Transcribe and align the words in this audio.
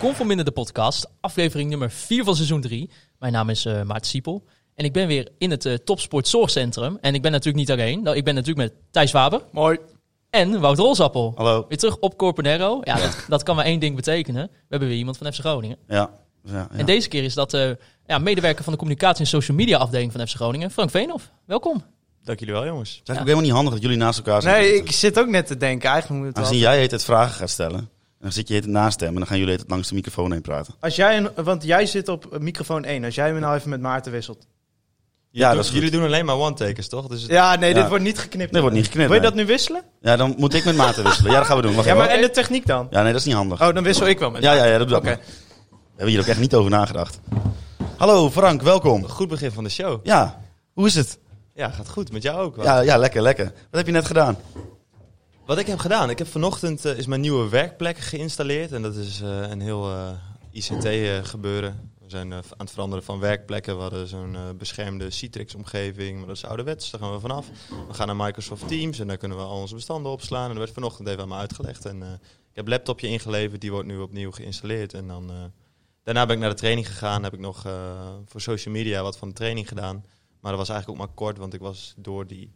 Conforminder 0.00 0.44
de 0.44 0.50
podcast, 0.50 1.06
aflevering 1.20 1.70
nummer 1.70 1.90
4 1.90 2.24
van 2.24 2.34
seizoen 2.34 2.60
3. 2.60 2.90
Mijn 3.18 3.32
naam 3.32 3.48
is 3.48 3.64
eh 3.64 3.82
Maarten 3.82 4.10
Siepel. 4.10 4.44
En 4.74 4.84
ik 4.84 4.92
ben 4.92 5.06
weer 5.06 5.28
in 5.38 5.50
het 5.50 5.66
eh, 5.66 5.74
Topsport 5.74 6.28
Zorgcentrum. 6.28 6.98
En 7.00 7.14
ik 7.14 7.22
ben 7.22 7.30
natuurlijk 7.30 7.58
niet 7.68 7.70
alleen. 7.78 8.02
Nou, 8.02 8.16
ik 8.16 8.24
ben 8.24 8.34
natuurlijk 8.34 8.68
met 8.68 8.82
Thijs 8.90 9.12
Waber 9.12 9.40
Mooi. 9.52 9.78
en 10.30 10.60
Wouter 10.60 10.84
Rolsappel. 10.84 11.32
Hallo. 11.36 11.64
Weer 11.68 11.78
terug 11.78 11.98
op 11.98 12.16
Corponero. 12.16 12.80
Ja, 12.82 12.96
dat, 12.96 13.24
dat 13.28 13.42
kan 13.42 13.56
maar 13.56 13.64
één 13.64 13.80
ding 13.80 13.96
betekenen. 13.96 14.46
We 14.46 14.66
hebben 14.68 14.88
weer 14.88 14.98
iemand 14.98 15.16
van 15.16 15.32
FC 15.32 15.38
Groningen. 15.38 15.76
Ja. 15.88 16.10
ja, 16.44 16.52
ja. 16.52 16.68
En 16.72 16.86
deze 16.86 17.08
keer 17.08 17.24
is 17.24 17.34
dat 17.34 17.54
eh, 17.54 17.70
ja, 18.06 18.18
medewerker 18.18 18.64
van 18.64 18.72
de 18.72 18.78
communicatie 18.78 19.20
en 19.20 19.30
social 19.30 19.56
media 19.56 19.78
afdeling 19.78 20.12
van 20.12 20.26
FC 20.26 20.34
Groningen, 20.34 20.70
Frank 20.70 20.90
Veenhoff. 20.90 21.30
Welkom. 21.46 21.84
Dank 22.24 22.38
jullie 22.38 22.54
wel, 22.54 22.66
jongens. 22.66 22.90
Het 22.90 23.08
is 23.08 23.08
eigenlijk 23.08 23.20
ook 23.20 23.26
helemaal 23.26 23.44
niet 23.44 23.54
handig 23.54 23.72
dat 23.72 23.82
jullie 23.82 23.96
naast 23.96 24.18
elkaar 24.18 24.42
zijn. 24.42 24.62
Nee, 24.62 24.74
ik 24.74 24.92
zit 24.92 25.18
ook 25.18 25.28
net 25.28 25.46
te 25.46 25.56
denken. 25.56 25.90
Eigenlijk 25.90 26.20
moet 26.20 26.28
het 26.28 26.38
Aangezien 26.38 26.62
wel. 26.62 26.72
jij 26.72 26.82
het 26.82 27.04
vragen 27.04 27.34
gaat 27.34 27.50
stellen, 27.50 27.90
en 28.20 28.26
dan 28.26 28.32
zit 28.32 28.48
je 28.48 28.54
het 28.54 28.66
naast 28.66 29.00
hem 29.00 29.08
en 29.08 29.14
dan 29.14 29.26
gaan 29.26 29.38
jullie 29.38 29.54
het 29.56 29.64
langs 29.68 29.88
de 29.88 29.94
microfoon 29.94 30.32
heen 30.32 30.40
praten. 30.40 30.74
Als 30.80 30.96
jij 30.96 31.16
een, 31.16 31.28
want 31.44 31.62
jij 31.64 31.86
zit 31.86 32.08
op 32.08 32.38
microfoon 32.40 32.84
1. 32.84 33.04
Als 33.04 33.14
jij 33.14 33.32
me 33.32 33.38
nou 33.40 33.56
even 33.56 33.70
met 33.70 33.80
Maarten 33.80 34.12
wisselt. 34.12 34.46
Ja, 35.30 35.50
dat 35.54 35.58
is 35.64 35.66
goed. 35.66 35.74
jullie 35.76 35.90
doen 35.90 36.04
alleen 36.04 36.24
maar 36.24 36.36
one-takers, 36.36 36.88
toch? 36.88 37.06
Dus 37.06 37.22
het- 37.22 37.30
Ja, 37.30 37.56
nee, 37.56 37.74
Ja. 37.74 37.80
dit 37.80 37.88
wordt 37.88 38.04
niet 38.04 38.18
geknipt. 38.18 38.50
Nee, 38.52 38.60
wordt 38.60 38.76
niet 38.76 38.86
geknipt, 38.86 39.06
Wil 39.08 39.16
je 39.16 39.22
nee. 39.22 39.30
dat 39.30 39.40
nu 39.40 39.46
wisselen? 39.46 39.82
Ja, 40.00 40.16
dan 40.16 40.34
moet 40.38 40.54
ik 40.54 40.64
met 40.64 40.76
Maarten 40.76 41.04
wisselen. 41.04 41.30
Ja, 41.32 41.38
dat 41.38 41.46
gaan 41.46 41.56
we 41.56 41.62
doen. 41.62 41.74
Wacht 41.74 41.86
Ja, 41.86 41.94
maar 41.94 42.04
even. 42.04 42.16
en 42.16 42.22
de 42.22 42.30
techniek 42.30 42.66
dan? 42.66 42.86
Ja, 42.90 43.02
nee, 43.02 43.12
dat 43.12 43.20
is 43.20 43.26
niet 43.26 43.34
handig. 43.36 43.62
Oh, 43.62 43.74
dan 43.74 43.82
wissel 43.82 44.06
ik 44.06 44.18
wel 44.18 44.30
met 44.30 44.42
Ja, 44.42 44.52
ja, 44.52 44.64
ja, 44.64 44.78
dat 44.78 44.88
doe 44.88 44.96
Oké. 44.96 45.06
dat 45.08 45.16
maar. 45.16 45.26
We 45.70 45.76
hebben 45.96 46.08
hier 46.14 46.20
ook 46.20 46.26
echt 46.26 46.40
niet 46.40 46.54
over 46.54 46.70
nagedacht. 46.70 47.20
Hallo 47.96 48.30
Frank, 48.30 48.62
welkom. 48.62 49.08
Goed 49.08 49.28
begin 49.28 49.52
van 49.52 49.64
de 49.64 49.70
show. 49.70 50.00
Ja, 50.06 50.40
hoe 50.72 50.86
is 50.86 50.94
het? 50.94 51.18
Ja, 51.54 51.68
gaat 51.70 51.88
goed. 51.88 52.12
Met 52.12 52.22
jou 52.22 52.40
ook 52.40 52.56
wel. 52.56 52.64
Ja, 52.64 52.80
ja, 52.80 52.96
lekker, 52.96 53.22
lekker. 53.22 53.44
Wat 53.44 53.54
heb 53.70 53.86
je 53.86 53.92
net 53.92 54.06
gedaan? 54.06 54.36
Wat 55.50 55.58
ik 55.58 55.66
heb 55.66 55.78
gedaan, 55.78 56.10
ik 56.10 56.18
heb 56.18 56.26
vanochtend 56.26 56.84
eh, 56.84 56.98
is 56.98 57.06
mijn 57.06 57.20
nieuwe 57.20 57.48
werkplek 57.48 57.98
geïnstalleerd. 57.98 58.72
En 58.72 58.82
dat 58.82 58.94
is 58.94 59.20
eh, 59.20 59.50
een 59.50 59.60
heel 59.60 59.90
eh, 59.90 60.10
ICT 60.50 60.88
gebeuren. 61.28 61.92
We 62.00 62.10
zijn 62.10 62.32
aan 62.32 62.42
het 62.58 62.70
veranderen 62.70 63.04
van 63.04 63.18
werkplekken. 63.18 63.76
We 63.76 63.82
hadden 63.82 64.08
zo'n 64.08 64.36
beschermde 64.58 65.10
Citrix-omgeving, 65.10 66.18
maar 66.18 66.26
dat 66.26 66.36
is 66.36 66.44
ouderwets. 66.44 66.90
Daar 66.90 67.00
gaan 67.00 67.12
we 67.12 67.20
vanaf. 67.20 67.46
We 67.88 67.94
gaan 67.94 68.06
naar 68.06 68.16
Microsoft 68.16 68.68
Teams 68.68 68.98
en 68.98 69.06
daar 69.06 69.16
kunnen 69.16 69.38
we 69.38 69.44
al 69.44 69.60
onze 69.60 69.74
bestanden 69.74 70.12
opslaan. 70.12 70.42
En 70.42 70.48
dat 70.48 70.58
werd 70.58 70.72
vanochtend 70.72 71.08
even 71.08 71.22
aan 71.22 71.28
me 71.28 71.34
uitgelegd. 71.34 71.84
En 71.84 72.02
ik 72.50 72.56
heb 72.56 72.68
laptopje 72.68 73.08
ingeleverd, 73.08 73.60
die 73.60 73.70
wordt 73.70 73.86
nu 73.86 73.98
opnieuw 73.98 74.30
geïnstalleerd. 74.30 74.94
En 74.94 75.06
dan, 75.06 75.52
daarna 76.02 76.26
ben 76.26 76.34
ik 76.34 76.40
naar 76.40 76.50
de 76.50 76.56
training 76.56 76.86
gegaan. 76.86 77.22
Heb 77.22 77.32
ik 77.32 77.40
nog 77.40 77.62
voor 78.26 78.40
social 78.40 78.74
media 78.74 79.02
wat 79.02 79.16
van 79.16 79.28
de 79.28 79.34
training 79.34 79.68
gedaan. 79.68 80.04
Maar 80.40 80.50
dat 80.50 80.60
was 80.60 80.68
eigenlijk 80.68 81.00
ook 81.00 81.06
maar 81.06 81.16
kort, 81.16 81.38
want 81.38 81.54
ik 81.54 81.60
was 81.60 81.94
door 81.96 82.26
die 82.26 82.52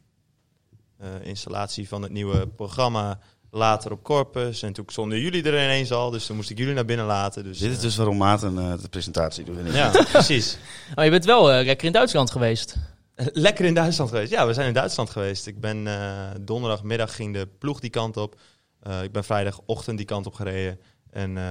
installatie 1.22 1.88
van 1.88 2.02
het 2.02 2.12
nieuwe 2.12 2.48
programma 2.48 3.18
later 3.50 3.92
op 3.92 4.02
Corpus. 4.02 4.62
En 4.62 4.72
toen 4.72 4.84
stonden 4.86 5.20
jullie 5.20 5.42
er 5.42 5.64
ineens 5.64 5.92
al, 5.92 6.10
dus 6.10 6.26
toen 6.26 6.36
moest 6.36 6.50
ik 6.50 6.58
jullie 6.58 6.74
naar 6.74 6.84
binnen 6.84 7.06
laten. 7.06 7.44
Dus, 7.44 7.58
Dit 7.58 7.70
is 7.70 7.76
eh, 7.76 7.82
dus 7.82 7.96
waarom 7.96 8.16
Maarten 8.16 8.58
eh, 8.58 8.72
de 8.82 8.88
presentatie 8.88 9.44
doet. 9.44 9.56
Ja, 9.72 9.90
precies. 10.12 10.58
Maar 10.94 11.04
je 11.04 11.10
bent 11.10 11.24
wel 11.24 11.52
eh, 11.52 11.64
lekker 11.64 11.86
in 11.86 11.92
Duitsland 11.92 12.30
geweest. 12.30 12.76
Lekker 13.16 13.64
in 13.64 13.74
Duitsland 13.74 14.10
geweest. 14.10 14.30
Ja, 14.30 14.46
we 14.46 14.52
zijn 14.54 14.66
in 14.68 14.74
Duitsland 14.74 15.10
geweest. 15.10 15.46
Ik 15.46 15.60
ben 15.60 15.86
eh, 15.86 16.30
donderdagmiddag 16.40 17.14
ging 17.14 17.34
de 17.34 17.48
ploeg 17.58 17.80
die 17.80 17.90
kant 17.90 18.16
op. 18.16 18.40
Eh, 18.80 19.02
ik 19.02 19.12
ben 19.12 19.24
vrijdagochtend 19.24 19.96
die 19.96 20.06
kant 20.06 20.26
op 20.26 20.34
gereden. 20.34 20.80
En 21.10 21.36
eh, 21.36 21.44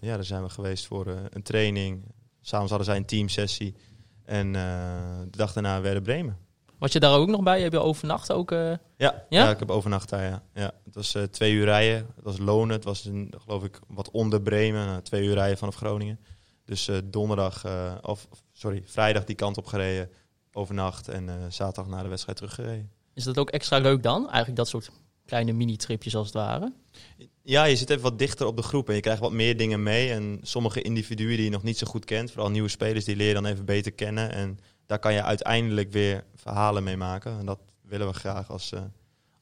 ja, 0.00 0.14
daar 0.14 0.24
zijn 0.24 0.42
we 0.42 0.48
geweest 0.48 0.86
voor 0.86 1.06
eh, 1.06 1.14
een 1.30 1.42
training. 1.42 2.04
S'avonds 2.40 2.70
hadden 2.70 2.88
zij 2.88 2.96
een 2.96 3.06
teamsessie. 3.06 3.74
En 4.24 4.46
eh, 4.46 4.62
de 5.30 5.36
dag 5.36 5.52
daarna 5.52 5.80
werden 5.80 6.02
Bremen. 6.02 6.38
Was 6.84 6.92
je 6.92 7.00
daar 7.00 7.18
ook 7.18 7.28
nog 7.28 7.42
bij? 7.42 7.62
Heb 7.62 7.72
je 7.72 7.78
overnacht 7.78 8.32
ook? 8.32 8.52
eh? 8.52 8.58
Ja, 8.58 8.76
ja? 8.96 9.24
Ja? 9.28 9.50
ik 9.50 9.58
heb 9.58 9.70
overnacht 9.70 10.08
daar, 10.08 10.22
ja. 10.22 10.42
ja 10.54 10.72
het 10.84 10.94
was 10.94 11.14
eh, 11.14 11.22
twee 11.22 11.52
uur 11.52 11.64
rijden. 11.64 11.96
Het 12.14 12.24
was 12.24 12.38
lonen. 12.38 12.74
Het 12.74 12.84
was, 12.84 13.04
een, 13.04 13.32
geloof 13.38 13.64
ik, 13.64 13.78
wat 13.88 14.10
onder 14.10 14.42
Bremen. 14.42 14.86
Nou, 14.86 15.02
twee 15.02 15.24
uur 15.24 15.34
rijden 15.34 15.58
vanaf 15.58 15.74
Groningen. 15.74 16.20
Dus 16.64 16.88
eh, 16.88 16.96
donderdag, 17.04 17.66
of 18.02 18.28
sorry, 18.52 18.82
vrijdag 18.86 19.24
die 19.24 19.36
kant 19.36 19.56
op 19.56 19.66
gereden. 19.66 20.10
Overnacht 20.52 21.08
en 21.08 21.52
zaterdag 21.52 21.92
na 21.92 22.02
de 22.02 22.08
wedstrijd 22.08 22.36
teruggereden. 22.36 22.90
Is 23.14 23.24
dat 23.24 23.38
ook 23.38 23.50
extra 23.50 23.78
leuk 23.78 24.02
dan? 24.02 24.22
Eigenlijk 24.22 24.56
dat 24.56 24.68
soort 24.68 24.90
kleine 25.26 25.52
mini-tripjes 25.52 26.16
als 26.16 26.26
het 26.26 26.36
ware. 26.36 26.72
Ja, 27.42 27.64
je 27.64 27.76
zit 27.76 27.90
even 27.90 28.02
wat 28.02 28.18
dichter 28.18 28.46
op 28.46 28.56
de 28.56 28.62
groep 28.62 28.88
en 28.88 28.94
je 28.94 29.00
krijgt 29.00 29.20
wat 29.20 29.32
meer 29.32 29.56
dingen 29.56 29.82
mee. 29.82 30.10
En 30.10 30.40
sommige 30.42 30.82
individuen 30.82 31.36
die 31.36 31.44
je 31.44 31.50
nog 31.50 31.62
niet 31.62 31.78
zo 31.78 31.86
goed 31.86 32.04
kent, 32.04 32.30
vooral 32.30 32.50
nieuwe 32.50 32.68
spelers, 32.68 33.04
die 33.04 33.16
leer 33.16 33.28
je 33.28 33.34
dan 33.34 33.46
even 33.46 33.64
beter 33.64 33.92
kennen. 33.92 34.32
En 34.32 34.58
daar 34.86 34.98
kan 34.98 35.12
je 35.12 35.22
uiteindelijk 35.22 35.92
weer 35.92 36.24
verhalen 36.36 36.84
mee 36.84 36.96
maken. 36.96 37.38
En 37.38 37.46
dat 37.46 37.58
willen 37.82 38.06
we 38.06 38.12
graag 38.12 38.50
als, 38.50 38.72
eh, 38.72 38.80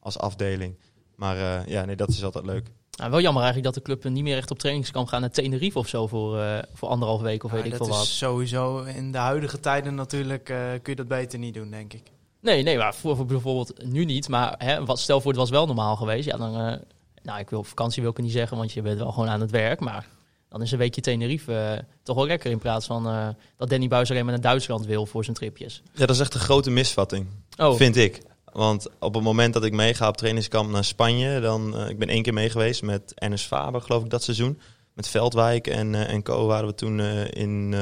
als 0.00 0.18
afdeling. 0.18 0.74
Maar 1.14 1.36
eh, 1.36 1.66
ja, 1.66 1.84
nee, 1.84 1.96
dat 1.96 2.08
is 2.08 2.24
altijd 2.24 2.44
leuk. 2.44 2.70
Nou, 2.98 3.10
wel 3.10 3.20
jammer 3.20 3.42
eigenlijk 3.42 3.74
dat 3.74 3.84
de 3.84 3.92
club 3.92 4.12
niet 4.12 4.22
meer 4.22 4.36
echt 4.36 4.50
op 4.50 4.58
trainingskamp 4.58 5.08
gaan 5.08 5.20
naar 5.20 5.30
Tenerife 5.30 5.78
of 5.78 5.88
zo 5.88 6.06
voor, 6.06 6.38
eh, 6.40 6.58
voor 6.74 6.88
anderhalf 6.88 7.20
week 7.20 7.44
of 7.44 7.50
Ja, 7.50 7.56
weet 7.56 7.64
ik 7.64 7.70
dat 7.70 7.80
veel 7.80 7.90
is 7.90 7.96
wat. 7.96 8.06
sowieso 8.06 8.82
in 8.82 9.12
de 9.12 9.18
huidige 9.18 9.60
tijden 9.60 9.94
natuurlijk 9.94 10.48
eh, 10.48 10.56
kun 10.56 10.80
je 10.82 10.94
dat 10.94 11.08
beter 11.08 11.38
niet 11.38 11.54
doen, 11.54 11.70
denk 11.70 11.92
ik. 11.92 12.02
Nee, 12.40 12.62
nee, 12.62 12.78
maar 12.78 12.94
voor, 12.94 13.16
voor 13.16 13.26
bijvoorbeeld 13.26 13.84
nu 13.84 14.04
niet. 14.04 14.28
Maar 14.28 14.54
hè, 14.58 14.84
wat, 14.84 14.98
stel 14.98 15.20
voor 15.20 15.30
het 15.30 15.40
was 15.40 15.50
wel 15.50 15.66
normaal 15.66 15.96
geweest. 15.96 16.24
Ja, 16.24 16.36
dan, 16.36 16.54
eh, 16.54 16.78
nou, 17.22 17.38
ik 17.38 17.50
wil 17.50 17.58
op 17.58 17.66
vakantie 17.66 18.02
wil 18.02 18.10
ik 18.10 18.18
niet 18.18 18.32
zeggen, 18.32 18.56
want 18.56 18.72
je 18.72 18.82
bent 18.82 18.98
wel 18.98 19.12
gewoon 19.12 19.28
aan 19.28 19.40
het 19.40 19.50
werk. 19.50 19.80
Maar 19.80 20.06
dan 20.52 20.62
is 20.62 20.72
een 20.72 20.78
weekje 20.78 21.00
Tenerife 21.00 21.54
eh, 21.54 21.78
toch 22.02 22.16
wel 22.16 22.26
lekker 22.26 22.50
in 22.50 22.58
plaats 22.58 22.86
van 22.86 23.06
eh, 23.06 23.28
dat 23.56 23.70
Danny 23.70 23.88
Buis 23.88 24.10
alleen 24.10 24.24
maar 24.24 24.32
naar 24.32 24.42
Duitsland 24.42 24.86
wil 24.86 25.06
voor 25.06 25.24
zijn 25.24 25.36
tripjes. 25.36 25.82
Ja, 25.92 26.06
dat 26.06 26.14
is 26.14 26.20
echt 26.20 26.34
een 26.34 26.40
grote 26.40 26.70
misvatting, 26.70 27.26
Oh, 27.56 27.76
vind 27.76 27.96
ik. 27.96 28.20
Want 28.52 28.88
op 28.98 29.14
het 29.14 29.22
moment 29.22 29.54
dat 29.54 29.64
ik 29.64 29.72
meega 29.72 30.08
op 30.08 30.16
trainingskamp 30.16 30.70
naar 30.70 30.84
Spanje, 30.84 31.40
dan, 31.40 31.76
eh, 31.76 31.88
ik 31.88 31.98
ben 31.98 32.08
één 32.08 32.22
keer 32.22 32.32
mee 32.32 32.50
geweest 32.50 32.82
met 32.82 33.12
Ernest 33.14 33.46
Faber, 33.46 33.80
geloof 33.80 34.04
ik, 34.04 34.10
dat 34.10 34.22
seizoen. 34.22 34.60
Met 34.94 35.08
Veldwijk 35.08 35.66
en, 35.66 35.94
en 35.94 36.22
Co 36.22 36.46
waren 36.46 36.66
we 36.66 36.74
toen 36.74 37.00
in, 37.00 37.74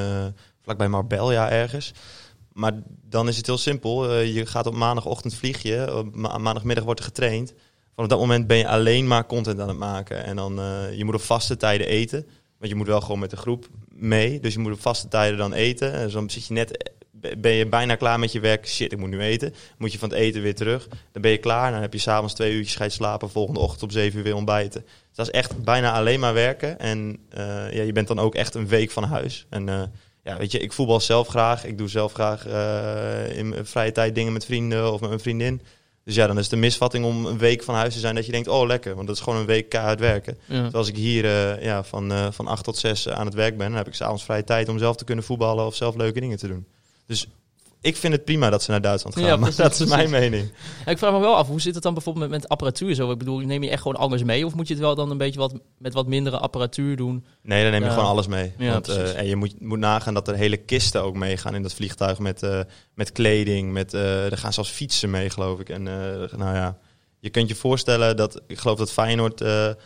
vlakbij 0.61 0.87
Marbella 0.87 1.49
ergens. 1.49 1.91
Maar 2.53 2.73
dan 3.09 3.27
is 3.27 3.37
het 3.37 3.45
heel 3.45 3.57
simpel. 3.57 4.19
Je 4.19 4.45
gaat 4.45 4.67
op 4.67 4.73
maandagochtend 4.73 5.33
vlieg 5.33 5.61
je, 5.61 5.95
op 5.97 6.15
ma- 6.15 6.37
maandagmiddag 6.37 6.83
wordt 6.83 6.99
er 6.99 7.05
getraind. 7.05 7.53
Vanaf 7.95 8.09
dat 8.09 8.19
moment 8.19 8.47
ben 8.47 8.57
je 8.57 8.67
alleen 8.67 9.07
maar 9.07 9.25
content 9.25 9.59
aan 9.59 9.67
het 9.67 9.77
maken. 9.77 10.23
En 10.23 10.35
dan, 10.35 10.55
je 10.95 11.05
moet 11.05 11.15
op 11.15 11.21
vaste 11.21 11.57
tijden 11.57 11.87
eten. 11.87 12.27
Want 12.61 12.73
je 12.73 12.79
moet 12.79 12.87
wel 12.87 13.01
gewoon 13.01 13.19
met 13.19 13.29
de 13.29 13.37
groep 13.37 13.67
mee. 13.89 14.39
Dus 14.39 14.53
je 14.53 14.59
moet 14.59 14.73
op 14.73 14.81
vaste 14.81 15.07
tijden 15.07 15.37
dan 15.37 15.53
eten. 15.53 15.93
En 15.93 16.09
dan 16.09 16.29
zit 16.29 16.47
je 16.47 16.53
net, 16.53 16.93
ben 17.37 17.51
je 17.51 17.67
bijna 17.67 17.95
klaar 17.95 18.19
met 18.19 18.31
je 18.31 18.39
werk. 18.39 18.67
Shit, 18.67 18.91
ik 18.91 18.97
moet 18.97 19.09
nu 19.09 19.21
eten. 19.21 19.53
Moet 19.77 19.91
je 19.91 19.99
van 19.99 20.09
het 20.09 20.17
eten 20.17 20.41
weer 20.41 20.55
terug. 20.55 20.87
Dan 21.11 21.21
ben 21.21 21.31
je 21.31 21.37
klaar. 21.37 21.71
Dan 21.71 21.81
heb 21.81 21.93
je 21.93 21.99
s'avonds 21.99 22.33
twee 22.33 22.53
uurtjes 22.53 22.75
ga 22.75 22.83
je 22.83 22.89
slapen. 22.89 23.29
Volgende 23.29 23.59
ochtend 23.59 23.83
om 23.83 23.89
zeven 23.89 24.17
uur 24.17 24.23
weer 24.23 24.35
ontbijten. 24.35 24.81
Dus 24.81 25.15
dat 25.15 25.25
is 25.25 25.31
echt 25.31 25.63
bijna 25.63 25.93
alleen 25.93 26.19
maar 26.19 26.33
werken. 26.33 26.79
En 26.79 27.19
eh, 27.29 27.73
ja, 27.73 27.81
je 27.81 27.91
bent 27.91 28.07
dan 28.07 28.19
ook 28.19 28.35
echt 28.35 28.55
een 28.55 28.67
week 28.67 28.91
van 28.91 29.03
huis. 29.03 29.45
En 29.49 29.69
eh, 29.69 29.83
ja, 30.23 30.37
weet 30.37 30.51
je, 30.51 30.59
ik 30.59 30.73
voetbal 30.73 30.99
zelf 30.99 31.27
graag. 31.27 31.65
Ik 31.65 31.77
doe 31.77 31.87
zelf 31.87 32.13
graag 32.13 32.47
eh, 32.47 33.37
in 33.37 33.55
vrije 33.63 33.91
tijd 33.91 34.15
dingen 34.15 34.33
met 34.33 34.45
vrienden 34.45 34.93
of 34.93 34.99
met 34.99 35.09
mijn 35.09 35.21
vriendin. 35.21 35.61
Dus 36.11 36.19
ja, 36.19 36.27
dan 36.27 36.37
is 36.37 36.43
het 36.43 36.53
een 36.53 36.59
misvatting 36.59 37.05
om 37.05 37.25
een 37.25 37.37
week 37.37 37.63
van 37.63 37.75
huis 37.75 37.93
te 37.93 37.99
zijn 37.99 38.15
dat 38.15 38.25
je 38.25 38.31
denkt, 38.31 38.47
oh 38.47 38.67
lekker, 38.67 38.95
want 38.95 39.07
dat 39.07 39.15
is 39.15 39.21
gewoon 39.21 39.39
een 39.39 39.45
week 39.45 39.69
keihard 39.69 39.99
werken. 39.99 40.37
ja. 40.39 40.53
Terwijl 40.53 40.73
als 40.73 40.87
ik 40.87 40.95
hier 40.95 41.25
eh, 41.25 41.63
ja, 41.63 41.83
van, 41.83 42.11
eh, 42.11 42.27
van 42.31 42.47
8 42.47 42.63
tot 42.63 42.77
6 42.77 43.09
aan 43.09 43.25
het 43.25 43.35
werk 43.35 43.57
ben, 43.57 43.67
dan 43.67 43.77
heb 43.77 43.87
ik 43.87 43.93
s'avonds 43.93 44.23
vrije 44.23 44.43
tijd 44.43 44.69
om 44.69 44.77
zelf 44.77 44.95
te 44.95 45.03
kunnen 45.03 45.23
voetballen 45.23 45.65
of 45.65 45.75
zelf 45.75 45.95
leuke 45.95 46.19
dingen 46.19 46.37
te 46.37 46.47
doen. 46.47 46.65
Dus 47.05 47.27
ik 47.81 47.95
vind 47.97 48.13
het 48.13 48.25
prima 48.25 48.49
dat 48.49 48.63
ze 48.63 48.71
naar 48.71 48.81
Duitsland 48.81 49.15
gaan, 49.15 49.25
Ja, 49.25 49.35
maar 49.35 49.55
dat 49.55 49.79
is 49.79 49.85
mijn 49.85 50.09
mening. 50.09 50.51
Ja, 50.85 50.91
ik 50.91 50.97
vraag 50.97 51.11
me 51.11 51.19
wel 51.19 51.35
af, 51.35 51.47
hoe 51.47 51.61
zit 51.61 51.73
het 51.73 51.83
dan 51.83 51.93
bijvoorbeeld 51.93 52.29
met, 52.29 52.41
met 52.41 52.49
apparatuur 52.49 52.95
zo? 52.95 53.11
Ik 53.11 53.17
bedoel, 53.17 53.37
neem 53.37 53.63
je 53.63 53.69
echt 53.69 53.81
gewoon 53.81 53.97
alles 53.97 54.23
mee? 54.23 54.45
Of 54.45 54.55
moet 54.55 54.67
je 54.67 54.73
het 54.73 54.83
wel 54.83 54.95
dan 54.95 55.11
een 55.11 55.17
beetje 55.17 55.39
wat, 55.39 55.53
met 55.77 55.93
wat 55.93 56.07
mindere 56.07 56.37
apparatuur 56.37 56.95
doen? 56.95 57.25
Nee, 57.41 57.63
dan 57.63 57.71
neem 57.71 57.83
je 57.83 57.89
gewoon 57.89 58.05
alles 58.05 58.27
mee. 58.27 58.53
Ja, 58.57 58.71
Want, 58.71 58.87
eh, 58.87 59.17
en 59.17 59.27
je 59.27 59.35
moet, 59.35 59.61
moet 59.61 59.79
nagaan 59.79 60.13
dat 60.13 60.27
er 60.27 60.35
hele 60.35 60.57
kisten 60.57 61.03
ook 61.03 61.15
meegaan 61.15 61.55
in 61.55 61.61
dat 61.61 61.73
vliegtuig 61.73 62.19
met, 62.19 62.43
eh, 62.43 62.59
met 62.93 63.11
kleding. 63.11 63.71
Met, 63.71 63.93
eh, 63.93 64.31
er 64.31 64.37
gaan 64.37 64.53
zelfs 64.53 64.69
fietsen 64.69 65.09
mee, 65.09 65.29
geloof 65.29 65.59
ik. 65.59 65.69
En 65.69 65.83
nou 65.83 66.55
ja, 66.55 66.77
je 67.19 67.29
kunt 67.29 67.47
je 67.47 67.55
voorstellen 67.55 68.17
dat, 68.17 68.41
ik 68.47 68.57
geloof 68.57 68.77
dat 68.77 68.91
Feyenoord, 68.91 69.43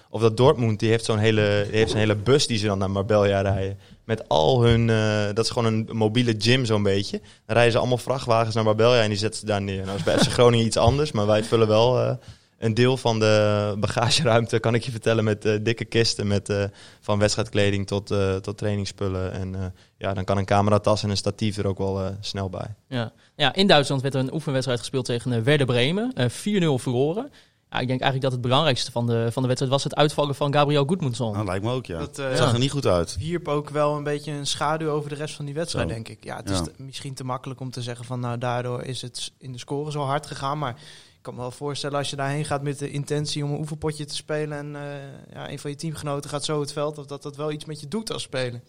of 0.10 0.22
dat 0.22 0.38
Dortmund, 0.38 0.80
die 0.80 0.90
heeft 0.90 1.06
zo'n 1.06 1.18
hele, 1.18 1.66
die 1.70 1.78
heeft 1.78 1.92
zo'n 1.92 2.00
hele 2.00 2.16
bus 2.16 2.48
die 2.48 2.58
ze 2.58 2.66
dan 2.66 2.78
naar 2.78 2.92
Marbella 2.92 3.42
rijden. 3.42 3.78
Met 4.06 4.30
al 4.30 4.64
hun, 4.64 4.90
eh, 4.90 5.26
dat 5.34 5.46
is 5.46 5.50
gewoon 5.50 5.74
een 5.74 5.90
mobiele 5.92 6.36
gym 6.38 6.66
zo'n 6.66 6.84
beetje. 6.84 7.20
Dan 7.20 7.56
rijden 7.56 7.72
ze 7.72 7.78
allemaal 7.78 7.98
vrachtwagens 7.98 8.56
naar 8.56 8.64
Marbella 8.64 9.02
en 9.02 9.10
die 9.10 9.18
zetten 9.18 9.40
ze 9.40 9.46
daar 9.46 9.62
neer. 9.62 9.86
Nou 9.86 9.98
is 9.98 10.04
bij 10.04 10.18
Groningen 10.38 10.66
iets 10.66 10.78
anders, 10.78 11.12
maar 11.12 11.26
wij 11.26 11.44
vullen 11.44 11.68
wel 11.68 12.00
eh, 12.00 12.16
een 12.58 12.74
deel 12.74 12.98
van 12.98 13.20
de 13.20 13.76
bagageruimte, 13.80 14.60
kan 14.60 14.74
ik 14.74 14.84
je 14.84 14.92
vertellen, 14.92 15.24
met 15.24 15.46
eh, 15.46 15.54
dikke 15.62 15.86
kisten. 15.86 16.28
Met, 16.28 16.70
van 17.00 17.20
wedstrijdkleding 17.20 17.88
tot, 17.88 18.14
tot 18.42 18.58
trainingsspullen. 18.58 19.32
En 19.32 19.74
ja, 19.98 20.14
dan 20.14 20.24
kan 20.24 20.38
een 20.38 20.46
cameratas 20.46 21.04
en 21.04 21.10
een 21.10 21.18
statief 21.18 21.58
er 21.58 21.68
ook 21.68 21.78
wel 21.78 22.16
snel 22.20 22.50
bij. 22.50 22.76
Ja. 22.88 23.12
ja, 23.36 23.54
in 23.54 23.68
Duitsland 23.68 24.02
werd 24.02 24.14
er 24.14 24.20
een 24.20 24.34
oefenwedstrijd 24.34 24.80
gespeeld 24.80 25.06
tegen 25.06 25.44
Werder 25.44 25.66
Bremen. 25.66 26.12
Eh 26.14 26.30
4-0 26.30 26.82
verloren. 26.82 27.32
Ja, 27.76 27.82
ik 27.82 27.88
denk 27.88 28.02
eigenlijk 28.02 28.22
dat 28.22 28.32
het 28.32 28.42
belangrijkste 28.50 28.92
van 28.92 29.08
de, 29.08 29.28
van 29.32 29.42
de 29.42 29.48
wedstrijd 29.48 29.74
was 29.74 29.84
het 29.84 29.96
uitvallen 29.96 30.36
van 30.36 30.54
Gabriel 30.54 30.86
Goedmundsson. 30.86 31.34
Nou, 31.34 31.46
lijkt 31.46 31.64
me 31.66 31.72
ook, 31.72 31.86
ja. 31.86 32.00
Dat, 32.00 32.20
eh, 32.20 32.28
Het 32.28 32.38
zag 32.38 32.54
er 32.54 32.60
niet 32.60 32.72
goed 32.72 32.86
uit. 32.86 33.16
wierp 33.20 33.48
ook 33.48 33.70
wel 33.70 33.96
een 33.96 34.04
beetje 34.04 34.32
een 34.32 34.48
schaduw 34.48 34.90
over 34.90 35.10
de 35.10 35.16
rest 35.16 35.36
van 35.36 35.46
die 35.46 35.54
wedstrijd, 35.54 35.88
Zo. 35.88 35.94
denk 35.94 36.08
ik. 36.10 36.24
Ja, 36.24 36.36
het 36.36 36.50
is 36.50 36.58
Ja. 36.58 36.64
te- 36.64 36.72
misschien 36.78 37.14
te 37.14 37.24
makkelijk 37.24 37.60
om 37.60 37.72
te 37.72 37.82
zeggen 37.82 38.06
van 38.06 38.20
nou 38.20 38.38
daardoor 38.38 38.84
is 38.84 39.02
het 39.02 39.32
in 39.38 39.52
de 39.52 39.58
score 39.60 39.92
zo 39.92 40.02
hard 40.02 40.26
gegaan. 40.26 40.58
Maar 40.58 40.72
ik 41.16 41.22
kan 41.22 41.34
me 41.34 41.40
wel 41.40 41.52
voorstellen 41.52 41.98
als 41.98 42.10
je 42.10 42.16
daarheen 42.16 42.46
gaat 42.46 42.62
met 42.62 42.80
de 42.80 42.90
intentie 42.92 43.44
om 43.44 43.52
een 43.52 43.60
oefenpotje 43.60 44.06
te 44.06 44.16
spelen 44.16 44.58
en 44.58 44.76
eh, 44.76 45.34
ja, 45.34 45.50
een 45.50 45.60
van 45.60 45.70
je 45.70 45.76
teamgenoten 45.78 46.30
gaat 46.30 46.46
zo 46.46 46.60
het 46.60 46.74
veld, 46.74 46.98
of 46.98 47.06
dat 47.06 47.24
dat 47.24 47.36
wel 47.36 47.52
iets 47.52 47.66
met 47.66 47.80
je 47.80 47.88
doet 47.88 48.12
als 48.12 48.22
speler. 48.24 48.62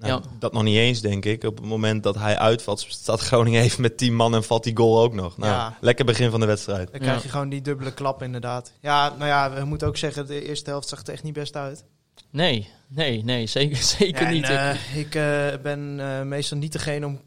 Nou, 0.00 0.12
Ja. 0.22 0.28
Dat 0.38 0.52
nog 0.52 0.62
niet 0.62 0.76
eens, 0.76 1.00
denk 1.00 1.24
ik. 1.24 1.44
Op 1.44 1.56
het 1.56 1.66
moment 1.66 2.02
dat 2.02 2.14
hij 2.14 2.38
uitvalt, 2.38 2.86
staat 2.88 3.20
Groningen 3.20 3.62
even 3.62 3.80
met 3.82 3.96
10 3.98 4.14
man 4.14 4.34
en 4.34 4.44
valt 4.44 4.64
die 4.64 4.76
goal 4.76 5.00
ook 5.02 5.14
nog. 5.14 5.36
Nou, 5.38 5.52
Ja. 5.52 5.76
lekker 5.80 6.04
begin 6.04 6.30
van 6.30 6.40
de 6.40 6.46
wedstrijd. 6.46 6.90
Dan 6.90 7.00
krijg 7.00 7.22
je 7.22 7.28
gewoon 7.28 7.48
die 7.48 7.60
dubbele 7.62 7.92
klap 7.94 8.22
inderdaad. 8.22 8.72
Ja, 8.80 9.08
nou 9.08 9.26
ja, 9.26 9.52
we 9.52 9.64
moeten 9.64 9.88
ook 9.88 9.96
zeggen, 9.96 10.26
de 10.26 10.44
eerste 10.48 10.70
helft 10.70 10.88
zag 10.88 11.02
er 11.06 11.12
echt 11.12 11.22
niet 11.22 11.32
best 11.32 11.56
uit. 11.56 11.84
Nee, 12.30 12.68
nee, 12.88 13.24
nee, 13.24 13.46
zeker, 13.46 13.76
zeker 13.76 14.26
En, 14.26 14.32
niet. 14.32 14.42
Ik- 14.44 14.48
eh, 14.50 14.96
ik 14.96 15.14
eh, 15.14 15.62
ben 15.62 16.00
eh, 16.00 16.22
meestal 16.22 16.58
niet 16.58 16.72
degene 16.72 17.06
om 17.06 17.20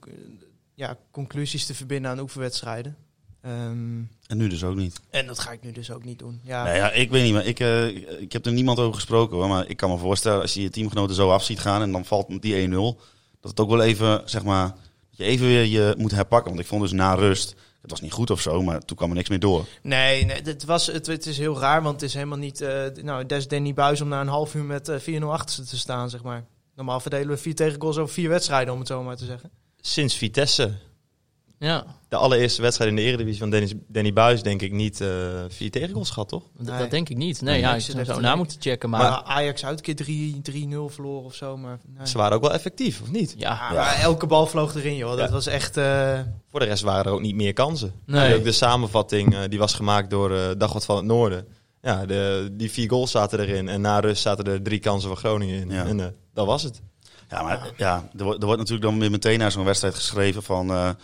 ja, 0.76 0.98
conclusies 1.12 1.66
te 1.66 1.74
verbinden 1.76 2.12
aan 2.12 2.20
oefenwedstrijden. 2.20 2.96
Ehm, 3.42 4.00
En 4.34 4.40
nu 4.40 4.48
dus 4.48 4.64
ook 4.64 4.76
niet. 4.76 5.00
en 5.10 5.28
dat 5.28 5.40
ga 5.40 5.52
ik 5.52 5.64
nu 5.64 5.72
dus 5.72 5.92
ook 5.92 6.04
niet 6.04 6.20
doen. 6.20 6.40
Ja, 6.44 6.64
Nee, 6.64 6.76
ja, 6.76 6.92
ik 6.92 7.10
weet 7.10 7.24
niet, 7.24 7.34
maar 7.34 7.46
ik, 7.46 7.60
eh, 7.60 7.88
ik 8.22 8.32
heb 8.32 8.46
er 8.46 8.52
niemand 8.52 8.80
over 8.80 8.94
gesproken 8.94 9.38
hoor. 9.38 9.48
Maar 9.48 9.70
ik 9.70 9.78
kan 9.78 9.90
me 9.90 9.98
voorstellen, 9.98 10.42
als 10.42 10.54
je 10.54 10.62
je 10.62 10.70
teamgenoten 10.70 11.16
zo 11.16 11.30
af 11.30 11.44
ziet 11.44 11.60
gaan 11.60 11.82
en 11.82 11.92
dan 11.92 12.06
valt 12.06 12.42
die 12.42 12.68
1-0, 12.68 13.00
dat 13.40 13.52
het 13.52 13.60
ook 13.60 13.70
wel 13.70 13.82
even, 13.82 14.22
zeg 14.26 14.44
maar, 14.44 14.68
dat 14.68 15.18
je 15.18 15.24
even 15.24 15.46
weer 15.48 15.66
je 15.66 15.96
moet 15.98 16.12
herpakken. 16.12 16.50
Want 16.50 16.64
ik 16.64 16.68
vond 16.68 16.82
dus 16.82 16.92
na 16.92 17.14
rust, 17.14 17.56
het 17.82 17.92
was 17.92 18.02
niet 18.02 18.12
goed 18.12 18.30
of 18.30 18.42
zo, 18.42 18.62
maar 18.62 18.86
toen 18.86 18.98
kwam 18.98 19.10
er 19.10 19.16
niks 19.16 19.30
meer 19.30 19.40
door. 19.40 19.66
Nee, 19.82 20.26
nee 20.26 20.42
het, 20.44 20.66
was, 20.66 20.88
het, 20.88 21.06
het 21.06 21.26
is 21.26 21.38
heel 21.38 21.60
raar, 21.60 21.82
want 21.82 22.02
het 22.02 22.10
is 22.10 22.14
helemaal 22.14 22.38
niet... 22.38 22.62
eh 22.62 22.86
nou, 23.02 23.26
des 23.26 23.48
Danny 23.48 23.74
Buis 23.74 24.02
om 24.02 24.08
na 24.08 24.22
een 24.22 24.28
half 24.28 24.56
uur 24.56 24.64
met 24.64 24.90
eh 24.90 25.22
4-0 25.22 25.24
achter 25.24 25.68
te 25.68 25.78
staan, 25.78 26.10
zeg 26.10 26.24
maar. 26.24 26.46
Normaal 26.76 27.00
verdelen 27.00 27.28
we 27.28 27.38
vier 27.38 27.56
tegengoals 27.56 27.98
over 27.98 28.14
vier 28.14 28.30
wedstrijden, 28.30 28.74
om 28.74 28.80
het 28.80 28.88
zo 28.88 29.04
maar 29.04 29.18
te 29.18 29.26
zeggen. 29.26 29.50
Sinds 29.82 30.16
Vitesse, 30.16 30.74
ja, 31.64 31.86
de 32.10 32.16
allereerste 32.16 32.62
wedstrijd 32.62 32.90
in 32.90 32.96
de 32.96 33.02
Eredivisie 33.02 33.40
van 33.40 33.50
Dennis, 33.50 33.74
Danny 33.88 34.14
Buis, 34.14 34.44
denk 34.44 34.62
ik 34.62 34.72
niet 34.72 35.02
eh 35.02 35.08
vier 35.48 35.72
tegengoals 35.72 36.10
gehad, 36.10 36.30
toch? 36.30 36.44
dat, 36.58 36.68
Nee. 36.68 36.80
dat 36.80 36.92
denk 36.92 37.10
ik 37.10 37.18
niet. 37.18 37.42
Nee, 37.42 37.54
Nee, 37.54 37.62
ja, 37.62 37.76
ik 37.76 37.82
zou 37.82 38.04
zo 38.06 38.14
te 38.14 38.20
na 38.20 38.36
moeten 38.36 38.62
checken. 38.62 38.90
Maar, 38.90 39.00
Maar 39.02 39.22
Ajax 39.24 39.66
uit 39.66 39.78
een 39.78 39.84
keer 39.84 39.96
3 39.96 40.42
3-0 40.42 40.94
verloren 40.94 41.24
of 41.26 41.36
zo, 41.36 41.58
maar... 41.58 41.80
Nee. 41.98 42.08
Ze 42.08 42.18
waren 42.18 42.36
ook 42.36 42.42
wel 42.42 42.54
effectief, 42.54 43.02
of 43.02 43.12
niet? 43.12 43.34
ja, 43.38 43.50
Ja, 43.50 43.74
maar 43.74 44.00
elke 44.00 44.26
bal 44.28 44.46
vloog 44.48 44.76
erin, 44.76 44.96
joh. 44.96 45.10
Dat 45.18 45.28
Ja. 45.28 45.34
was 45.34 45.46
echt... 45.48 45.78
eh, 45.78 46.20
Voor 46.50 46.60
de 46.60 46.66
rest 46.66 46.84
waren 46.84 47.06
er 47.06 47.12
ook 47.12 47.22
niet 47.22 47.36
meer 47.36 47.54
kansen. 47.54 47.94
Nee. 48.06 48.36
Ook 48.36 48.44
de 48.44 48.52
samenvatting 48.52 49.34
eh, 49.36 49.40
die 49.50 49.60
was 49.60 49.74
gemaakt 49.74 50.10
door 50.10 50.32
eh 50.36 50.50
Dagblad 50.58 50.86
van 50.86 50.96
het 50.96 51.06
Noorden. 51.06 51.48
Ja, 51.82 52.06
de, 52.06 52.50
die 52.52 52.72
vier 52.72 52.90
goals 52.90 53.12
zaten 53.12 53.40
erin. 53.40 53.68
En 53.70 53.82
na 53.82 54.00
rust 54.00 54.22
zaten 54.22 54.46
er 54.46 54.62
drie 54.62 54.80
kansen 54.80 55.10
voor 55.10 55.18
Groningen 55.18 55.62
in. 55.62 55.70
Ja. 55.70 55.86
En 55.86 56.00
eh, 56.00 56.06
dat 56.34 56.46
was 56.46 56.64
het. 56.64 56.82
Ja, 57.30 57.44
maar 57.44 57.72
ja, 57.78 58.10
er, 58.18 58.24
wordt, 58.24 58.40
er 58.40 58.46
wordt 58.46 58.60
natuurlijk 58.62 58.90
dan 58.90 59.00
weer 59.00 59.12
meteen 59.12 59.40
naar 59.40 59.52
zo'n 59.52 59.64
wedstrijd 59.66 59.96
geschreven 59.96 60.44
van 60.44 60.96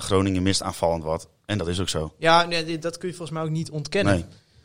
Groningen 0.00 0.42
mist 0.42 0.62
aanvallend 0.62 1.02
wat. 1.04 1.28
En 1.46 1.58
dat 1.58 1.68
is 1.68 1.80
ook 1.80 1.88
zo. 1.88 2.14
ja, 2.18 2.44
nee, 2.44 2.78
dat 2.78 2.98
kun 2.98 3.08
je 3.08 3.14
volgens 3.14 3.36
mij 3.38 3.46
ook 3.46 3.52
niet 3.54 3.70
ontkennen. 3.70 4.14
Nee, 4.14 4.24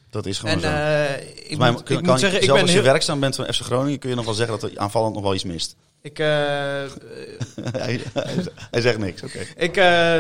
dat 0.10 0.26
is 0.26 0.40
gewoon 0.40 0.56
En 0.56 0.62
zo. 0.62 0.68
eh, 0.68 1.52
ik, 1.52 1.58
mij 1.58 1.72
moet, 1.72 1.80
ik 1.80 1.86
kan 1.86 2.04
moet 2.06 2.14
je- 2.14 2.20
zeggen, 2.20 2.40
ik 2.40 2.46
zelfs 2.46 2.60
ben 2.60 2.62
als 2.62 2.70
je 2.72 2.76
heel... 2.82 2.92
werkzaam 2.92 3.20
bent 3.20 3.36
van 3.36 3.46
FC 3.46 3.62
Groningen, 3.62 4.00
kun 4.00 4.10
je 4.10 4.16
nog 4.16 4.26
wel 4.26 4.34
zeggen 4.34 4.60
dat 4.60 4.72
er 4.72 4.80
aanvallend 4.80 5.14
nog 5.14 5.24
wel 5.24 5.34
iets 5.34 5.44
mist. 5.44 5.76
Ik, 6.02 6.20
eh, 6.20 6.84
eh, 6.84 6.92
hij, 7.72 8.02
hij- 8.14 8.36
hij 8.72 8.82
zegt 8.82 8.98
niks, 8.98 9.24
oké. 9.24 9.40
ik 9.56 9.78
eh, 9.78 10.18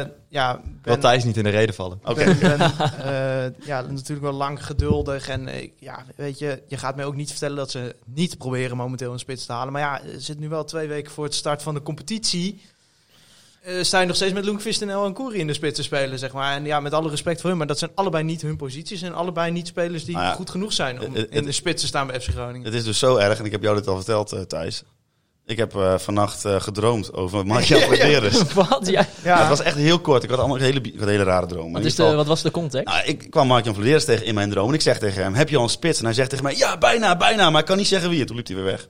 eh, 0.00 0.06
ja, 0.28 0.52
Wel 0.54 0.62
ben, 0.82 1.00
Thijs 1.00 1.24
niet 1.24 1.36
in 1.36 1.44
de 1.44 1.50
reden 1.50 1.74
vallen. 1.74 2.00
Oké. 2.04 2.20
eh, 2.30 3.66
ja, 3.66 3.80
natuurlijk 3.80 4.20
wel 4.20 4.32
lang 4.32 4.66
geduldig. 4.66 5.28
En 5.28 5.48
eh, 5.48 5.68
ja, 5.78 6.04
weet 6.16 6.38
je, 6.38 6.62
je 6.68 6.76
gaat 6.76 6.96
mij 6.96 7.04
ook 7.04 7.16
niet 7.16 7.30
vertellen 7.30 7.56
dat 7.56 7.70
ze 7.70 7.94
niet 8.04 8.38
proberen 8.38 8.76
momenteel 8.76 9.12
een 9.12 9.18
spits 9.18 9.46
te 9.46 9.52
halen. 9.52 9.72
Maar 9.72 9.82
ja, 9.82 10.02
er 10.02 10.20
zit 10.20 10.38
nu 10.38 10.48
wel 10.48 10.64
twee 10.64 10.88
weken 10.88 11.12
voor 11.12 11.24
het 11.24 11.34
start 11.34 11.62
van 11.62 11.74
de 11.74 11.82
competitie. 11.82 12.60
Eh 13.60 13.82
sta 13.82 14.00
je 14.00 14.06
nog 14.06 14.16
steeds 14.16 14.32
met 14.32 14.44
Loenkvist 14.44 14.82
en 14.82 14.90
El 14.90 15.04
en 15.04 15.12
Koeri 15.12 15.38
in 15.38 15.46
de 15.46 15.52
spits 15.52 15.76
te 15.76 15.82
spelen, 15.82 16.18
zeg 16.18 16.32
maar. 16.32 16.54
En 16.56 16.64
ja, 16.64 16.80
met 16.80 16.92
alle 16.92 17.08
respect 17.10 17.40
voor 17.40 17.48
hun, 17.50 17.58
maar 17.58 17.66
dat 17.66 17.78
zijn 17.78 17.90
allebei 17.94 18.24
niet 18.24 18.42
hun 18.42 18.56
posities. 18.56 19.02
En 19.02 19.14
allebei 19.14 19.50
niet 19.52 19.66
spelers 19.66 20.04
die 20.04 20.14
Nou 20.14 20.26
ja, 20.26 20.32
goed 20.34 20.50
genoeg 20.50 20.72
zijn 20.72 21.00
om 21.00 21.04
het- 21.14 21.16
het- 21.22 21.30
in 21.30 21.44
de 21.44 21.52
spits 21.52 21.80
te 21.80 21.86
staan 21.86 22.06
bij 22.06 22.20
FC 22.20 22.28
Groningen. 22.28 22.64
Het 22.64 22.74
is 22.74 22.84
dus 22.84 22.98
zo 22.98 23.16
erg, 23.16 23.38
en 23.38 23.44
ik 23.44 23.52
heb 23.52 23.62
jou 23.62 23.76
dit 23.76 23.86
al 23.86 23.96
verteld, 23.96 24.32
eh, 24.32 24.40
Thijs. 24.40 24.82
Ik 25.46 25.56
heb 25.56 25.74
eh, 25.76 25.98
vannacht 25.98 26.44
eh, 26.44 26.60
gedroomd 26.60 27.12
over 27.12 27.46
Marcia 27.46 27.78
Flederis. 27.86 28.52
wat? 28.52 28.86
Ja, 28.88 29.06
Ja, 29.24 29.38
het 29.38 29.48
was 29.48 29.60
echt 29.60 29.76
heel 29.76 29.98
kort. 29.98 30.22
Ik 30.22 30.30
had 30.30 30.38
allemaal 30.38 30.56
een 30.56 30.62
hele, 30.62 30.80
ik 30.80 30.92
had 30.92 31.02
een 31.02 31.08
hele 31.08 31.22
rare 31.24 31.46
droom. 31.46 31.70
Maar 31.70 31.80
wat, 31.80 31.90
is 31.90 31.96
de, 31.96 32.14
wat 32.14 32.26
was 32.26 32.42
de 32.42 32.50
context? 32.50 32.86
Nou, 32.94 33.04
ik 33.06 33.30
kwam 33.30 33.46
Mark-Jan 33.46 33.74
Vleres 33.74 34.04
tegen 34.04 34.26
in 34.26 34.34
mijn 34.34 34.50
droom 34.50 34.68
en 34.68 34.74
ik 34.74 34.80
zeg 34.80 34.98
tegen 34.98 35.22
hem, 35.22 35.34
heb 35.34 35.48
je 35.48 35.56
al 35.56 35.62
een 35.62 35.68
spits? 35.68 35.98
En 35.98 36.04
hij 36.04 36.14
zegt 36.14 36.30
tegen 36.30 36.44
mij, 36.44 36.56
ja, 36.56 36.78
bijna, 36.78 37.16
bijna, 37.16 37.50
maar 37.50 37.60
ik 37.60 37.66
kan 37.66 37.76
niet 37.76 37.86
zeggen 37.86 38.10
wie. 38.10 38.20
En 38.20 38.26
toen 38.26 38.36
liep 38.36 38.46
hij 38.46 38.56
weer 38.56 38.64
weg. 38.64 38.88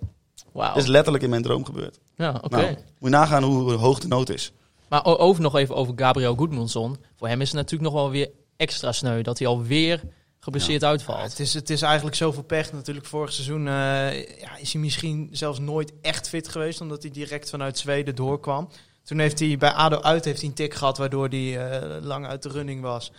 Wauw. 0.52 0.74
Dat 0.74 0.82
is 0.82 0.88
letterlijk 0.88 1.24
in 1.24 1.30
mijn 1.30 1.42
droom 1.42 1.64
gebeurd. 1.64 1.98
Ja, 2.16 2.30
oké. 2.42 2.56
Nou, 2.56 2.66
moet 2.68 2.76
je 2.98 3.08
nagaan 3.08 3.42
hoe 3.42 3.72
hoog 3.72 3.98
de 3.98 4.08
nood 4.08 4.28
is. 4.30 4.52
Maar 4.90 5.04
over 5.04 5.42
nog 5.42 5.56
even 5.56 5.74
over 5.74 5.92
Gabriel 5.96 6.34
Goedmundsson. 6.34 6.96
Voor 7.16 7.28
hem 7.28 7.40
is 7.40 7.46
het 7.48 7.56
natuurlijk 7.56 7.92
nog 7.92 8.00
wel 8.02 8.10
weer 8.10 8.30
extra 8.56 8.92
sneu 8.92 9.22
dat 9.22 9.38
hij 9.38 9.48
alweer 9.48 10.02
geblesseerd 10.38 10.80
Ja, 10.80 10.88
uitvalt. 10.88 11.22
het, 11.30 11.40
is, 11.40 11.54
het 11.54 11.70
is 11.70 11.82
eigenlijk 11.82 12.16
zoveel 12.16 12.42
pech. 12.42 12.72
Natuurlijk, 12.72 13.06
vorig 13.06 13.32
seizoen 13.32 13.66
eh, 13.68 14.38
ja, 14.40 14.56
is 14.56 14.72
hij 14.72 14.80
misschien 14.82 15.28
zelfs 15.32 15.58
nooit 15.58 15.92
echt 16.00 16.28
fit 16.28 16.48
geweest, 16.48 16.80
omdat 16.80 17.02
hij 17.02 17.10
direct 17.10 17.50
vanuit 17.50 17.78
Zweden 17.78 18.14
doorkwam. 18.14 18.68
Toen 19.02 19.18
heeft 19.18 19.38
hij 19.38 19.56
bij 19.58 19.70
ADO 19.70 20.00
uit 20.00 20.24
heeft 20.24 20.40
hij 20.40 20.48
een 20.48 20.54
tik 20.54 20.74
gehad, 20.74 20.98
waardoor 20.98 21.28
hij 21.28 21.68
eh, 21.70 22.02
lang 22.04 22.26
uit 22.26 22.42
de 22.42 22.48
running 22.48 22.80
was. 22.82 23.12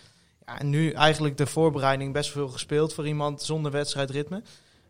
Ja, 0.45 0.59
en 0.59 0.69
nu 0.69 0.91
eigenlijk 0.91 1.37
de 1.37 1.45
voorbereiding 1.47 2.13
best 2.13 2.29
veel 2.31 2.47
gespeeld 2.49 2.93
voor 2.93 3.07
iemand 3.07 3.41
zonder 3.41 3.71
wedstrijdritme. 3.71 4.43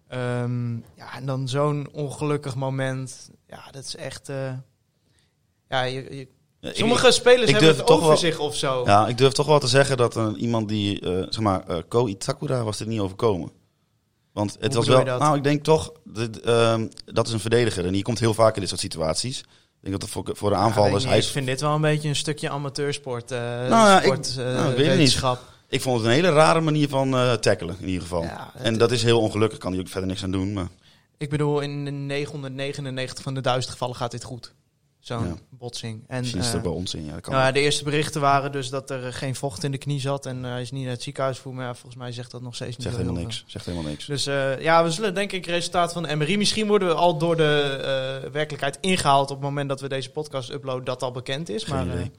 Ehm, 0.07 0.75
ja, 0.75 1.15
en 1.15 1.25
dan 1.25 1.47
zo'n 1.47 1.89
ongelukkig 1.91 2.55
moment. 2.55 3.29
Ja, 3.47 3.71
dat 3.71 3.83
is 3.85 3.95
echt... 3.95 4.29
eh, 4.29 4.53
ja, 5.69 5.83
je, 5.83 6.15
je- 6.15 6.27
Ja, 6.61 6.69
ik- 6.69 6.75
sommige 6.75 7.11
spelers 7.11 7.49
ik 7.49 7.59
hebben 7.59 7.75
het 7.77 7.89
over 7.89 8.07
wel- 8.07 8.17
zich 8.17 8.39
of 8.39 8.55
zo. 8.55 8.83
Ja, 8.85 9.07
ik 9.07 9.17
durf 9.17 9.33
toch 9.33 9.45
wel 9.47 9.59
te 9.59 9.67
zeggen 9.67 9.97
dat 9.97 10.15
eh, 10.15 10.27
iemand 10.37 10.67
die, 10.69 10.99
eh, 10.99 11.09
zeg 11.29 11.39
maar, 11.39 11.67
eh 11.67 11.77
Ko 11.87 12.07
Itakura 12.07 12.63
was 12.63 12.77
dit 12.77 12.87
niet 12.87 12.99
overkomen. 12.99 13.51
Want 14.33 14.57
het 14.59 14.73
Hoe 14.75 14.85
was 14.85 14.87
wel, 15.05 15.17
nou 15.19 15.37
ik 15.37 15.43
denk 15.43 15.63
toch, 15.63 15.91
dit, 16.03 16.41
ehm, 16.41 16.87
dat 17.05 17.27
is 17.27 17.33
een 17.33 17.39
verdediger 17.39 17.85
en 17.85 17.91
die 17.93 18.03
komt 18.03 18.19
heel 18.19 18.33
vaak 18.33 18.53
in 18.53 18.59
dit 18.59 18.69
soort 18.69 18.81
situaties. 18.81 19.39
Ik 19.39 19.45
denk 19.87 19.93
dat 19.93 20.01
het 20.01 20.11
voor, 20.11 20.35
voor 20.37 20.49
de 20.49 20.55
Ja, 20.55 20.61
aanvallers, 20.61 21.03
ik 21.05 21.23
vind 21.23 21.45
dit 21.45 21.61
wel 21.61 21.71
een 21.75 21.81
beetje 21.81 22.09
een 22.09 22.15
stukje 22.15 22.49
amateursport. 22.49 23.31
eh 23.31 23.37
ja, 23.69 23.97
ik- 23.97 24.03
sport, 24.03 24.35
nou, 24.35 24.69
ik 24.71 24.77
weet 24.77 24.87
het 24.87 24.97
niet. 24.97 25.21
ik 25.69 25.81
vond 25.81 25.97
het 25.97 26.05
een 26.05 26.11
hele 26.13 26.29
rare 26.29 26.61
manier 26.61 26.89
van 26.89 27.11
tackelen 27.39 27.75
in 27.79 27.85
ieder 27.87 28.01
geval. 28.01 28.23
Ja, 28.23 28.51
en 28.57 28.77
dat 28.77 28.91
is 28.91 29.03
heel 29.03 29.19
ongelukkig, 29.21 29.57
kan 29.59 29.71
hij 29.71 29.81
ook 29.81 29.87
verder 29.87 30.09
niks 30.09 30.23
aan 30.23 30.31
doen. 30.31 30.53
Maar, 30.53 30.67
Ik 31.17 31.29
bedoel, 31.29 31.59
in 31.59 31.85
de 31.85 31.91
999 31.91 33.23
van 33.23 33.33
de 33.33 33.41
duizend 33.41 33.71
gevallen 33.71 33.95
gaat 33.95 34.11
dit 34.11 34.23
goed. 34.23 34.53
Zo'n 35.01 35.25
Ja. 35.25 35.35
botsing. 35.49 36.03
En, 36.07 36.23
het 36.23 36.35
eh, 36.35 36.55
ook 36.55 36.61
bij 36.61 36.71
ons 36.71 36.93
in. 36.93 37.05
Ja, 37.05 37.11
dat 37.13 37.21
kan 37.21 37.33
nou 37.33 37.45
ja, 37.45 37.51
de 37.51 37.59
eerste 37.59 37.83
berichten 37.83 38.21
waren 38.21 38.51
dus 38.51 38.69
dat 38.69 38.89
er 38.89 39.05
eh, 39.07 39.13
geen 39.13 39.35
vocht 39.35 39.63
in 39.63 39.71
de 39.71 39.77
knie 39.77 39.99
zat. 39.99 40.25
En 40.25 40.45
eh, 40.45 40.51
hij 40.51 40.61
is 40.61 40.71
niet 40.71 40.83
naar 40.83 40.91
het 40.91 41.01
ziekenhuis 41.03 41.37
voor. 41.37 41.53
Maar 41.53 41.65
ja, 41.65 41.73
volgens 41.73 41.95
mij 41.95 42.11
zegt 42.11 42.31
dat 42.31 42.41
nog 42.41 42.55
steeds 42.55 42.77
niet 42.77 42.85
Zegt 42.87 42.97
helemaal 42.97 43.21
niks. 43.21 43.43
Zegt 43.47 43.65
helemaal 43.65 43.89
niks. 43.89 44.05
Dus 44.05 44.25
eh, 44.25 44.61
ja, 44.61 44.83
we 44.83 44.91
zullen 44.91 45.13
denk 45.13 45.31
ik 45.31 45.45
resultaat 45.45 45.93
van 45.93 46.03
de 46.03 46.15
MRI. 46.15 46.37
Misschien 46.37 46.67
worden 46.67 46.87
we 46.87 46.93
al 46.93 47.17
door 47.17 47.37
de 47.37 47.61
eh, 48.23 48.29
werkelijkheid 48.31 48.77
ingehaald 48.81 49.29
op 49.29 49.35
het 49.35 49.45
moment 49.45 49.69
dat 49.69 49.81
we 49.81 49.87
deze 49.89 50.09
podcast 50.11 50.49
uploaden 50.49 50.83
dat 50.85 51.01
al 51.03 51.11
bekend 51.11 51.49
is. 51.49 51.63
Geen 51.63 51.75
maar 51.75 51.85
idee. 51.85 52.03
eh, 52.03 52.09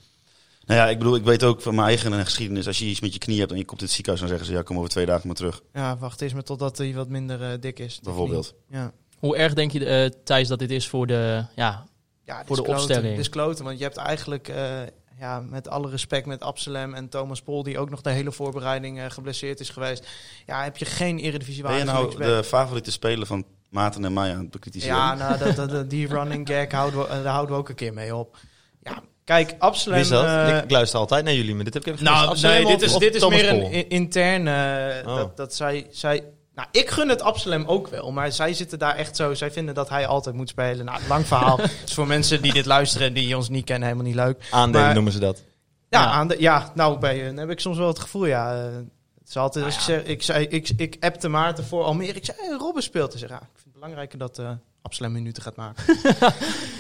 Nou 0.66 0.80
ja, 0.80 0.88
ik 0.88 0.98
bedoel, 0.98 1.14
ik 1.14 1.24
weet 1.24 1.44
ook 1.44 1.60
van 1.62 1.74
mijn 1.74 1.86
eigen 1.86 2.12
geschiedenis. 2.24 2.66
Als 2.66 2.78
je 2.78 2.84
iets 2.84 3.00
met 3.00 3.12
je 3.12 3.18
knie 3.18 3.38
hebt 3.38 3.50
en 3.52 3.58
je 3.58 3.64
komt 3.64 3.80
in 3.80 3.86
het 3.86 3.94
ziekenhuis, 3.94 4.20
dan 4.28 4.36
zeggen 4.36 4.48
ze 4.52 4.58
ja, 4.58 4.62
kom 4.66 4.76
over 4.78 4.90
twee 4.90 5.06
dagen 5.06 5.26
maar 5.26 5.36
terug. 5.36 5.62
ja, 5.72 5.96
wacht 5.98 6.20
eens 6.20 6.32
maar 6.32 6.42
totdat 6.42 6.78
hij 6.78 6.94
wat 6.94 7.08
minder 7.08 7.60
dik 7.60 7.78
is. 7.78 8.00
Bijvoorbeeld. 8.02 8.54
Ja. 8.68 8.92
Hoe 9.18 9.36
erg 9.36 9.54
denk 9.54 9.70
je, 9.72 9.84
eh, 9.84 10.10
Thijs, 10.24 10.48
dat 10.48 10.58
dit 10.58 10.70
is 10.70 10.88
voor 10.88 11.06
de... 11.06 11.44
Ja, 11.56 11.86
Ja, 12.32 12.42
Voor 12.46 12.56
is 12.56 12.62
de 12.62 12.62
kloten. 12.68 12.74
opstelling. 12.84 13.10
Dit 13.10 13.18
is 13.24 13.28
kloten, 13.28 13.64
want 13.64 13.78
je 13.78 13.84
hebt 13.84 13.96
eigenlijk, 13.96 14.48
eh, 14.48 14.70
ja, 15.18 15.40
met 15.40 15.68
alle 15.68 15.90
respect 15.90 16.26
met 16.26 16.42
Absalem 16.42 16.94
en 16.94 17.08
Thomas 17.08 17.42
Pol, 17.42 17.62
die 17.62 17.78
ook 17.78 17.90
nog 17.90 18.00
de 18.00 18.10
hele 18.10 18.32
voorbereiding 18.32 18.98
eh, 19.00 19.04
geblesseerd 19.10 19.60
is 19.60 19.68
geweest. 19.70 20.06
Ja, 20.46 20.62
heb 20.64 20.76
je 20.76 20.84
geen 20.84 21.18
eredivisie 21.18 21.62
Ben 21.62 21.76
je 21.78 21.84
nou 21.84 22.16
de 22.16 22.44
favoriete 22.44 22.90
speler 22.90 23.26
van 23.26 23.44
Maarten 23.68 24.04
en 24.04 24.12
mij 24.12 24.32
aan 24.32 24.38
het 24.38 24.50
bekritiseren? 24.50 24.96
Ja, 24.96 25.14
nou, 25.14 25.38
dat, 25.38 25.56
dat, 25.56 25.70
dat- 25.70 25.90
die 25.90 26.06
running 26.08 26.48
gag 26.48 26.70
houden 26.80 27.00
we, 27.00 27.06
eh, 27.06 27.22
daar 27.22 27.32
houden 27.32 27.54
we 27.54 27.60
ook 27.60 27.68
een 27.68 27.74
keer 27.74 27.92
mee 27.92 28.14
op. 28.16 28.36
Ja, 28.82 29.02
kijk, 29.24 29.54
Absalem... 29.58 29.94
Wie 29.94 30.02
is 30.04 30.10
dat? 30.10 30.24
eh, 30.24 30.56
ik, 30.56 30.64
ik 30.64 30.70
luister 30.70 30.98
altijd 30.98 31.24
naar 31.24 31.34
jullie, 31.34 31.54
maar 31.54 31.64
dit 31.64 31.74
heb 31.74 31.86
ik 31.86 31.92
even 31.92 32.04
nou, 32.04 32.40
nee, 32.40 32.66
dit 32.66 32.82
is, 32.82 32.94
dit 32.96 33.14
is 33.14 33.26
meer 33.28 33.48
een 33.48 33.60
Pol? 33.60 33.72
i- 33.72 33.84
intern. 33.88 34.48
eh, 34.48 35.06
Oh. 35.08 35.16
dat, 35.16 35.36
dat 35.36 35.54
zij, 35.54 35.86
zij. 35.90 36.24
Nou, 36.54 36.68
ik 36.71 36.90
gun 36.90 37.09
het 37.09 37.23
Absalem 37.23 37.64
ook 37.66 37.88
wel, 37.88 38.12
maar 38.12 38.32
zij 38.32 38.54
zitten 38.54 38.78
daar 38.78 38.97
echt 38.97 39.16
zo. 39.16 39.35
Zij 39.35 39.50
vinden 39.50 39.75
dat 39.75 39.88
hij 39.88 40.06
altijd 40.06 40.35
moet 40.35 40.49
spelen. 40.49 40.85
Nou, 40.85 41.00
lang 41.09 41.26
verhaal. 41.26 41.61
is 41.61 41.94
voor 41.94 42.06
mensen 42.06 42.42
die 42.42 42.52
dit 42.52 42.66
luisteren 42.66 43.06
en 43.06 43.12
die 43.12 43.37
ons 43.37 43.49
niet 43.49 43.64
kennen 43.64 43.88
helemaal 43.88 44.09
niet 44.11 44.21
leuk. 44.21 44.47
Aandelen 44.50 44.85
Maar- 44.87 44.94
noemen 44.94 45.12
ze 45.12 45.18
dat. 45.18 45.42
Ja, 45.88 46.02
Ja. 46.02 46.11
Aan 46.11 46.28
de, 46.28 46.37
ja 46.38 46.71
nou, 46.75 46.99
bij 46.99 47.18
hun 47.21 47.37
heb 47.37 47.50
ik 47.50 47.61
soms 47.61 47.78
wel 47.78 47.87
het 47.88 47.99
gevoel, 47.99 48.26
ja. 48.26 48.54
eh, 48.54 48.64
Het 49.18 49.28
is 49.28 49.37
altijd, 49.37 49.64
als 49.64 49.75
ik, 49.75 49.80
zeg, 49.80 50.02
ik, 50.02 50.23
zei, 50.23 50.47
ik, 50.47 50.68
ik 50.76 50.97
appte 51.00 51.28
Maarten 51.28 51.64
voor 51.64 51.85
Almere. 51.85 52.12
Ik 52.12 52.25
zei, 52.25 52.37
hey, 52.40 52.56
Robben 52.56 52.82
speelt. 52.82 53.18
Ja, 53.21 53.26
ik 53.26 53.30
vind 53.30 53.64
het 53.64 53.73
belangrijker 53.73 54.18
dat 54.18 54.38
eh 54.38 54.50
Absalem 54.82 55.12
minuten 55.12 55.42
gaat 55.42 55.56
maken. 55.56 55.84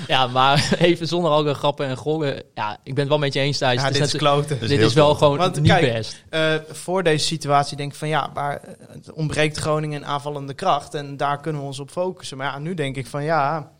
Ja, 0.06 0.26
maar 0.26 0.72
even 0.78 1.08
zonder 1.08 1.30
al 1.30 1.42
die 1.42 1.54
grappen 1.54 1.86
en 1.86 1.96
gollen. 1.96 2.42
Ja, 2.54 2.72
ik 2.72 2.94
ben 2.94 2.98
het 2.98 3.08
wel 3.08 3.18
met 3.18 3.32
je 3.32 3.40
eens, 3.40 3.58
Thijs. 3.58 3.80
ja, 3.80 3.90
dit 3.90 4.02
is 4.02 4.16
kloten. 4.16 4.60
is 4.60 4.68
dit 4.68 4.80
is 4.80 4.92
wel 4.92 5.14
gewoon 5.14 5.36
Want 5.36 5.60
niet 5.60 5.70
kijk, 5.70 5.92
best. 5.92 6.24
Eh, 6.28 6.54
voor 6.70 7.02
deze 7.02 7.26
situatie 7.26 7.76
denk 7.76 7.92
ik 7.92 7.98
van 7.98 8.08
ja, 8.08 8.30
maar 8.34 8.60
het 8.88 9.12
ontbreekt 9.12 9.56
Groningen 9.56 10.00
in 10.00 10.06
aanvallende 10.06 10.54
kracht. 10.54 10.94
En 10.94 11.16
daar 11.16 11.40
kunnen 11.40 11.60
we 11.60 11.66
ons 11.66 11.78
op 11.78 11.90
focussen. 11.90 12.36
Maar 12.36 12.46
ja, 12.46 12.58
nu 12.58 12.74
denk 12.74 12.96
ik 12.96 13.06
van 13.06 13.24
ja, 13.24 13.72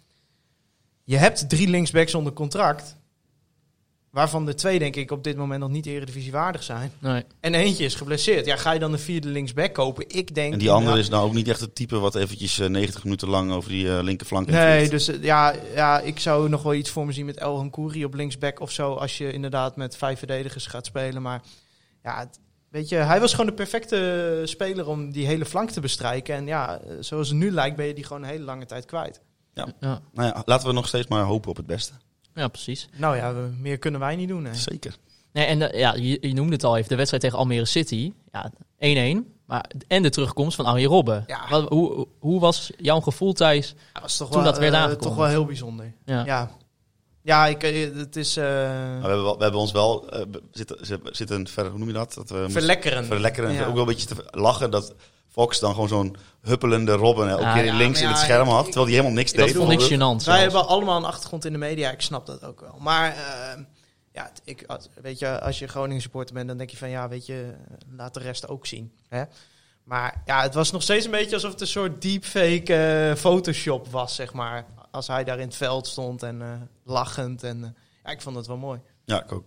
je 1.05 1.17
hebt 1.17 1.49
drie 1.49 1.69
linksbacks 1.69 2.15
onder 2.15 2.33
contract. 2.33 2.97
Waarvan 4.13 4.47
de 4.47 4.55
twee 4.55 4.79
denk 4.79 4.97
ik 4.97 5.11
op 5.11 5.25
dit 5.25 5.37
moment 5.37 5.61
nog 5.61 5.71
niet 5.71 5.87
eredivisiewaardig 5.87 6.63
zijn. 6.63 6.93
Nee. 6.99 7.25
En 7.41 7.55
eentje 7.55 7.85
is 7.85 7.95
geblesseerd. 7.95 8.47
Ja, 8.47 8.57
ga 8.57 8.73
je 8.73 8.79
dan 8.79 8.93
een 8.93 8.99
vierde 8.99 9.29
linksback 9.29 9.73
kopen? 9.73 10.05
Ik 10.09 10.35
denk... 10.35 10.53
En 10.53 10.59
die 10.59 10.71
andere 10.71 10.89
nou, 10.91 10.99
is 11.01 11.09
nou 11.09 11.25
ook 11.27 11.33
niet 11.35 11.49
echt 11.49 11.61
het 11.61 11.75
type 11.75 11.99
wat 11.99 12.15
eventjes 12.15 12.59
eh, 12.59 12.69
90 12.69 13.05
minuten 13.05 13.29
lang 13.29 13.53
over 13.53 13.71
die 13.71 13.97
eh, 13.97 14.03
linkerflank 14.03 14.47
Nee, 14.47 14.89
dus 14.89 15.09
eh, 15.09 15.23
ja, 15.23 15.55
ja, 15.75 16.01
ik 16.01 16.19
zou 16.19 16.49
nog 16.49 16.63
wel 16.63 16.75
iets 16.75 16.91
voor 16.91 17.07
me 17.07 17.13
zien 17.13 17.27
met 17.27 17.37
El 17.37 17.57
Hankouri 17.57 18.05
op 18.05 18.15
linksback 18.15 18.61
of 18.61 18.71
zo. 18.71 18.95
Als 18.95 19.19
je 19.19 19.33
inderdaad 19.33 19.77
met 19.77 19.97
vijf 19.97 20.19
verdedigers 20.19 20.67
gaat 20.67 20.87
spelen. 20.87 21.23
Maar 21.23 21.43
ja, 22.03 22.19
het- 22.19 22.39
weet 22.71 22.89
je, 22.89 22.97
hij 22.97 23.21
was 23.21 23.31
gewoon 23.31 23.47
de 23.47 23.53
perfecte 23.53 24.43
speler 24.45 24.89
om 24.89 25.13
die 25.13 25.27
hele 25.27 25.45
flank 25.45 25.71
te 25.71 25.81
bestrijken. 25.81 26.35
En 26.35 26.47
ja, 26.47 26.79
eh, 26.81 26.95
zoals 27.01 27.29
het 27.29 27.37
nu 27.37 27.51
lijkt 27.51 27.77
ben 27.77 27.87
je 27.87 27.95
die 27.95 28.05
gewoon 28.05 28.23
een 28.23 28.29
hele 28.29 28.45
lange 28.45 28.67
tijd 28.67 28.85
kwijt. 28.85 29.21
Ja, 29.55 29.69
Nou 29.81 30.01
ja, 30.15 30.43
laten 30.45 30.67
we 30.69 30.73
nog 30.75 30.87
steeds 30.89 31.07
maar 31.07 31.25
hopen 31.25 31.51
op 31.51 31.57
het 31.57 31.67
beste. 31.67 31.93
Ja, 32.35 32.49
precies. 32.49 32.89
Nou 32.97 33.17
ja, 33.17 33.35
we- 33.35 33.51
meer 33.61 33.79
kunnen 33.79 34.01
wij 34.01 34.17
niet 34.17 34.29
doen. 34.29 34.45
Hè. 34.45 34.55
Zeker. 34.55 34.97
Nee, 35.33 35.45
en 35.45 35.59
de- 35.59 35.73
ja, 35.75 35.95
je, 35.95 36.19
je 36.21 36.35
noemde 36.35 36.53
het 36.53 36.65
al 36.65 36.77
even, 36.77 36.89
de 36.89 36.95
wedstrijd 36.97 37.23
tegen 37.23 37.39
Almere 37.39 37.65
City. 37.65 38.13
Ja, 38.33 38.53
1-1. 38.79 39.27
Maar, 39.47 39.71
en 39.89 40.03
de 40.03 40.11
terugkomst 40.11 40.57
van 40.57 40.65
Arjen 40.65 40.89
Robben. 40.89 41.25
Ja. 41.27 41.49
Wat, 41.51 41.69
hoe, 41.69 42.07
hoe 42.19 42.41
was 42.41 42.71
jouw 42.77 43.01
gevoel, 43.01 43.33
Thijs? 43.33 43.75
Dat 43.93 44.03
was 44.03 44.17
toch 44.17 44.31
Toen 44.31 44.43
wel, 44.43 44.51
dat 44.51 44.61
werd 44.61 44.73
eh, 44.73 44.79
aangekondigd. 44.79 45.09
toch 45.09 45.17
wel 45.19 45.27
heel 45.29 45.45
bijzonder. 45.45 45.93
Ja. 46.05 46.25
Ja, 46.25 46.51
ja 47.23 47.47
ik, 47.47 47.63
eh, 47.63 47.95
het 47.97 48.17
is 48.17 48.37
eh, 48.37 48.45
Maar 48.45 49.01
we, 49.01 49.07
hebben 49.07 49.23
wel- 49.23 49.37
we 49.37 49.43
hebben 49.43 49.61
ons 49.61 49.73
wel 49.73 50.11
eh, 50.11 50.27
be- 50.31 50.43
zitten, 50.51 50.87
zit- 50.87 51.01
zitten 51.11 51.49
ver, 51.49 51.67
hoe 51.69 51.79
noem 51.79 51.89
je 51.89 51.95
dat? 51.95 52.15
dat 52.15 52.31
we 52.31 52.47
verlekkeren. 52.51 53.05
verlekkeren. 53.05 53.67
Ook 53.67 53.73
wel 53.73 53.83
een 53.83 53.95
beetje 53.95 54.15
te 54.15 54.25
lachen 54.31 54.71
dat 54.71 54.95
Fox 55.33 55.61
dan 55.61 55.73
gewoon 55.73 55.89
zo'n 55.89 56.17
huppelende 56.41 56.93
Robben 56.93 57.29
elke 57.29 57.43
Ja, 57.43 57.55
keer 57.55 57.65
ja, 57.65 57.77
links 57.77 58.01
in 58.01 58.09
het 58.09 58.19
scherm 58.19 58.49
had. 58.49 58.65
Terwijl 58.65 58.85
hij 58.85 58.95
helemaal 58.95 59.15
niks 59.17 59.33
Dat 59.33 59.47
deed. 59.47 59.57
vond 59.57 59.71
ik 59.71 59.79
bijvoorbeeld. 59.79 60.21
gênant 60.21 60.25
Wij 60.27 60.37
zelfs. 60.39 60.41
hebben 60.53 60.67
allemaal 60.67 60.97
een 60.97 61.05
achtergrond 61.05 61.45
in 61.45 61.53
de 61.53 61.59
media, 61.59 61.91
ik 61.91 62.01
snap 62.01 62.27
dat 62.27 62.45
ook 62.45 62.61
wel. 62.61 62.77
Maar 62.81 63.11
eh, 63.11 63.63
ja, 64.13 64.31
ik, 64.45 64.65
als- 64.67 64.89
weet 65.03 65.19
je, 65.19 65.41
als 65.41 65.59
je 65.59 65.67
Groningen 65.67 66.03
supporter 66.03 66.35
bent, 66.35 66.49
dan 66.49 66.57
denk 66.57 66.71
je 66.71 66.77
van 66.77 66.89
ja, 66.91 67.09
weet 67.09 67.27
je, 67.27 67.55
laat 67.97 68.15
de 68.15 68.21
rest 68.21 68.49
ook 68.49 68.67
zien. 68.67 68.93
Hè? 69.09 69.23
Maar 69.85 70.23
ja, 70.25 70.43
het 70.43 70.55
was 70.55 70.71
nog 70.71 70.83
steeds 70.83 71.05
een 71.05 71.11
beetje 71.11 71.35
alsof 71.35 71.51
het 71.51 71.61
een 71.61 71.67
soort 71.67 72.03
deepfake 72.03 72.75
eh, 72.75 73.15
Photoshop 73.17 73.89
was, 73.91 74.15
zeg 74.15 74.33
maar. 74.33 74.67
Als 74.91 75.07
hij 75.07 75.25
daar 75.25 75.39
in 75.39 75.47
het 75.47 75.57
veld 75.57 75.87
stond 75.87 76.23
en 76.23 76.43
eh, 76.43 76.49
lachend. 76.85 77.43
En 77.43 77.65
eh, 77.65 77.71
ja, 78.05 78.11
ik 78.11 78.21
vond 78.21 78.37
het 78.37 78.47
wel 78.47 78.57
mooi. 78.57 78.81
Ja, 79.05 79.23
ik 79.23 79.33
ook. 79.33 79.45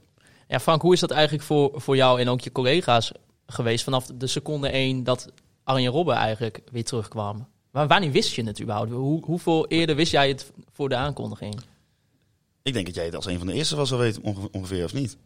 Ja, 0.48 0.60
Frank, 0.60 0.82
hoe 0.82 0.94
is 0.94 1.00
dat 1.00 1.12
eigenlijk 1.12 1.44
voor, 1.44 1.72
voor 1.76 1.96
jou 1.96 2.20
en 2.22 2.30
ook 2.30 2.42
je 2.42 2.52
collega's 2.52 3.12
geweest 3.48 3.84
vanaf 3.84 4.06
de 4.16 4.28
seconde 4.28 4.70
1 4.70 5.04
dat 5.04 5.28
Arjen 5.66 5.92
Robben 5.92 6.16
eigenlijk 6.16 6.62
weer 6.72 6.84
terugkwam? 6.84 7.48
Maar 7.72 7.88
wanneer 7.88 8.12
wist 8.12 8.34
je 8.36 8.44
het 8.44 8.62
überhaupt? 8.62 8.92
Hoe, 8.92 9.26
hoeveel 9.26 9.68
eerder 9.68 9.96
wist 9.96 10.12
jij 10.12 10.28
het 10.28 10.52
voor 10.74 10.90
de 10.90 10.96
aankondiging? 10.96 11.56
Ik 12.64 12.74
denk 12.74 12.86
dat 12.86 12.96
jij 12.96 13.06
het 13.06 13.16
als 13.16 13.26
een 13.26 13.38
van 13.38 13.48
de 13.48 13.54
eerste 13.54 13.76
wel 13.76 13.86
zou 13.86 14.02
weten, 14.02 14.24
onge- 14.24 14.50
ongeveer, 14.52 14.84
of 14.84 14.94
niet? 14.94 15.18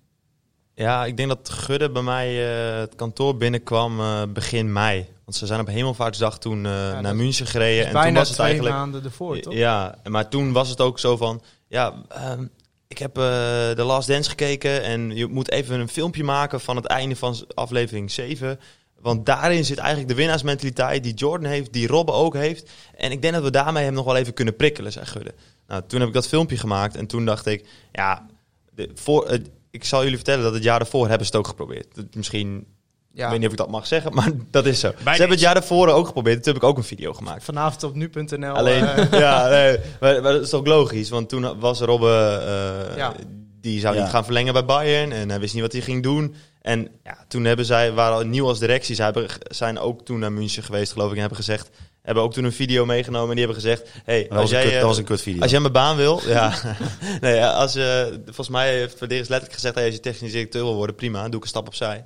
Ja, 0.76 1.06
ik 1.06 1.18
denk 1.18 1.30
dat 1.30 1.50
Gudde 1.50 1.90
bij 1.92 2.02
mij 2.02 2.28
eh, 2.74 2.80
het 2.80 2.96
kantoor 2.96 3.38
binnenkwam 3.38 4.00
eh, 4.00 4.22
begin 4.34 4.74
mei. 4.74 5.06
Want 5.26 5.38
ze 5.38 5.46
zijn 5.46 5.60
op 5.60 5.68
Hemelvaartsdag 5.68 6.40
toen 6.40 6.58
eh, 6.66 7.00
naar 7.00 7.16
München 7.16 7.46
gereden. 7.48 7.86
En 7.86 7.94
Bijna 7.94 8.08
toen 8.08 8.18
was 8.18 8.28
het 8.28 8.38
twee 8.38 8.48
eigenlijk... 8.48 8.76
maanden 8.78 9.04
ervoor, 9.04 9.40
toch? 9.40 9.54
Ja, 9.54 9.96
maar 10.04 10.30
toen 10.30 10.52
was 10.52 10.70
het 10.70 10.82
ook 10.82 11.00
zo 11.00 11.18
van... 11.18 11.42
Ja, 11.68 11.94
ehm, 12.10 12.46
ik 12.88 12.98
heb 12.98 13.18
eh 13.18 13.24
The 13.70 13.84
Last 13.84 14.08
Dance 14.08 14.30
gekeken 14.30 14.84
en 14.84 15.16
je 15.16 15.28
moet 15.28 15.52
even 15.52 15.80
een 15.80 15.90
filmpje 15.90 16.24
maken 16.24 16.60
van 16.62 16.76
het 16.76 16.86
einde 16.86 17.16
van 17.16 17.36
aflevering 17.54 18.12
7. 18.12 18.60
Want 19.02 19.26
daarin 19.26 19.66
zit 19.66 19.78
eigenlijk 19.78 20.10
de 20.10 20.16
winnaarsmentaliteit 20.16 21.04
die 21.04 21.14
Jordan 21.14 21.50
heeft, 21.50 21.74
die 21.74 21.88
Robben 21.88 22.16
ook 22.16 22.34
heeft. 22.34 22.70
En 22.96 23.12
ik 23.12 23.22
denk 23.22 23.34
dat 23.34 23.44
we 23.44 23.52
daarmee 23.52 23.84
hem 23.84 23.94
nog 23.94 24.06
wel 24.06 24.16
even 24.16 24.34
kunnen 24.34 24.56
prikkelen, 24.56 24.92
zei 24.92 25.06
Gudde. 25.06 25.34
Nou, 25.68 25.82
toen 25.88 26.00
heb 26.00 26.08
ik 26.08 26.14
dat 26.14 26.28
filmpje 26.28 26.58
gemaakt 26.58 26.96
en 26.96 27.08
toen 27.08 27.26
dacht 27.26 27.46
ik... 27.46 27.66
Ja, 27.92 28.26
de, 28.74 28.90
voor, 28.96 29.26
eh, 29.26 29.40
ik 29.72 29.84
zal 29.84 30.02
jullie 30.02 30.16
vertellen 30.16 30.44
dat 30.44 30.54
het 30.54 30.64
jaar 30.64 30.80
daarvoor 30.80 31.08
hebben 31.08 31.26
ze 31.28 31.32
het 31.32 31.42
ook 31.42 31.48
geprobeerd. 31.48 31.96
Dat- 31.96 32.06
Misschien, 32.16 32.66
Ja. 33.14 33.24
ik 33.24 33.30
weet 33.30 33.38
niet 33.40 33.48
of 33.48 33.54
ik 33.54 33.60
dat 33.60 33.70
mag 33.70 33.88
zeggen, 33.88 34.14
maar 34.14 34.32
dat 34.52 34.66
is 34.66 34.80
zo. 34.80 34.92
ze 34.98 35.10
hebben 35.10 35.30
het 35.30 35.40
jaar 35.40 35.54
daarvoor 35.54 35.88
ook 35.88 36.08
geprobeerd. 36.08 36.44
Toen 36.44 36.54
heb 36.54 36.62
ik 36.64 36.70
ook 36.70 36.78
een 36.78 36.84
video 36.84 37.14
gemaakt. 37.14 37.44
Vanavond 37.44 37.84
op 37.84 37.96
nu.nl. 37.96 38.54
Alleen, 38.54 38.84
eh, 38.86 39.20
ja, 39.20 39.48
nee, 39.50 39.78
maar, 40.00 40.22
maar 40.22 40.32
dat 40.34 40.42
is 40.42 40.50
toch 40.50 40.66
logisch, 40.66 41.10
want 41.10 41.30
toen 41.30 41.60
was 41.60 41.80
Robben, 41.80 42.42
eh, 42.48 42.98
Ja. 42.98 43.14
die 43.62 43.80
zou 43.80 43.96
Ja. 43.96 44.02
niet 44.02 44.10
gaan 44.12 44.24
verlengen 44.26 44.54
bij 44.54 44.66
Bayern 44.66 45.12
en 45.12 45.30
hij 45.30 45.40
wist 45.40 45.54
niet 45.54 45.64
wat 45.64 45.72
hij 45.72 45.82
ging 45.82 46.04
doen. 46.04 46.36
En 46.62 46.88
ja, 47.04 47.26
toen 47.28 47.46
hebben 47.46 47.66
zij, 47.66 47.92
waren 47.92 48.18
al 48.18 48.24
nieuw 48.24 48.48
als 48.48 48.60
directie, 48.60 48.96
zij 48.96 49.06
hebben, 49.06 49.28
zijn 49.48 49.80
ook 49.80 50.06
toen 50.06 50.20
naar 50.20 50.32
München 50.32 50.64
geweest, 50.64 50.92
geloof 50.92 51.08
ik, 51.08 51.14
en 51.14 51.20
hebben 51.20 51.38
gezegd, 51.38 51.70
hebben 52.02 52.24
ook 52.24 52.34
toen 52.34 52.44
een 52.44 52.52
video 52.52 52.86
meegenomen 52.86 53.30
en 53.30 53.36
die 53.36 53.46
hebben 53.46 53.64
gezegd, 53.64 53.90
hey, 54.04 54.22
Dat 54.22 54.30
was, 54.30 54.40
als 54.40 54.52
een 54.52 54.56
jij, 54.56 54.66
kut, 54.66 54.74
eh, 54.74 54.80
dat 54.80 54.88
was 54.88 54.98
een 54.98 55.04
kut 55.04 55.22
video. 55.22 55.42
als 55.42 55.52
jij 55.52 55.60
mijn 55.60 55.74
baan 55.74 55.96
wil, 55.96 56.22
ja. 56.26 56.54
nee, 57.22 57.46
als, 57.46 57.76
eh, 57.76 58.06
volgens 58.26 58.50
mij 58.50 58.74
heeft 58.78 58.98
Verdeers 58.98 59.28
letterlijk 59.28 59.54
gezegd, 59.54 59.76
hey, 59.76 59.86
als 59.86 59.94
je 59.94 60.00
technisch 60.00 60.32
directeur 60.32 60.64
wil 60.64 60.76
worden, 60.76 60.96
prima, 60.96 61.24
doe 61.24 61.36
ik 61.36 61.42
een 61.42 61.48
stap 61.48 61.68
opzij. 61.68 62.06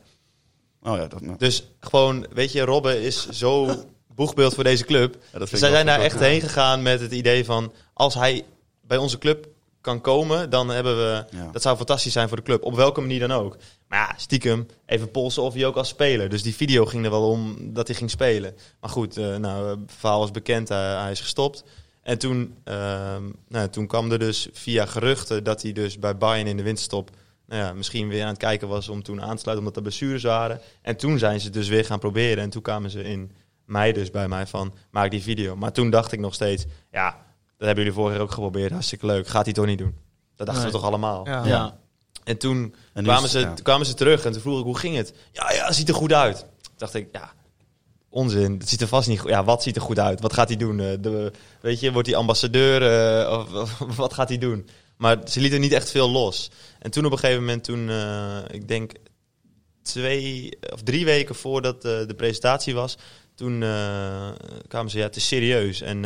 Oh 0.81 0.97
ja, 0.97 1.07
dat, 1.07 1.21
nou, 1.21 1.37
Dus 1.37 1.67
gewoon, 1.79 2.27
weet 2.33 2.51
je, 2.51 2.61
Robben 2.61 3.01
is 3.01 3.29
zo 3.29 3.75
boegbeeld 4.15 4.53
voor 4.53 4.63
deze 4.63 4.85
club. 4.85 5.17
ja, 5.31 5.45
Zij 5.45 5.69
zijn 5.69 5.85
daar 5.85 5.99
echt 6.01 6.19
heen 6.19 6.41
gegaan 6.41 6.81
met 6.81 6.99
het 6.99 7.11
idee 7.11 7.45
van... 7.45 7.73
als 7.93 8.13
hij 8.13 8.45
bij 8.81 8.97
onze 8.97 9.17
club 9.17 9.47
kan 9.83 10.01
komen, 10.01 10.49
dan 10.49 10.69
hebben 10.69 10.95
we... 10.95 11.25
Ja. 11.29 11.49
Dat 11.51 11.61
zou 11.61 11.77
fantastisch 11.77 12.13
zijn 12.13 12.27
voor 12.27 12.37
de 12.37 12.43
club, 12.43 12.63
op 12.63 12.75
welke 12.75 13.01
manier 13.01 13.19
dan 13.19 13.31
ook. 13.31 13.57
Maar 13.87 13.99
ja, 13.99 14.13
stiekem, 14.17 14.65
even 14.85 15.11
polsen 15.11 15.43
of 15.43 15.53
hij 15.53 15.65
ook 15.65 15.75
als 15.75 15.87
speler. 15.87 16.29
Dus 16.29 16.41
die 16.41 16.55
video 16.55 16.85
ging 16.85 17.05
er 17.05 17.11
wel 17.11 17.29
om 17.29 17.55
dat 17.73 17.87
hij 17.87 17.95
ging 17.95 18.09
spelen. 18.09 18.55
Maar 18.79 18.89
goed, 18.89 19.17
eh, 19.17 19.35
nou, 19.35 19.69
het 19.69 19.91
verhaal 19.97 20.19
was 20.19 20.31
bekend, 20.31 20.69
hij, 20.69 20.95
hij 21.01 21.11
is 21.11 21.21
gestopt. 21.21 21.63
En 22.01 22.17
toen, 22.17 22.55
ehm, 22.63 23.23
nou, 23.47 23.69
toen 23.69 23.87
kwam 23.87 24.11
er 24.11 24.19
dus 24.19 24.47
via 24.53 24.85
geruchten 24.85 25.43
dat 25.43 25.61
hij 25.61 25.71
dus 25.71 25.99
bij 25.99 26.17
Bayern 26.17 26.47
in 26.47 26.57
de 26.57 26.63
winterstop... 26.63 27.09
Nou 27.45 27.61
ja, 27.61 27.73
misschien 27.73 28.07
weer 28.07 28.21
aan 28.21 28.27
het 28.27 28.37
kijken 28.37 28.67
was 28.67 28.89
om 28.89 29.03
toen 29.03 29.21
aan 29.21 29.35
te 29.35 29.41
sluiten 29.41 29.57
omdat 29.57 29.75
er 29.75 29.81
blessures 29.81 30.23
waren. 30.23 30.61
En 30.81 30.97
toen 30.97 31.19
zijn 31.19 31.39
ze 31.39 31.45
het 31.45 31.53
dus 31.53 31.67
weer 31.67 31.85
gaan 31.85 31.99
proberen. 31.99 32.43
En 32.43 32.49
toen 32.49 32.61
kwamen 32.61 32.89
ze 32.89 33.03
in 33.03 33.31
mei 33.65 33.93
dus 33.93 34.11
bij 34.11 34.27
mij 34.27 34.47
van, 34.47 34.73
maak 34.91 35.11
die 35.11 35.21
video. 35.21 35.55
Maar 35.55 35.71
toen 35.71 35.89
dacht 35.89 36.11
ik 36.11 36.19
nog 36.19 36.33
steeds, 36.33 36.65
ja, 36.91 37.17
hebben 37.67 37.83
jullie 37.83 37.99
vorig 37.99 38.13
jaar 38.13 38.23
ook 38.23 38.31
geprobeerd. 38.31 38.71
Hartstikke 38.71 39.05
leuk. 39.05 39.27
Gaat 39.27 39.45
hij 39.45 39.53
toch 39.53 39.65
niet 39.65 39.77
doen? 39.77 39.95
Dat 40.35 40.45
dachten 40.47 40.63
Nee. 40.63 40.71
we 40.73 40.77
toch 40.77 40.87
allemaal. 40.87 41.27
ja. 41.27 41.45
Ja. 41.45 41.77
En 42.23 42.37
toen 42.37 42.75
En 42.93 43.03
kwamen 43.03 43.23
is- 43.23 43.31
ze, 43.31 43.39
ja. 43.39 43.53
kwamen 43.63 43.85
ze 43.85 43.93
terug 43.93 44.25
en 44.25 44.31
toen 44.31 44.41
vroeg 44.41 44.57
ik, 44.59 44.65
hoe 44.65 44.77
ging 44.77 44.95
het? 44.95 45.13
Ja, 45.31 45.51
ja, 45.51 45.71
ziet 45.71 45.89
er 45.89 45.95
goed 45.95 46.13
uit. 46.13 46.37
Toen 46.39 46.71
dacht 46.77 46.93
ik, 46.93 47.07
ja, 47.11 47.33
onzin. 48.09 48.53
Het 48.59 48.69
ziet 48.69 48.81
er 48.81 48.87
vast 48.87 49.07
niet 49.07 49.19
goed 49.19 49.29
Ja, 49.29 49.43
wat 49.43 49.63
ziet 49.63 49.75
er 49.75 49.81
goed 49.81 49.99
uit? 49.99 50.21
Wat 50.21 50.33
gaat 50.33 50.47
hij 50.47 50.57
doen? 50.57 50.79
Eh, 50.79 50.87
De, 50.99 51.31
weet 51.61 51.79
je, 51.79 51.91
wordt 51.91 52.07
hij 52.07 52.17
ambassadeur? 52.17 52.81
eh, 53.21 53.39
of, 53.39 53.53
of 53.81 53.95
wat 53.95 54.13
gaat 54.13 54.29
hij 54.29 54.37
doen? 54.37 54.69
Maar 54.97 55.17
ze 55.25 55.39
lieten 55.39 55.59
niet 55.61 55.71
echt 55.71 55.91
veel 55.91 56.09
los. 56.09 56.51
En 56.79 56.91
toen 56.91 57.05
op 57.05 57.11
een 57.11 57.17
gegeven 57.19 57.41
moment, 57.41 57.63
toen, 57.63 57.89
eh, 57.89 58.37
ik 58.51 58.67
denk 58.67 58.91
twee 59.81 60.57
of 60.73 60.81
drie 60.81 61.05
weken 61.05 61.35
voordat 61.35 61.75
eh, 61.85 61.91
de 62.07 62.13
presentatie 62.17 62.73
was, 62.73 62.97
toen 63.35 63.63
eh, 63.63 64.29
kwamen 64.67 64.91
ze, 64.91 64.97
ja, 64.97 65.03
het 65.03 65.15
is 65.15 65.27
serieus. 65.27 65.81
En 65.81 66.05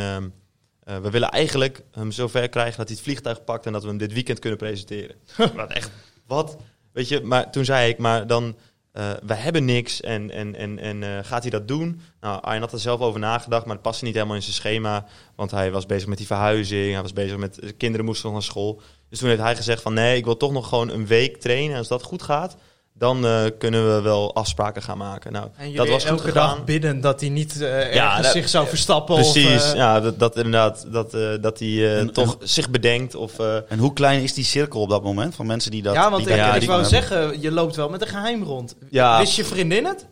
eh, 0.88 0.98
we 0.98 1.10
willen 1.10 1.30
eigenlijk 1.30 1.82
hem 1.92 2.12
zover 2.12 2.50
krijgen 2.50 2.78
dat 2.78 2.88
hij 2.88 2.96
het 2.96 3.06
vliegtuig 3.06 3.44
pakt 3.44 3.66
en 3.66 3.72
dat 3.72 3.82
we 3.82 3.88
hem 3.88 3.98
dit 3.98 4.14
weekend 4.14 4.40
kunnen 4.40 4.60
presenteren. 4.60 5.16
wat 5.56 5.70
echt, 5.70 5.92
wat? 6.28 6.58
Weet 6.94 7.08
je, 7.08 7.22
maar 7.22 7.52
toen 7.52 7.66
zei 7.66 7.90
ik, 7.90 7.98
maar 7.98 8.28
dan, 8.28 8.56
eh 8.92 9.12
we 9.26 9.34
hebben 9.34 9.66
niks 9.66 10.02
en, 10.02 10.32
en, 10.32 10.56
en, 10.56 10.80
en 10.80 11.04
eh, 11.04 11.24
gaat 11.24 11.42
hij 11.42 11.52
dat 11.52 11.68
doen? 11.68 12.02
Nou, 12.22 12.42
Arjen 12.42 12.62
had 12.62 12.72
er 12.72 12.80
zelf 12.80 13.00
over 13.00 13.20
nagedacht, 13.20 13.66
maar 13.66 13.74
het 13.74 13.84
paste 13.84 14.06
niet 14.06 14.14
helemaal 14.14 14.36
in 14.36 14.42
zijn 14.42 14.54
schema. 14.56 15.06
Want 15.36 15.52
hij 15.52 15.72
was 15.72 15.86
bezig 15.86 16.08
met 16.08 16.18
die 16.18 16.28
verhuizing, 16.28 16.94
hij 16.94 17.02
was 17.02 17.14
bezig 17.14 17.38
met, 17.38 17.56
de 17.56 17.74
kinderen 17.74 18.06
moesten 18.06 18.26
nog 18.26 18.34
naar 18.34 18.48
school. 18.48 18.82
Dus 19.10 19.20
toen 19.20 19.30
heeft 19.30 19.42
hij 19.42 19.56
gezegd 19.56 19.82
van 19.82 19.94
nee, 19.94 20.18
ik 20.18 20.26
wil 20.26 20.38
toch 20.38 20.52
nog 20.52 20.68
gewoon 20.68 20.90
een 20.90 21.08
week 21.08 21.38
trainen. 21.38 21.72
En 21.72 21.78
als 21.78 21.88
dat 21.88 22.04
goed 22.04 22.22
gaat, 22.22 22.58
dan 22.98 23.26
eh, 23.26 23.44
kunnen 23.60 23.96
we 23.96 24.02
wel 24.02 24.36
afspraken 24.36 24.82
gaan 24.82 24.98
maken. 24.98 25.32
Nou, 25.32 25.48
En 25.56 25.64
jullie 25.72 25.78
dat 25.78 25.88
was 25.90 26.02
goed 26.04 26.12
elke 26.12 26.24
gegaan. 26.32 26.56
dag 26.56 26.64
bidden 26.66 27.02
dat 27.02 27.20
hij 27.20 27.30
niet 27.30 27.62
eh, 27.62 27.94
Ja, 27.94 28.22
dat- 28.22 28.32
zich 28.32 28.50
zou 28.50 28.68
verstappen. 28.68 29.16
Precies, 29.16 29.46
Of, 29.64 29.70
eh, 29.72 29.76
ja, 29.76 30.00
dat, 30.00 30.20
dat 30.20 30.36
inderdaad, 30.36 30.86
dat, 30.92 31.14
eh, 31.14 31.30
dat 31.42 31.60
hij 31.60 31.68
eh, 31.68 32.00
En- 32.00 32.12
toch 32.14 32.38
zich 32.40 32.70
bedenkt 32.70 33.16
of... 33.16 33.40
eh, 33.40 33.56
En 33.72 33.80
hoe 33.80 33.94
klein 33.94 34.22
is 34.24 34.34
die 34.34 34.44
cirkel 34.44 34.82
op 34.82 34.90
dat 34.90 35.04
moment 35.04 35.36
van 35.36 35.46
mensen 35.46 35.72
die 35.72 35.82
dat 35.82 35.94
ja, 35.94 36.10
want 36.12 36.24
die 36.24 36.34
ik, 36.34 36.40
ja, 36.40 36.56
ik 36.56 36.68
wou 36.68 36.84
zeggen, 36.86 37.42
je 37.42 37.52
loopt 37.52 37.76
wel 37.76 37.90
met 37.90 38.02
een 38.02 38.08
geheim 38.08 38.44
rond. 38.44 38.76
Ja. 38.90 39.20
Wist 39.20 39.36
je 39.36 39.46
vriendin 39.46 39.86
het? 39.86 40.08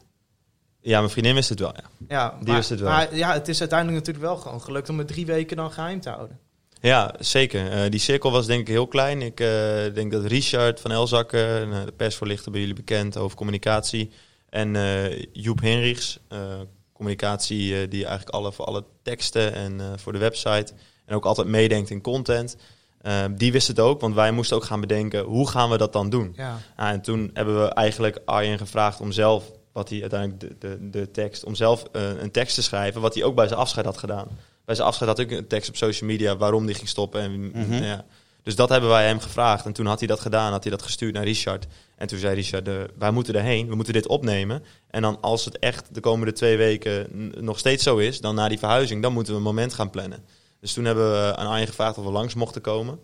ja, 0.81 0.97
mijn 0.99 1.11
vriendin 1.11 1.33
wist 1.35 1.49
het 1.49 1.59
wel, 1.59 1.73
ja. 1.75 1.83
Ja, 2.07 2.33
Die 2.39 2.47
maar, 2.47 2.55
wist 2.55 2.69
het 2.69 2.79
wel. 2.79 2.89
Maar 2.89 3.15
ja, 3.15 3.33
het 3.33 3.47
is 3.47 3.59
uiteindelijk 3.59 3.99
natuurlijk 3.99 4.25
wel 4.25 4.37
gewoon 4.37 4.61
gelukt 4.61 4.89
om 4.89 4.97
het 4.97 5.07
drie 5.07 5.25
weken 5.25 5.57
dan 5.57 5.71
geheim 5.71 6.01
te 6.01 6.09
houden. 6.09 6.39
Ja, 6.85 7.13
zeker. 7.19 7.71
Eh, 7.71 7.89
die 7.89 7.99
cirkel 7.99 8.31
was 8.31 8.45
denk 8.45 8.61
ik 8.61 8.67
heel 8.67 8.87
klein. 8.87 9.21
Ik 9.21 9.39
eh, 9.39 9.47
denk 9.93 10.11
dat 10.11 10.25
Richard 10.25 10.79
van 10.79 10.91
Elzakken, 10.91 11.73
eh, 11.73 11.85
de 11.85 11.91
persvoorlichter 11.91 12.51
bij 12.51 12.59
jullie 12.59 12.75
bekend, 12.75 13.17
over 13.17 13.37
communicatie. 13.37 14.11
En 14.49 14.75
Joep 15.31 15.61
Henrichs, 15.61 16.19
communicatie 16.93 17.87
die 17.87 18.05
eigenlijk 18.05 18.35
alle 18.35 18.51
voor 18.51 18.65
alle 18.65 18.83
teksten 19.03 19.53
en 19.53 19.81
voor 19.99 20.11
de 20.11 20.19
website 20.19 20.73
en 21.05 21.15
ook 21.15 21.25
altijd 21.25 21.47
meedenkt 21.47 21.89
in 21.89 22.01
content. 22.01 22.57
Die 23.31 23.51
wist 23.51 23.67
het 23.67 23.79
ook, 23.79 24.01
want 24.01 24.15
wij 24.15 24.31
moesten 24.31 24.57
ook 24.57 24.63
gaan 24.63 24.81
bedenken 24.81 25.23
hoe 25.23 25.49
gaan 25.49 25.69
we 25.69 25.77
dat 25.77 25.93
dan 25.93 26.09
doen. 26.09 26.33
Ja. 26.35 26.57
Ah, 26.75 26.89
en 26.89 27.01
toen 27.01 27.29
hebben 27.33 27.61
we 27.61 27.67
eigenlijk 27.67 28.19
Arjen 28.25 28.57
gevraagd 28.57 29.01
om 29.01 29.11
zelf, 29.11 29.51
wat 29.71 29.89
hij 29.89 30.01
uiteindelijk 30.01 30.39
de, 30.39 30.55
de, 30.59 30.89
de 30.89 31.11
tekst, 31.11 31.43
om 31.43 31.55
zelf 31.55 31.83
een 31.91 32.31
tekst 32.31 32.55
te 32.55 32.63
schrijven, 32.63 33.01
wat 33.01 33.13
hij 33.13 33.23
ook 33.23 33.35
bij 33.35 33.47
zijn 33.47 33.59
afscheid 33.59 33.85
had 33.85 33.97
gedaan. 33.97 34.27
Bij 34.65 34.75
zijn 34.75 34.87
afscheid 34.87 35.09
had 35.09 35.19
ik 35.19 35.31
een 35.31 35.47
tekst 35.47 35.69
op 35.69 35.75
social 35.75 36.09
media 36.09 36.37
waarom 36.37 36.65
die 36.65 36.75
ging 36.75 36.89
stoppen. 36.89 37.21
En, 37.21 37.49
Mhm. 37.49 37.83
ja. 37.83 38.05
Dus 38.43 38.55
dat 38.55 38.69
hebben 38.69 38.89
wij 38.89 39.05
hem 39.07 39.19
gevraagd. 39.19 39.65
En 39.65 39.73
toen 39.73 39.85
had 39.85 39.99
hij 39.99 40.07
dat 40.07 40.19
gedaan, 40.19 40.51
had 40.51 40.63
hij 40.63 40.71
dat 40.71 40.81
gestuurd 40.81 41.13
naar 41.13 41.23
Richard. 41.23 41.65
En 41.95 42.07
toen 42.07 42.19
zei 42.19 42.35
Richard, 42.35 42.67
eh, 42.67 42.75
wij 42.97 43.11
moeten 43.11 43.35
erheen, 43.35 43.67
we 43.67 43.75
moeten 43.75 43.93
dit 43.93 44.07
opnemen. 44.07 44.63
En 44.89 45.01
dan 45.01 45.21
als 45.21 45.45
het 45.45 45.59
echt 45.59 45.93
de 45.93 45.99
komende 45.99 46.33
twee 46.33 46.57
weken 46.57 47.07
nog 47.39 47.59
steeds 47.59 47.83
zo 47.83 47.97
is, 47.97 48.21
dan 48.21 48.35
na 48.35 48.47
die 48.47 48.59
verhuizing, 48.59 49.01
dan 49.01 49.13
moeten 49.13 49.33
we 49.33 49.37
een 49.39 49.45
moment 49.45 49.73
gaan 49.73 49.89
plannen. 49.89 50.25
Dus 50.59 50.73
toen 50.73 50.85
hebben 50.85 51.11
we 51.11 51.35
aan 51.35 51.47
Arjen 51.47 51.67
gevraagd 51.67 51.97
of 51.97 52.05
we 52.05 52.11
langs 52.11 52.33
mochten 52.33 52.61
komen. 52.61 52.99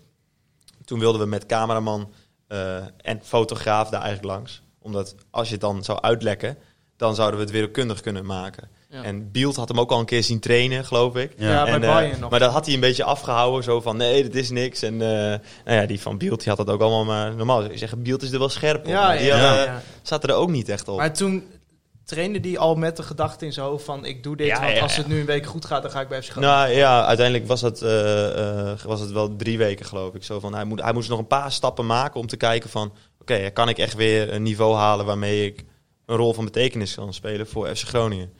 Toen 0.85 0.99
wilden 0.99 1.21
we 1.21 1.27
met 1.27 1.45
cameraman 1.45 2.13
eh, 2.47 2.75
en 3.01 3.19
fotograaf 3.23 3.89
daar 3.89 4.01
eigenlijk 4.01 4.33
langs. 4.35 4.61
Omdat 4.79 5.15
als 5.29 5.47
je 5.47 5.53
het 5.53 5.61
dan 5.61 5.83
zou 5.83 6.01
uitlekken, 6.01 6.57
dan 6.97 7.15
zouden 7.15 7.37
we 7.39 7.43
het 7.45 7.53
wereldkundig 7.53 8.01
kunnen 8.01 8.25
maken. 8.25 8.69
Ja. 8.91 9.03
En 9.03 9.31
Beeld 9.31 9.55
had 9.55 9.67
hem 9.67 9.79
ook 9.79 9.91
al 9.91 9.99
een 9.99 10.05
keer 10.05 10.23
zien 10.23 10.39
trainen, 10.39 10.85
geloof 10.85 11.15
ik. 11.15 11.33
Ja. 11.37 11.49
Ja, 11.49 11.63
bij 11.63 11.73
En, 11.73 11.83
eh, 11.83 11.93
Bayern 11.93 12.19
nog. 12.19 12.29
maar 12.29 12.39
dat 12.39 12.51
had 12.51 12.65
hij 12.65 12.73
een 12.73 12.79
beetje 12.79 13.03
afgehouden, 13.03 13.63
zo 13.63 13.81
van 13.81 13.97
nee, 13.97 14.23
dit 14.23 14.35
is 14.35 14.49
niks. 14.49 14.81
En 14.81 14.93
eh, 14.93 15.07
nou 15.65 15.77
ja, 15.79 15.85
die 15.85 16.01
van 16.01 16.17
Beeld 16.17 16.39
die 16.39 16.47
had 16.53 16.57
dat 16.57 16.69
ook 16.75 16.81
allemaal 16.81 17.05
maar 17.05 17.35
normaal. 17.35 17.59
zou 17.59 17.71
je 17.71 17.77
zeggen, 17.77 18.03
Beeld 18.03 18.21
is 18.21 18.31
er 18.31 18.39
wel 18.39 18.49
scherp 18.49 18.79
op. 18.85 18.91
Ja, 18.91 19.11
die 19.17 19.25
ja, 19.25 19.37
hadden- 19.37 19.57
ja, 19.65 19.71
ja. 19.71 19.81
zaten 20.01 20.29
er 20.29 20.35
ook 20.35 20.49
niet 20.49 20.69
echt 20.69 20.87
op. 20.87 20.97
Maar 20.97 21.13
toen 21.13 21.43
trainde 22.05 22.39
die 22.39 22.59
al 22.59 22.75
met 22.75 22.97
de 22.97 23.03
gedachte 23.03 23.45
in 23.45 23.53
zijn 23.53 23.65
hoofd 23.65 23.85
van 23.85 24.05
ik 24.05 24.23
doe 24.23 24.35
dit, 24.37 24.47
Ja, 24.47 24.59
want 24.61 24.73
ja, 24.75 24.81
als 24.81 24.95
ja. 24.95 25.01
het 25.01 25.07
nu 25.07 25.19
een 25.19 25.25
week 25.25 25.45
goed 25.45 25.65
gaat, 25.65 25.81
dan 25.81 25.91
ga 25.91 26.01
ik 26.01 26.07
bij 26.07 26.21
FC 26.21 26.29
Groningen. 26.29 26.55
Nou 26.55 26.71
ja, 26.71 27.05
uiteindelijk 27.05 27.47
was 27.47 27.61
het, 27.61 27.81
eh, 27.81 28.71
eh, 28.71 28.79
was 28.85 28.99
het 28.99 29.11
wel 29.11 29.35
drie 29.35 29.57
weken, 29.57 29.85
geloof 29.85 30.13
ik. 30.13 30.23
Zo 30.23 30.39
van, 30.39 30.53
hij, 30.53 30.63
moet, 30.63 30.81
hij 30.81 30.93
moest 30.93 31.09
nog 31.09 31.19
een 31.19 31.27
paar 31.27 31.51
stappen 31.51 31.85
maken 31.85 32.19
om 32.19 32.27
te 32.27 32.37
kijken 32.37 32.69
van... 32.69 32.93
Oké, 33.21 33.49
kan 33.49 33.69
ik 33.69 33.77
echt 33.77 33.93
weer 33.95 34.33
een 34.33 34.43
niveau 34.43 34.75
halen 34.75 35.05
waarmee 35.05 35.45
ik 35.45 35.63
een 36.05 36.15
rol 36.15 36.33
van 36.33 36.45
betekenis 36.45 36.95
kan 36.95 37.13
spelen 37.13 37.47
voor 37.47 37.75
FC 37.75 37.87
Groningen? 37.87 38.33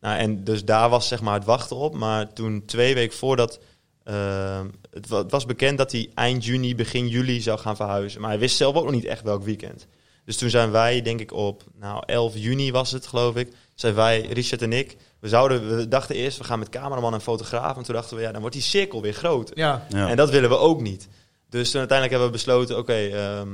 Nou, 0.00 0.18
en 0.18 0.44
dus 0.44 0.64
daar 0.64 0.88
was 0.88 1.08
zeg 1.08 1.20
maar 1.20 1.34
het 1.34 1.44
wachten 1.44 1.76
op. 1.76 1.94
Maar 1.94 2.32
toen 2.32 2.62
twee 2.66 2.94
weken 2.94 3.16
voordat... 3.16 3.58
eh, 4.04 4.60
het, 4.90 5.08
wa- 5.08 5.18
het 5.18 5.30
was 5.30 5.46
bekend 5.46 5.78
dat 5.78 5.92
hij 5.92 6.10
eind 6.14 6.44
juni, 6.44 6.74
begin 6.74 7.08
juli 7.08 7.40
zou 7.40 7.58
gaan 7.58 7.76
verhuizen. 7.76 8.20
Maar 8.20 8.30
hij 8.30 8.38
wist 8.38 8.56
zelf 8.56 8.74
ook 8.76 8.84
nog 8.84 8.92
niet 8.92 9.04
echt 9.04 9.22
welk 9.22 9.42
weekend. 9.44 9.86
Dus 10.24 10.36
toen 10.36 10.50
zijn 10.50 10.70
wij, 10.70 11.02
denk 11.02 11.20
ik 11.20 11.32
op 11.32 11.62
nou, 11.80 12.02
11 12.06 12.32
juni 12.36 12.72
was 12.72 12.90
het, 12.92 13.06
geloof 13.06 13.36
ik... 13.36 13.52
zijn 13.74 13.94
wij, 13.94 14.20
Richard 14.20 14.62
en 14.62 14.72
ik... 14.72 14.96
We, 15.20 15.28
zouden, 15.28 15.76
we 15.76 15.88
dachten 15.88 16.14
eerst, 16.16 16.38
we 16.38 16.44
gaan 16.44 16.58
met 16.58 16.68
cameraman 16.68 17.14
en 17.14 17.20
fotograaf. 17.20 17.76
En 17.76 17.82
toen 17.82 17.94
dachten 17.94 18.16
we, 18.16 18.22
ja, 18.22 18.30
dan 18.32 18.40
wordt 18.40 18.56
die 18.56 18.64
cirkel 18.64 19.02
weer 19.02 19.12
groter. 19.12 19.58
Ja, 19.58 19.86
Ja. 19.88 20.08
En 20.08 20.16
dat 20.16 20.30
willen 20.30 20.48
we 20.50 20.56
ook 20.58 20.80
niet. 20.80 21.08
Dus 21.50 21.70
toen 21.70 21.78
uiteindelijk 21.78 22.10
hebben 22.10 22.26
we 22.26 22.44
besloten, 22.44 22.78
oké, 22.78 22.92
ehm, 22.94 23.48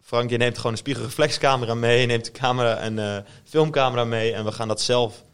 Frank, 0.00 0.30
je 0.30 0.36
neemt 0.36 0.56
gewoon 0.56 0.72
een 0.72 0.78
spiegelreflexcamera 0.78 1.74
mee. 1.74 2.00
Je 2.00 2.06
neemt 2.06 2.24
de 2.24 2.30
camera 2.30 2.84
een 2.84 2.98
eh, 2.98 3.16
filmcamera 3.44 4.04
mee. 4.04 4.32
En 4.32 4.44
we 4.44 4.52
gaan 4.52 4.68
dat 4.68 4.80
zelf 4.80 5.24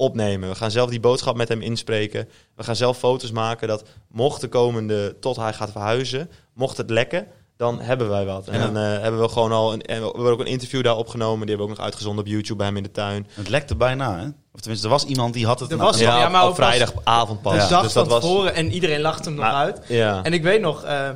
opnemen. 0.00 0.48
We 0.48 0.54
gaan 0.54 0.70
zelf 0.70 0.90
die 0.90 1.00
boodschap 1.00 1.36
met 1.36 1.48
hem 1.48 1.60
inspreken. 1.62 2.28
We 2.56 2.62
gaan 2.64 2.76
zelf 2.76 2.98
foto's 2.98 3.30
maken 3.30 3.68
dat 3.68 3.82
mocht 4.08 4.40
de 4.40 4.48
komende, 4.48 5.16
tot 5.20 5.36
hij 5.36 5.52
gaat 5.52 5.70
verhuizen, 5.70 6.30
mocht 6.54 6.76
het 6.76 6.90
lekken, 6.90 7.26
dan 7.56 7.80
hebben 7.80 8.08
wij 8.08 8.24
wat. 8.24 8.48
En 8.48 8.60
dan 8.60 8.76
eh, 8.76 9.00
hebben 9.00 9.20
we 9.20 9.28
gewoon 9.28 9.52
al, 9.52 9.72
een, 9.72 9.82
en 9.82 10.00
we 10.00 10.06
hebben 10.06 10.32
ook 10.32 10.40
een 10.40 10.46
interview 10.46 10.82
daar 10.82 10.96
opgenomen. 10.96 11.40
Die 11.40 11.48
hebben 11.48 11.66
we 11.66 11.72
ook 11.72 11.76
nog 11.78 11.86
uitgezonden 11.86 12.24
op 12.24 12.30
YouTube 12.30 12.56
bij 12.56 12.66
hem 12.66 12.76
in 12.76 12.82
de 12.82 12.90
tuin. 12.90 13.26
Het 13.32 13.48
lekte 13.48 13.74
bijna, 13.76 14.18
hè? 14.18 14.26
Of 14.54 14.60
tenminste, 14.60 14.86
er 14.86 14.92
was 14.92 15.04
iemand 15.04 15.34
die 15.34 15.46
had 15.46 15.60
het... 15.60 15.70
Er 15.70 15.76
was- 15.76 15.98
ja. 15.98 16.14
ja, 16.16 16.20
Ja, 16.20 16.28
maar 16.28 16.46
op, 16.48 16.54
vrijdagavond 16.54 17.42
pas. 17.42 17.52
de 17.68 17.74
Ja. 17.74 17.82
dus 17.82 17.92
van 17.92 18.02
dat 18.02 18.12
was, 18.12 18.20
tevoren 18.22 18.54
en 18.54 18.72
iedereen 18.72 19.00
lacht 19.00 19.24
hem 19.24 19.34
nog 19.34 19.44
Maar- 19.44 19.54
uit. 19.54 19.80
Ja. 19.88 20.22
En 20.22 20.32
ik 20.32 20.42
weet 20.42 20.60
nog 20.60 20.84
eh, 20.84 21.08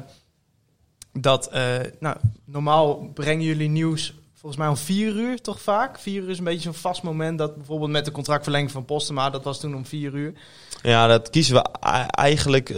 dat, 1.13 1.47
eh, 1.49 1.63
nou, 2.01 2.17
normaal 2.45 3.11
brengen 3.15 3.45
jullie 3.45 3.69
nieuws 3.69 4.15
volgens 4.45 4.65
mij 4.65 4.73
om 4.73 4.85
vier 4.85 5.15
uur 5.15 5.41
toch 5.41 5.61
vaak. 5.61 5.99
Vier 5.99 6.23
uur 6.23 6.31
is 6.31 6.39
een 6.39 6.45
beetje 6.45 6.61
zo'n 6.61 6.75
vast 6.75 7.03
moment 7.03 7.39
dat 7.39 7.57
bijvoorbeeld 7.57 7.91
met 7.91 8.05
de 8.05 8.11
contractverlenging 8.11 8.71
van 8.71 8.85
Postema, 8.85 9.31
dat 9.31 9.45
was 9.45 9.61
toen 9.61 9.75
om 9.75 9.87
vier 9.87 10.15
uur. 10.15 10.33
Ja, 10.83 11.07
dat 11.07 11.31
kiezen 11.31 11.55
we 11.55 11.63
eigenlijk, 12.11 12.71
eh, 12.71 12.77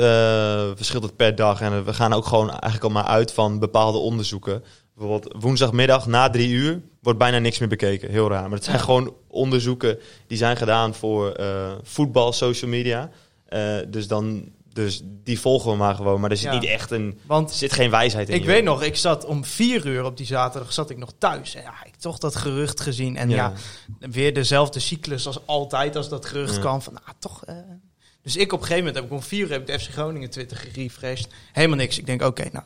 verschilt 0.75 1.03
het 1.03 1.17
per 1.17 1.35
dag. 1.35 1.61
En 1.61 1.85
we 1.85 1.95
gaan 1.95 2.13
ook 2.13 2.27
gewoon 2.27 2.51
eigenlijk 2.51 2.85
al 2.85 2.91
maar 2.91 3.05
uit 3.05 3.33
van 3.33 3.59
bepaalde 3.59 3.99
onderzoeken. 3.99 4.65
Bijvoorbeeld 4.95 5.35
woensdagmiddag 5.39 6.07
na 6.07 6.31
drie 6.31 6.51
uur 6.51 6.83
wordt 7.01 7.19
bijna 7.19 7.39
niks 7.39 7.59
meer 7.59 7.69
bekeken. 7.69 8.11
Heel 8.11 8.29
raar. 8.29 8.43
Maar 8.43 8.59
het 8.59 8.65
zijn 8.65 8.81
gewoon 8.81 9.15
onderzoeken 9.29 9.99
die 10.27 10.39
zijn 10.39 10.57
gedaan 10.57 10.95
voor 10.95 11.31
eh, 11.31 11.73
voetbal, 11.83 12.33
social 12.33 12.71
media. 12.71 13.11
Eh, 13.47 13.77
dus, 13.89 14.09
dan, 14.09 14.49
dus 14.77 15.01
die 15.05 15.41
volgen 15.41 15.71
we 15.71 15.77
maar 15.77 15.95
gewoon. 15.95 16.21
Maar 16.21 16.31
er 16.31 16.37
zit 16.37 16.53
Ja. 16.53 16.59
niet 16.59 16.69
echt 16.69 16.91
een, 16.91 17.07
er 17.07 17.27
Want 17.27 17.51
zit 17.53 17.73
geen 17.73 17.91
wijsheid 17.91 18.29
in. 18.29 18.35
ik 18.35 18.41
joh. 18.41 18.51
weet 18.51 18.65
nog, 18.65 18.83
ik 18.83 18.97
zat 18.97 19.25
om 19.25 19.45
vier 19.45 19.87
uur 19.87 20.05
op 20.05 20.17
die 20.17 20.27
zaterdag 20.27 20.73
zat 20.73 20.91
ik 20.91 20.97
nog 20.99 21.13
thuis. 21.19 21.55
En 21.55 21.63
ja, 21.63 21.75
ik 21.85 21.95
toch 21.97 22.19
dat 22.19 22.37
gerucht 22.37 22.81
gezien. 22.81 23.17
En 23.17 23.29
ja, 23.31 23.53
weer 23.99 24.35
dezelfde 24.35 24.81
cyclus 24.81 25.27
als 25.27 25.47
altijd 25.47 25.97
als 25.97 26.09
dat 26.09 26.27
gerucht 26.27 26.55
Ja. 26.55 26.61
kwam. 26.61 26.83
Van, 26.83 26.93
nou, 26.93 27.05
toch... 27.19 27.45
eh. 27.45 27.57
Dus 28.23 28.37
ik 28.37 28.53
op 28.53 28.61
een 28.61 28.67
gegeven 28.67 28.85
moment 28.87 28.95
heb 28.95 29.05
ik 29.05 29.17
om 29.23 29.23
vier 29.29 29.45
uur 29.45 29.51
heb 29.51 29.61
ik 29.61 29.67
de 29.67 29.79
FC 29.85 29.91
Groningen 29.91 30.31
Twitter 30.31 30.57
gerefreshed. 30.57 31.29
Helemaal 31.53 31.77
niks. 31.77 31.99
Ik 31.99 32.07
denk, 32.07 32.23
oké, 32.23 32.43
nou, 32.53 32.65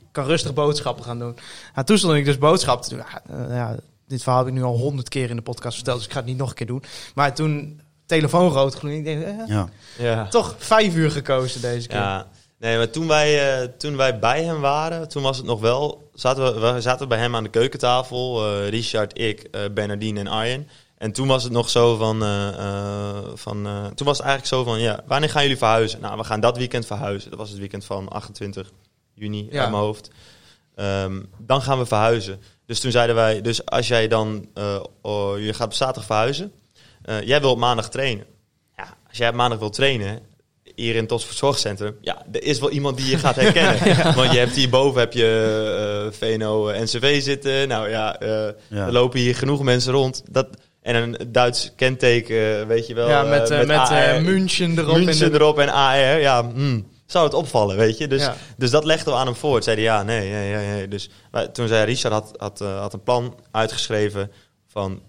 ik 0.00 0.06
kan 0.12 0.24
rustig 0.24 0.54
boodschappen 0.54 1.04
gaan 1.04 1.18
doen. 1.18 1.36
Nou, 1.74 1.86
toen 1.86 1.98
stond 1.98 2.14
ik 2.14 2.24
dus 2.24 2.38
boodschappen 2.38 2.88
te 2.88 2.94
doen. 2.94 3.04
Ja, 3.12 3.22
eh, 3.48 3.54
ja, 3.56 3.76
dit 4.08 4.22
verhaal 4.22 4.38
heb 4.40 4.48
ik 4.48 4.54
nu 4.54 4.62
al 4.62 4.76
honderd 4.76 5.08
keer 5.08 5.30
in 5.30 5.36
de 5.36 5.42
podcast 5.42 5.74
verteld, 5.76 5.96
dus 5.96 6.06
ik 6.06 6.12
ga 6.12 6.18
het 6.18 6.28
niet 6.28 6.36
nog 6.36 6.48
een 6.48 6.54
keer 6.54 6.66
doen. 6.66 6.82
Maar 7.14 7.34
toen 7.34 7.80
telefoon 8.06 8.48
rood 8.48 8.74
gloeien. 8.74 8.98
Ik 8.98 9.04
denk, 9.04 9.22
eh, 9.22 9.46
Ja. 9.46 9.68
Ja. 9.98 10.28
toch 10.28 10.54
vijf 10.58 10.94
uur 10.94 11.10
gekozen 11.10 11.60
deze 11.60 11.88
keer. 11.88 11.96
Ja, 11.98 12.26
nee, 12.58 12.76
maar 12.76 12.90
toen 12.90 13.06
wij, 13.06 13.58
eh, 13.62 13.68
toen 13.78 13.96
wij 13.96 14.18
bij 14.18 14.44
hem 14.44 14.60
waren, 14.60 15.08
toen 15.08 15.22
was 15.22 15.36
het 15.36 15.46
nog 15.46 15.60
wel. 15.60 16.10
Zaten 16.14 16.60
we, 16.60 16.72
we 16.72 16.80
zaten 16.80 17.08
bij 17.08 17.18
hem 17.18 17.36
aan 17.36 17.42
de 17.42 17.50
keukentafel. 17.50 18.44
eh, 18.46 18.68
Richard, 18.68 19.18
ik, 19.18 19.40
eh 19.50 19.60
Bernardine 19.74 20.20
en 20.20 20.26
Arjen. 20.26 20.68
En 20.98 21.12
toen 21.12 21.28
was 21.28 21.42
het 21.42 21.52
nog 21.52 21.70
zo 21.70 21.96
van. 21.96 22.22
eh, 22.22 22.48
eh, 22.48 23.16
van 23.34 23.66
eh, 23.66 23.84
toen 23.86 24.06
was 24.06 24.16
het 24.18 24.26
eigenlijk 24.26 24.46
zo 24.46 24.64
van: 24.64 24.80
ja, 24.80 25.00
wanneer 25.06 25.30
gaan 25.30 25.42
jullie 25.42 25.56
verhuizen? 25.58 26.00
Nou, 26.00 26.16
we 26.18 26.24
gaan 26.24 26.40
dat 26.40 26.56
weekend 26.56 26.86
verhuizen. 26.86 27.30
Dat 27.30 27.38
was 27.38 27.50
het 27.50 27.58
weekend 27.58 27.84
van 27.84 28.08
28 28.08 28.70
juni 29.14 29.46
Ja. 29.50 29.60
uit 29.60 29.70
mijn 29.70 29.82
hoofd. 29.82 30.10
Ehm, 30.74 31.22
dan 31.38 31.62
gaan 31.62 31.78
we 31.78 31.86
verhuizen. 31.86 32.40
Dus 32.66 32.80
toen 32.80 32.90
zeiden 32.90 33.14
wij: 33.16 33.40
dus 33.40 33.64
als 33.66 33.88
jij 33.88 34.08
dan. 34.08 34.46
eh, 34.54 34.80
oh, 35.02 35.38
je 35.38 35.52
gaat 35.54 35.66
op 35.66 35.72
zaterdag 35.72 36.04
verhuizen. 36.04 36.52
Eh, 37.06 37.22
jij 37.22 37.40
wil 37.40 37.50
op 37.50 37.58
maandag 37.58 37.88
trainen. 37.90 38.24
Ja, 38.76 38.96
als 39.08 39.18
jij 39.18 39.32
maandag 39.32 39.58
wil 39.58 39.70
trainen, 39.70 40.20
hier 40.74 40.94
in 40.94 41.06
het 41.10 41.26
Zorgcentrum, 41.30 41.96
ja, 42.00 42.26
er 42.32 42.42
is 42.42 42.58
wel 42.58 42.70
iemand 42.70 42.96
die 42.96 43.10
je 43.10 43.18
gaat 43.18 43.36
herkennen. 43.36 44.14
Want 44.16 44.32
je 44.32 44.38
hebt 44.38 44.54
hierboven 44.54 45.00
heb 45.00 45.12
je 45.12 46.08
eh 46.12 46.18
VNO 46.18 46.70
NCV 46.82 47.22
zitten. 47.22 47.68
Nou 47.68 47.88
ja, 47.88 48.18
eh, 48.18 48.28
Ja. 48.68 48.86
er 48.86 48.92
lopen 48.92 49.20
hier 49.20 49.34
genoeg 49.36 49.62
mensen 49.62 49.92
rond. 49.92 50.22
Dat, 50.30 50.48
en 50.82 50.94
een 50.96 51.16
Duits 51.32 51.72
kenteken, 51.76 52.66
weet 52.66 52.86
je 52.86 52.94
wel. 52.94 53.08
ja, 53.08 53.22
met, 53.22 53.50
eh, 53.50 53.58
met, 53.66 53.76
AR, 53.76 53.92
eh, 54.14 54.22
München 54.22 54.78
erop. 54.78 54.96
München 54.96 55.26
in 55.26 55.32
de- 55.32 55.38
erop 55.38 55.58
en 55.58 55.68
AR. 55.68 56.20
Ja, 56.20 56.50
hmm, 56.54 56.88
zou 57.06 57.24
het 57.24 57.34
opvallen, 57.34 57.76
weet 57.76 57.98
je. 57.98 58.06
Dus, 58.08 58.22
Ja. 58.22 58.36
dus 58.56 58.70
dat 58.70 58.84
legden 58.84 59.12
we 59.12 59.18
aan 59.18 59.26
hem 59.26 59.36
voor. 59.36 59.54
Het 59.54 59.64
zeiden 59.64 59.84
ja, 59.84 60.02
nee, 60.02 60.30
nee, 60.30 60.54
nee. 60.54 60.66
nee. 60.66 60.88
Dus 60.88 61.10
wij- 61.30 61.48
toen 61.48 61.68
zei 61.68 61.84
Richard 61.84 62.12
had, 62.14 62.32
had, 62.36 62.58
had 62.58 62.92
een 62.92 63.02
plan 63.02 63.38
uitgeschreven 63.50 64.30
van... 64.68 65.02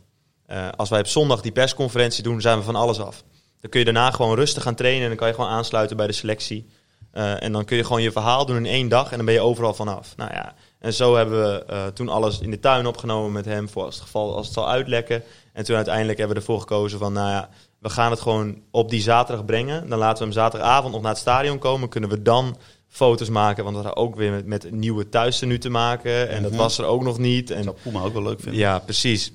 eh, 0.47 0.67
als 0.75 0.89
wij 0.89 0.99
op 0.99 1.07
zondag 1.07 1.41
die 1.41 1.51
persconferentie 1.51 2.23
doen, 2.23 2.41
zijn 2.41 2.57
we 2.57 2.63
van 2.63 2.75
alles 2.75 2.99
af. 2.99 3.23
Dan 3.61 3.69
kun 3.69 3.79
je 3.79 3.85
daarna 3.85 4.11
gewoon 4.11 4.35
rustig 4.35 4.63
gaan 4.63 4.75
trainen 4.75 5.01
en 5.01 5.07
dan 5.07 5.17
kan 5.17 5.27
je 5.27 5.33
gewoon 5.33 5.49
aansluiten 5.49 5.97
bij 5.97 6.07
de 6.07 6.13
selectie. 6.13 6.67
Eh, 7.11 7.43
en 7.43 7.51
dan 7.51 7.65
kun 7.65 7.77
je 7.77 7.83
gewoon 7.83 8.01
je 8.01 8.11
verhaal 8.11 8.45
doen 8.45 8.55
in 8.57 8.65
één 8.65 8.89
dag 8.89 9.09
en 9.11 9.17
dan 9.17 9.25
ben 9.25 9.33
je 9.33 9.41
overal 9.41 9.73
vanaf. 9.73 10.13
Nou 10.15 10.31
ja, 10.33 10.53
en 10.79 10.93
zo 10.93 11.15
hebben 11.15 11.43
we 11.43 11.63
eh, 11.65 11.85
toen 11.85 12.09
alles 12.09 12.39
in 12.39 12.51
de 12.51 12.59
tuin 12.59 12.85
opgenomen 12.87 13.31
met 13.31 13.45
hem 13.45 13.69
voor 13.69 13.83
als 13.83 13.95
het 13.95 14.03
geval 14.03 14.35
als 14.35 14.45
het 14.45 14.55
zal 14.55 14.69
uitlekken. 14.69 15.23
En 15.53 15.63
toen 15.63 15.75
uiteindelijk 15.75 16.17
hebben 16.17 16.35
we 16.35 16.41
ervoor 16.41 16.59
gekozen 16.59 16.99
van, 16.99 17.13
nou 17.13 17.29
ja, 17.29 17.49
we 17.79 17.89
gaan 17.89 18.11
het 18.11 18.19
gewoon 18.21 18.61
op 18.71 18.89
die 18.89 19.01
zaterdag 19.01 19.45
brengen. 19.45 19.89
Dan 19.89 19.99
laten 19.99 20.17
we 20.17 20.23
hem 20.23 20.33
zaterdagavond 20.33 20.93
nog 20.93 21.01
naar 21.01 21.11
het 21.11 21.19
stadion 21.19 21.57
komen. 21.59 21.89
Kunnen 21.89 22.09
we 22.09 22.21
dan 22.21 22.57
foto's 22.87 23.29
maken, 23.29 23.63
want 23.63 23.75
we 23.77 23.83
hadden 23.83 24.03
ook 24.03 24.15
weer 24.15 24.41
met, 24.45 24.71
nieuwe 24.71 25.09
thuistenu 25.09 25.57
te 25.59 25.69
maken. 25.69 26.29
En 26.29 26.41
dat 26.43 26.51
Mhm. 26.51 26.61
was 26.61 26.77
er 26.77 26.85
ook 26.85 27.03
nog 27.03 27.17
niet. 27.17 27.49
En 27.51 27.65
Dat 27.65 27.75
zou 27.83 27.91
Puma 27.93 28.05
ook 28.05 28.13
wel 28.13 28.23
leuk 28.23 28.39
vinden. 28.39 28.59
ja, 28.59 28.79
precies. 28.79 29.31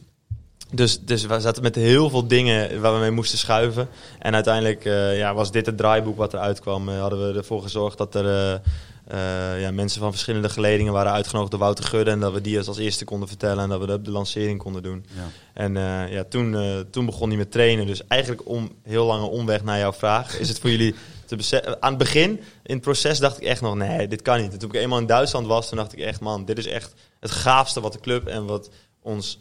Dus, 0.75 1.01
dus 1.01 1.27
we 1.27 1.41
zaten 1.41 1.63
met 1.63 1.75
heel 1.75 2.11
veel 2.11 2.27
dingen 2.27 2.81
waar 2.81 2.95
we 2.95 3.01
mee 3.01 3.11
moesten 3.11 3.39
schuiven. 3.39 3.89
En 4.19 4.35
uiteindelijk 4.35 4.85
eh, 4.85 5.19
ja, 5.19 5.35
was 5.35 5.51
dit 5.51 5.67
het 5.67 5.77
draaiboek 5.77 6.17
wat 6.17 6.35
eruit 6.35 6.61
kwam. 6.61 6.89
Eh, 6.89 7.01
hadden 7.01 7.29
we 7.29 7.39
ervoor 7.39 7.63
gezorgd 7.63 7.99
dat 7.99 8.15
er 8.15 8.61
eh, 9.07 9.61
ja, 9.61 9.71
mensen 9.71 10.01
van 10.01 10.11
verschillende 10.11 10.49
geledingen 10.49 10.93
waren 10.93 11.13
uitgenodigd 11.13 11.51
door 11.51 11.61
Wouter 11.61 11.85
Gudde. 11.85 12.11
En 12.11 12.21
dat 12.21 12.33
we 12.33 12.41
die 12.41 12.59
als, 12.59 12.69
als 12.69 12.79
eerste 12.79 13.05
konden 13.05 13.29
vertellen 13.29 13.63
en 13.63 13.69
dat 13.69 13.81
we 13.81 13.87
de, 13.87 14.03
de 14.03 14.11
lancering 14.11 14.59
konden 14.59 14.83
doen. 14.83 15.05
Ja. 15.15 15.29
En 15.55 15.75
ja, 16.11 16.25
toen, 16.25 16.57
toen 16.91 17.07
begon 17.07 17.29
hij 17.29 17.39
met 17.39 17.51
trainen. 17.51 17.87
Dus 17.87 18.07
eigenlijk 18.07 18.49
om 18.49 18.71
heel 18.83 19.07
lange 19.07 19.27
omweg 19.27 19.65
naar 19.65 19.79
jouw 19.79 19.93
vraag. 19.93 20.39
Is 20.39 20.49
het 20.49 20.59
voor 20.59 20.71
jullie 20.71 20.95
te 21.25 21.37
beseffen? 21.37 21.83
Aan 21.83 21.89
het 21.89 21.99
begin, 21.99 22.31
in 22.63 22.75
het 22.75 22.81
proces, 22.81 23.19
dacht 23.19 23.37
ik 23.37 23.47
echt 23.47 23.61
nog, 23.61 23.75
nee, 23.75 24.09
dit 24.09 24.23
kan 24.23 24.41
niet. 24.41 24.53
En 24.53 24.59
toen 24.59 24.69
ik 24.69 24.81
eenmaal 24.81 24.99
in 24.99 25.07
Duitsland 25.07 25.47
was, 25.47 25.69
toen 25.69 25.79
dacht 25.79 25.93
ik 25.93 25.99
echt, 25.99 26.21
man, 26.21 26.45
dit 26.45 26.59
is 26.59 26.67
echt 26.67 26.93
het 27.21 27.31
gaafste 27.31 27.81
wat 27.81 27.93
de 27.93 28.01
club 28.01 28.27
en 28.27 28.47
wat 28.47 28.71
ons 29.03 29.39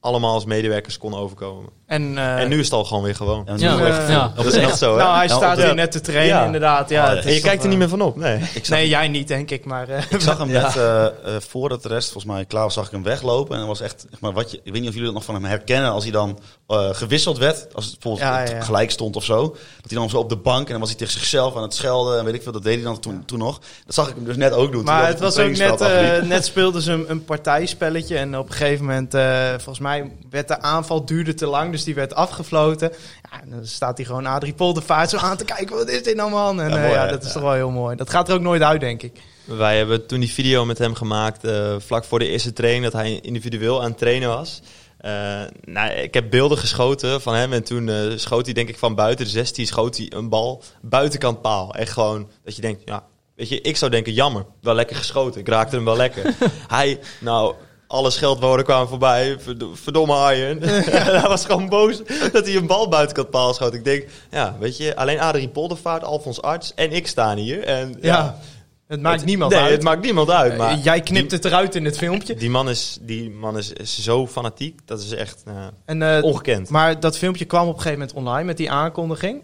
allemaal 0.00 0.34
als 0.34 0.44
medewerkers 0.44 0.98
kon 0.98 1.14
overkomen. 1.14 1.70
En, 1.86 2.18
eh, 2.18 2.40
en 2.40 2.48
nu 2.48 2.58
is 2.58 2.64
het 2.64 2.72
al 2.74 2.84
gewoon 2.84 3.02
weer 3.02 3.14
gewoon. 3.14 3.48
Ja. 3.56 3.76
nu 3.76 3.84
echt, 3.84 4.08
Ja. 4.08 4.32
Dat 4.36 4.44
is 4.44 4.54
echt 4.54 4.78
zo, 4.78 4.96
hè? 4.96 5.02
nou, 5.02 5.16
hij 5.16 5.28
staat 5.28 5.56
ja. 5.58 5.64
hier 5.64 5.74
net 5.74 5.92
te 5.92 6.00
trainen, 6.00 6.36
Ja. 6.36 6.44
inderdaad. 6.44 6.88
Ja, 6.88 7.04
Oh, 7.12 7.24
en 7.26 7.32
je 7.32 7.40
kijkt 7.40 7.62
er 7.62 7.68
niet 7.68 7.72
eh, 7.72 7.78
meer 7.78 7.88
van 7.88 8.00
op, 8.02 8.16
nee. 8.16 8.40
Nee, 8.68 8.88
jij 8.88 9.08
niet, 9.08 9.28
denk 9.28 9.50
ik. 9.50 9.64
Maar, 9.64 9.88
eh, 9.88 10.02
Ik 10.10 10.20
zag 10.20 10.38
hem 10.38 10.48
net, 10.62 10.76
eh, 10.76 11.04
eh, 11.06 11.12
voordat 11.48 11.82
de 11.82 11.88
rest 11.88 12.12
volgens 12.12 12.32
mij 12.32 12.44
klaar 12.44 12.62
was, 12.62 12.74
zag 12.74 12.84
ik 12.86 12.90
hem 12.90 13.02
weglopen. 13.02 13.52
En 13.52 13.58
dat 13.58 13.68
was 13.68 13.80
echt, 13.80 14.06
zeg 14.10 14.20
maar, 14.20 14.32
wat 14.32 14.50
je, 14.50 14.60
ik 14.64 14.72
weet 14.72 14.80
niet 14.80 14.88
of 14.88 14.94
jullie 14.94 15.04
dat 15.04 15.14
nog 15.14 15.24
van 15.24 15.34
hem 15.34 15.44
herkennen, 15.44 15.90
als 15.90 16.02
hij 16.02 16.12
dan 16.12 16.38
eh, 16.66 16.88
gewisseld 16.92 17.38
werd, 17.38 17.74
als 17.74 17.84
het 17.84 17.98
bijvoorbeeld 18.00 18.64
gelijk 18.64 18.90
stond 18.90 19.16
of 19.16 19.24
zo. 19.24 19.40
Dat 19.80 19.90
hij 19.90 19.98
dan 19.98 20.10
zo 20.10 20.16
op 20.18 20.28
de 20.28 20.36
bank 20.36 20.64
en 20.66 20.70
dan 20.70 20.80
was 20.80 20.88
hij 20.88 20.98
tegen 20.98 21.12
zichzelf 21.12 21.56
aan 21.56 21.62
het 21.62 21.74
schelden 21.74 22.18
en 22.18 22.24
weet 22.24 22.34
ik 22.34 22.42
veel, 22.42 22.52
dat 22.52 22.62
deed 22.62 22.74
hij 22.74 22.84
dan 22.84 23.00
toen, 23.00 23.24
toen 23.24 23.38
nog. 23.38 23.58
Dat 23.86 23.94
zag 23.94 24.08
ik 24.08 24.14
hem 24.14 24.24
dus 24.24 24.36
net 24.36 24.52
ook 24.52 24.72
doen. 24.72 24.84
maar 24.84 25.06
het 25.06 25.20
was 25.20 25.38
ook 25.38 25.56
net, 25.56 25.80
eh, 25.80 26.22
net 26.22 26.44
speelden 26.44 26.82
ze 26.82 26.92
een, 26.92 27.04
een 27.10 27.24
partijspelletje. 27.24 28.16
En 28.18 28.38
op 28.38 28.46
een 28.48 28.54
gegeven 28.54 28.84
moment, 28.84 29.14
eh, 29.14 29.48
volgens 29.48 29.78
mij, 29.78 29.89
werd 30.30 30.48
de 30.48 30.60
aanval 30.60 31.04
duurde 31.04 31.34
te 31.34 31.46
lang. 31.46 31.70
Dus 31.70 31.84
die 31.84 31.94
werd 31.94 32.14
afgefloten. 32.14 32.92
Ja, 33.30 33.40
en 33.42 33.50
dan 33.50 33.66
staat 33.66 33.96
hij 33.96 34.06
gewoon 34.06 34.26
Adrie 34.26 34.54
Poldervaart 34.54 35.10
zo 35.10 35.16
aan 35.16 35.36
te 35.36 35.44
kijken. 35.44 35.76
Wat 35.76 35.88
is 35.88 36.02
dit 36.02 36.16
nou, 36.16 36.30
man? 36.30 36.60
En 36.60 36.68
Ja, 36.68 36.76
eh, 36.76 36.82
mooi, 36.82 36.94
ja, 36.94 37.04
hè? 37.04 37.10
dat 37.10 37.24
is 37.24 37.32
toch 37.32 37.42
wel 37.42 37.52
heel 37.52 37.70
mooi. 37.70 37.96
Dat 37.96 38.10
gaat 38.10 38.28
er 38.28 38.34
ook 38.34 38.40
nooit 38.40 38.62
uit, 38.62 38.80
denk 38.80 39.02
ik. 39.02 39.20
Wij 39.44 39.76
hebben 39.76 40.06
toen 40.06 40.20
die 40.20 40.32
video 40.32 40.64
met 40.64 40.78
hem 40.78 40.94
gemaakt, 40.94 41.44
eh, 41.44 41.74
vlak 41.78 42.04
voor 42.04 42.18
de 42.18 42.28
eerste 42.28 42.52
training, 42.52 42.84
dat 42.84 42.92
hij 42.92 43.20
individueel 43.20 43.82
aan 43.82 43.88
het 43.88 43.98
trainen 43.98 44.28
was. 44.28 44.60
Eh, 45.00 45.40
nou, 45.64 45.90
ik 45.90 46.14
heb 46.14 46.30
beelden 46.30 46.58
geschoten 46.58 47.20
van 47.20 47.34
hem 47.34 47.52
en 47.52 47.62
toen 47.62 47.88
eh, 47.88 47.96
schoot 48.16 48.44
hij 48.44 48.54
denk 48.54 48.68
ik 48.68 48.78
van 48.78 48.94
buiten 48.94 49.24
de 49.24 49.30
16, 49.30 49.66
schoot 49.66 49.96
hij 49.96 50.12
een 50.14 50.28
bal 50.28 50.62
buitenkant 50.82 51.40
paal. 51.40 51.74
Echt 51.74 51.92
gewoon 51.92 52.28
dat 52.44 52.56
je 52.56 52.62
denkt, 52.62 52.82
ja, 52.84 53.04
weet 53.36 53.48
je, 53.48 53.60
ik 53.60 53.76
zou 53.76 53.90
denken, 53.90 54.12
jammer, 54.12 54.44
wel 54.60 54.74
lekker 54.74 54.96
geschoten, 54.96 55.40
ik 55.40 55.48
raakte 55.48 55.76
hem 55.76 55.84
wel 55.84 55.96
lekker. 55.96 56.34
hij, 56.68 57.00
nou, 57.20 57.54
alle 57.90 58.10
scheldwoorden 58.10 58.64
kwamen 58.64 58.88
voorbij, 58.88 59.36
verd- 59.40 59.64
verdomme 59.72 60.14
Arjen. 60.14 60.58
hij 61.20 61.28
was 61.28 61.44
gewoon 61.44 61.68
boos 61.68 62.02
dat 62.32 62.46
hij 62.46 62.56
een 62.56 62.66
bal 62.66 62.88
buitenkant 62.88 63.30
paal 63.30 63.54
schoot. 63.54 63.74
Ik 63.74 63.84
denk, 63.84 64.04
ja, 64.30 64.56
weet 64.60 64.76
je, 64.76 64.96
alleen 64.96 65.20
Adrie 65.20 65.48
Poldervaart, 65.48 66.04
Alfons 66.04 66.42
Arts 66.42 66.74
en 66.74 66.92
ik 66.92 67.06
staan 67.06 67.36
hier. 67.36 67.64
En, 67.64 67.96
Ja, 68.00 68.38
het 68.86 69.00
maakt 69.00 69.24
niemand 69.24 69.52
nee, 69.52 69.60
uit. 69.60 69.70
het 69.72 69.82
maakt 69.82 70.02
niemand 70.02 70.30
uit. 70.30 70.56
Maar 70.56 70.70
Eh, 70.70 70.84
Jij 70.84 71.00
knipt 71.00 71.30
het 71.30 71.44
eruit 71.44 71.74
in 71.74 71.84
het 71.84 71.98
filmpje. 71.98 72.34
die 72.34 72.50
man 72.50 72.68
is, 72.68 72.98
die 73.00 73.30
man 73.30 73.58
is, 73.58 73.72
is 73.72 74.02
zo 74.02 74.26
fanatiek. 74.26 74.80
Dat 74.84 75.00
is 75.00 75.12
echt 75.14 75.42
eh, 75.46 75.54
En, 75.84 76.02
eh, 76.16 76.24
ongekend. 76.24 76.68
Maar 76.68 77.00
dat 77.00 77.18
filmpje 77.18 77.44
kwam 77.44 77.62
op 77.68 77.74
een 77.74 77.80
gegeven 77.80 77.98
moment 77.98 78.16
online 78.16 78.44
met 78.44 78.56
die 78.56 78.70
aankondiging. 78.70 79.42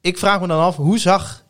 Ik 0.00 0.18
vraag 0.18 0.40
me 0.40 0.46
dan 0.46 0.60
af, 0.60 0.76
hoe 0.76 0.98
zag 0.98 1.44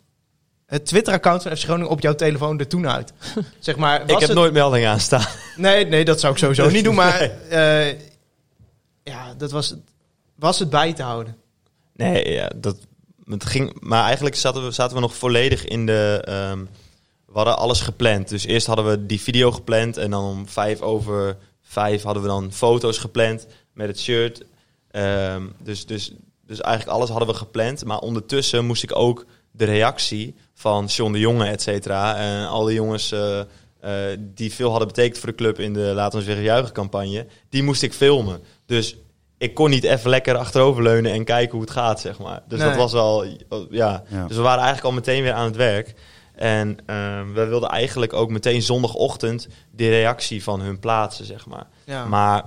het 0.69 0.87
Twitter-account 0.87 1.43
van 1.43 1.57
FC 1.57 1.63
Groningen 1.63 1.91
op 1.91 2.01
jouw 2.01 2.15
telefoon 2.15 2.59
er 2.59 2.69
toen 2.69 2.89
uit? 2.89 3.13
zeg 3.59 3.77
maar, 3.77 3.99
was 3.99 4.11
ik 4.11 4.19
heb 4.19 4.29
het... 4.29 4.39
nooit 4.39 4.53
meldingen 4.53 4.91
aanstaan. 4.91 5.27
Nee, 5.57 5.87
nee, 5.87 6.05
dat 6.05 6.21
zou 6.21 6.33
ik 6.33 6.39
sowieso 6.39 6.71
niet 6.71 6.85
doen. 6.85 6.95
Maar 6.95 7.21
eh, 7.49 7.89
ja, 9.03 9.35
dat 9.37 9.51
was, 9.51 9.75
was 10.35 10.59
het 10.59 10.71
bij 10.71 10.93
te 10.93 11.03
houden. 11.03 11.37
Nee, 11.93 12.33
ja, 12.33 12.51
dat, 12.57 12.77
het 13.25 13.45
ging, 13.45 13.81
maar 13.81 14.05
eigenlijk 14.05 14.37
zaten 14.37 14.65
we, 14.65 14.71
zaten 14.71 14.95
we 14.95 15.03
nog 15.03 15.17
volledig 15.17 15.65
in 15.65 15.87
de... 15.87 16.23
ehm, 16.25 16.65
we 17.27 17.35
hadden 17.35 17.59
alles 17.59 17.81
gepland. 17.81 18.29
Dus 18.29 18.45
eerst 18.45 18.67
hadden 18.67 18.91
we 18.91 19.07
die 19.07 19.21
video 19.21 19.53
gepland. 19.53 19.97
En 19.97 20.11
dan 20.11 20.25
om 20.25 20.49
vijf 20.49 20.81
over 20.81 21.37
vijf 21.63 22.03
hadden 22.03 22.23
we 22.23 22.29
dan 22.29 22.53
foto's 22.53 22.99
gepland 22.99 23.47
met 23.73 23.89
het 23.89 23.99
shirt. 23.99 24.45
Ehm, 24.91 25.43
dus, 25.63 25.87
dus, 25.87 26.13
dus 26.47 26.61
eigenlijk 26.61 26.97
alles 26.97 27.09
hadden 27.11 27.29
we 27.29 27.35
gepland. 27.35 27.85
Maar 27.85 27.99
ondertussen 27.99 28.65
moest 28.65 28.83
ik 28.83 28.97
ook 28.97 29.27
de 29.51 29.65
reactie 29.65 30.35
van 30.59 30.85
John 30.85 31.13
de 31.13 31.19
Jonge, 31.19 31.45
et 31.47 31.63
cetera. 31.63 32.17
En 32.17 32.47
al 32.49 32.65
die 32.65 32.75
jongens 32.75 33.13
eh, 33.13 33.41
eh, 33.41 34.19
die 34.19 34.53
veel 34.53 34.71
hadden 34.71 34.89
betekend 34.89 35.19
voor 35.19 35.29
de 35.29 35.35
club 35.35 35.59
in 35.59 35.73
de 35.73 35.81
Laten 35.81 36.19
we 36.19 36.25
zeggen 36.25 36.45
juichen 36.45 36.73
campagne. 36.73 37.27
Die 37.49 37.63
moest 37.63 37.83
ik 37.83 37.93
filmen. 37.93 38.41
Dus 38.67 38.97
ik 39.39 39.55
kon 39.55 39.71
niet 39.71 39.85
even 39.85 40.11
lekker 40.11 40.37
achteroverleunen 40.37 41.13
en 41.13 41.25
kijken 41.25 41.53
hoe 41.53 41.61
het 41.61 41.71
gaat, 41.71 42.01
zeg 42.01 42.19
maar. 42.19 42.43
Dus 42.49 42.59
Nee. 42.59 42.69
dat 42.69 42.77
was 42.77 42.93
wel, 42.93 43.25
ja. 43.71 44.03
Ja. 44.09 44.27
Dus 44.27 44.37
we 44.37 44.43
waren 44.43 44.65
eigenlijk 44.65 44.85
al 44.85 44.93
meteen 44.93 45.23
weer 45.23 45.33
aan 45.33 45.45
het 45.45 45.57
werk. 45.57 45.95
En 46.35 46.79
ehm, 46.87 47.33
we 47.33 47.45
wilden 47.47 47.69
eigenlijk 47.69 48.13
ook 48.13 48.31
meteen 48.31 48.63
zondagochtend 48.63 49.49
die 49.71 49.89
reactie 49.89 50.43
van 50.43 50.61
hun 50.61 50.79
plaatsen, 50.79 51.25
zeg 51.25 51.47
maar. 51.47 51.67
Ja. 51.85 52.05
Maar 52.07 52.45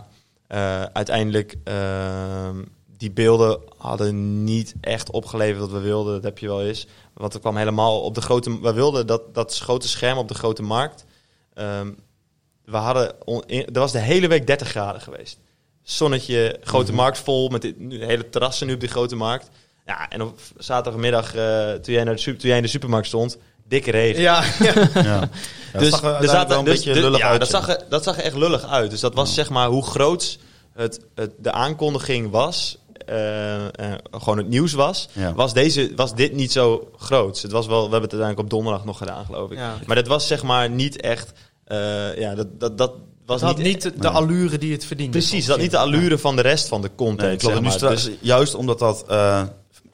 eh, 0.48 0.82
uiteindelijk, 0.82 1.56
ehm, 1.64 2.62
die 3.02 3.12
beelden 3.12 3.60
hadden 3.78 4.44
niet 4.44 4.74
echt 4.82 5.12
opgeleverd 5.12 5.60
wat 5.60 5.72
we 5.72 5.80
wilden. 5.80 6.14
Dat 6.14 6.24
heb 6.24 6.38
je 6.38 6.48
wel 6.48 6.62
eens. 6.64 6.88
Want 7.14 7.34
er 7.34 7.40
kwam 7.40 7.58
helemaal 7.58 8.02
op 8.02 8.16
de 8.16 8.22
grote... 8.22 8.60
We 8.62 8.74
wilden 8.74 9.08
dat, 9.08 9.34
dat 9.34 9.58
grote 9.58 9.88
scherm 9.88 10.18
op 10.18 10.28
de 10.28 10.34
grote 10.34 10.62
markt. 10.64 11.06
ehm, 11.54 11.92
we 12.66 12.78
hadden... 12.78 13.14
on- 13.26 13.44
in- 13.46 13.66
er 13.74 13.80
was 13.80 13.92
de 13.92 14.00
hele 14.00 14.28
week 14.28 14.48
30 14.48 14.68
graden 14.68 15.02
geweest. 15.02 15.40
Zonnetje, 15.84 16.58
grote 16.64 16.94
markt 16.94 17.18
vol, 17.18 17.50
met 17.50 17.62
de, 17.62 17.74
nu- 17.78 17.98
de 18.00 18.06
hele 18.06 18.30
terrassen 18.30 18.68
nu 18.68 18.74
op 18.74 18.80
die 18.80 18.90
grote 18.90 19.16
markt. 19.16 19.50
Ja, 19.86 20.10
en 20.10 20.22
op 20.22 20.40
zaterdagmiddag, 20.58 21.36
eh, 21.36 21.72
toen, 21.72 21.94
jij 21.94 22.04
naar 22.04 22.16
de, 22.16 22.22
toen 22.22 22.36
jij 22.50 22.58
in 22.58 22.64
de 22.64 22.70
supermarkt 22.70 23.08
stond, 23.08 23.38
dikke 23.68 23.92
regen. 23.92 24.22
Ja, 24.22 24.44
ja. 24.60 24.74
Ja. 24.94 25.02
Ja, 25.04 25.30
dat 25.80 25.84
zag 25.84 26.04
er 26.22 26.28
zaten- 26.30 26.50
wel 26.50 26.60
een 26.60 26.66
dus- 26.66 26.74
beetje 26.74 26.94
dus- 26.94 27.02
lullig 27.04 27.20
ja, 27.20 27.28
uit. 27.30 27.40
Dat 27.40 27.50
zag, 27.50 27.68
er, 27.70 27.84
dat 27.90 28.04
zag 28.04 28.18
er 28.18 28.24
echt 28.24 28.36
lullig 28.36 28.66
uit. 28.66 28.92
Dus 28.92 29.00
dat 29.00 29.14
was 29.14 29.28
Ja. 29.28 29.34
zeg 29.36 29.50
maar 29.50 29.68
hoe 29.68 29.84
groot 29.84 30.40
het, 30.74 31.00
het, 31.16 31.32
de 31.38 31.52
aankondiging 31.52 32.30
was. 32.30 32.78
Eh, 33.12 33.66
eh, 33.66 33.98
gewoon 34.12 34.38
het 34.38 34.48
nieuws 34.48 34.74
was, 34.74 35.10
Ja. 35.14 35.34
was, 35.34 35.54
deze, 35.54 35.92
was 35.96 36.16
dit 36.16 36.34
niet 36.34 36.52
zo 36.52 36.90
groot. 36.98 37.42
Het 37.42 37.52
was 37.52 37.68
wel, 37.68 37.76
we 37.76 37.92
hebben 37.92 38.02
het 38.10 38.12
uiteindelijk 38.12 38.40
op 38.40 38.50
donderdag 38.50 38.86
nog 38.86 38.98
gedaan, 38.98 39.26
geloof 39.26 39.52
ik. 39.52 39.58
Ja. 39.58 39.78
Maar 39.86 39.96
dat 39.96 40.08
was 40.08 40.28
zeg 40.28 40.44
maar 40.44 40.70
niet 40.70 41.02
echt. 41.02 41.32
eh, 41.64 42.18
ja, 42.18 42.36
dat, 42.36 42.60
dat, 42.60 42.78
dat 42.78 42.94
was 43.26 43.42
Het 43.42 43.50
had 43.50 43.58
niet, 43.60 43.84
niet 43.84 44.02
de, 44.02 44.10
allure 44.10 44.58
die 44.58 44.72
het 44.72 44.86
verdiende. 44.86 45.12
Precies, 45.12 45.46
dat 45.46 45.58
niet 45.60 45.72
de 45.72 45.78
allure 45.78 46.18
van 46.18 46.36
de 46.36 46.42
rest 46.42 46.68
van 46.68 46.82
de 46.82 46.90
content. 46.96 47.42
Nee, 47.42 47.54
zeg 47.54 47.82
maar. 47.82 47.90
Dus- 47.92 48.10
juist 48.20 48.56
omdat 48.56 48.80
dat 48.80 49.06
eh, 49.08 49.44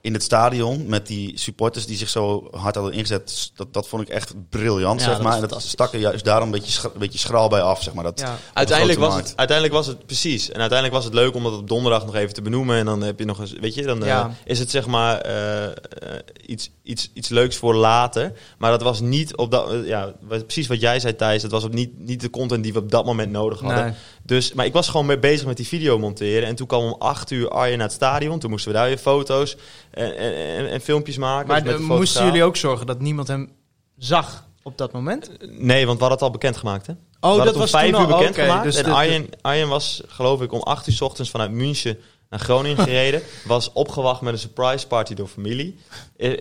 in 0.07 0.13
het 0.13 0.23
stadion 0.23 0.85
met 0.87 1.07
die 1.07 1.39
supporters 1.39 1.85
die 1.85 1.97
zich 1.97 2.09
zo 2.09 2.47
hard 2.51 2.75
hadden 2.75 2.93
ingezet, 2.93 3.51
dat, 3.55 3.73
dat 3.73 3.87
vond 3.87 4.01
ik 4.01 4.09
echt 4.09 4.33
briljant, 4.49 4.99
Ja, 4.99 5.05
zeg 5.05 5.21
maar. 5.21 5.41
En 5.41 5.47
dat 5.47 5.61
stak 5.61 5.93
er 5.93 5.99
juist 5.99 6.25
daarom 6.25 6.45
een 6.45 6.51
beetje, 6.51 6.71
schra- 6.71 6.89
een 6.93 6.99
beetje 6.99 7.19
schraal 7.19 7.49
bij 7.49 7.61
af, 7.61 7.83
zeg 7.83 7.93
maar. 7.93 8.03
Dat, 8.03 8.19
Ja. 8.19 8.37
Uiteindelijk 8.53 8.99
was, 8.99 9.09
markt. 9.13 9.27
het, 9.27 9.37
uiteindelijk 9.37 9.77
was 9.77 9.87
het 9.87 10.05
precies. 10.05 10.49
En 10.51 10.59
uiteindelijk 10.59 10.93
was 10.93 11.05
het 11.05 11.13
leuk 11.13 11.35
om 11.35 11.43
dat 11.43 11.53
op 11.57 11.67
donderdag 11.67 12.05
nog 12.05 12.15
even 12.15 12.33
te 12.33 12.41
benoemen. 12.41 12.77
En 12.77 12.85
dan 12.85 13.01
heb 13.01 13.19
je 13.19 13.25
nog 13.25 13.39
eens, 13.39 13.53
weet 13.53 13.73
je, 13.73 13.83
dan 13.83 14.03
eh, 14.05 14.25
is 14.45 14.59
het 14.59 14.69
zeg 14.71 14.85
maar 14.87 15.17
eh, 15.21 15.65
eh, 15.65 15.71
iets, 16.45 16.69
iets, 16.83 17.09
iets 17.13 17.29
leuks 17.29 17.55
voor 17.57 17.75
later. 17.75 18.33
Maar 18.57 18.71
dat 18.71 18.81
was 18.81 18.99
niet 18.99 19.35
op 19.37 19.51
dat, 19.51 19.85
ja, 19.85 20.13
precies 20.27 20.67
wat 20.67 20.79
jij 20.79 20.99
zei 20.99 21.15
Thijs. 21.15 21.41
Dat 21.41 21.51
was 21.51 21.63
op 21.63 21.73
niet, 21.73 21.99
niet 21.99 22.21
de 22.21 22.29
content 22.29 22.63
die 22.63 22.73
we 22.73 22.79
op 22.79 22.91
dat 22.91 23.05
moment 23.05 23.31
nodig 23.31 23.59
hadden. 23.59 23.83
Nee. 23.83 23.93
Dus, 24.27 24.53
maar 24.53 24.65
ik 24.65 24.73
was 24.73 24.87
gewoon 24.89 25.05
mee 25.05 25.19
bezig 25.19 25.47
met 25.47 25.57
die 25.57 25.67
video 25.67 25.99
monteren. 25.99 26.47
En 26.47 26.55
toen 26.55 26.67
kwam 26.67 26.83
om 26.83 26.95
acht 26.99 27.31
uur 27.31 27.49
Arjen 27.49 27.77
naar 27.77 27.87
het 27.87 27.95
stadion. 27.95 28.39
Toen 28.39 28.49
moesten 28.49 28.71
we 28.71 28.77
daar 28.77 28.87
weer 28.87 28.97
foto's 28.97 29.55
en, 29.91 30.17
en, 30.17 30.35
en, 30.35 30.69
en 30.69 30.81
filmpjes 30.81 31.17
maken. 31.17 31.47
Maar 31.47 31.63
Dus 31.63 31.71
met 31.71 31.81
de- 31.81 31.87
de 31.87 31.93
moesten 31.93 32.25
jullie 32.25 32.43
ook 32.43 32.55
zorgen 32.55 32.85
dat 32.87 32.99
niemand 32.99 33.27
hem 33.27 33.51
zag 33.97 34.45
op 34.63 34.77
dat 34.77 34.91
moment? 34.91 35.31
Nee, 35.39 35.85
want 35.85 35.97
we 35.99 36.03
hadden 36.05 36.09
het 36.09 36.21
al 36.21 36.31
bekendgemaakt, 36.31 36.87
hè? 36.87 36.93
Oh, 37.19 37.37
dat 37.37 37.45
het 37.45 37.55
was 37.55 37.73
om 37.73 37.79
vijf 37.79 37.91
toen 37.91 38.01
uur 38.01 38.11
al- 38.11 38.17
bekendgemaakt. 38.17 38.57
oké, 38.59 38.69
dus 38.71 38.75
en 38.75 38.91
Arjen, 38.91 39.29
Arjen 39.41 39.67
was, 39.67 40.01
geloof 40.07 40.41
ik, 40.41 40.51
om 40.51 40.61
acht 40.61 40.87
uur 40.87 40.93
's 40.95 41.01
ochtends 41.01 41.29
vanuit 41.31 41.51
München 41.51 41.97
naar 42.29 42.39
Groningen 42.39 42.77
gereden. 42.87 43.21
was 43.45 43.71
opgewacht 43.73 44.21
met 44.21 44.33
een 44.33 44.39
surprise 44.39 44.87
party 44.87 45.13
door 45.13 45.27
familie. 45.27 45.77
Eh, 46.17 46.31
eh, 46.31 46.39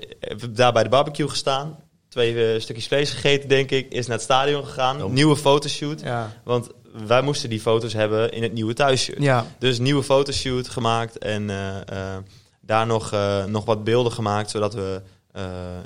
daar 0.50 0.72
bij 0.72 0.82
de 0.82 0.88
barbecue 0.88 1.28
gestaan. 1.28 1.78
Twee 2.08 2.52
eh, 2.54 2.60
stukjes 2.60 2.86
vlees 2.86 3.10
gegeten, 3.10 3.48
denk 3.48 3.70
ik. 3.70 3.92
Is 3.92 4.06
naar 4.06 4.16
het 4.16 4.24
stadion 4.24 4.64
gegaan. 4.64 5.02
Oh. 5.02 5.10
Nieuwe 5.12 5.36
fotoshoot. 5.36 6.00
Ja. 6.00 6.32
Want 6.44 6.68
wij 7.06 7.22
moesten 7.22 7.48
die 7.50 7.60
foto's 7.60 7.92
hebben 7.92 8.32
in 8.32 8.42
het 8.42 8.52
nieuwe 8.52 8.74
thuisshirt. 8.74 9.22
Ja. 9.22 9.46
Dus 9.58 9.78
nieuwe 9.78 10.02
fotoshoot 10.02 10.68
gemaakt 10.68 11.18
en 11.18 11.50
eh, 11.50 11.80
eh, 11.88 12.22
daar 12.60 12.86
nog, 12.86 13.12
eh, 13.12 13.44
nog 13.44 13.64
wat 13.64 13.84
beelden 13.84 14.12
gemaakt, 14.12 14.50
zodat 14.50 14.74
we 14.74 15.02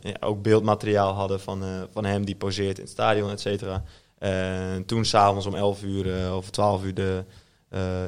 ja, 0.03 0.17
ook 0.21 0.43
beeldmateriaal 0.43 1.13
hadden 1.13 1.41
van, 1.41 1.65
van 1.93 2.05
hem 2.05 2.25
die 2.25 2.35
poseert 2.35 2.77
in 2.77 2.83
het 2.83 2.93
stadion, 2.93 3.31
et 3.31 3.41
cetera. 3.41 3.83
En 4.19 4.85
toen 4.85 5.05
s'avonds 5.05 5.47
om 5.47 5.55
11 5.55 5.83
uur 5.83 6.35
of 6.35 6.51
12 6.51 6.85
uur 6.85 6.95
de, 6.95 7.25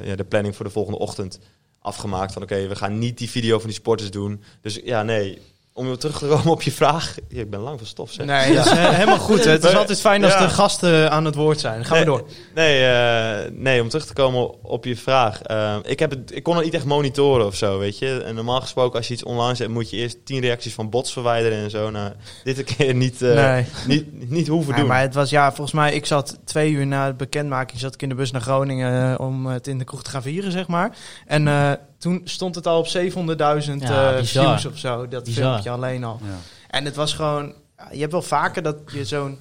ja, 0.03 0.17
de 0.17 0.25
planning 0.25 0.57
voor 0.57 0.65
de 0.65 0.71
volgende 0.71 0.99
ochtend 0.99 1.38
afgemaakt. 1.79 2.33
Van 2.33 2.43
oké, 2.43 2.67
we 2.67 2.77
gaan 2.77 2.99
niet 2.99 3.19
die 3.19 3.31
video 3.31 3.59
van 3.59 3.67
die 3.67 3.79
sporters 3.79 4.11
doen. 4.11 4.43
Dus 4.61 4.81
ja, 4.85 5.03
nee. 5.03 5.38
Om 5.74 5.87
weer 5.87 5.96
terug 5.98 6.18
te 6.18 6.26
komen 6.26 6.46
op 6.52 6.62
je 6.62 6.72
vraag. 6.72 7.14
Ja, 7.28 7.40
ik 7.40 7.50
ben 7.50 7.61
lang 7.61 7.78
van 7.78 7.87
stof, 7.87 8.11
zeg. 8.12 8.26
Nee, 8.26 8.54
dat 8.54 8.66
is 8.66 8.72
eh, 8.72 8.88
helemaal 8.90 9.18
goed. 9.18 9.44
hè. 9.44 9.50
Het 9.50 9.64
is 9.64 9.74
altijd 9.74 10.00
fijn 10.00 10.24
als 10.24 10.32
Ja. 10.32 10.38
de 10.40 10.48
gasten 10.48 11.11
aan 11.11 11.24
het 11.24 11.35
woord 11.35 11.61
zijn. 11.61 11.85
Gaan 11.85 11.98
we 11.98 12.04
door. 12.04 12.24
Nee, 12.54 12.85
eh, 12.87 13.50
nee, 13.52 13.82
om 13.82 13.88
terug 13.88 14.06
te 14.06 14.12
komen 14.12 14.64
op 14.64 14.85
je 14.85 14.96
vraag. 14.96 15.42
Eh, 15.42 15.76
ik, 15.82 15.98
heb 15.98 16.11
het, 16.11 16.37
ik 16.37 16.42
kon 16.42 16.54
het 16.56 16.64
niet 16.64 16.74
echt 16.74 16.85
monitoren 16.85 17.46
of 17.46 17.54
zo, 17.54 17.78
weet 17.78 17.98
je. 17.98 18.22
En 18.22 18.35
normaal 18.35 18.61
gesproken, 18.61 18.96
als 18.98 19.08
je 19.08 19.14
iets 19.14 19.22
online 19.24 19.54
zet, 19.54 19.68
moet 19.68 19.90
je 19.90 19.96
eerst 19.96 20.24
tien 20.24 20.40
reacties 20.40 20.74
van 20.74 20.90
bots 20.90 21.12
verwijderen 21.12 21.58
en 21.58 21.70
zo. 21.70 21.90
Nou, 21.90 22.12
dit 22.44 22.64
keer 22.64 22.94
niet, 22.94 23.22
eh, 23.22 23.35
Nee. 23.35 23.66
niet, 23.87 24.30
niet 24.30 24.48
hoeven 24.48 24.76
doen. 24.76 24.87
maar 24.87 25.00
het 25.00 25.14
was 25.14 25.30
ja, 25.30 25.46
volgens 25.48 25.72
mij, 25.72 25.92
ik 25.94 26.06
zat 26.06 26.38
twee 26.44 26.70
uur 26.70 26.87
na 26.87 27.06
de 27.06 27.14
bekendmaking, 27.14 27.80
zat 27.80 27.94
ik 27.94 28.02
in 28.02 28.08
de 28.08 28.14
bus 28.14 28.30
naar 28.30 28.40
Groningen 28.40 29.12
eh, 29.12 29.20
om 29.20 29.46
het 29.46 29.66
in 29.66 29.78
de 29.78 29.85
kroeg 29.85 30.02
te 30.02 30.11
gaan 30.11 30.22
vieren, 30.22 30.52
zeg 30.52 30.66
maar. 30.68 30.96
En 31.26 31.48
eh, 31.48 31.72
toen 32.03 32.21
stond 32.25 32.55
het 32.55 32.67
al 32.67 32.79
op 32.79 32.87
700.000 32.87 33.83
Ja, 33.83 34.12
eh, 34.17 34.25
views 34.25 34.67
of 34.67 34.79
zo, 34.79 35.09
dat 35.09 35.25
Bizar. 35.25 35.45
filmpje 35.45 35.71
alleen 35.71 36.05
al. 36.05 36.19
Ja. 36.23 36.37
En 36.69 36.85
het 36.85 36.97
was 36.97 37.12
gewoon, 37.15 37.55
je 37.93 37.99
hebt 38.01 38.12
wel 38.12 38.23
vaker 38.23 38.62
dat 38.62 38.77
je 38.87 39.05
zo'n 39.05 39.38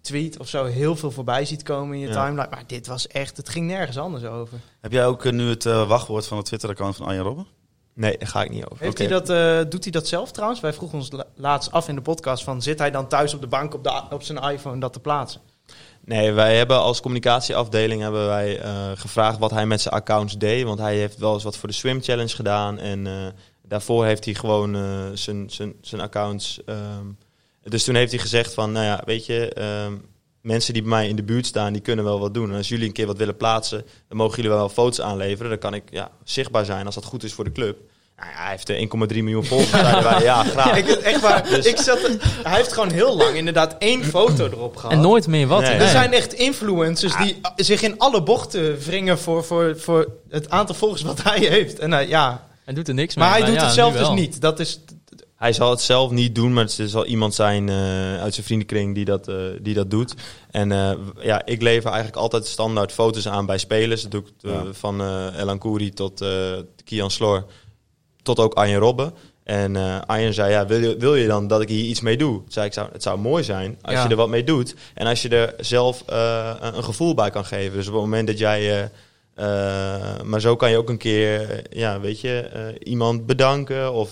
tweet 0.00 0.38
of 0.38 0.48
zo 0.48 0.64
heel 0.64 0.96
veel 0.96 1.10
voorbij 1.10 1.44
ziet 1.44 1.62
komen 1.62 1.94
in 1.94 2.00
je 2.00 2.06
Ja. 2.08 2.12
timeline. 2.24 2.46
Maar 2.50 2.62
dit 2.66 2.86
was 2.86 3.06
echt, 3.06 3.36
het 3.36 3.48
ging 3.48 3.66
nergens 3.66 3.98
anders 3.98 4.24
over. 4.24 4.58
Heb 4.80 4.92
jij 4.92 5.06
ook 5.06 5.24
eh, 5.24 5.32
nu 5.32 5.48
het 5.48 5.66
eh, 5.66 5.88
wachtwoord 5.88 6.26
van 6.26 6.36
het 6.36 6.46
Twitter-account 6.46 6.96
van 6.96 7.06
Arjen 7.06 7.22
Robben? 7.22 7.46
Nee, 7.94 8.18
daar 8.18 8.28
ga 8.28 8.42
ik 8.42 8.50
niet 8.50 8.64
over. 8.64 8.84
Heeft 8.84 8.98
hij 8.98 9.06
dat, 9.06 9.30
eh, 9.30 9.60
doet 9.70 9.82
hij 9.82 9.92
dat 9.92 10.06
zelf 10.08 10.30
trouwens? 10.32 10.60
Wij 10.60 10.72
vroegen 10.72 10.98
ons 10.98 11.10
la- 11.12 11.24
laatst 11.34 11.72
af 11.72 11.88
in 11.88 11.94
de 11.94 12.00
podcast 12.02 12.44
van... 12.44 12.62
zit 12.62 12.78
hij 12.78 12.90
dan 12.90 13.08
thuis 13.08 13.34
op 13.34 13.40
de 13.40 13.46
bank 13.46 13.74
op, 13.74 13.84
de, 13.84 14.02
op 14.10 14.22
zijn 14.22 14.38
iPhone 14.38 14.80
dat 14.80 14.92
te 14.92 15.00
plaatsen? 15.00 15.40
Nee, 16.08 16.32
wij 16.32 16.56
hebben 16.56 16.78
als 16.78 17.00
communicatieafdeling 17.00 18.02
hebben 18.02 18.26
wij 18.26 18.60
eh, 18.60 18.90
gevraagd 18.94 19.38
wat 19.38 19.50
hij 19.50 19.66
met 19.66 19.80
zijn 19.80 19.94
accounts 19.94 20.38
deed. 20.38 20.64
Want 20.64 20.78
hij 20.78 20.96
heeft 20.96 21.18
wel 21.18 21.34
eens 21.34 21.42
wat 21.42 21.56
voor 21.56 21.68
de 21.68 21.74
Swim 21.74 22.02
Challenge 22.02 22.34
gedaan. 22.34 22.78
En 22.78 23.06
eh, 23.06 23.26
daarvoor 23.62 24.04
heeft 24.04 24.24
hij 24.24 24.34
gewoon 24.34 24.74
eh, 24.74 25.06
zijn, 25.14 25.50
zijn, 25.80 26.00
accounts. 26.00 26.60
ehm, 26.64 27.06
dus 27.62 27.84
toen 27.84 27.94
heeft 27.94 28.12
hij 28.12 28.20
gezegd 28.20 28.54
van, 28.54 28.72
nou 28.72 28.84
ja, 28.84 29.02
weet 29.04 29.26
je, 29.26 29.52
ehm, 29.52 29.96
mensen 30.40 30.72
die 30.72 30.82
bij 30.82 30.90
mij 30.90 31.08
in 31.08 31.16
de 31.16 31.22
buurt 31.22 31.46
staan, 31.46 31.72
die 31.72 31.82
kunnen 31.82 32.04
wel 32.04 32.20
wat 32.20 32.34
doen. 32.34 32.50
En 32.50 32.56
als 32.56 32.68
jullie 32.68 32.86
een 32.86 32.92
keer 32.92 33.06
wat 33.06 33.18
willen 33.18 33.36
plaatsen, 33.36 33.84
dan 34.08 34.16
mogen 34.16 34.36
jullie 34.36 34.50
wel 34.50 34.68
foto's 34.68 35.00
aanleveren. 35.00 35.50
Dan 35.50 35.58
kan 35.58 35.74
ik 35.74 35.90
ja, 35.90 36.10
zichtbaar 36.24 36.64
zijn 36.64 36.86
als 36.86 36.94
dat 36.94 37.04
goed 37.04 37.24
is 37.24 37.32
voor 37.32 37.44
de 37.44 37.52
club. 37.52 37.78
Nou 38.18 38.30
ja, 38.30 38.36
hij 38.42 38.50
heeft 38.50 38.68
eh, 38.68 38.80
1,3 39.16 39.22
miljoen 39.22 39.44
volgers. 39.44 39.70
Ja, 40.22 40.44
graag. 40.54 40.76
Ik, 40.76 40.86
echt 40.88 41.20
waar, 41.20 41.44
Dus- 41.50 41.66
ik 41.66 41.76
zat 41.76 42.02
er- 42.02 42.16
hij 42.42 42.56
heeft 42.56 42.72
gewoon 42.72 42.90
heel 42.90 43.16
lang 43.16 43.36
inderdaad 43.36 43.76
één 43.78 44.04
foto 44.04 44.44
erop 44.46 44.76
gehad. 44.76 44.92
En 44.92 45.00
nooit 45.00 45.26
meer 45.26 45.46
wat. 45.46 45.60
Nee. 45.60 45.70
Er 45.70 45.78
Nee. 45.78 45.88
zijn 45.88 46.12
echt 46.12 46.32
influencers 46.32 47.16
die 47.16 47.40
zich 47.56 47.82
in 47.82 47.98
alle 47.98 48.22
bochten 48.22 48.78
wringen 48.78 49.18
voor, 49.18 49.44
voor, 49.44 49.78
voor 49.78 50.08
het 50.28 50.50
aantal 50.50 50.74
volgers 50.74 51.02
wat 51.02 51.22
hij 51.22 51.38
heeft. 51.38 51.78
En, 51.78 51.92
uh, 51.92 52.08
ja. 52.08 52.46
Hij 52.64 52.74
doet 52.74 52.88
er 52.88 52.94
niks 52.94 53.14
Maar 53.14 53.30
mee. 53.30 53.38
hij 53.42 53.50
doet 53.50 53.58
ja, 53.60 53.64
het 53.64 53.74
zelf 53.74 53.96
dus 53.96 54.08
niet. 54.08 54.40
Dat 54.40 54.60
is, 54.60 54.80
Hij 55.36 55.52
zal 55.52 55.70
het 55.70 55.80
zelf 55.80 56.10
niet 56.10 56.34
doen, 56.34 56.52
maar 56.52 56.64
er 56.78 56.88
zal 56.88 57.04
iemand 57.06 57.34
zijn 57.34 57.68
eh, 57.68 58.20
uit 58.22 58.34
zijn 58.34 58.46
vriendenkring 58.46 58.94
die 58.94 59.04
dat, 59.04 59.28
eh, 59.28 59.34
die 59.60 59.74
dat 59.74 59.90
doet. 59.90 60.14
En 60.50 60.72
eh, 60.72 60.90
ja, 61.20 61.42
ik 61.44 61.62
lever 61.62 61.86
eigenlijk 61.90 62.16
altijd 62.16 62.46
standaard 62.46 62.92
foto's 62.92 63.28
aan 63.28 63.46
bij 63.46 63.58
spelers. 63.58 64.02
Dat 64.02 64.10
doe 64.10 64.20
ik 64.20 64.28
eh, 64.42 64.50
Ja. 64.52 64.62
van 64.72 65.00
eh 65.00 65.26
Elan 65.40 65.58
Kouri 65.58 65.90
tot 65.92 66.20
eh 66.20 66.28
Kian 66.84 67.10
Sloor, 67.10 67.44
tot 68.34 68.44
ook 68.44 68.54
Arjen 68.54 68.78
Robben. 68.78 69.12
En 69.44 69.76
eh 69.76 70.00
Arjen 70.06 70.34
zei, 70.34 70.50
ja, 70.50 70.66
wil, 70.66 70.78
je, 70.80 70.96
wil 70.98 71.14
je 71.14 71.26
dan 71.26 71.46
dat 71.46 71.60
ik 71.60 71.68
hier 71.68 71.84
iets 71.84 72.00
mee 72.00 72.16
doe? 72.16 72.34
Toen 72.34 72.44
zei 72.48 72.66
ik, 72.66 72.72
zou, 72.72 72.88
het 72.92 73.02
zou 73.02 73.18
mooi 73.18 73.44
zijn 73.44 73.78
als 73.82 73.94
Ja. 73.94 74.02
je 74.02 74.08
er 74.08 74.16
wat 74.16 74.28
mee 74.28 74.44
doet. 74.44 74.74
En 74.94 75.06
als 75.06 75.22
je 75.22 75.28
er 75.28 75.54
zelf 75.60 76.02
eh, 76.06 76.50
een, 76.60 76.76
een 76.76 76.84
gevoel 76.84 77.14
bij 77.14 77.30
kan 77.30 77.44
geven. 77.44 77.76
Dus 77.76 77.86
op 77.86 77.92
het 77.92 78.02
moment 78.02 78.26
dat 78.26 78.38
jij... 78.38 78.90
eh, 79.34 80.20
maar 80.24 80.40
zo 80.40 80.56
kan 80.56 80.70
je 80.70 80.76
ook 80.76 80.88
een 80.88 80.98
keer, 80.98 81.62
ja, 81.70 82.00
weet 82.00 82.20
je, 82.20 82.48
iemand 82.82 83.26
bedanken. 83.26 83.92
Of 83.92 84.08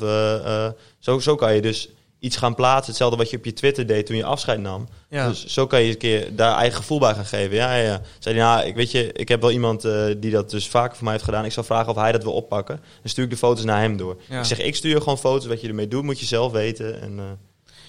zo, 0.98 1.18
zo 1.18 1.34
kan 1.34 1.54
je 1.54 1.62
dus 1.62 1.88
iets 2.18 2.36
gaan 2.36 2.54
plaatsen. 2.54 2.86
Hetzelfde 2.86 3.16
wat 3.16 3.30
je 3.30 3.36
op 3.36 3.44
je 3.44 3.52
Twitter 3.52 3.86
deed 3.86 4.06
toen 4.06 4.16
je 4.16 4.24
afscheid 4.24 4.60
nam. 4.60 4.88
ja. 5.08 5.28
Dus 5.28 5.46
zo 5.46 5.66
kan 5.66 5.82
je 5.82 5.90
een 5.90 5.96
keer 5.96 6.36
daar 6.36 6.56
eigen 6.56 6.76
gevoel 6.76 6.98
bij 6.98 7.14
gaan 7.14 7.24
geven. 7.26 7.56
Ja, 7.56 7.74
ja, 7.74 7.82
ja. 7.82 8.00
Zei 8.18 8.34
hij, 8.36 8.44
nou, 8.44 8.66
ik 8.66 8.74
weet 8.74 8.90
je, 8.90 9.12
ik 9.12 9.28
heb 9.28 9.40
wel 9.40 9.50
iemand 9.50 9.84
eh, 9.84 10.04
die 10.18 10.30
dat 10.30 10.50
dus 10.50 10.68
vaker 10.68 10.94
voor 10.94 11.04
mij 11.04 11.12
heeft 11.12 11.24
gedaan. 11.24 11.44
Ik 11.44 11.52
zal 11.52 11.64
vragen 11.64 11.88
of 11.90 11.96
hij 11.96 12.12
dat 12.12 12.22
wil 12.22 12.32
oppakken. 12.32 12.76
Dan 12.76 13.10
stuur 13.10 13.24
ik 13.24 13.30
de 13.30 13.36
foto's 13.36 13.64
naar 13.64 13.80
hem 13.80 13.96
door. 13.96 14.16
Ja. 14.28 14.38
Ik 14.38 14.44
zeg, 14.44 14.60
ik 14.60 14.76
stuur 14.76 14.98
gewoon 14.98 15.18
foto's. 15.18 15.46
Wat 15.46 15.60
je 15.60 15.68
ermee 15.68 15.88
doet, 15.88 16.02
moet 16.02 16.20
je 16.20 16.26
zelf 16.26 16.52
weten. 16.52 17.00
En 17.00 17.18
eh, 17.18 17.24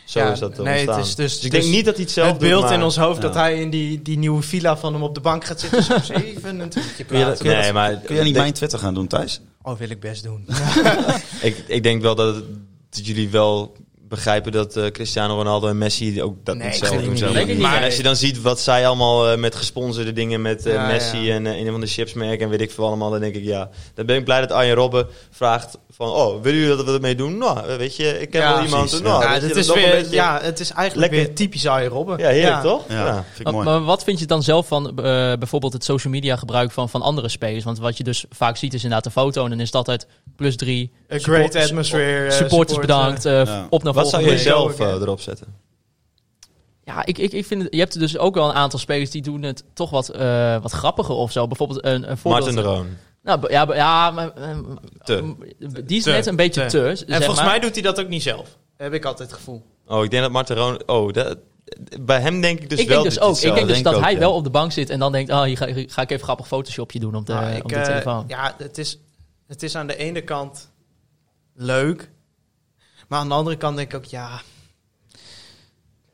zo 0.05 0.19
Ja, 0.19 0.31
is 0.31 0.39
dat 0.39 0.51
eh, 0.51 0.59
nee, 0.59 0.89
het 0.89 0.97
is 1.05 1.15
dus- 1.15 1.15
dus 1.15 1.43
ik 1.45 1.51
dus 1.51 1.61
denk 1.61 1.73
niet 1.73 1.85
dat 1.85 1.95
hij 1.95 2.03
het 2.03 2.13
zelf 2.13 2.27
het 2.27 2.37
beeld 2.37 2.53
doet, 2.61 2.69
maar- 2.69 2.73
in 2.79 2.83
ons 2.83 2.97
hoofd 2.97 3.21
dat 3.21 3.33
hij 3.33 3.59
in 3.61 3.69
die, 3.69 4.01
die 4.01 4.17
nieuwe 4.17 4.41
villa 4.41 4.77
van 4.77 4.93
hem 4.93 5.03
op 5.03 5.15
de 5.15 5.21
bank 5.21 5.45
gaat 5.45 5.59
zitten. 5.59 5.79
Even 6.15 6.59
een 6.59 6.69
tweetje 6.69 7.03
Kun 7.03 7.17
je 7.17 7.25
dat- 7.25 7.37
plaatsen. 7.37 7.45
kun 7.45 7.55
je 7.55 7.61
Nee, 7.61 7.73
maar 7.73 7.95
Kun 7.97 8.15
jij 8.15 8.23
niet 8.23 8.35
mijn 8.35 8.53
Twitter 8.53 8.79
gaan 8.79 8.93
doen, 8.93 9.07
Thijs? 9.07 9.41
Oh, 9.61 9.77
wil 9.77 9.89
ik 9.89 9.99
best 9.99 10.23
doen. 10.23 10.45
ik, 11.41 11.63
ik 11.67 11.83
denk 11.83 12.01
wel 12.01 12.15
dat, 12.15 12.35
het- 12.35 12.45
dat 12.89 13.05
jullie 13.05 13.29
wel 13.29 13.75
begrijpen 14.09 14.51
dat 14.51 14.75
eh, 14.75 14.85
Cristiano 14.91 15.35
Ronaldo 15.35 15.67
en 15.67 15.77
Messi 15.77 16.23
ook 16.23 16.35
dat 16.45 16.55
Nee, 16.57 16.67
niet 16.67 16.75
zelf 16.75 17.01
doen. 17.01 17.47
niet. 17.47 17.57
Maar 17.59 17.83
als 17.83 17.97
je 17.97 18.03
dan 18.03 18.15
ziet 18.15 18.41
wat 18.41 18.59
zij 18.59 18.87
allemaal 18.87 19.29
eh, 19.29 19.37
met 19.37 19.55
gesponsorde 19.55 20.13
dingen 20.13 20.41
met 20.41 20.65
eh, 20.65 20.73
Ja, 20.73 20.87
Messi 20.87 21.17
ja. 21.17 21.35
en 21.35 21.45
een 21.45 21.71
van 21.71 21.79
de 21.81 21.87
chipsmerken 21.87 22.39
en 22.45 22.49
weet 22.49 22.61
ik 22.61 22.71
veel 22.71 22.85
allemaal, 22.85 23.09
dan 23.11 23.19
denk 23.19 23.35
ik 23.35 23.43
ja. 23.43 23.69
Dan 23.93 24.05
ben 24.05 24.15
ik 24.15 24.23
blij 24.23 24.39
dat 24.39 24.51
Arjen 24.51 24.75
Robben 24.75 25.07
vraagt 25.31 25.77
van, 25.89 26.07
oh, 26.09 26.41
willen 26.41 26.59
jullie 26.59 26.75
dat 26.75 26.85
we 26.85 26.91
ermee 26.93 27.15
doen? 27.15 27.37
Nou, 27.37 27.77
weet 27.77 27.95
je, 27.95 28.07
ik 28.21 28.33
heb 28.33 28.41
Ja, 28.41 28.53
wel 28.53 28.63
iemand. 28.63 28.83
precies, 28.89 29.05
nou, 29.05 29.25
het 29.25 29.41
dat 29.41 29.55
is 29.55 29.73
weer, 29.73 29.91
beetje- 29.91 30.15
ja, 30.15 30.39
het 30.41 30.59
is 30.59 30.71
eigenlijk 30.71 31.11
Lekker. 31.11 31.27
weer 31.27 31.35
typisch 31.37 31.67
Arjen 31.67 31.89
Robben. 31.89 32.17
ja, 32.19 32.29
heerlijk 32.29 32.61
toch? 32.61 32.83
Ja, 32.89 33.13
vind 33.27 33.39
ik 33.39 33.43
Maar, 33.43 33.53
mooi. 33.53 33.65
maar 33.65 33.83
wat 33.83 34.03
vind 34.03 34.19
je 34.19 34.25
dan 34.25 34.43
zelf 34.43 34.67
van 34.67 34.87
eh, 34.87 34.93
bijvoorbeeld 35.37 35.73
het 35.73 35.83
social 35.83 36.13
media 36.13 36.35
gebruik 36.35 36.71
van, 36.71 36.89
van 36.89 37.01
andere 37.01 37.29
spelers? 37.29 37.63
Want 37.63 37.79
wat 37.79 37.97
je 37.97 38.03
dus 38.03 38.25
vaak 38.29 38.57
ziet 38.57 38.73
is 38.73 38.83
inderdaad 38.83 39.05
een 39.05 39.11
foto 39.21 39.43
en 39.43 39.49
dan 39.49 39.59
is 39.59 39.65
het 39.65 39.75
altijd 39.75 40.07
plus 40.35 40.55
drie. 40.55 40.91
A 41.13 41.17
great 41.17 41.55
atmosphere. 41.55 42.31
supporters 42.31 42.73
support, 42.75 42.81
bedankt, 42.81 43.23
Ja. 43.23 43.67
op 43.69 43.83
naar 43.83 43.93
Wat 44.01 44.09
zou 44.09 44.29
je 44.29 44.37
zelf 44.37 44.79
eh, 44.79 44.87
erop 44.87 45.19
zetten? 45.19 45.55
Ja, 46.83 47.05
ik, 47.05 47.17
ik, 47.17 47.31
ik 47.31 47.45
vind 47.45 47.63
het, 47.63 47.73
je 47.73 47.79
hebt 47.79 47.99
dus 47.99 48.17
ook 48.17 48.35
wel 48.35 48.49
een 48.49 48.55
aantal 48.55 48.79
spelers 48.79 49.09
die 49.09 49.21
doen 49.21 49.41
het 49.41 49.63
toch 49.73 49.89
wat, 49.89 50.09
eh, 50.09 50.61
wat 50.61 50.71
grappiger 50.71 51.15
of 51.15 51.31
zo. 51.31 51.47
Bijvoorbeeld 51.47 51.85
een, 51.85 52.09
een 52.11 52.17
voorbeeld. 52.17 52.45
Martin 52.45 52.63
de 52.63 52.69
Roon. 52.69 52.87
Nou, 53.23 53.51
ja, 53.51 53.75
ja 53.75 54.11
maar, 54.11 54.33
eh, 54.33 54.57
Te. 55.03 55.35
die 55.85 55.97
is 55.97 56.03
Te, 56.03 56.11
net 56.11 56.25
een 56.25 56.35
beetje 56.35 56.61
te. 56.61 56.67
te. 56.67 56.87
En 56.87 56.97
zeg 56.97 57.17
volgens 57.17 57.37
maar. 57.37 57.45
mij 57.45 57.59
doet 57.59 57.73
hij 57.73 57.81
dat 57.81 57.99
ook 57.99 58.07
niet 58.07 58.23
zelf. 58.23 58.57
Heb 58.77 58.93
ik 58.93 59.05
altijd 59.05 59.29
het 59.29 59.37
gevoel. 59.37 59.63
Oh, 59.87 60.03
ik 60.03 60.09
denk 60.09 60.23
dat 60.23 60.31
Martin 60.31 60.55
de 60.55 60.61
Roon... 60.61 60.81
Oh, 60.85 61.13
dat, 61.13 61.37
bij 62.01 62.19
hem 62.19 62.41
denk 62.41 62.59
ik 62.59 62.69
dus 62.69 62.79
ik 62.79 62.87
wel 62.87 63.01
denk 63.01 63.13
dus 63.13 63.23
ook. 63.23 63.37
Ik 63.37 63.53
denk 63.53 63.67
dus 63.67 63.83
dat 63.83 63.99
hij 63.99 64.13
ook, 64.13 64.19
wel 64.19 64.33
op 64.33 64.43
de 64.43 64.49
bank 64.49 64.71
zit 64.71 64.89
en 64.89 64.99
dan 64.99 65.11
denkt, 65.11 65.31
oh, 65.31 65.41
hier 65.41 65.57
ga, 65.57 65.67
hier 65.67 65.89
ga 65.89 66.01
ik 66.01 66.11
even 66.11 66.23
grappig 66.23 66.47
photoshopje 66.47 66.99
doen 66.99 67.15
op 67.15 67.25
de, 67.25 67.33
Nou, 67.33 67.55
ik, 67.55 67.63
op 67.63 67.69
de 67.69 67.81
telefoon. 67.81 68.23
ja, 68.27 68.55
het 68.57 68.77
is, 68.77 68.99
het 69.47 69.63
is 69.63 69.75
aan 69.75 69.87
de 69.87 69.95
ene 69.95 70.21
kant 70.21 70.71
leuk. 71.53 72.09
Maar 73.07 73.19
aan 73.19 73.27
de 73.27 73.33
andere 73.33 73.57
kant 73.57 73.75
denk 73.77 73.93
ik 73.93 73.97
ook, 73.97 74.05
ja, 74.05 74.41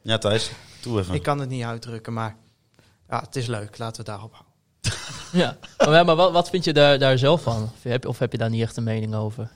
Ja, 0.01 0.17
Thijs, 0.17 0.51
doe 0.81 0.99
even. 0.99 1.15
ik 1.15 1.23
kan 1.23 1.39
het 1.39 1.49
niet 1.49 1.63
uitdrukken. 1.63 2.13
Maar 2.13 2.35
ja, 3.09 3.19
het 3.19 3.35
is 3.35 3.47
leuk. 3.47 3.77
Laten 3.77 4.05
we 4.05 4.11
het 4.11 4.19
daarop 4.19 4.31
houden. 4.33 4.51
Ja, 5.41 5.57
maar, 5.77 6.05
maar 6.05 6.15
wat, 6.15 6.31
wat 6.31 6.49
vind 6.49 6.63
je 6.63 6.73
daar, 6.73 6.99
daar 6.99 7.17
zelf 7.17 7.41
van? 7.41 7.63
Of 7.63 7.83
heb, 7.83 8.05
of 8.05 8.19
heb 8.19 8.31
je 8.31 8.37
daar 8.37 8.49
niet 8.49 8.61
echt 8.61 8.77
een 8.77 8.83
mening 8.83 9.15
over? 9.15 9.51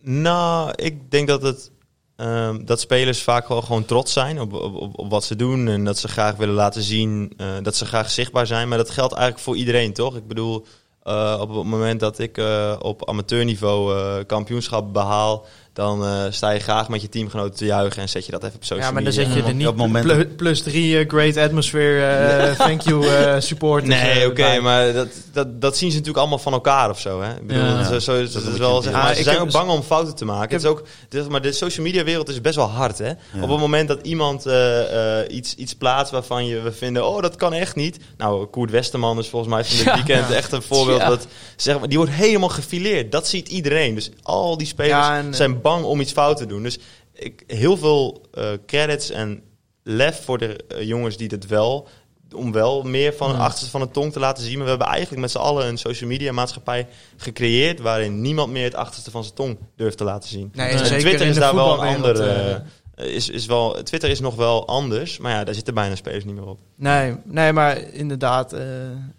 Nou, 0.00 0.72
ik 0.76 1.10
denk 1.10 1.28
dat 1.28 1.42
het 1.42 1.70
ehm, 2.16 2.64
dat 2.64 2.80
spelers 2.80 3.22
vaak 3.22 3.48
wel 3.48 3.62
gewoon 3.62 3.84
trots 3.84 4.12
zijn 4.12 4.40
op, 4.40 4.52
op, 4.52 4.74
op, 4.74 4.98
op 4.98 5.10
wat 5.10 5.24
ze 5.24 5.36
doen 5.36 5.68
en 5.68 5.84
dat 5.84 5.98
ze 5.98 6.08
graag 6.08 6.36
willen 6.36 6.54
laten 6.54 6.82
zien 6.82 7.32
eh, 7.36 7.56
dat 7.62 7.76
ze 7.76 7.84
graag 7.86 8.10
zichtbaar 8.10 8.46
zijn. 8.46 8.68
Maar 8.68 8.78
dat 8.78 8.90
geldt 8.90 9.12
eigenlijk 9.12 9.44
voor 9.44 9.56
iedereen, 9.56 9.92
toch? 9.92 10.16
Ik 10.16 10.26
bedoel, 10.26 10.66
eh, 11.04 11.38
op 11.40 11.48
het 11.54 11.64
moment 11.64 12.00
dat 12.00 12.18
ik 12.18 12.38
eh, 12.38 12.76
op 12.78 13.08
amateurniveau 13.08 13.96
eh, 13.98 14.24
kampioenschap 14.26 14.92
behaal, 14.92 15.46
dan 15.74 16.04
eh, 16.04 16.22
sta 16.30 16.50
je 16.50 16.60
graag 16.60 16.88
met 16.88 17.00
je 17.02 17.08
teamgenoten 17.08 17.54
te 17.56 17.64
juichen 17.64 18.02
en 18.02 18.08
zet 18.08 18.24
je 18.26 18.32
dat 18.32 18.42
even 18.44 18.56
op 18.56 18.62
social 18.64 18.86
Ja, 18.86 18.92
maar 18.92 19.04
dan 19.04 19.12
media. 19.14 19.32
zet 19.32 19.42
je 19.42 19.48
er 19.48 19.54
niet 19.54 19.66
Op 19.66 19.76
moment- 19.76 20.04
plu- 20.06 20.26
plus 20.26 20.62
drie 20.62 20.98
eh, 20.98 21.08
great 21.08 21.36
atmosphere, 21.36 22.06
eh, 22.06 22.52
thank 22.66 22.80
you 22.82 23.06
eh 23.08 23.40
support. 23.40 23.84
Nee, 23.86 24.26
oké, 24.26 24.60
maar 24.60 24.92
dat, 24.92 25.08
dat, 25.32 25.60
dat 25.60 25.76
zien 25.76 25.88
ze 25.90 25.94
natuurlijk 25.96 26.18
allemaal 26.22 26.38
van 26.42 26.52
elkaar 26.52 26.90
of 26.90 27.00
zo. 27.00 27.22
Hè? 27.22 27.30
Ik 27.34 27.46
bedoel, 27.46 27.62
Ja. 27.62 27.82
dat 27.82 27.92
is, 27.92 28.04
zo, 28.04 28.20
dat 28.22 28.32
Dat 28.32 28.42
is 28.52 28.58
wel, 28.58 28.82
zeg 28.82 28.92
Ja, 28.92 28.98
maar, 29.02 29.10
ik 29.10 29.16
ze 29.16 29.22
zijn 29.22 29.38
ook 29.38 29.50
bang 29.52 29.70
om 29.70 29.82
fouten 29.82 30.14
te 30.14 30.24
maken. 30.24 30.40
heb- 30.40 30.50
Het 30.50 30.62
is 30.62 30.68
ook, 30.68 30.82
is- 31.10 31.28
maar 31.28 31.42
de 31.42 31.52
social 31.52 31.86
media 31.86 32.04
wereld 32.04 32.28
is 32.28 32.40
best 32.40 32.56
wel 32.56 32.68
hard. 32.70 32.98
Hè? 32.98 33.10
Op 33.10 33.48
het 33.50 33.58
moment 33.60 33.88
dat 33.88 34.06
iemand 34.06 34.46
eh, 34.46 35.20
eh, 35.20 35.34
iets, 35.36 35.54
iets 35.54 35.74
plaatst 35.74 36.12
waarvan 36.12 36.46
je, 36.46 36.60
we 36.60 36.72
vinden, 36.72 37.06
oh 37.06 37.22
dat 37.22 37.36
kan 37.36 37.52
echt 37.52 37.74
niet. 37.76 37.98
Nou, 38.16 38.46
Koert 38.46 38.70
Westerman 38.70 39.18
is 39.18 39.28
volgens 39.28 39.52
mij 39.54 39.64
van 39.64 39.76
dit 39.76 39.84
Ja. 39.84 39.94
weekend 39.94 40.30
echt 40.30 40.52
een 40.52 40.62
voorbeeld. 40.62 41.00
Ja. 41.00 41.08
Dat, 41.08 41.26
zeg 41.56 41.78
maar, 41.78 41.88
die 41.88 41.98
wordt 41.98 42.12
helemaal 42.12 42.48
gefileerd. 42.48 43.12
Dat 43.12 43.28
ziet 43.28 43.48
iedereen. 43.48 43.94
Dus 43.94 44.10
al 44.22 44.56
die 44.56 44.66
spelers 44.66 44.92
Ja, 45.06 45.16
en, 45.18 45.34
zijn 45.34 45.60
bang 45.64 45.84
om 45.84 46.00
iets 46.00 46.12
fout 46.12 46.36
te 46.36 46.46
doen. 46.46 46.62
Dus 46.62 46.78
ik, 47.12 47.42
heel 47.46 47.76
veel 47.76 48.22
eh, 48.32 48.48
credits 48.66 49.10
en 49.10 49.42
lef 49.82 50.24
voor 50.24 50.38
de 50.38 50.56
eh, 50.68 50.82
jongens 50.86 51.16
die 51.16 51.28
dit 51.28 51.46
wel 51.46 51.88
om 52.34 52.52
wel 52.52 52.82
meer 52.82 53.14
van 53.14 53.30
Ja. 53.30 53.36
achterste 53.36 53.70
van 53.70 53.80
de 53.80 53.90
tong 53.90 54.12
te 54.12 54.18
laten 54.18 54.44
zien. 54.44 54.54
Maar 54.54 54.62
we 54.64 54.68
hebben 54.70 54.88
eigenlijk 54.88 55.20
met 55.20 55.30
z'n 55.30 55.38
allen 55.38 55.66
een 55.66 55.78
social 55.78 56.10
media 56.10 56.32
maatschappij 56.32 56.86
gecreëerd 57.16 57.80
waarin 57.80 58.20
niemand 58.20 58.52
meer 58.52 58.64
het 58.64 58.74
achterste 58.74 59.10
van 59.10 59.22
zijn 59.22 59.34
tong 59.34 59.58
durft 59.76 59.96
te 59.96 60.04
laten 60.04 60.28
zien. 60.28 60.50
Nee, 60.54 60.68
En 60.68 60.98
Twitter 60.98 61.26
is 61.26 61.36
daar 61.36 61.54
wel 61.54 61.82
een 61.82 61.94
voetbalwereld, 61.94 62.18
ander. 62.18 62.62
Is, 62.96 63.28
is 63.28 63.46
wel, 63.46 63.82
Twitter 63.82 64.10
is 64.10 64.20
nog 64.20 64.34
wel 64.34 64.66
anders, 64.66 65.18
maar 65.18 65.32
ja, 65.32 65.44
daar 65.44 65.54
zitten 65.54 65.74
bijna 65.74 65.94
spelers 65.94 66.24
niet 66.24 66.34
meer 66.34 66.46
op. 66.46 66.58
Nee, 66.76 67.16
nee, 67.24 67.52
maar 67.52 67.78
inderdaad, 67.92 68.52
eh, 68.52 68.66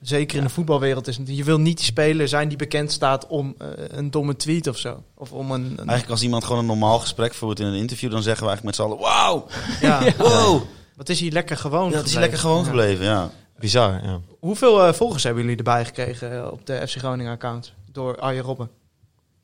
zeker 0.01 0.37
in 0.37 0.43
de 0.43 0.49
voetbalwereld 0.49 1.07
is 1.07 1.17
het. 1.17 1.27
Je 1.35 1.43
wil 1.43 1.59
niet 1.59 1.77
die 1.77 1.85
speler 1.85 2.27
zijn 2.27 2.47
die 2.47 2.57
bekend 2.57 2.91
staat 2.91 3.27
om 3.27 3.55
eh, 3.57 3.67
een 3.87 4.11
domme 4.11 4.35
tweet 4.35 4.67
of 4.67 4.77
zo. 4.77 5.03
Of 5.15 5.31
om 5.31 5.51
een. 5.51 5.61
een- 5.63 5.77
Eigenlijk 5.77 6.09
als 6.09 6.21
iemand 6.23 6.43
gewoon 6.43 6.59
een 6.59 6.65
normaal 6.65 6.99
gesprek 6.99 7.33
voert 7.33 7.59
in 7.59 7.65
een 7.65 7.73
interview, 7.75 8.11
dan 8.11 8.21
zeggen 8.23 8.43
we 8.43 8.49
eigenlijk 8.49 8.77
met 8.77 8.87
z'n 8.87 8.91
allen, 8.93 9.03
wauw, 9.13 9.45
ja. 9.81 10.13
wow. 10.17 10.61
Wat 10.95 11.09
is 11.09 11.19
hier 11.19 11.31
lekker 11.31 11.57
gewoon? 11.57 11.89
Ja, 11.89 11.95
het 11.97 12.05
is 12.05 12.11
gebleven. 12.11 12.21
lekker 12.21 12.39
gewoon 12.39 12.65
gebleven, 12.65 13.05
ja. 13.05 13.29
Bizar, 13.59 14.03
ja. 14.03 14.19
Hoeveel 14.39 14.83
eh, 14.85 14.93
volgers 14.93 15.23
hebben 15.23 15.41
jullie 15.43 15.57
erbij 15.57 15.85
gekregen 15.85 16.51
op 16.51 16.65
de 16.65 16.87
FC 16.87 16.97
Groningen 16.97 17.31
account 17.31 17.73
door 17.91 18.19
Arjen 18.19 18.43
Robben? 18.43 18.69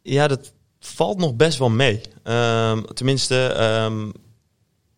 Ja, 0.01 0.27
dat 0.27 0.53
valt 0.85 1.17
nog 1.17 1.35
best 1.35 1.57
wel 1.57 1.69
mee. 1.69 2.01
Ehm, 2.23 2.81
tenminste, 2.93 3.45
ehm, 3.45 4.09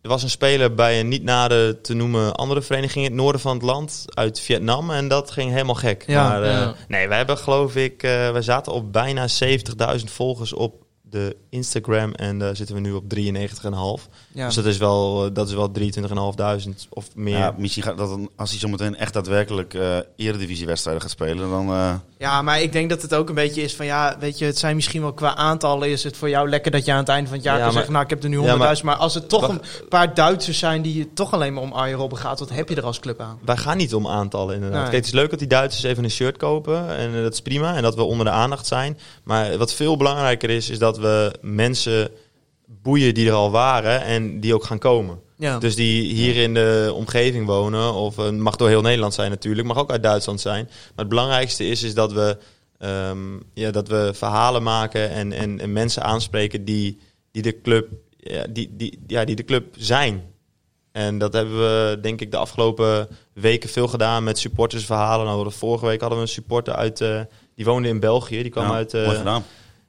er 0.02 0.10
was 0.10 0.24
een 0.24 0.30
speler 0.30 0.74
bij 0.74 1.00
een 1.00 1.08
niet 1.08 1.24
nader 1.24 1.82
te 1.82 1.94
noemen 1.94 2.36
andere 2.36 2.62
vereniging 2.62 3.06
in 3.06 3.12
het 3.12 3.22
noorden 3.22 3.42
van 3.42 3.54
het 3.54 3.64
land 3.64 4.06
uit 4.08 4.40
Vietnam. 4.40 4.92
En 4.92 5.08
dat 5.08 5.32
ging 5.32 5.52
helemaal 5.52 5.76
gek. 5.76 6.04
Ja, 6.08 6.28
maar, 6.28 6.44
eh, 6.44 6.52
ja. 6.52 6.76
Nee, 6.88 7.08
wij 7.08 7.18
hebben 7.18 7.38
geloof 7.38 7.76
ik, 7.76 8.04
eh 8.04 8.32
wij 8.32 8.42
zaten 8.42 8.74
op 8.74 8.94
bijna 8.94 9.28
70.000 9.28 10.12
volgers 10.12 10.54
op 10.54 10.82
de 11.02 11.38
Instagram 11.50 12.12
en 12.14 12.40
daar 12.40 12.56
zitten 12.56 12.76
we 12.76 12.82
nu 12.82 12.92
op 12.92 13.10
93,5. 13.10 14.08
Ja. 14.32 14.46
Dus 14.46 14.56
dat 14.56 14.66
is 14.66 14.78
wel, 14.78 15.26
eh, 15.26 15.34
dat 15.34 15.48
is 15.48 15.54
wel 15.54 15.72
23.500 15.72 16.88
of 16.90 17.16
meer. 17.16 17.38
Ja, 17.38 17.56
misschien 17.58 17.84
gaat 17.84 17.98
dat 17.98 18.10
dan, 18.10 18.30
als 18.36 18.50
hij 18.50 18.60
zometeen 18.60 18.96
echt 18.96 19.14
daadwerkelijk 19.14 19.74
eh 19.74 19.98
eredivisiewedstrijden 20.16 21.02
gaat 21.02 21.12
spelen, 21.12 21.50
dan... 21.50 22.02
Ja, 22.24 22.42
maar 22.42 22.62
ik 22.62 22.72
denk 22.72 22.90
dat 22.90 23.02
het 23.02 23.14
ook 23.14 23.30
een 23.30 23.36
beetje 23.36 23.62
is 23.62 23.76
van 23.76 23.86
ja, 23.86 24.16
weet 24.20 24.38
je, 24.38 24.46
het 24.46 24.58
zijn 24.58 24.76
misschien 24.76 25.02
wel 25.02 25.14
qua 25.14 25.36
aantallen 25.36 25.90
is 25.90 26.04
het 26.04 26.18
voor 26.18 26.30
jou 26.30 26.50
lekker 26.50 26.72
dat 26.72 26.86
je 26.86 26.92
aan 26.92 26.98
het 26.98 27.10
einde 27.10 27.28
van 27.28 27.36
het 27.38 27.46
jaar 27.46 27.54
Ja, 27.58 27.60
kan 27.64 27.68
maar- 27.68 27.76
zeggen, 27.76 27.92
nou 27.94 28.04
ik 28.04 28.10
heb 28.10 28.24
er 28.24 28.30
nu 28.30 28.42
Ja, 28.42 28.42
100.000, 28.58 28.84
maar- 28.86 28.96
maar, 28.96 29.04
als 29.04 29.14
het 29.14 29.30
toch 29.30 29.48
een 29.48 29.62
paar 29.90 30.14
Duitsers 30.14 30.60
zijn 30.60 30.82
die 30.82 30.98
je 30.98 31.14
toch 31.14 31.34
alleen 31.34 31.54
maar 31.54 31.64
om 31.64 31.72
Arjen 31.74 31.98
Robben 31.98 32.18
gaat, 32.18 32.40
wat 32.40 32.50
heb 32.50 32.70
je 32.70 32.76
er 32.76 32.86
als 32.86 33.00
club 33.00 33.20
aan? 33.22 33.40
Wij 33.46 33.58
gaan 33.58 33.78
niet 33.78 33.94
om 33.94 34.08
aantallen 34.08 34.56
inderdaad. 34.56 34.82
Nee. 34.82 34.90
Kijk, 34.90 34.96
het 35.06 35.14
is 35.14 35.20
leuk 35.20 35.30
dat 35.30 35.40
die 35.40 35.48
Duitsers 35.48 35.84
even 35.84 36.04
een 36.04 36.12
shirt 36.12 36.38
kopen. 36.38 36.98
En 36.98 37.16
eh, 37.16 37.22
dat 37.22 37.34
is 37.34 37.42
prima. 37.42 37.76
En 37.76 37.82
dat 37.82 37.96
we 37.96 38.04
onder 38.04 38.26
de 38.26 38.32
aandacht 38.32 38.68
zijn. 38.68 38.98
Maar 39.24 39.58
wat 39.58 39.74
veel 39.74 39.98
belangrijker 39.98 40.50
is, 40.50 40.70
is 40.70 40.80
dat 40.80 40.98
we 40.98 41.34
mensen 41.42 42.10
boeien 42.82 43.14
die 43.14 43.28
er 43.28 43.34
al 43.34 43.52
waren. 43.52 44.02
En 44.02 44.40
die 44.40 44.54
ook 44.54 44.64
gaan 44.64 44.80
komen. 44.80 45.20
Ja. 45.38 45.60
Dus 45.60 45.76
die 45.76 46.14
hier 46.14 46.36
in 46.36 46.54
de 46.54 46.92
omgeving 46.96 47.46
wonen. 47.46 47.94
Of 47.94 48.16
het 48.16 48.38
mag 48.38 48.56
door 48.56 48.68
heel 48.68 48.82
Nederland 48.82 49.14
zijn 49.14 49.30
natuurlijk. 49.30 49.68
Mag 49.68 49.78
ook 49.78 49.92
uit 49.92 50.04
Duitsland 50.04 50.42
zijn. 50.42 50.66
Maar 50.66 50.92
het 50.96 51.10
belangrijkste 51.10 51.68
is, 51.68 51.84
is 51.84 51.94
dat 51.94 52.14
we, 52.14 52.38
ehm, 52.78 53.18
ja, 53.54 53.72
dat 53.72 53.88
we 53.88 54.12
verhalen 54.14 54.64
maken. 54.64 55.10
En, 55.10 55.32
en, 55.32 55.60
en 55.60 55.74
mensen 55.74 56.04
aanspreken 56.04 56.66
die, 56.66 56.98
die 57.32 57.42
de 57.42 57.62
club 57.62 57.88
ja, 58.24 58.46
die, 58.50 58.70
die, 58.76 59.00
ja, 59.08 59.26
die 59.26 59.36
de 59.36 59.44
club 59.44 59.76
zijn. 59.78 60.24
En 60.92 61.18
dat 61.18 61.34
hebben 61.34 61.58
we 61.58 62.00
denk 62.02 62.22
ik 62.22 62.32
de 62.32 62.38
afgelopen 62.38 63.08
weken 63.34 63.70
veel 63.70 63.88
gedaan 63.88 64.24
met 64.24 64.38
supportersverhalen. 64.38 65.26
Nou, 65.26 65.44
de 65.44 65.50
vorige 65.50 65.86
week 65.86 66.00
hadden 66.00 66.18
we 66.18 66.26
een 66.26 66.32
supporter 66.32 66.76
uit, 66.76 67.02
eh, 67.02 67.22
die 67.56 67.66
woonde 67.66 67.88
in 67.88 68.00
België. 68.00 68.42
Die 68.42 68.52
kwam 68.52 68.68
ja, 68.68 68.74
uit, 68.74 68.94
eh, 68.94 69.06
mooi 69.06 69.18
gedaan. 69.18 69.44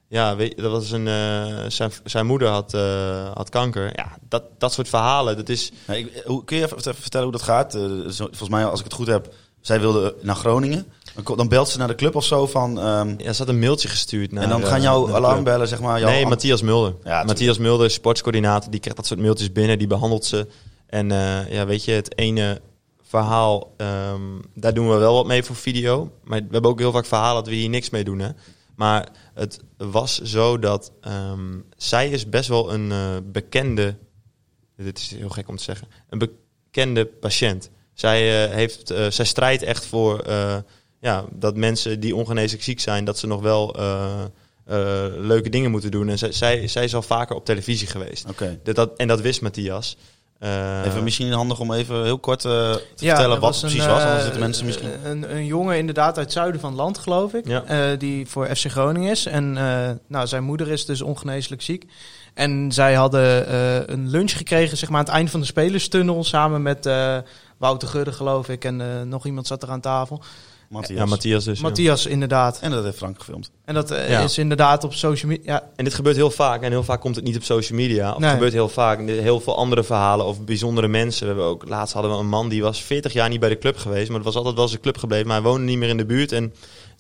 Ja, 0.09 0.37
weet, 0.37 0.53
je, 0.57 0.62
dat 0.62 0.71
was 0.71 0.90
een, 0.90 1.09
eh, 1.09 1.64
zijn, 1.69 1.93
zijn 2.05 2.27
moeder 2.27 2.49
had, 2.49 2.75
eh, 2.75 3.31
had 3.35 3.49
kanker. 3.49 3.93
Ja, 3.97 4.19
dat, 4.29 4.43
dat 4.59 4.73
soort 4.73 4.88
verhalen, 4.88 5.37
dat 5.37 5.49
is, 5.49 5.73
ik- 5.88 6.23
hoe, 6.25 6.45
kun 6.45 6.57
je 6.57 6.64
even, 6.64 6.95
vertellen 6.95 7.27
hoe 7.29 7.37
dat 7.37 7.43
gaat? 7.47 7.75
Eh, 7.75 7.81
zo- 8.09 8.25
volgens 8.25 8.49
mij, 8.49 8.64
als 8.64 8.79
ik 8.79 8.85
het 8.85 8.95
goed 8.95 9.07
heb, 9.07 9.35
zij 9.61 9.81
wilde 9.81 10.14
naar 10.23 10.37
Groningen. 10.37 10.87
Dan, 11.25 11.37
dan 11.37 11.49
belt 11.49 11.69
ze 11.69 11.79
naar 11.79 11.88
de 11.88 11.95
club 11.95 12.14
of 12.17 12.25
zo 12.25 12.47
van... 12.47 12.79
ehm, 12.81 13.14
ja, 13.19 13.33
ze 13.33 13.38
had 13.38 13.49
een 13.49 13.59
mailtje 13.59 13.88
gestuurd 13.88 14.33
naar 14.33 14.43
en 14.43 14.49
dan 14.49 14.62
eh, 14.62 14.69
gaan 14.69 14.83
jouw 14.83 15.14
alarmbellen, 15.14 15.69
zeg 15.69 15.81
maar... 15.81 16.01
Jouw 16.01 16.11
Nee, 16.11 16.27
Matthias 16.27 16.62
Mulder. 16.62 16.95
Ja, 17.05 17.25
Matthias 17.25 17.59
Mulder, 17.59 17.90
sportscoördinator, 17.90 18.71
die 18.71 18.81
krijgt 18.81 18.99
dat 18.99 19.07
soort 19.09 19.21
mailtjes 19.21 19.53
binnen, 19.53 19.79
die 19.79 19.87
behandelt 19.87 20.25
ze. 20.25 20.47
En 20.87 21.11
eh, 21.12 21.53
ja, 21.53 21.67
weet 21.67 21.85
je, 21.85 21.93
het 21.93 22.19
ene 22.19 22.61
verhaal, 23.03 23.73
ehm, 23.77 24.21
daar 24.55 24.75
doen 24.75 24.88
we 24.90 24.97
wel 24.97 25.14
wat 25.14 25.27
mee 25.27 25.43
voor 25.45 25.57
video. 25.57 26.11
Maar 26.25 26.38
we 26.38 26.49
hebben 26.51 26.71
ook 26.71 26.79
heel 26.79 26.93
vaak 26.93 27.07
verhalen 27.07 27.35
dat 27.45 27.53
we 27.53 27.59
hier 27.59 27.69
niks 27.69 27.90
mee 27.90 28.05
doen. 28.05 28.19
Hè? 28.19 28.29
Maar 28.75 29.09
het 29.35 29.61
was 29.77 30.21
zo 30.21 30.59
dat 30.59 30.93
ehm, 31.01 31.59
zij 31.77 32.11
is 32.11 32.29
best 32.29 32.49
wel 32.49 32.73
een 32.73 32.93
eh, 32.93 33.17
bekende, 33.25 33.97
dit 34.77 34.99
is 34.99 35.15
heel 35.15 35.29
gek 35.29 35.49
om 35.49 35.57
te 35.57 35.63
zeggen, 35.63 35.89
een 36.09 36.19
bekende 36.19 37.07
patiënt. 37.07 37.71
Zij, 37.93 38.45
eh, 38.45 38.55
heeft, 38.55 38.91
eh, 38.91 39.11
zij 39.11 39.25
strijdt 39.25 39.63
echt 39.63 39.87
voor 39.87 40.25
ja, 41.01 41.25
dat 41.33 41.57
mensen 41.57 42.01
die 42.01 42.17
ongeneeslijk 42.17 42.63
ziek 42.63 42.81
zijn, 42.81 43.05
dat 43.05 43.19
ze 43.19 43.27
nog 43.27 43.41
wel 43.41 43.77
leuke 45.19 45.49
dingen 45.49 45.71
moeten 45.71 45.91
doen. 45.91 46.09
En 46.09 46.19
zij, 46.19 46.33
zij, 46.33 46.69
zij 46.69 46.85
is 46.85 46.95
al 46.95 47.03
vaker 47.03 47.37
op 47.37 47.45
televisie 47.45 47.87
geweest. 47.87 48.29
Oké. 48.29 48.61
Dat, 48.63 48.75
dat, 48.75 48.97
en 48.97 49.09
dat 49.09 49.21
wist 49.21 49.41
Matthias. 49.41 49.97
Eh, 50.44 50.85
Even 50.87 51.04
misschien 51.04 51.33
handig 51.33 51.61
om 51.61 51.72
even 51.72 52.02
heel 52.02 52.18
kort 52.18 52.44
eh, 52.44 52.50
te 52.50 52.80
Ja, 52.96 53.09
vertellen 53.09 53.35
er 53.35 53.40
wat 53.40 53.50
het 53.52 53.61
precies 53.61 53.85
een, 53.85 53.90
was. 53.90 53.98
eh, 53.98 54.04
Anders 54.07 54.22
zitten 54.24 54.40
mensen 54.40 54.66
misschien... 54.66 54.88
Een, 55.04 55.35
een 55.37 55.46
jongen 55.46 55.76
inderdaad 55.78 56.16
uit 56.16 56.24
het 56.24 56.33
zuiden 56.33 56.61
van 56.61 56.70
het 56.70 56.78
land, 56.78 56.98
geloof 56.98 57.33
ik. 57.35 57.46
Ja. 57.46 57.62
eh, 57.64 57.98
die 57.98 58.26
voor 58.28 58.46
FC 58.57 58.66
Groningen 58.70 59.11
is. 59.11 59.26
En 59.26 59.57
eh, 59.57 59.90
nou, 60.09 60.26
zijn 60.26 60.44
moeder 60.44 60.68
is 60.70 60.85
dus 60.87 61.02
ongeneeslijk 61.02 61.62
ziek. 61.62 61.85
En 62.35 62.72
zij 62.72 62.94
hadden 62.94 63.46
eh, 63.46 63.76
een 63.87 64.09
lunch 64.11 64.37
gekregen, 64.37 64.76
zeg 64.76 64.88
maar, 64.88 64.98
aan 64.98 65.04
het 65.04 65.14
eind 65.14 65.30
van 65.30 65.40
de 65.40 65.46
spelerstunnel. 65.46 66.24
Samen 66.24 66.62
met 66.62 66.87
eh, 66.87 67.16
Wouter 67.59 67.88
Gudde, 67.88 68.12
geloof 68.12 68.48
ik. 68.48 68.64
En 68.64 68.80
eh, 68.80 68.87
nog 69.02 69.26
iemand 69.26 69.46
zat 69.46 69.62
er 69.62 69.70
aan 69.70 69.80
tafel. 69.80 70.22
Matthias. 70.68 70.98
Ja, 71.00 71.07
Matthias 71.07 71.44
dus. 71.44 71.59
ja. 71.59 71.64
Matthias, 71.64 72.07
inderdaad. 72.07 72.59
En 72.61 72.70
dat 72.70 72.85
heeft 72.85 72.96
Frank 72.96 73.18
gefilmd. 73.18 73.50
En 73.64 73.74
dat 73.74 73.90
eh, 73.90 74.11
Ja. 74.11 74.20
is 74.20 74.38
inderdaad 74.38 74.85
op 74.85 74.92
social 74.94 75.31
media. 75.31 75.53
Ja, 75.53 75.62
En 75.77 75.85
dit 75.85 75.94
gebeurt 75.94 76.16
heel 76.16 76.31
vaak. 76.31 76.62
En 76.62 76.70
heel 76.70 76.83
vaak 76.85 77.00
komt 77.00 77.16
het 77.16 77.24
niet 77.24 77.37
op 77.37 77.42
social 77.42 77.79
media. 77.79 78.11
Of 78.12 78.18
Nee. 78.18 78.24
het 78.24 78.33
gebeurt 78.35 78.53
heel 78.53 78.68
vaak. 78.68 78.98
in 78.98 79.09
Heel 79.09 79.40
veel 79.40 79.57
andere 79.57 79.85
verhalen 79.85 80.27
of 80.27 80.44
bijzondere 80.44 80.88
mensen. 80.88 81.20
We 81.27 81.33
hebben 81.33 81.50
ook, 81.50 81.68
laatst 81.68 81.94
hadden 81.94 82.12
we 82.12 82.18
een 82.18 82.29
man 82.29 82.48
die 82.48 82.62
was 82.62 82.83
40 82.83 83.12
jaar 83.12 83.29
niet 83.29 83.40
bij 83.40 83.48
de 83.48 83.59
club 83.59 83.77
geweest. 83.77 84.07
Maar 84.09 84.16
het 84.16 84.27
was 84.27 84.37
altijd 84.37 84.55
wel 84.57 84.68
zijn 84.68 84.81
club 84.81 84.96
gebleven. 84.98 85.27
Maar 85.27 85.40
hij 85.40 85.44
woonde 85.50 85.64
niet 85.64 85.79
meer 85.79 85.88
in 85.88 85.96
de 85.96 86.07
buurt. 86.07 86.33
En 86.33 86.55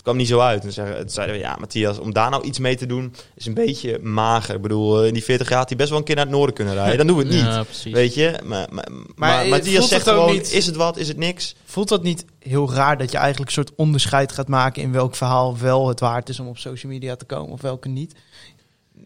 kwam 0.04 0.16
niet 0.16 0.28
zo 0.28 0.38
uit. 0.38 0.64
En 0.64 0.72
zeggen, 0.72 0.96
toen 0.98 1.08
zeiden 1.08 1.36
we, 1.36 1.40
ja 1.42 1.56
Matthias, 1.60 1.98
om 1.98 2.12
daar 2.12 2.30
nou 2.30 2.44
iets 2.44 2.58
mee 2.58 2.76
te 2.76 2.86
doen 2.86 3.14
is 3.34 3.46
een 3.46 3.54
beetje 3.54 3.98
mager. 4.02 4.54
Ik 4.54 4.62
bedoel, 4.62 5.00
eh, 5.00 5.06
in 5.06 5.14
die 5.14 5.24
40 5.24 5.48
jaar 5.48 5.58
had 5.58 5.68
hij 5.68 5.76
best 5.78 5.90
wel 5.90 5.98
een 5.98 6.04
keer 6.04 6.14
naar 6.16 6.24
het 6.24 6.34
noorden 6.34 6.54
kunnen 6.54 6.74
rijden. 6.74 6.96
Dan 6.96 7.06
doen 7.06 7.16
we 7.16 7.22
het 7.22 7.32
niet. 7.36 7.40
Ja, 7.44 7.62
precies. 7.62 7.92
Weet 7.92 8.14
je? 8.14 8.40
Maar, 8.44 8.68
maar, 8.70 8.88
maar, 9.14 9.40
het 9.40 9.48
Matthias 9.48 9.76
voelt 9.76 9.88
zegt 9.88 10.04
het 10.04 10.14
ook 10.14 10.20
gewoon, 10.20 10.36
niet- 10.36 10.52
is 10.52 10.66
het 10.66 10.76
wat, 10.76 10.96
is 10.96 11.08
het 11.08 11.16
niks? 11.16 11.54
voelt 11.64 11.88
dat 11.88 12.02
niet 12.02 12.24
heel 12.38 12.72
raar 12.72 12.98
dat 12.98 13.10
je 13.10 13.16
eigenlijk 13.18 13.48
een 13.48 13.54
soort 13.64 13.72
onderscheid 13.76 14.32
gaat 14.32 14.48
maken 14.48 14.82
in 14.82 14.92
welk 14.92 15.14
verhaal 15.16 15.58
wel 15.58 15.88
het 15.88 16.00
waard 16.00 16.28
is 16.28 16.40
om 16.40 16.46
op 16.48 16.58
social 16.58 16.92
media 16.92 17.16
te 17.16 17.24
komen 17.24 17.52
of 17.52 17.60
welke 17.60 17.88
niet? 17.88 18.14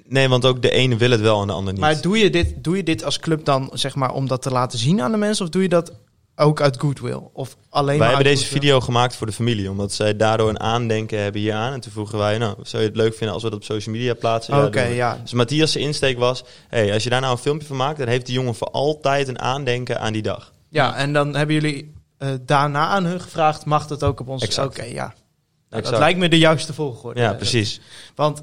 Nee, 0.04 0.28
want 0.28 0.44
ook 0.46 0.62
de 0.62 0.70
ene 0.70 0.96
wil 0.96 1.10
het 1.10 1.20
wel 1.20 1.40
en 1.40 1.46
de 1.46 1.52
ander 1.52 1.72
niet. 1.72 1.82
Maar 1.82 2.00
doe 2.00 2.18
je, 2.18 2.30
dit, 2.30 2.54
doe 2.64 2.76
je 2.76 2.82
dit 2.82 3.04
als 3.04 3.18
club 3.18 3.44
dan, 3.44 3.70
zeg 3.72 3.94
maar, 3.94 4.12
om 4.12 4.28
dat 4.28 4.42
te 4.42 4.50
laten 4.50 4.78
zien 4.78 5.00
aan 5.00 5.10
de 5.10 5.16
mensen? 5.16 5.44
Of 5.44 5.50
doe 5.50 5.62
je 5.62 5.68
dat 5.68 5.92
ook 6.38 6.60
uit 6.60 6.80
goodwill? 6.80 7.20
Of 7.32 7.56
alleen 7.68 7.86
Wij 7.86 7.98
maar 7.98 8.06
hebben 8.06 8.24
deze 8.24 8.42
goodwill? 8.42 8.60
video 8.60 8.80
gemaakt 8.80 9.16
voor 9.16 9.26
de 9.26 9.32
familie, 9.32 9.70
omdat 9.70 9.92
zij 9.92 10.16
daardoor 10.16 10.48
een 10.48 10.60
aandenken 10.60 11.22
hebben 11.22 11.40
hieraan. 11.40 11.72
En 11.72 11.80
toen 11.80 11.92
vroegen 11.92 12.18
wij, 12.18 12.38
nou, 12.38 12.56
zou 12.62 12.82
je 12.82 12.88
het 12.88 12.96
leuk 12.96 13.14
vinden 13.14 13.34
als 13.34 13.42
we 13.42 13.50
dat 13.50 13.58
op 13.58 13.64
social 13.64 13.94
media 13.94 14.14
plaatsen? 14.14 14.64
Oké, 14.64 14.82
ja. 14.82 15.18
Dus 15.22 15.32
Matthias' 15.32 15.76
insteek 15.76 16.18
was, 16.18 16.44
hey, 16.68 16.92
als 16.92 17.02
je 17.02 17.10
daar 17.10 17.20
nou 17.20 17.32
een 17.32 17.38
filmpje 17.38 17.66
van 17.66 17.76
maakt, 17.76 17.98
dan 17.98 18.08
heeft 18.08 18.26
die 18.26 18.34
jongen 18.34 18.54
voor 18.54 18.70
altijd 18.70 19.28
een 19.28 19.38
aandenken 19.38 20.00
aan 20.00 20.12
die 20.12 20.22
dag. 20.22 20.52
Ja, 20.68 20.96
en 20.96 21.12
dan 21.12 21.34
hebben 21.34 21.54
jullie 21.54 21.94
eh, 22.18 22.28
daarna 22.40 22.86
aan 22.86 23.04
hun 23.04 23.20
gevraagd, 23.20 23.64
mag 23.64 23.86
dat 23.86 24.02
ook 24.04 24.20
op 24.20 24.28
ons? 24.28 24.58
Oké, 24.58 24.84
ja. 24.84 25.14
Nou, 25.70 25.82
dat 25.82 25.98
lijkt 25.98 26.18
me 26.18 26.28
de 26.28 26.38
juiste 26.38 26.74
volgorde. 26.74 27.20
Ja, 27.20 27.32
precies. 27.32 27.80
Want 28.14 28.42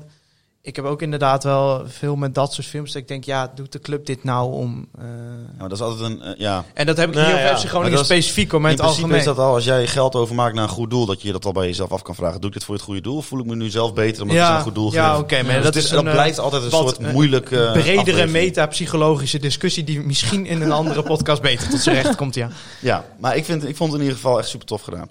ik 0.65 0.75
heb 0.75 0.86
ook 0.86 1.01
inderdaad 1.01 1.43
wel 1.43 1.84
veel 1.88 2.15
met 2.15 2.36
dat 2.36 2.54
soort 2.54 2.67
films. 2.67 2.91
Dat 2.91 3.01
ik 3.01 3.08
denk, 3.08 3.23
ja, 3.23 3.51
doet 3.56 3.71
de 3.71 3.80
club 3.80 4.06
dit 4.06 4.23
nou 4.23 4.54
om... 4.54 4.88
eh, 4.97 5.04
Ja, 5.04 5.54
maar 5.58 5.69
dat 5.69 5.78
is 5.78 5.84
altijd 5.84 6.12
een... 6.12 6.21
eh, 6.21 6.39
ja. 6.39 6.63
En 6.73 6.86
dat 6.86 6.97
heb 6.97 7.10
ik 7.10 7.15
Nou, 7.15 7.28
niet 7.28 7.36
over 7.36 7.47
ja. 7.49 7.58
FC 7.58 7.60
Groningen 7.67 7.82
Maar 7.82 7.91
dat 7.91 7.99
is- 7.99 8.06
specifiek, 8.06 8.51
hoor, 8.51 8.62
maar 8.62 8.71
In 8.71 8.78
in 8.78 8.84
het 8.84 8.93
algemeen. 8.93 9.17
is 9.19 9.25
dat 9.25 9.38
al, 9.39 9.54
als 9.54 9.65
jij 9.65 9.88
geld 9.88 10.15
overmaakt 10.15 10.56
naar 10.56 10.63
een 10.63 10.69
goed 10.69 10.89
doel, 10.89 11.06
dat 11.06 11.21
je 11.21 11.32
dat 11.32 11.45
al 11.45 11.51
bij 11.51 11.65
jezelf 11.65 11.91
af 11.91 12.01
kan 12.01 12.15
vragen. 12.15 12.39
Doe 12.41 12.49
ik 12.49 12.56
dit 12.56 12.63
voor 12.65 12.75
het 12.75 12.84
goede 12.84 13.01
doel? 13.01 13.15
Of 13.17 13.25
voel 13.25 13.39
ik 13.39 13.45
me 13.45 13.56
nu 13.56 13.69
zelf 13.69 13.93
beter 13.93 14.21
omdat 14.21 14.38
ik 14.38 14.43
ja, 14.43 14.56
een 14.56 14.62
goed 14.62 14.75
doel 14.75 14.93
ja, 14.93 15.10
geef? 15.12 15.19
oké, 15.21 15.43
maar 15.43 15.54
Dus 15.56 15.63
dat 15.63 15.75
is 15.75 15.89
dat 15.89 15.99
een, 15.99 16.08
eh, 16.08 16.13
blijft 16.13 16.39
altijd 16.39 16.63
een 16.63 16.69
soort 16.71 17.12
moeilijke 17.12 17.56
uh, 17.56 17.71
bredere 17.71 18.25
metapsychologische 18.28 19.39
discussie 19.39 19.84
die 19.84 19.99
misschien 20.01 20.45
in 20.45 20.62
een 20.62 20.71
andere 20.71 21.04
podcast 21.12 21.41
beter 21.41 21.69
tot 21.69 21.80
zijn 21.80 21.95
recht 22.01 22.15
komt, 22.15 22.36
ja. 22.36 22.49
Ja, 22.82 23.06
maar 23.19 23.36
ik, 23.36 23.45
vind, 23.45 23.67
ik 23.67 23.75
vond 23.75 23.91
het 23.91 23.99
in 24.01 24.06
ieder 24.08 24.21
geval 24.21 24.39
echt 24.39 24.47
super 24.49 24.67
tof 24.67 24.82
gedaan. 24.82 25.10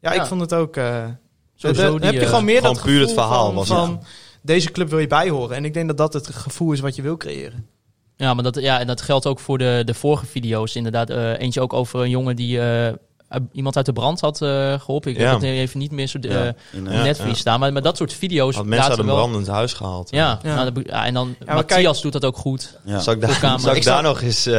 Ja, 0.00 0.12
Ja. 0.12 0.20
ik 0.22 0.26
vond 0.26 0.40
het 0.40 0.54
ook... 0.54 0.76
eh 0.76 1.04
Sowieso 1.58 1.82
dan 1.82 1.96
die, 1.96 2.10
heb 2.10 2.20
je 2.20 2.26
gewoon 2.26 2.44
meer 2.44 2.56
gewoon 2.60 2.74
dat 2.74 2.82
puur 2.82 3.00
het 3.00 3.12
verhaal 3.12 3.44
van, 3.46 3.54
was 3.54 3.66
van 3.68 4.02
deze 4.46 4.70
club 4.70 4.88
wil 4.88 4.98
je 4.98 5.06
bijhoren. 5.06 5.56
En 5.56 5.64
ik 5.64 5.74
denk 5.74 5.86
dat 5.86 5.96
dat 5.96 6.12
het 6.12 6.26
gevoel 6.34 6.72
is 6.72 6.80
wat 6.80 6.96
je 6.96 7.02
wil 7.02 7.16
creëren. 7.16 7.66
Ja, 8.16 8.34
maar 8.34 8.44
dat, 8.44 8.60
ja, 8.60 8.80
en 8.80 8.86
dat 8.86 9.00
geldt 9.00 9.26
ook 9.26 9.38
voor 9.40 9.58
de, 9.58 9.82
de 9.84 9.94
vorige 9.94 10.26
video's. 10.26 10.74
Inderdaad, 10.74 11.10
eh, 11.10 11.38
eentje 11.40 11.60
ook 11.60 11.72
over 11.72 12.00
een 12.00 12.10
jongen 12.10 12.36
die 12.36 12.60
eh, 12.60 12.92
iemand 13.52 13.76
uit 13.76 13.86
de 13.86 13.92
brand 13.92 14.20
had 14.20 14.42
eh, 14.42 14.80
geholpen. 14.80 15.10
Ik 15.10 15.16
Ja. 15.18 15.24
heb 15.24 15.34
het 15.34 15.42
even 15.42 15.78
niet 15.78 15.90
meer 15.90 16.06
zo 16.06 16.18
de, 16.18 16.54
Ja, 16.84 17.04
ja. 17.04 17.34
staan. 17.34 17.60
Maar 17.60 17.72
met 17.72 17.82
dat 17.84 17.96
soort 17.96 18.12
video's 18.12 18.54
Had 18.54 18.64
mensen 18.64 18.80
uit 18.82 18.88
laten 18.98 19.04
een 19.08 19.10
wel... 19.18 19.24
brandend 19.24 19.46
huis 19.46 19.72
gehaald. 19.72 20.10
Ja, 20.10 20.38
Ja. 20.42 20.54
Nou, 20.54 20.64
dat 20.64 20.74
be- 20.74 20.90
ja, 20.90 21.06
en 21.06 21.14
dan 21.14 21.34
maar 21.46 21.54
Matthias 21.54 21.82
kijk- 21.92 22.02
doet 22.02 22.12
dat 22.12 22.24
ook 22.24 22.36
goed. 22.36 22.78
ja. 22.84 22.98
Zal 22.98 23.12
ik 23.12 23.20
daar, 23.20 23.60
zal 23.60 23.74
ik 23.74 23.84
daar 23.84 24.02
nog 24.02 24.20
eens 24.22 24.46
uh, 24.46 24.54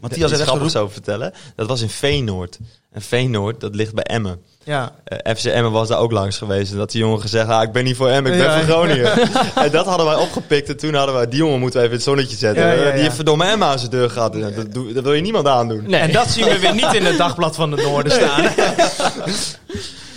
Matthias 0.00 0.30
heeft 0.30 0.40
echt 0.42 0.50
grappigs 0.50 0.76
over 0.76 0.92
vertellen? 0.92 1.32
Dat 1.56 1.66
was 1.68 1.80
in 1.80 1.88
Veenoord. 1.88 2.58
En 2.90 3.02
Veenoord, 3.02 3.60
dat 3.60 3.74
ligt 3.74 3.94
bij 3.94 4.04
Emmen. 4.04 4.40
Ja, 4.66 4.92
Eh, 5.04 5.34
FC 5.36 5.44
Emmen 5.44 5.72
was 5.72 5.88
daar 5.88 5.98
ook 5.98 6.12
langs 6.12 6.38
geweest. 6.38 6.72
En 6.72 6.78
dat 6.78 6.90
die 6.90 7.00
jongen 7.00 7.20
gezegd, 7.20 7.48
ah, 7.48 7.62
ik 7.62 7.72
ben 7.72 7.84
niet 7.84 7.96
voor 7.96 8.08
Emmen, 8.08 8.32
ik 8.32 8.38
ben 8.38 8.46
Ja. 8.46 8.56
voor 8.58 8.68
Groningen. 8.68 9.12
en 9.64 9.70
dat 9.70 9.86
hadden 9.86 10.06
wij 10.06 10.14
opgepikt. 10.16 10.68
En 10.68 10.76
toen 10.76 10.94
hadden 10.94 11.14
wij, 11.14 11.28
die 11.28 11.38
jongen 11.38 11.60
moeten 11.60 11.80
we 11.80 11.86
even 11.86 11.90
in 11.98 12.04
het 12.04 12.04
zonnetje 12.14 12.36
zetten. 12.36 12.64
Ja, 12.66 12.72
ja, 12.72 12.82
ja. 12.86 12.90
Die 12.92 13.02
heeft 13.02 13.14
verdomme 13.14 13.44
Emmen 13.44 13.68
aan 13.68 13.78
zijn 13.78 13.90
deur 13.90 14.10
gehad. 14.10 14.32
Dat, 14.32 14.72
doe- 14.72 14.92
dat 14.92 15.02
wil 15.02 15.12
je 15.12 15.20
niemand 15.22 15.46
aandoen. 15.46 15.84
Nee, 15.86 16.00
en 16.00 16.12
dat 16.12 16.28
zien 16.30 16.44
we 16.44 16.58
weer 16.58 16.74
niet 16.74 16.92
in 16.94 17.04
het 17.04 17.18
dagblad 17.18 17.54
van 17.54 17.72
het 17.72 17.82
Noorden 17.82 18.12
staan. 18.12 18.42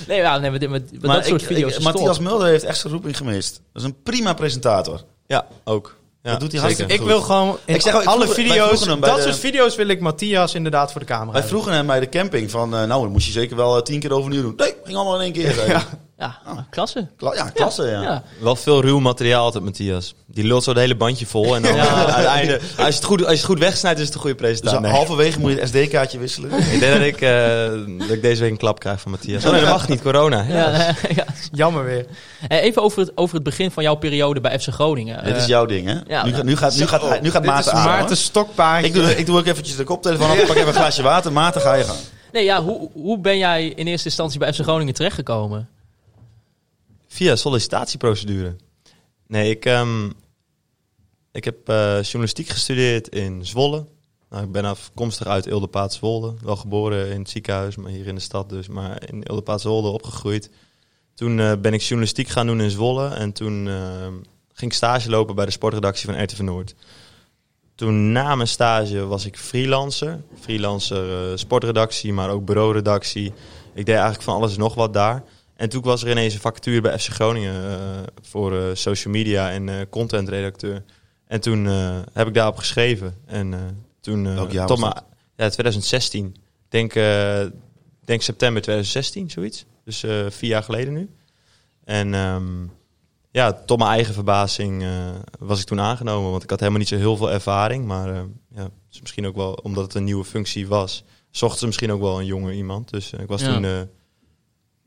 nee, 0.08 0.18
ja, 0.18 0.38
nee 0.38 0.52
met, 0.52 0.70
met, 0.70 0.92
met 0.92 1.02
Maar 1.02 1.16
dat 1.16 1.26
soort 1.26 1.44
video's 1.44 1.76
ik- 1.78 1.84
Matthias. 1.84 2.20
Mulder 2.20 2.48
heeft 2.48 2.64
echt 2.64 2.78
zijn 2.80 2.94
roeping 2.94 3.18
gemist. 3.18 3.62
Dat 3.74 3.82
is 3.82 3.88
een 3.90 4.02
prima 4.04 4.34
presentator. 4.34 5.04
Ja, 5.28 5.46
ook. 5.64 5.98
Ja, 6.32 6.38
Dat 6.40 6.50
doet 6.52 6.62
hij 6.62 6.70
zeker. 6.70 6.78
hartstikke 6.86 6.94
ik 6.94 7.00
goed. 7.00 7.10
wil 7.10 7.22
gewoon 7.22 7.58
in 7.66 7.76
Ik 7.76 7.82
zeg 7.82 7.94
ik 8.02 8.04
alle 8.08 8.24
vroeg- 8.24 8.36
video's, 8.36 8.68
vroegen 8.68 8.90
hem 8.90 9.00
bij 9.00 9.10
dat 9.10 9.18
de- 9.18 9.24
soort 9.24 9.38
video's 9.40 9.76
wil 9.76 9.88
ik 9.88 10.00
Matthias 10.00 10.54
inderdaad 10.54 10.92
voor 10.92 11.02
de 11.02 11.08
camera 11.08 11.32
Wij 11.32 11.42
hebben. 11.42 11.50
vroegen 11.60 11.74
hem 11.78 11.88
bij 11.88 12.00
de 12.00 12.10
camping 12.10 12.52
van, 12.52 12.74
eh, 12.76 12.84
nou, 12.84 13.02
dan 13.02 13.12
moest 13.12 13.26
je 13.26 13.32
zeker 13.32 13.56
wel 13.56 13.76
eh, 13.76 13.82
tien 13.82 14.00
keer 14.00 14.12
overnieuw 14.14 14.42
doen. 14.42 14.54
Nee, 14.58 14.74
ging 14.84 14.96
allemaal 14.98 15.16
in 15.16 15.22
één 15.22 15.32
keer. 15.34 15.54
zei 15.66 15.80
hij. 16.20 16.54
Ja, 16.56 16.66
klasse. 16.70 17.08
Kla- 17.18 17.34
ja, 17.34 17.50
klasse, 17.50 17.84
ja. 17.84 18.02
Ja. 18.02 18.24
Wel 18.40 18.56
veel 18.56 18.82
ruw 18.82 19.00
materiaal 19.00 19.44
altijd, 19.44 19.64
Matthias. 19.64 20.14
Die 20.26 20.44
lult 20.44 20.64
zo 20.64 20.70
het 20.70 20.80
hele 20.80 20.96
bandje 20.96 21.26
vol. 21.26 21.56
En 21.56 21.62
dan 21.62 21.76
Ja. 21.76 21.86
eh, 22.08 22.14
uiteinde, 22.16 22.60
als 22.78 22.88
je, 22.88 22.94
het 22.94 23.04
goed, 23.04 23.20
als 23.22 23.30
je 23.32 23.38
het 23.38 23.46
goed 23.46 23.60
wegsnijdt, 23.60 24.00
is 24.00 24.06
het 24.06 24.14
een 24.16 24.20
goede 24.22 24.36
Dus 24.36 24.46
presentatie. 24.48 24.80
Nee. 24.82 24.92
halverwege 24.92 25.40
moet 25.40 25.52
je 25.52 25.60
het 25.60 25.68
SD-kaartje 25.68 26.18
wisselen. 26.20 26.52
Ik 26.74 26.80
denk 26.80 26.94
dat 26.94 27.02
ik, 27.02 27.22
eh, 27.22 27.68
dat 28.08 28.10
ik 28.10 28.22
deze 28.22 28.42
week 28.42 28.52
een 28.52 28.58
klap 28.58 28.80
krijg 28.80 29.02
van 29.02 29.12
Matthias. 29.12 29.46
Oh 29.46 29.52
nee, 29.52 29.62
dat 29.62 29.70
mag 29.70 29.88
niet, 29.88 30.02
corona. 30.02 30.46
Ja, 30.48 30.96
ja. 31.16 31.26
Jammer 31.52 31.84
weer. 31.86 32.06
Eh, 32.48 32.64
Even 32.64 32.82
over 32.82 33.00
het, 33.00 33.12
over 33.16 33.36
het 33.36 33.44
begin 33.44 33.72
van 33.72 33.84
jouw 33.84 33.96
periode 33.96 34.42
bij 34.42 34.60
FC 34.60 34.68
Groningen. 34.68 35.24
Dit 35.24 35.36
is 35.36 35.42
Eh, 35.42 35.48
jouw 35.48 35.66
ding, 35.66 35.88
hè? 35.88 35.96
ja, 36.08 36.26
nu, 36.26 36.32
nu 36.44 36.56
gaat, 36.58 36.76
nu 36.76 36.88
gaat, 36.88 37.22
nu 37.22 37.32
gaat 37.32 37.46
Maarten 37.46 37.74
aan. 37.74 37.86
Maarten 37.86 38.18
Stokpaardje. 38.18 38.88
Ik 38.88 38.94
doe, 38.94 39.16
ik 39.18 39.26
doe 39.26 39.38
ook 39.40 39.46
eventjes 39.46 39.76
de 39.76 39.84
koptelefoon 39.84 40.30
af, 40.30 40.46
pak 40.48 40.56
even 40.56 40.68
een 40.68 40.74
glaasje 40.74 41.02
water. 41.02 41.32
Maarten, 41.32 41.62
ga 41.62 41.74
je 41.74 41.84
gaan. 41.84 41.96
Nee, 42.32 42.44
ja, 42.44 42.64
hoe, 42.64 42.90
hoe 42.94 43.20
ben 43.20 43.38
jij 43.38 43.68
in 43.68 43.88
eerste 43.88 44.08
instantie 44.08 44.40
bij 44.40 44.54
FC 44.54 44.60
Groningen 44.62 44.94
terechtgekomen? 44.94 45.68
Via 47.20 47.36
sollicitatieprocedure. 47.36 48.56
Nee, 49.28 49.50
ik, 49.50 49.66
ehm, 49.66 50.10
ik 51.32 51.44
heb 51.44 51.70
eh, 51.70 52.02
journalistiek 52.02 52.48
gestudeerd 52.48 53.08
in 53.08 53.46
Zwolle. 53.46 53.86
Nou, 54.30 54.44
ik 54.44 54.52
ben 54.52 54.66
afkomstig 54.66 55.28
uit 55.28 55.46
Ildepaat-Zwolle. 55.46 56.34
Wel 56.42 56.56
geboren 56.56 57.12
in 57.12 57.20
het 57.20 57.30
ziekenhuis, 57.30 57.76
maar 57.76 57.92
hier 57.92 58.08
in 58.08 58.16
de 58.16 58.22
stad 58.22 58.50
dus. 58.50 58.68
Maar 58.68 59.10
in 59.10 59.24
Ildepaat-Zwolle 59.24 59.90
opgegroeid. 59.90 60.50
Toen 61.14 61.40
eh, 61.40 61.54
ben 61.62 61.74
ik 61.74 61.82
journalistiek 61.82 62.28
gaan 62.28 62.48
doen 62.48 62.62
in 62.62 62.72
Zwolle. 62.72 63.08
En 63.08 63.32
toen 63.32 63.68
ehm, 63.68 64.14
ging 64.54 64.72
ik 64.72 64.78
stage 64.78 65.10
lopen 65.10 65.36
bij 65.36 65.46
de 65.46 65.52
sportredactie 65.52 66.10
van 66.10 66.24
RTV 66.24 66.40
Noord. 66.40 66.76
Toen 67.76 68.12
na 68.12 68.36
mijn 68.36 68.48
stage 68.48 69.06
was 69.06 69.26
ik 69.26 69.38
freelancer. 69.38 70.22
Freelancer 70.40 71.32
eh, 71.32 71.38
sportredactie, 71.38 72.14
maar 72.14 72.30
ook 72.30 72.46
bureauredactie. 72.46 73.34
Ik 73.74 73.86
deed 73.86 73.96
eigenlijk 73.96 74.24
van 74.24 74.36
alles 74.36 74.54
en 74.54 74.60
nog 74.60 74.76
wat 74.76 74.94
daar. 74.94 75.24
En 75.60 75.70
toen 75.70 75.82
was 75.82 76.04
er 76.04 76.10
ineens 76.10 76.34
een 76.34 76.40
vacature 76.40 76.82
bij 76.82 77.00
FC 77.00 77.08
Groningen 77.10 77.70
eh, 77.70 77.78
voor 78.22 78.58
eh, 78.60 78.64
social 78.74 79.14
media 79.14 79.52
en 79.52 79.70
eh 79.70 79.76
contentredacteur. 79.90 80.84
En 81.28 81.42
toen 81.42 81.68
eh, 81.68 82.00
heb 82.14 82.28
ik 82.28 82.34
daarop 82.34 82.58
geschreven. 82.58 83.16
En 83.26 83.54
eh, 83.54 83.60
toen... 84.02 84.28
eh, 84.28 84.34
Welk 84.34 84.52
jaar 84.52 84.68
tot 84.68 84.78
maar- 84.80 85.04
Ja, 85.36 85.50
2016. 85.50 86.36
Denk, 86.70 86.96
eh, 86.96 87.46
denk 88.06 88.22
september 88.22 88.62
2016, 88.62 89.30
zoiets. 89.30 89.66
Dus 89.84 90.04
eh, 90.04 90.26
vier 90.30 90.50
jaar 90.50 90.64
geleden 90.64 90.94
nu. 90.94 91.10
En 91.84 92.14
ehm, 92.14 92.64
ja, 93.32 93.54
tot 93.54 93.78
mijn 93.78 93.92
eigen 93.92 94.14
verbazing 94.14 94.84
eh, 94.84 94.90
was 95.40 95.60
ik 95.60 95.66
toen 95.66 95.80
aangenomen. 95.80 96.32
Want 96.32 96.44
ik 96.44 96.50
had 96.50 96.60
helemaal 96.60 96.80
niet 96.80 96.90
zo 96.90 96.96
heel 96.98 97.18
veel 97.18 97.32
ervaring. 97.32 97.86
Maar 97.86 98.14
eh, 98.16 98.22
ja, 98.56 98.70
misschien 99.00 99.28
ook 99.28 99.36
wel 99.36 99.54
omdat 99.54 99.84
het 99.84 99.94
een 99.94 100.04
nieuwe 100.04 100.26
functie 100.26 100.68
was. 100.68 101.04
Zochten 101.32 101.60
ze 101.60 101.66
misschien 101.66 101.92
ook 101.92 102.02
wel 102.02 102.20
een 102.20 102.26
jonger 102.26 102.54
iemand. 102.54 102.90
Dus 102.90 103.12
ik 103.14 103.28
was 103.28 103.42
Ja. 103.42 103.54
toen 103.54 103.66
eh 103.66 103.72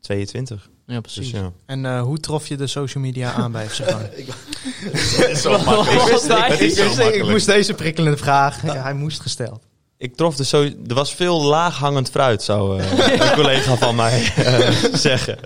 22. 0.03 0.69
Ja, 0.87 1.01
precies. 1.01 1.31
Dus 1.31 1.39
ja. 1.39 1.51
En 1.65 1.85
eh, 1.85 2.01
hoe 2.01 2.19
trof 2.19 2.47
je 2.47 2.57
de 2.57 2.67
social 2.67 3.03
media 3.03 3.33
aan 3.33 3.51
bij 3.51 3.67
FC. 3.69 3.79
Ik 7.13 7.29
moest 7.29 7.45
deze 7.45 7.73
prikkelende 7.73 8.17
vraag. 8.17 8.63
Ja, 8.63 8.81
hij 8.81 8.93
moest 8.93 9.19
gesteld. 9.19 9.63
Ik 9.97 10.15
trof 10.15 10.35
de 10.35 10.43
so 10.43 10.63
er 10.63 10.93
was 10.93 11.13
veel 11.13 11.41
laaghangend 11.41 12.09
fruit, 12.09 12.43
zou 12.43 12.81
eh, 12.81 12.91
een 13.29 13.35
collega 13.35 13.77
van 13.77 13.95
mij 13.95 14.31
eh, 14.35 14.69
zeggen. 14.93 15.37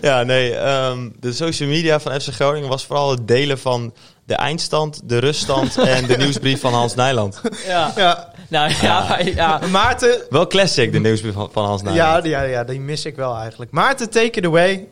ja, 0.00 0.22
nee, 0.22 0.54
ehm, 0.54 1.08
de 1.20 1.32
social 1.32 1.68
media 1.68 2.00
van 2.00 2.20
FC 2.20 2.28
Groningen 2.28 2.68
was 2.68 2.84
vooral 2.84 3.10
het 3.10 3.28
delen 3.28 3.58
van 3.58 3.94
de 4.26 4.34
eindstand, 4.34 5.00
de 5.04 5.18
ruststand 5.18 5.78
en 5.78 6.06
de 6.06 6.16
nieuwsbrief 6.16 6.60
van 6.60 6.72
Hans 6.72 6.94
Nijland. 6.94 7.40
Ja. 7.66 7.92
Ja, 7.96 8.32
Nou 8.48 8.72
ja, 8.82 9.08
maar- 9.08 9.28
ja. 9.28 9.60
Maarten. 9.70 10.22
Wel 10.30 10.46
classic, 10.46 10.92
de 10.92 11.00
nieuwsbrief 11.00 11.34
van, 11.34 11.64
Hans 11.64 11.82
Nijland. 11.82 12.24
Ja, 12.24 12.42
ja, 12.42 12.48
ja, 12.48 12.64
die 12.64 12.80
mis 12.80 13.04
ik 13.04 13.16
wel 13.16 13.36
eigenlijk. 13.36 13.70
Maarten, 13.70 14.10
take 14.10 14.38
it 14.38 14.44
away. 14.44 14.88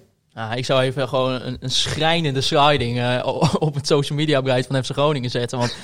Ik 0.55 0.65
zou 0.65 0.83
even 0.83 1.09
gewoon 1.09 1.33
een, 1.33 1.57
een 1.61 1.71
schrijnende 1.71 2.41
sliding 2.41 2.99
eh, 3.01 3.27
op 3.59 3.75
het 3.75 3.87
social 3.87 4.19
media 4.19 4.43
beleid 4.43 4.67
van 4.67 4.85
FC 4.85 4.91
Groningen 4.91 5.31
zetten. 5.31 5.59
Want, 5.59 5.77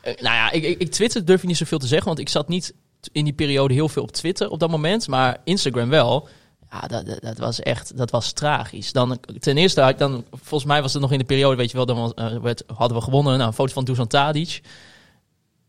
eh, 0.00 0.14
nou 0.20 0.34
ja, 0.34 0.50
ik, 0.50 0.62
ik, 0.62 0.78
ik 0.78 0.90
Twitter 0.90 1.24
durf 1.24 1.42
ik 1.42 1.48
niet 1.48 1.56
zoveel 1.56 1.78
te 1.78 1.86
zeggen, 1.86 2.06
want 2.06 2.18
ik 2.18 2.28
zat 2.28 2.48
niet 2.48 2.72
in 3.12 3.24
die 3.24 3.32
periode 3.32 3.74
heel 3.74 3.88
veel 3.88 4.02
op 4.02 4.12
Twitter 4.12 4.50
op 4.50 4.60
dat 4.60 4.70
moment, 4.70 5.08
maar 5.08 5.36
Instagram 5.44 5.88
wel. 5.88 6.28
Ja, 6.70 6.80
dat, 6.80 7.06
dat, 7.06 7.20
dat 7.20 7.38
was 7.38 7.60
echt, 7.60 7.96
dat 7.96 8.10
was 8.10 8.32
tragisch. 8.32 8.92
Dan, 8.92 9.18
ten 9.40 9.56
eerste, 9.56 9.80
had 9.80 9.90
ik 9.90 9.98
dan, 9.98 10.24
volgens 10.30 10.70
mij 10.70 10.82
was 10.82 10.92
het 10.92 11.02
nog 11.02 11.12
in 11.12 11.18
de 11.18 11.24
periode, 11.24 11.56
weet 11.56 11.70
je 11.70 11.76
wel, 11.76 11.86
dan 11.86 11.96
was, 12.00 12.12
eh, 12.14 12.36
werd, 12.42 12.62
hadden 12.74 12.96
we 12.98 13.02
gewonnen, 13.04 13.36
nou, 13.36 13.46
een 13.48 13.54
foto 13.54 13.72
van 13.72 13.84
Dusan 13.84 14.06
Tadic. 14.06 14.60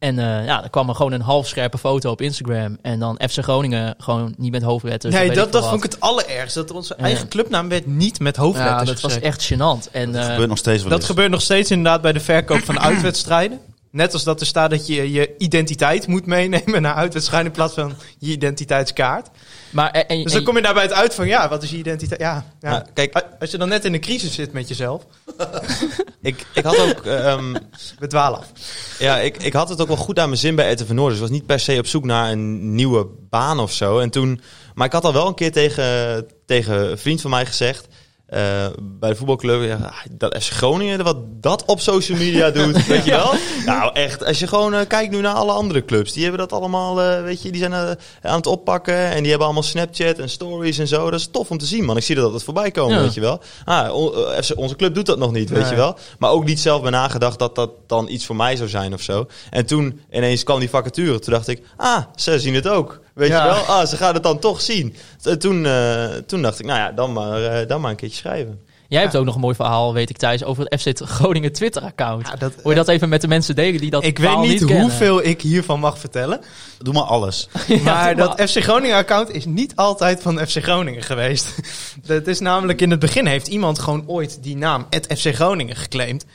En 0.01 0.19
eh, 0.19 0.45
ja, 0.45 0.59
dan 0.61 0.69
kwam 0.69 0.89
er 0.89 0.95
gewoon 0.95 1.11
een 1.11 1.21
halfscherpe 1.21 1.77
foto 1.77 2.11
op 2.11 2.21
Instagram. 2.21 2.77
En 2.81 2.99
dan 2.99 3.19
FC 3.29 3.37
Groningen 3.43 3.95
gewoon 3.97 4.33
niet 4.37 4.51
met 4.51 4.61
hoofdletters. 4.61 5.13
nee, 5.13 5.31
dat, 5.31 5.51
dat 5.51 5.63
vond 5.67 5.83
ik 5.83 5.91
het 5.91 5.99
allerergste. 5.99 6.59
Dat 6.59 6.71
onze 6.71 6.93
Ja. 6.97 7.03
eigen 7.03 7.27
clubnaam 7.27 7.69
werd 7.69 7.85
niet 7.85 8.19
met 8.19 8.35
hoofdletters 8.35 8.79
Ja, 8.89 8.93
dat 8.93 9.01
was 9.01 9.19
echt 9.19 9.53
gênant. 9.53 9.91
En, 9.91 10.11
Dat 10.11 10.23
eh, 10.23 10.29
gebeurt 10.29 10.49
nog 10.49 10.57
steeds 10.57 10.81
wel 10.83 10.91
Dat 10.91 11.03
gebeurt 11.03 11.31
nog 11.31 11.41
steeds 11.41 11.71
inderdaad 11.71 12.01
bij 12.01 12.11
de 12.13 12.19
verkoop 12.19 12.63
van 12.63 12.79
uitwedstrijden. 12.79 13.59
Net 13.91 14.13
als 14.13 14.23
dat 14.23 14.39
er 14.39 14.45
staat 14.45 14.69
dat 14.69 14.87
je 14.87 15.11
je 15.11 15.35
identiteit 15.37 16.07
moet 16.07 16.25
meenemen 16.25 16.81
naar 16.81 16.95
uitwedstrijden 16.95 17.47
in 17.47 17.55
plaats 17.55 17.73
van 17.73 17.93
je 18.19 18.31
identiteitskaart. 18.31 19.29
Maar, 19.71 19.91
en, 19.91 20.07
en, 20.07 20.23
Dus 20.23 20.33
dan 20.33 20.43
kom 20.43 20.55
je 20.55 20.61
daarbij 20.61 20.83
het 20.83 20.93
uit 20.93 21.15
van, 21.15 21.27
ja, 21.27 21.49
wat 21.49 21.63
is 21.63 21.69
je 21.69 21.77
identiteit? 21.77 22.19
Ja, 22.19 22.45
ja. 22.59 22.71
Ja, 22.71 22.85
kijk, 22.93 23.23
Als 23.39 23.51
je 23.51 23.57
dan 23.57 23.69
net 23.69 23.85
in 23.85 23.93
een 23.93 23.99
crisis 23.99 24.33
zit 24.33 24.53
met 24.53 24.67
jezelf, 24.67 25.05
ik, 26.21 26.45
ik 26.53 26.63
had 26.63 26.79
ook... 26.79 27.05
ehm, 27.05 27.53
we 27.99 28.07
dwalen 28.07 28.39
af. 28.39 28.51
Ja, 28.99 29.17
ik, 29.17 29.43
ik 29.43 29.53
had 29.53 29.69
het 29.69 29.81
ook 29.81 29.87
wel 29.87 29.97
goed 29.97 30.19
aan 30.19 30.27
mijn 30.29 30.39
zin 30.39 30.55
bij 30.55 30.71
RTV 30.71 30.89
Noord. 30.89 31.09
Dus 31.09 31.15
ik 31.15 31.27
was 31.27 31.37
niet 31.37 31.45
per 31.45 31.59
se 31.59 31.77
op 31.77 31.87
zoek 31.87 32.05
naar 32.05 32.31
een 32.31 32.75
nieuwe 32.75 33.07
baan 33.29 33.59
of 33.59 33.71
zo. 33.71 33.99
En 33.99 34.09
toen, 34.09 34.41
maar 34.73 34.85
ik 34.85 34.93
had 34.93 35.03
al 35.03 35.13
wel 35.13 35.27
een 35.27 35.35
keer 35.35 35.51
tegen, 35.51 36.27
tegen 36.45 36.91
een 36.91 36.97
vriend 36.97 37.21
van 37.21 37.29
mij 37.29 37.45
gezegd... 37.45 37.87
eh, 38.31 38.65
bij 38.81 39.09
de 39.09 39.15
voetbalclub, 39.15 39.63
ja, 39.63 39.93
dat 40.11 40.35
FC 40.43 40.51
Groningen, 40.51 41.03
wat 41.03 41.17
dat 41.41 41.65
op 41.65 41.79
social 41.79 42.17
media 42.17 42.51
doet, 42.59 42.85
weet 42.87 43.05
je 43.05 43.11
wel? 43.11 43.33
Nou 43.65 43.93
echt, 43.93 44.25
als 44.25 44.39
je 44.39 44.47
gewoon 44.47 44.73
eh, 44.73 44.87
kijkt 44.87 45.11
nu 45.11 45.21
naar 45.21 45.33
alle 45.33 45.51
andere 45.51 45.85
clubs, 45.85 46.13
die 46.13 46.21
hebben 46.23 46.39
dat 46.41 46.51
allemaal, 46.59 47.01
eh, 47.01 47.23
weet 47.23 47.41
je, 47.41 47.51
die 47.51 47.61
zijn 47.61 47.73
aan 47.73 48.35
het 48.35 48.47
oppakken 48.47 48.95
en 48.95 49.17
die 49.19 49.27
hebben 49.29 49.45
allemaal 49.45 49.63
Snapchat 49.63 50.17
en 50.19 50.29
stories 50.29 50.77
en 50.77 50.87
zo. 50.87 51.09
Dat 51.11 51.19
is 51.19 51.27
tof 51.31 51.49
om 51.51 51.57
te 51.57 51.65
zien, 51.65 51.85
man. 51.85 51.97
Ik 51.97 52.03
zie 52.03 52.15
dat 52.15 52.33
het 52.33 52.43
voorbij 52.43 52.71
komen, 52.71 52.95
Ja. 52.95 53.01
weet 53.01 53.13
je 53.13 53.21
wel. 53.21 53.41
Ah, 53.65 53.93
on- 53.95 54.13
onze 54.55 54.75
club 54.75 54.93
doet 54.95 55.05
dat 55.05 55.17
nog 55.17 55.31
niet, 55.31 55.49
weet 55.49 55.61
Nee. 55.61 55.69
je 55.69 55.75
wel. 55.75 55.97
Maar 56.19 56.31
ook 56.31 56.45
niet 56.45 56.59
zelf 56.59 56.81
bij 56.81 56.91
nagedacht 56.91 57.39
dat 57.39 57.55
dat 57.55 57.71
dan 57.87 58.07
iets 58.09 58.25
voor 58.25 58.35
mij 58.35 58.55
zou 58.55 58.69
zijn 58.69 58.93
of 58.93 59.01
zo. 59.01 59.25
En 59.49 59.65
toen 59.65 60.01
ineens 60.11 60.43
kwam 60.43 60.59
die 60.59 60.69
vacature. 60.69 61.19
Toen 61.19 61.33
dacht 61.33 61.47
ik, 61.47 61.61
ah, 61.77 61.97
ze 62.15 62.39
zien 62.39 62.53
het 62.55 62.67
ook. 62.67 62.99
Weet 63.21 63.29
Ja. 63.29 63.45
je 63.45 63.51
wel? 63.53 63.61
Ah, 63.63 63.85
ze 63.87 63.97
gaan 63.97 64.13
het 64.13 64.23
dan 64.23 64.39
toch 64.39 64.61
zien. 64.61 64.95
En 65.23 65.39
toen, 65.39 65.65
eh, 65.65 66.05
toen 66.25 66.41
dacht 66.41 66.59
ik, 66.59 66.65
nou 66.65 66.79
ja, 66.79 66.91
dan 66.91 67.13
maar, 67.13 67.43
eh, 67.43 67.67
dan 67.67 67.81
maar 67.81 67.89
een 67.91 67.97
keertje 67.97 68.17
schrijven. 68.17 68.59
Jij 68.87 69.01
hebt 69.01 69.15
ook 69.15 69.25
nog 69.25 69.35
een 69.35 69.41
mooi 69.41 69.55
verhaal, 69.55 69.93
weet 69.93 70.09
ik, 70.09 70.17
Thijs, 70.17 70.43
over 70.43 70.65
het 70.65 70.81
FC 70.81 70.99
Groningen 71.03 71.51
Twitter-account. 71.51 72.27
Ja, 72.27 72.37
Wil 72.63 72.71
je 72.71 72.75
dat 72.75 72.87
even 72.87 73.09
met 73.09 73.21
de 73.21 73.27
mensen 73.27 73.55
delen 73.55 73.81
die 73.81 73.89
dat 73.89 74.03
ik 74.03 74.17
weet 74.19 74.39
niet 74.39 74.61
hoeveel 74.61 75.25
ik 75.25 75.41
hiervan 75.41 75.79
mag 75.79 75.97
vertellen. 75.99 76.41
Doe 76.79 76.93
maar 76.93 77.03
alles. 77.03 77.47
Maar 77.83 78.15
dat 78.15 78.41
FC 78.41 78.63
Groningen-account 78.63 79.31
is 79.31 79.45
niet 79.45 79.75
altijd 79.75 80.21
van 80.21 80.47
FC 80.47 80.63
Groningen 80.63 81.03
geweest. 81.03 81.47
Dat 82.05 82.27
is 82.27 82.39
namelijk 82.39 82.81
in 82.81 82.91
het 82.91 82.99
begin 82.99 83.25
heeft 83.25 83.47
iemand 83.47 83.79
gewoon 83.79 84.03
ooit 84.07 84.43
die 84.43 84.57
naam 84.57 84.87
FC 85.17 85.33
Groningen 85.35 85.75
geclaimd. 85.75 86.25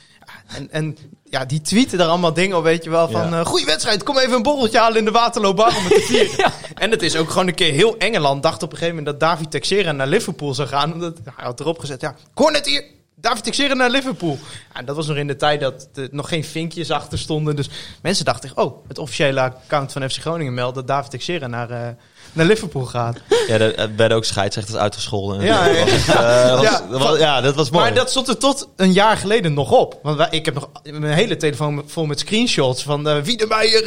En, 0.47 0.71
en 0.71 0.97
ja, 1.25 1.45
die 1.45 1.61
tweeten 1.61 2.01
er 2.01 2.07
allemaal 2.07 2.33
dingen 2.33 2.57
op, 2.57 2.63
weet 2.65 2.85
je 2.85 2.91
wel, 2.91 3.09
van... 3.09 3.31
Ja. 3.31 3.41
eh 3.41 3.47
goeie 3.47 3.67
wedstrijd, 3.67 4.03
kom 4.03 4.19
even 4.19 4.33
een 4.33 4.43
borreltje 4.43 4.79
halen 4.79 4.99
in 4.99 5.05
de 5.05 5.11
Waterloobar 5.11 5.77
om 5.77 5.85
het 5.85 5.95
te 5.95 6.01
vieren. 6.09 6.53
En 6.75 6.91
het 6.91 7.03
is 7.03 7.17
ook 7.17 7.31
gewoon 7.31 7.49
een 7.49 7.55
keer 7.55 7.73
heel 7.73 7.97
Engeland 7.97 8.43
dacht 8.43 8.63
op 8.63 8.73
een 8.73 8.79
gegeven 8.79 8.97
moment 8.97 9.21
dat 9.21 9.29
David 9.29 9.51
Texera 9.51 9.93
naar 9.93 10.07
Liverpool 10.07 10.55
zou 10.55 10.69
gaan. 10.69 10.93
Omdat 10.93 11.19
hij 11.25 11.45
had 11.45 11.61
erop 11.61 11.79
gezet, 11.79 12.01
ja, 12.01 12.15
net 12.35 12.67
hier, 12.67 12.85
David 13.19 13.45
Texera 13.45 13.75
naar 13.75 13.91
Liverpool. 13.91 14.39
Ja, 14.75 14.83
dat 14.83 14.97
was 14.97 15.07
nog 15.07 15.17
in 15.17 15.27
de 15.27 15.37
tijd 15.37 15.61
dat 15.61 15.89
er 15.95 16.09
nog 16.11 16.29
geen 16.29 16.45
vinkjes 16.45 16.91
achter 16.91 17.19
stonden. 17.19 17.57
Dus 17.57 17.69
mensen 18.03 18.25
dachten, 18.25 18.51
oh, 18.55 18.89
het 18.89 18.99
officiële 18.99 19.41
account 19.41 19.93
van 19.93 20.11
FC 20.11 20.21
Groningen 20.21 20.55
meldt 20.55 20.75
dat 20.75 20.87
David 20.87 21.11
Texera 21.11 21.47
naar, 21.47 21.71
eh, 21.71 21.89
naar 22.37 22.47
Liverpool 22.47 22.85
gaat. 22.85 23.17
Ja, 23.47 23.59
er 23.59 23.91
werden 23.97 24.17
ook 24.17 24.25
scheidsrechters 24.25 24.77
uitgescholden. 24.79 25.41
Ja, 25.45 25.67
ja. 25.67 25.85
Dat 25.85 25.91
was, 25.91 26.07
eh, 26.09 26.51
was- 26.51 26.63
Ja, 26.63 26.81
dat 26.91 27.01
was- 27.03 27.19
ja, 27.19 27.41
dat 27.41 27.55
was 27.55 27.71
mooi. 27.71 27.85
Maar 27.85 27.95
dat 27.95 28.11
stond 28.11 28.29
er 28.29 28.39
tot 28.39 28.69
een 28.77 28.93
jaar 28.93 29.17
geleden 29.17 29.55
nog 29.55 29.71
op. 29.73 29.99
Want 30.03 30.17
wij, 30.17 30.29
ik 30.31 30.45
heb 30.45 30.55
nog 30.55 30.69
mijn 30.83 31.13
hele 31.13 31.37
telefoon 31.37 31.83
vol 31.87 32.07
met 32.07 32.19
screenshots 32.19 32.83
van 32.83 33.09
uh, 33.09 33.17
Wiedemeyer 33.23 33.83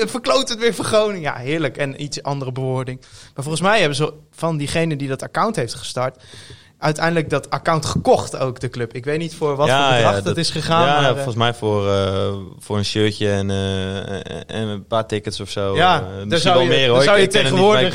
uh, 0.00 0.06
verkloot 0.06 0.48
het 0.48 0.58
weer 0.58 0.74
voor 0.74 0.84
Groningen. 0.84 1.20
Ja, 1.20 1.34
heerlijk. 1.36 1.76
En 1.76 2.02
iets 2.02 2.22
andere 2.22 2.52
bewoording. 2.52 3.00
Maar 3.34 3.44
volgens 3.44 3.62
mij 3.62 3.78
hebben 3.78 3.96
ze 3.96 4.12
van 4.32 4.56
diegene 4.56 4.96
die 4.96 5.08
dat 5.08 5.22
account 5.22 5.56
heeft 5.56 5.74
gestart... 5.74 6.16
uiteindelijk 6.78 7.30
dat 7.30 7.50
account 7.50 7.86
gekocht 7.86 8.36
ook, 8.38 8.60
de 8.60 8.68
club. 8.70 8.94
Ik 8.94 9.04
weet 9.04 9.18
niet 9.18 9.34
voor 9.34 9.56
wat 9.56 9.66
Ja, 9.66 9.78
voor 9.86 9.94
bedrag 9.94 10.10
ja, 10.10 10.16
dat, 10.16 10.24
dat- 10.24 10.36
is 10.36 10.50
gegaan. 10.50 10.86
ja, 10.86 10.92
maar, 10.92 11.02
ja, 11.02 11.08
eh, 11.08 11.14
volgens 11.14 11.34
mij 11.36 11.54
voor, 11.54 11.90
eh, 11.90 12.32
voor 12.58 12.76
een 12.78 12.84
shirtje 12.84 13.30
en, 13.30 13.50
eh, 13.50 14.56
en 14.56 14.68
een 14.68 14.86
paar 14.86 15.06
tickets 15.06 15.40
of 15.40 15.50
zo. 15.50 15.76
ja, 15.76 16.00
Eh, 16.22 16.28
daar 16.28 16.38
zou 16.38 16.62
je, 16.62 16.68
meer 16.68 16.88
hoor. 16.88 17.02
zou 17.02 17.18
je 17.18 17.26
tegenwoordig 17.26 17.94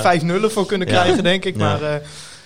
5 0.00 0.22
nullen 0.22 0.50
voor 0.50 0.66
kunnen 0.66 0.88
ja. 0.88 1.00
krijgen, 1.02 1.22
denk 1.22 1.44
ik. 1.44 1.56
Ja. 1.56 1.60
Maar 1.62 1.82
eh, 1.82 1.94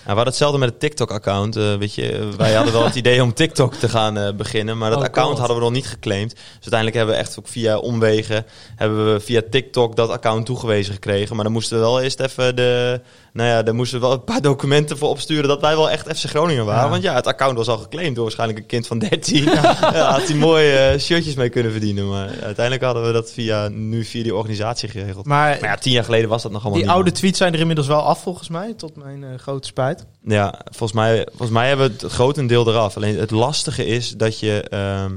we 0.03 0.13
hadden 0.13 0.25
hetzelfde 0.33 0.57
met 0.57 0.69
het 0.69 0.79
TikTok-account. 0.79 1.55
weet 1.55 1.95
je, 1.95 2.29
wij 2.37 2.53
hadden 2.53 2.73
wel 2.73 2.83
het 2.85 2.95
idee 3.03 3.23
om 3.23 3.33
TikTok 3.33 3.73
te 3.73 3.89
gaan 3.89 4.35
beginnen, 4.37 4.77
maar 4.77 4.89
dat 4.89 4.99
Oh, 4.99 5.05
account 5.05 5.29
God. 5.29 5.37
hadden 5.39 5.57
we 5.57 5.63
nog 5.63 5.71
niet 5.71 5.87
geclaimd. 5.87 6.29
Dus 6.31 6.41
uiteindelijk 6.53 6.95
hebben 6.95 7.15
we 7.15 7.21
echt 7.21 7.39
ook 7.39 7.47
via 7.47 7.77
omwegen, 7.77 8.45
hebben 8.75 9.13
we 9.13 9.19
via 9.19 9.41
TikTok 9.49 9.95
dat 9.95 10.09
account 10.09 10.45
toegewezen 10.45 10.93
gekregen. 10.93 11.35
Maar 11.35 11.43
dan 11.43 11.53
moesten 11.53 11.77
we 11.77 11.83
wel 11.83 12.01
eerst 12.01 12.19
even 12.19 12.55
de, 12.55 13.01
nou 13.37 13.49
ja, 13.49 13.63
daar 13.63 13.75
moesten 13.75 13.99
we 13.99 14.05
wel 14.05 14.15
een 14.15 14.23
paar 14.23 14.41
documenten 14.51 14.97
voor 14.97 15.09
opsturen 15.09 15.47
dat 15.47 15.61
wij 15.61 15.75
wel 15.75 15.89
echt 15.89 16.17
FC 16.17 16.29
Groningen 16.29 16.65
waren. 16.65 16.83
Ja. 16.83 16.89
Want 16.89 17.03
ja, 17.03 17.13
het 17.13 17.27
account 17.27 17.57
was 17.57 17.67
al 17.67 17.77
geclaimd 17.77 18.15
door 18.15 18.23
waarschijnlijk 18.23 18.59
een 18.59 18.65
kind 18.65 18.87
van 18.87 18.99
13. 18.99 19.43
Ja, 19.43 19.73
had 20.11 20.27
hij 20.27 20.35
mooie 20.35 20.73
eh, 20.73 20.99
shirtjes 20.99 21.35
mee 21.35 21.49
kunnen 21.49 21.71
verdienen. 21.71 22.09
Maar 22.09 22.27
uiteindelijk 22.27 22.83
hadden 22.83 23.05
we 23.05 23.11
dat 23.11 23.31
via, 23.31 23.67
nu 23.67 24.05
via 24.05 24.23
die 24.23 24.35
organisatie 24.35 24.89
geregeld. 24.89 25.25
Maar, 25.25 25.57
Maar 25.61 25.69
ja, 25.69 25.75
tien 25.75 25.91
jaar 25.91 26.03
geleden 26.03 26.29
was 26.29 26.41
dat 26.43 26.51
nog 26.51 26.61
allemaal 26.61 26.81
die 26.81 26.89
oude 26.89 27.11
tweets 27.11 27.37
zijn 27.37 27.53
er 27.53 27.59
inmiddels 27.59 27.87
wel 27.87 28.01
af 28.01 28.21
volgens 28.21 28.49
mij, 28.49 28.73
tot 28.73 28.95
mijn 28.95 29.23
eh, 29.23 29.29
grote 29.37 29.67
spijt. 29.67 30.05
Ja, 30.23 30.61
volgens 30.63 30.99
mij, 30.99 31.27
volgens 31.29 31.51
mij 31.51 31.67
hebben 31.67 31.87
we 31.87 31.93
het 31.93 32.11
grotendeel 32.11 32.67
eraf. 32.67 32.95
Alleen 32.95 33.17
het 33.17 33.31
lastige 33.31 33.85
is 33.85 34.11
dat 34.11 34.39
je, 34.39 34.61
ehm, 34.69 35.11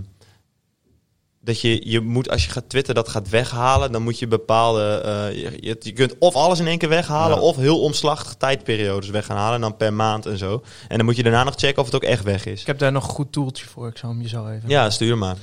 dat 1.53 1.61
je, 1.61 1.90
je 1.90 2.01
moet, 2.01 2.30
als 2.30 2.44
je 2.44 2.51
gaat 2.51 2.68
Twitter 2.68 2.94
dat 2.94 3.09
gaat 3.09 3.28
weghalen, 3.28 3.92
dan 3.92 4.03
moet 4.03 4.18
je 4.18 4.26
bepaalde, 4.26 5.01
eh, 5.05 5.42
je, 5.42 5.57
je, 5.61 5.76
je 5.80 5.92
kunt 5.92 6.14
of 6.18 6.34
alles 6.34 6.59
in 6.59 6.66
één 6.66 6.78
keer 6.78 6.88
weghalen, 6.88 7.36
Ja. 7.36 7.42
of 7.42 7.57
heel 7.57 7.80
omslachtige 7.82 8.36
tijdperiodes 8.36 9.11
weg 9.11 9.26
gaan 9.26 9.36
halen, 9.36 9.55
en 9.55 9.61
dan 9.61 9.76
per 9.76 9.92
maand 9.92 10.26
en 10.26 10.38
zo. 10.38 10.62
En 10.88 10.96
dan 10.96 11.07
moet 11.07 11.16
je 11.16 11.22
daarna 11.22 11.44
nog 11.44 11.55
checken 11.57 11.78
of 11.78 11.84
het 11.84 11.94
ook 11.94 12.03
echt 12.03 12.22
weg 12.24 12.46
is. 12.46 12.61
Ik 12.61 12.66
heb 12.66 12.78
daar 12.78 12.92
nog 12.92 13.05
een 13.05 13.11
goed 13.14 13.32
toeltje 13.32 13.66
voor, 13.66 13.88
ik 13.88 13.96
zal 13.98 14.09
hem 14.11 14.22
je 14.22 14.28
zo 14.28 14.48
even... 14.48 14.68
Ja, 14.68 14.90
stuur 14.90 15.18
maar. 15.18 15.36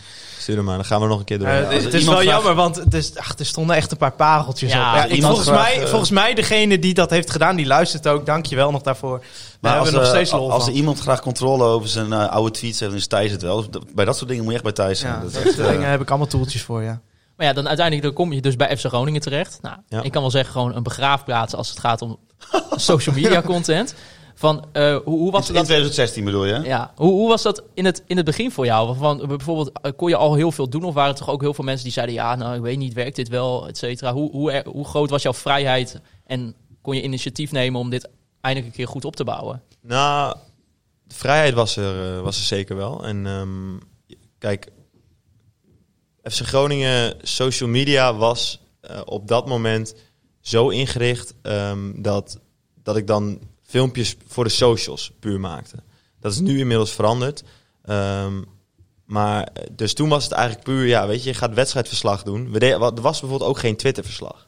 Stuur 0.48 0.60
hem 0.60 0.66
maar, 0.66 0.76
dan 0.76 0.86
gaan 0.86 1.02
we 1.02 1.08
nog 1.08 1.20
een 1.20 1.26
keer 1.26 1.40
door. 1.40 1.48
Eh, 1.48 1.70
het- 1.70 1.94
is 1.94 2.04
wel 2.06 2.14
vraagt- 2.14 2.24
jammer, 2.30 2.56
want 2.56 2.76
het 2.76 2.94
is, 2.94 3.16
ach, 3.18 3.34
er 3.40 3.46
stonden 3.46 3.76
echt 3.76 3.92
een 3.92 3.98
paar 3.98 4.12
pareltjes 4.12 4.72
Ja, 4.72 4.90
op. 4.92 5.10
Ja, 5.10 5.16
ik, 5.16 5.24
volgens, 5.24 5.48
vraagt, 5.48 5.74
mij, 5.76 5.84
eh, 5.84 5.90
volgens 5.90 6.10
mij, 6.10 6.34
degene 6.34 6.80
die 6.80 6.94
dat 6.94 7.10
heeft 7.10 7.32
gedaan, 7.32 7.56
die 7.56 7.66
luistert 7.66 8.08
ook. 8.08 8.26
Dank 8.26 8.46
je 8.46 8.56
wel 8.56 8.72
nog 8.72 8.82
daarvoor. 8.82 9.20
Daar 9.20 9.28
Maar 9.62 9.72
als, 9.72 9.84
hebben 9.84 9.94
we 10.02 10.08
nog 10.08 10.16
eh, 10.16 10.22
steeds 10.24 10.32
lol 10.42 10.52
als 10.52 10.64
van. 10.64 10.72
er 10.72 10.78
iemand 10.78 11.00
graag 11.00 11.22
controle 11.22 11.64
over 11.64 11.90
zijn 11.90 12.14
eh, 12.14 12.28
oude 12.30 12.52
tweets 12.52 12.80
heeft, 12.80 12.92
dan 12.92 13.00
is 13.02 13.08
Thijs 13.08 13.32
het 13.32 13.42
wel. 13.42 13.66
Bij 13.96 14.06
dat 14.06 14.18
soort 14.18 14.30
dingen 14.30 14.44
moet 14.44 14.52
je 14.54 14.60
echt 14.60 14.76
bij 14.76 14.86
Thijs 14.86 15.00
zijn. 15.00 15.14
Ja, 15.14 15.20
Dat 15.22 15.32
soort 15.32 15.56
dingen 15.70 15.90
heb 15.90 16.02
ik 16.02 16.10
allemaal 16.10 16.28
toeltjes 16.28 16.62
voor, 16.62 16.84
ja. 16.84 17.02
Maar 17.38 17.46
ja, 17.46 17.54
dan 17.54 17.68
uiteindelijk 17.68 18.06
dan 18.06 18.16
kom 18.16 18.34
je 18.34 18.42
dus 18.42 18.56
bij 18.56 18.78
FC 18.78 18.86
Groningen 18.86 19.22
terecht. 19.22 19.60
Nou, 19.62 19.76
Ja. 19.88 20.02
ik 20.04 20.12
kan 20.12 20.22
wel 20.22 20.32
zeggen 20.32 20.52
gewoon 20.52 20.76
een 20.76 20.84
begraafplaats 20.84 21.56
als 21.56 21.70
het 21.70 21.80
gaat 21.80 22.02
om 22.02 22.18
social 22.76 23.16
media 23.16 23.42
content. 23.42 23.96
Van, 24.40 24.66
eh, 24.72 24.96
hoe, 24.96 25.18
hoe 25.18 25.32
was 25.32 25.48
in 25.48 25.54
dat? 25.54 25.64
2016 25.64 26.24
bedoel 26.24 26.46
je? 26.46 26.54
Ja, 26.64 26.92
hoe, 26.96 27.12
hoe 27.12 27.28
was 27.28 27.42
dat 27.44 27.64
in 27.74 27.86
het, 27.86 28.04
in 28.08 28.16
het 28.18 28.26
begin 28.26 28.52
voor 28.52 28.66
jou? 28.66 28.96
Van, 28.98 29.24
bijvoorbeeld, 29.28 29.72
eh, 29.82 29.92
kon 29.96 30.10
je 30.10 30.16
al 30.16 30.36
heel 30.36 30.52
veel 30.52 30.70
doen? 30.70 30.84
Of 30.84 30.94
waren 30.94 31.12
er 31.12 31.18
toch 31.18 31.30
ook 31.30 31.42
heel 31.42 31.54
veel 31.54 31.64
mensen 31.64 31.84
die 31.84 31.94
zeiden... 31.94 32.16
ja, 32.16 32.36
nou, 32.36 32.56
ik 32.56 32.62
weet 32.62 32.78
niet, 32.78 32.94
werkt 32.94 33.16
dit 33.16 33.28
wel, 33.30 33.68
et 33.68 33.78
cetera? 33.78 34.14
Hoe, 34.14 34.32
hoe, 34.32 34.52
er- 34.52 34.68
hoe 34.68 34.86
groot 34.86 35.10
was 35.10 35.22
jouw 35.22 35.34
vrijheid? 35.34 36.00
En 36.26 36.56
kon 36.82 36.96
je 36.96 37.02
initiatief 37.04 37.52
nemen 37.52 37.80
om 37.80 37.90
dit 37.90 38.10
eindelijk 38.42 38.72
een 38.72 38.78
keer 38.78 38.88
goed 38.92 39.06
op 39.06 39.16
te 39.16 39.24
bouwen? 39.24 39.62
Nou, 39.82 40.36
de 41.04 41.16
vrijheid 41.16 41.54
was 41.54 41.76
er, 41.78 42.16
eh, 42.18 42.22
was 42.22 42.38
er 42.38 42.44
zeker 42.46 42.76
wel. 42.76 43.06
En 43.06 43.26
ehm, 43.26 43.78
kijk, 44.38 44.68
FC 46.24 46.42
Groningen 46.46 47.14
social 47.22 47.70
media 47.70 48.16
was 48.16 48.60
eh, 48.82 49.02
op 49.06 49.28
dat 49.28 49.48
moment 49.48 49.96
zo 50.42 50.70
ingericht 50.70 51.34
ehm, 51.42 52.02
dat, 52.02 52.40
dat 52.84 52.98
ik 52.98 53.08
dan 53.08 53.40
filmpjes 53.68 54.16
voor 54.28 54.44
de 54.44 54.50
socials 54.50 55.12
puur 55.20 55.40
maakte. 55.40 55.76
Dat 56.20 56.32
is 56.32 56.40
nu 56.40 56.60
inmiddels 56.60 56.94
veranderd. 56.94 57.44
Ehm, 57.84 58.42
maar 59.06 59.50
dus 59.72 59.94
toen 59.94 60.10
was 60.10 60.24
het 60.24 60.34
eigenlijk 60.34 60.64
puur, 60.64 60.86
ja, 60.86 61.08
weet 61.08 61.24
je, 61.24 61.30
je 61.30 61.36
gaat 61.36 61.54
wedstrijdverslag 61.54 62.24
doen. 62.24 62.52
We 62.52 62.60
er 62.60 62.80
was 62.80 63.20
bijvoorbeeld 63.20 63.50
ook 63.50 63.60
geen 63.60 63.76
Twitterverslag. 63.76 64.48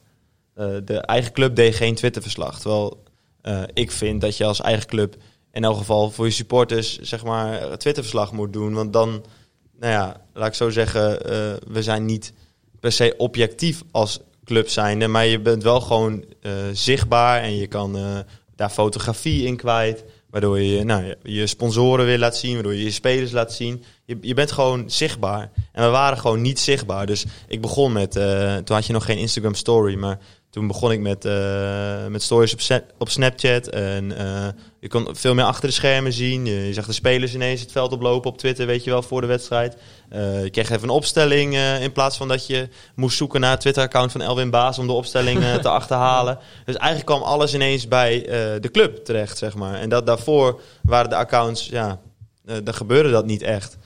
Eh 0.54 0.76
de 0.84 1.00
eigen 1.00 1.32
club 1.32 1.56
deed 1.56 1.74
geen 1.74 1.94
Twitterverslag. 1.94 2.60
Terwijl 2.60 3.02
eh, 3.40 3.62
ik 3.72 3.90
vind 3.90 4.20
dat 4.20 4.36
je 4.36 4.44
als 4.44 4.60
eigen 4.60 4.86
club 4.86 5.16
in 5.52 5.64
elk 5.64 5.76
geval 5.76 6.10
voor 6.10 6.26
je 6.26 6.32
supporters 6.32 6.98
zeg 6.98 7.24
maar 7.24 7.78
Twitterverslag 7.78 8.32
moet 8.32 8.52
doen. 8.52 8.74
Want 8.74 8.92
dan, 8.92 9.24
nou 9.78 9.92
ja, 9.92 10.20
laat 10.34 10.48
ik 10.48 10.54
zo 10.54 10.70
zeggen, 10.70 11.24
eh, 11.24 11.30
we 11.72 11.82
zijn 11.82 12.04
niet 12.04 12.32
per 12.80 12.92
se 12.92 13.14
objectief 13.16 13.82
als 13.90 14.20
club 14.44 14.68
zijnde, 14.68 15.08
maar 15.08 15.26
je 15.26 15.40
bent 15.40 15.62
wel 15.62 15.80
gewoon 15.80 16.24
zichtbaar 16.72 17.42
en 17.42 17.56
je 17.56 17.66
kan 17.66 18.24
daar 18.60 18.70
fotografie 18.70 19.46
in 19.46 19.56
kwijt. 19.56 20.04
Waardoor 20.30 20.60
je 20.60 20.84
nou, 20.84 21.14
je- 21.22 21.46
sponsoren 21.46 22.06
weer 22.06 22.18
laat 22.18 22.36
zien, 22.36 22.54
waardoor 22.54 22.74
je 22.74 22.84
je 22.84 22.90
spelers 22.90 23.30
laat 23.30 23.52
zien. 23.52 23.84
Je, 24.04 24.18
je 24.20 24.34
bent 24.34 24.52
gewoon 24.52 24.90
zichtbaar. 24.90 25.50
En 25.72 25.84
we 25.84 25.90
waren 25.90 26.18
gewoon 26.18 26.40
niet 26.40 26.58
zichtbaar. 26.58 27.06
Dus 27.06 27.24
ik 27.48 27.60
begon 27.60 27.92
met, 27.92 28.16
eh, 28.16 28.56
toen 28.56 28.76
had 28.76 28.86
je 28.86 28.92
nog 28.92 29.04
geen 29.04 29.18
Instagram 29.18 29.54
story, 29.54 29.94
maar 29.94 30.18
toen 30.50 30.66
begon 30.66 30.92
ik 30.92 31.00
met, 31.00 31.24
eh, 31.24 32.06
met 32.06 32.22
stories 32.22 32.52
op, 32.52 32.82
op 32.98 33.08
Snapchat. 33.08 33.68
En 33.68 34.18
eh, 34.18 34.48
je 34.80 34.88
kon 34.88 35.08
veel 35.12 35.34
meer 35.34 35.44
achter 35.44 35.68
de 35.68 35.74
schermen 35.74 36.12
zien. 36.12 36.46
Je, 36.46 36.66
je 36.66 36.72
zag 36.72 36.86
de 36.86 36.92
spelers 36.92 37.34
ineens 37.34 37.60
het 37.60 37.72
veld 37.72 37.92
oplopen 37.92 38.30
op 38.30 38.38
Twitter, 38.38 38.66
weet 38.66 38.84
je 38.84 38.90
wel, 38.90 39.02
voor 39.02 39.20
de 39.20 39.26
wedstrijd. 39.26 39.76
Eh, 40.08 40.42
je 40.42 40.50
kreeg 40.50 40.70
even 40.70 40.82
een 40.82 40.94
opstelling 40.94 41.56
in 41.80 41.92
plaats 41.92 42.16
van 42.16 42.28
dat 42.28 42.46
je 42.46 42.68
moest 42.94 43.16
zoeken 43.16 43.40
naar 43.40 43.50
het 43.50 43.60
Twitter-account 43.60 44.12
van 44.12 44.20
Elwin 44.20 44.50
Baas 44.50 44.78
om 44.78 44.86
de 44.86 44.92
opstelling 44.92 45.44
te 45.62 45.68
achterhalen. 45.68 46.38
Dus 46.64 46.76
eigenlijk 46.76 47.06
kwam 47.06 47.22
alles 47.22 47.54
ineens 47.54 47.88
bij 47.88 48.22
de 48.60 48.70
club 48.72 49.04
terecht, 49.04 49.38
zeg 49.38 49.54
maar. 49.54 49.74
En 49.74 49.88
dat 49.88 50.06
daarvoor 50.06 50.60
waren 50.82 51.10
de 51.10 51.16
accounts, 51.16 51.66
ja, 51.66 52.00
daar 52.62 52.74
gebeurde 52.74 53.10
dat 53.10 53.26
niet 53.26 53.42
echt. 53.42 53.78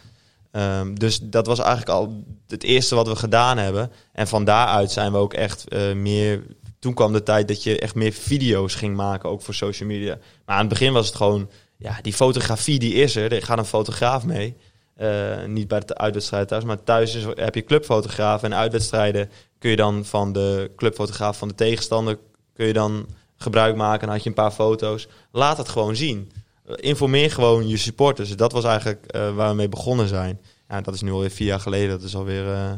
Ehm, 0.54 0.94
dus 0.94 1.18
dat 1.22 1.46
was 1.46 1.58
eigenlijk 1.58 1.90
al 1.90 2.24
het 2.46 2.62
eerste 2.62 2.94
wat 2.94 3.08
we 3.08 3.16
gedaan 3.16 3.58
hebben. 3.58 3.90
En 4.12 4.28
van 4.28 4.44
daaruit 4.44 4.90
zijn 4.90 5.12
we 5.12 5.18
ook 5.18 5.34
echt 5.34 5.68
eh, 5.68 5.92
meer. 5.92 6.42
Toen 6.78 6.94
kwam 6.94 7.12
de 7.12 7.22
tijd 7.22 7.48
dat 7.48 7.62
je 7.62 7.78
echt 7.78 7.94
meer 7.94 8.12
video's 8.12 8.74
ging 8.74 8.96
maken, 8.96 9.28
ook 9.28 9.42
voor 9.42 9.54
social 9.54 9.88
media. 9.88 10.18
Maar 10.46 10.54
aan 10.54 10.60
het 10.60 10.68
begin 10.68 10.92
was 10.92 11.06
het 11.06 11.16
gewoon, 11.16 11.50
ja, 11.76 11.98
die 12.02 12.12
fotografie 12.12 12.78
die 12.78 12.94
is 12.94 13.16
er. 13.16 13.32
Er 13.32 13.42
gaat 13.42 13.58
een 13.58 13.64
fotograaf 13.64 14.24
mee. 14.24 14.56
Eh, 14.94 15.44
niet 15.46 15.68
bij 15.68 15.80
de 15.80 15.96
uitwedstrijd 15.96 16.48
thuis, 16.48 16.64
maar 16.64 16.82
thuis 16.82 17.14
is, 17.14 17.24
heb 17.34 17.54
je 17.54 17.64
clubfotograaf. 17.64 18.42
En 18.42 18.54
uitwedstrijden 18.54 19.30
kun 19.58 19.70
je 19.70 19.76
dan 19.76 20.04
van 20.04 20.32
de 20.32 20.70
clubfotograaf 20.76 21.38
van 21.38 21.48
de 21.48 21.54
tegenstander 21.54 22.18
kun 22.52 22.66
je 22.66 22.72
dan 22.72 23.06
gebruik 23.36 23.76
maken. 23.76 24.00
Dan 24.00 24.14
had 24.14 24.22
je 24.22 24.28
een 24.28 24.34
paar 24.34 24.50
foto's. 24.50 25.08
Laat 25.32 25.56
het 25.56 25.68
gewoon 25.68 25.96
zien. 25.96 26.30
Eh, 26.66 26.74
Informeer 26.76 27.30
gewoon 27.30 27.68
je 27.68 27.76
supporters. 27.76 28.36
Dat 28.36 28.52
was 28.52 28.64
eigenlijk 28.64 29.04
eh, 29.06 29.34
waar 29.34 29.48
we 29.48 29.54
mee 29.54 29.68
begonnen 29.68 30.08
zijn. 30.08 30.40
Ja, 30.68 30.80
dat 30.80 30.94
is 30.94 31.00
nu 31.02 31.12
alweer 31.12 31.30
vier 31.30 31.46
jaar 31.46 31.60
geleden. 31.60 31.90
Dat 31.90 32.02
is 32.02 32.16
alweer 32.16 32.52
eh, 32.52 32.72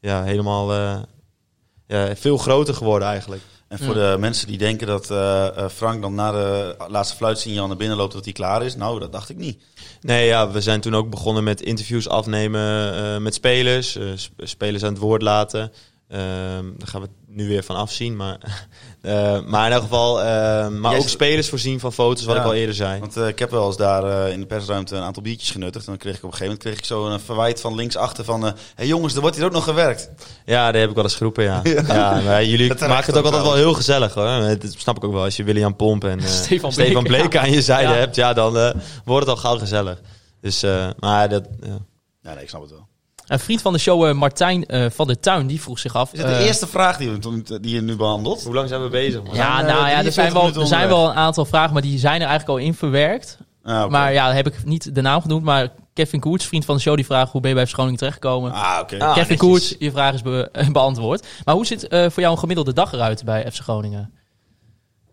ja, 0.00 0.22
helemaal 0.22 0.72
eh, 0.72 0.98
ja, 1.86 2.16
veel 2.16 2.36
groter 2.38 2.74
geworden 2.74 3.08
eigenlijk. 3.08 3.42
En 3.68 3.78
voor 3.78 3.94
de 3.94 4.16
mensen 4.18 4.46
die 4.46 4.58
denken 4.58 4.86
dat 4.86 5.06
Frank 5.72 6.02
dan 6.02 6.14
na 6.14 6.30
de 6.32 6.76
laatste 6.88 7.16
fluitsignaal 7.16 7.66
naar 7.66 7.76
binnen 7.76 7.96
loopt 7.96 8.12
dat 8.12 8.24
hij 8.24 8.32
klaar 8.32 8.62
is. 8.64 8.76
Nou, 8.76 9.00
dat 9.00 9.12
dacht 9.12 9.28
ik 9.30 9.36
niet. 9.36 9.62
Nee, 10.00 10.26
ja, 10.26 10.50
we 10.50 10.60
zijn 10.60 10.80
toen 10.80 10.94
ook 10.94 11.10
begonnen 11.10 11.44
met 11.44 11.60
interviews 11.62 12.08
afnemen 12.08 12.94
eh, 12.94 13.16
met 13.18 13.34
spelers. 13.34 13.96
eh, 13.96 14.06
sp- 14.16 14.30
spelers 14.36 14.82
aan 14.84 14.92
het 14.92 14.98
woord 15.02 15.22
laten. 15.22 15.72
Ehm, 16.08 16.64
daar 16.76 16.88
gaan 16.88 17.00
we 17.02 17.08
nu 17.36 17.48
weer 17.48 17.62
van 17.62 17.76
afzien. 17.76 18.16
Maar, 18.16 18.38
eh, 19.00 19.40
maar 19.40 19.66
in 19.66 19.72
elk 19.72 19.82
geval, 19.82 20.22
eh, 20.22 20.68
maar 20.68 20.96
ook 20.96 21.08
spelers 21.08 21.48
voorzien 21.48 21.80
van 21.80 21.92
foto's, 21.92 22.24
wat 22.24 22.34
Ja. 22.34 22.40
ik 22.40 22.46
al 22.46 22.54
eerder 22.54 22.74
zei. 22.74 23.00
Want 23.00 23.16
eh, 23.16 23.28
ik 23.28 23.38
heb 23.38 23.50
wel 23.50 23.66
eens 23.66 23.76
daar 23.76 24.04
eh, 24.26 24.32
in 24.32 24.40
de 24.40 24.46
persruimte 24.46 24.96
een 24.96 25.02
aantal 25.02 25.22
biertjes 25.22 25.50
genuttigd. 25.50 25.84
En 25.86 25.90
dan 25.92 26.00
kreeg 26.00 26.16
ik 26.16 26.24
op 26.24 26.30
een 26.30 26.36
gegeven 26.36 26.52
moment 26.58 26.62
kreeg 26.68 26.78
ik 26.78 26.84
zo 26.84 27.06
een 27.06 27.20
verwijt 27.20 27.60
van 27.60 27.74
linksachter 27.74 28.24
van... 28.24 28.42
Hé 28.42 28.52
hey 28.74 28.86
jongens, 28.86 29.14
er 29.14 29.20
wordt 29.20 29.36
hier 29.36 29.44
ook 29.44 29.52
nog 29.52 29.64
gewerkt. 29.64 30.10
Ja, 30.44 30.70
daar 30.72 30.80
heb 30.80 30.88
ik 30.88 30.94
wel 30.94 31.04
eens 31.04 31.16
geroepen, 31.16 31.44
ja. 31.44 31.60
ja. 31.86 32.20
maar 32.20 32.44
jullie 32.44 32.68
maken 32.68 33.06
het 33.06 33.16
ook 33.16 33.24
altijd 33.24 33.42
wel 33.42 33.52
wel. 33.52 33.54
heel 33.54 33.72
gezellig, 33.74 34.14
hoor. 34.14 34.26
Dat 34.58 34.74
snap 34.76 34.96
ik 34.96 35.04
ook 35.04 35.12
wel. 35.12 35.22
Als 35.22 35.36
je 35.36 35.44
William 35.44 35.76
Pomp 35.76 36.04
en 36.04 36.18
eh, 36.20 36.26
Stefan 36.26 36.72
Stefan 36.72 37.02
Bleek, 37.02 37.20
Bleek 37.20 37.32
ja. 37.32 37.40
aan 37.40 37.50
je 37.50 37.62
zijde 37.62 37.92
Ja. 37.92 37.98
hebt, 37.98 38.16
ja, 38.16 38.32
dan 38.32 38.58
eh, 38.58 38.74
wordt 39.04 39.26
het 39.26 39.34
al 39.36 39.42
gauw 39.42 39.58
gezellig. 39.58 40.00
Dus, 40.40 40.62
eh, 40.62 40.88
maar 40.98 41.28
dat... 41.28 41.48
Ja. 41.60 41.78
Ja, 42.22 42.34
nee, 42.34 42.42
ik 42.42 42.48
snap 42.48 42.60
het 42.60 42.70
wel. 42.70 42.88
Een 43.26 43.38
vriend 43.38 43.62
van 43.62 43.72
de 43.72 43.78
show, 43.78 44.04
eh, 44.04 44.14
Martijn 44.14 44.66
eh, 44.66 44.86
van 44.90 45.06
der 45.06 45.20
Tuin, 45.20 45.46
die 45.46 45.60
vroeg 45.60 45.78
zich 45.78 45.94
af... 45.94 46.12
Is 46.12 46.18
het 46.18 46.28
de 46.28 46.34
eh, 46.34 46.46
eerste 46.46 46.66
vraag 46.66 46.96
die, 46.96 47.10
we, 47.10 47.60
die 47.60 47.74
je 47.74 47.80
nu 47.80 47.96
behandelt? 47.96 48.42
Hoe 48.44 48.54
lang 48.54 48.68
zijn 48.68 48.82
we 48.82 48.88
bezig, 48.88 49.22
man? 49.22 49.34
Ja, 49.34 49.62
nou 49.62 49.88
ja, 49.88 50.02
er 50.02 50.12
43 50.12 50.12
zijn, 50.12 50.32
wel, 50.32 50.62
er 50.62 50.66
zijn 50.66 50.88
wel 50.88 51.08
een 51.08 51.14
aantal 51.14 51.44
vragen, 51.44 51.72
maar 51.72 51.82
die 51.82 51.98
zijn 51.98 52.20
er 52.20 52.26
eigenlijk 52.28 52.58
al 52.58 52.66
in 52.66 52.74
verwerkt. 52.74 53.38
Ah, 53.62 53.80
oké. 53.80 53.90
Maar 53.90 54.12
ja, 54.12 54.32
heb 54.32 54.46
ik 54.46 54.64
niet 54.64 54.94
de 54.94 55.00
naam 55.00 55.20
genoemd. 55.20 55.44
Maar 55.44 55.68
Kevin 55.92 56.20
Koerts, 56.20 56.46
vriend 56.46 56.64
van 56.64 56.74
de 56.74 56.80
show, 56.80 56.96
die 56.96 57.04
vraagt 57.04 57.32
hoe 57.32 57.40
ben 57.40 57.50
je 57.50 57.56
bij 57.56 57.66
Groningen 57.66 57.98
terechtgekomen. 57.98 58.52
Ah, 58.52 58.78
oké. 58.82 58.98
Ah, 58.98 59.14
Kevin 59.14 59.16
netjes. 59.16 59.36
Koerts, 59.36 59.74
je 59.78 59.90
vraag 59.90 60.14
is 60.14 60.22
be- 60.22 60.50
beantwoord. 60.72 61.26
Maar 61.44 61.54
hoe 61.54 61.66
ziet 61.66 61.88
eh, 61.88 62.10
voor 62.10 62.20
jou 62.20 62.32
een 62.32 62.38
gemiddelde 62.38 62.72
dag 62.72 62.92
eruit 62.92 63.24
bij 63.24 63.50
FC 63.52 63.60
Groningen? 63.60 64.12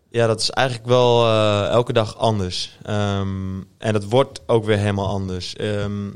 Ja, 0.09 0.28
dat 0.28 0.39
is 0.41 0.49
eigenlijk 0.49 0.88
wel 0.88 1.26
eh, 1.26 1.68
elke 1.68 1.93
dag 1.93 2.18
anders. 2.18 2.78
Ehm, 2.84 3.61
en 3.78 3.93
dat 3.93 4.03
wordt 4.03 4.41
ook 4.45 4.66
weer 4.66 4.78
helemaal 4.78 5.07
anders. 5.07 5.55
Ehm, 5.55 6.09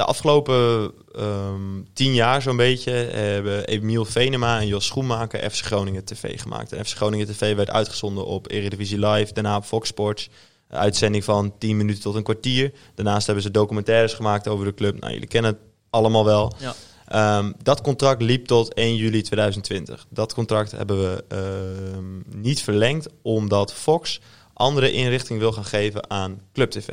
de 0.00 0.06
afgelopen 0.06 0.92
ehm, 1.14 1.82
tien 1.92 2.14
jaar 2.14 2.42
zo'n 2.42 2.56
beetje 2.56 2.90
hebben 2.90 3.64
Emiel 3.64 4.04
Venema 4.04 4.60
en 4.60 4.66
Jos 4.66 4.86
Schoenmaker 4.86 5.50
FC 5.50 5.64
Groningen 5.64 6.04
TV 6.04 6.40
gemaakt. 6.40 6.72
En 6.72 6.84
FC 6.84 6.96
Groningen 6.96 7.26
TV 7.26 7.54
werd 7.56 7.70
uitgezonden 7.70 8.26
op 8.26 8.50
Eredivisie 8.50 9.06
Live, 9.06 9.32
daarna 9.32 9.56
op 9.56 9.64
Fox 9.64 9.88
Sports. 9.88 10.28
Een 10.68 10.78
uitzending 10.78 11.24
van 11.24 11.58
10 11.58 11.76
minuten 11.76 12.02
tot 12.02 12.14
een 12.14 12.22
kwartier. 12.22 12.72
Daarnaast 12.94 13.26
hebben 13.26 13.44
ze 13.44 13.50
documentaires 13.50 14.12
gemaakt 14.12 14.48
over 14.48 14.64
de 14.64 14.74
club. 14.74 15.00
Nou, 15.00 15.12
jullie 15.12 15.28
kennen 15.28 15.50
het 15.50 15.60
allemaal 15.90 16.24
wel. 16.24 16.52
Ja. 16.58 16.74
Ehm, 17.06 17.52
dat 17.62 17.80
contract 17.80 18.22
liep 18.22 18.46
tot 18.46 18.74
1 18.74 18.96
juli 18.96 19.22
2020. 19.22 20.06
Dat 20.10 20.34
contract 20.34 20.70
hebben 20.70 21.00
we 21.00 21.24
ehm, 21.28 22.40
niet 22.40 22.62
verlengd, 22.62 23.08
omdat 23.22 23.72
Fox 23.72 24.20
andere 24.52 24.92
inrichting 24.92 25.38
wil 25.38 25.52
gaan 25.52 25.64
geven 25.64 26.10
aan 26.10 26.40
Club 26.52 26.70
TV. 26.70 26.88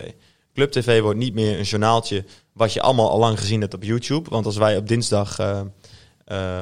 Club 0.57 0.71
TV 0.71 1.01
wordt 1.01 1.19
niet 1.19 1.33
meer 1.33 1.57
een 1.57 1.63
journaaltje 1.63 2.23
wat 2.53 2.73
je 2.73 2.81
allemaal 2.81 3.09
al 3.09 3.19
lang 3.19 3.39
gezien 3.39 3.61
hebt 3.61 3.73
op 3.73 3.83
YouTube. 3.83 4.29
Want 4.29 4.45
als 4.45 4.57
wij 4.57 4.77
op 4.77 4.87
dinsdag 4.87 5.39
uh, 5.39 5.61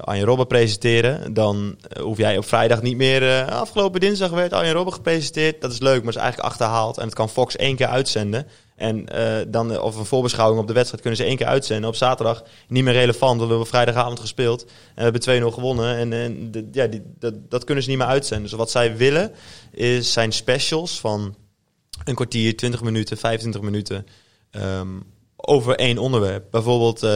uh, 0.09 0.21
Robben 0.21 0.47
presenteren, 0.47 1.33
dan 1.33 1.77
uh, 1.97 2.03
hoef 2.03 2.17
jij 2.17 2.37
op 2.37 2.45
vrijdag 2.45 2.81
niet 2.81 2.97
meer... 2.97 3.45
afgelopen 3.45 3.99
dinsdag 3.99 4.29
werd 4.29 4.53
Arjen 4.53 4.73
Robben 4.73 4.93
gepresenteerd. 4.93 5.61
Dat 5.61 5.71
is 5.71 5.79
leuk, 5.79 6.03
maar 6.03 6.13
is 6.13 6.19
eigenlijk 6.19 6.49
achterhaald. 6.49 6.97
En 6.97 7.05
het 7.05 7.13
kan 7.13 7.29
Fox 7.29 7.55
één 7.55 7.75
keer 7.75 7.87
uitzenden. 7.87 8.47
En 8.75 9.05
dan, 9.47 9.79
of 9.79 9.95
een 9.95 10.05
voorbeschouwing 10.05 10.61
op 10.61 10.67
de 10.67 10.73
wedstrijd 10.73 11.01
kunnen 11.01 11.19
ze 11.19 11.25
één 11.25 11.37
keer 11.37 11.47
uitzenden. 11.47 11.89
Op 11.89 11.95
zaterdag 11.95 12.43
niet 12.67 12.83
meer 12.83 12.93
relevant, 12.93 13.37
want 13.37 13.41
we 13.41 13.47
hebben 13.47 13.67
vrijdagavond 13.67 14.19
gespeeld. 14.19 14.65
En 14.95 15.11
we 15.11 15.19
hebben 15.19 15.51
2-0 15.51 15.53
gewonnen. 15.53 15.97
En, 15.97 16.13
en 16.13 16.51
ja, 16.71 16.87
die, 16.87 17.01
dat, 17.19 17.33
dat 17.49 17.63
kunnen 17.63 17.83
ze 17.83 17.89
niet 17.89 17.97
meer 17.97 18.07
uitzenden. 18.07 18.49
Dus 18.49 18.57
wat 18.57 18.71
zij 18.71 18.97
willen, 18.97 19.31
is 19.71 20.13
zijn 20.13 20.31
specials 20.31 20.99
van 20.99 21.35
een 22.03 22.15
kwartier, 22.15 22.55
20 22.55 22.81
minuten, 22.81 23.17
25 23.17 23.61
minuten... 23.61 24.05
Um, 24.51 25.03
over 25.35 25.75
één 25.75 25.97
onderwerp. 25.97 26.45
Bijvoorbeeld 26.51 27.03
uh, 27.03 27.11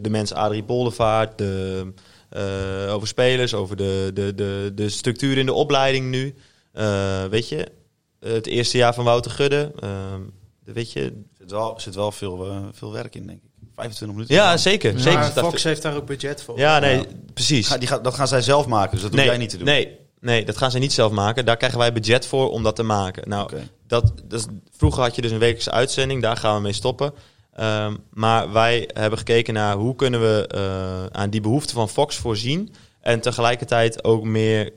de 0.00 0.08
mens 0.10 0.32
Adrie 0.32 0.64
Bollevaart, 0.64 1.38
de, 1.38 1.92
uh, 2.36 2.94
over 2.94 3.08
spelers, 3.08 3.54
over 3.54 3.76
de, 3.76 4.10
de, 4.14 4.34
de, 4.34 4.72
de 4.74 4.88
structuur 4.88 5.38
in 5.38 5.46
de 5.46 5.52
opleiding 5.52 6.10
nu. 6.10 6.34
weet 7.30 7.48
je, 7.48 7.68
het 8.20 8.46
eerste 8.46 8.76
jaar 8.76 8.94
van 8.94 9.04
Wouter 9.04 9.30
Gudde. 9.30 9.72
weet 10.64 10.92
je, 10.92 11.00
er 11.00 11.12
zit 11.38 11.50
wel, 11.50 11.80
zit 11.80 11.94
wel 11.94 12.12
veel, 12.12 12.64
veel 12.72 12.92
werk 12.92 13.14
in, 13.14 13.26
denk 13.26 13.42
ik. 13.42 13.50
25 13.74 14.16
minuten. 14.16 14.34
Ja, 14.34 14.56
zeker. 14.56 14.92
Maar 14.92 15.02
zeker. 15.02 15.22
Fox 15.24 15.62
heeft 15.62 15.82
daar 15.82 15.96
ook 15.96 16.06
budget 16.06 16.42
voor. 16.42 16.58
Ja, 16.58 16.78
nee, 16.78 16.96
ja. 16.96 17.04
precies. 17.34 17.68
Ja, 17.68 17.78
die 17.78 17.88
gaat, 17.88 18.04
dat 18.04 18.14
gaan 18.14 18.28
zij 18.28 18.40
zelf 18.40 18.66
maken, 18.66 18.90
dus 18.90 19.00
dat 19.00 19.10
doe 19.10 19.20
nee, 19.20 19.28
jij 19.28 19.38
niet 19.38 19.50
te 19.50 19.56
doen. 19.56 19.66
Nee, 19.66 19.98
nee, 20.26 20.44
dat 20.44 20.56
gaan 20.56 20.70
ze 20.70 20.78
niet 20.78 20.92
zelf 20.92 21.12
maken. 21.12 21.44
Daar 21.44 21.56
krijgen 21.56 21.78
wij 21.78 21.92
budget 21.92 22.26
voor 22.26 22.50
om 22.50 22.62
dat 22.62 22.76
te 22.76 22.82
maken. 22.82 23.28
Nou, 23.28 23.42
okay. 23.42 23.68
dat, 23.86 24.12
dat, 24.24 24.48
vroeger 24.76 25.02
had 25.02 25.14
je 25.14 25.22
dus 25.22 25.30
een 25.30 25.38
wekelijkse 25.38 25.70
uitzending, 25.70 26.22
daar 26.22 26.36
gaan 26.36 26.54
we 26.54 26.60
mee 26.60 26.72
stoppen. 26.72 27.12
Um, 27.60 27.98
maar 28.10 28.52
wij 28.52 28.90
hebben 28.92 29.18
gekeken 29.18 29.54
naar 29.54 29.76
hoe 29.76 29.94
kunnen 29.94 30.20
we 30.20 30.50
uh, 30.54 31.20
aan 31.20 31.30
die 31.30 31.40
behoeften 31.40 31.74
van 31.74 31.88
Fox 31.88 32.16
voorzien. 32.16 32.74
En 33.00 33.20
tegelijkertijd 33.20 34.04
ook 34.04 34.24
meer, 34.24 34.72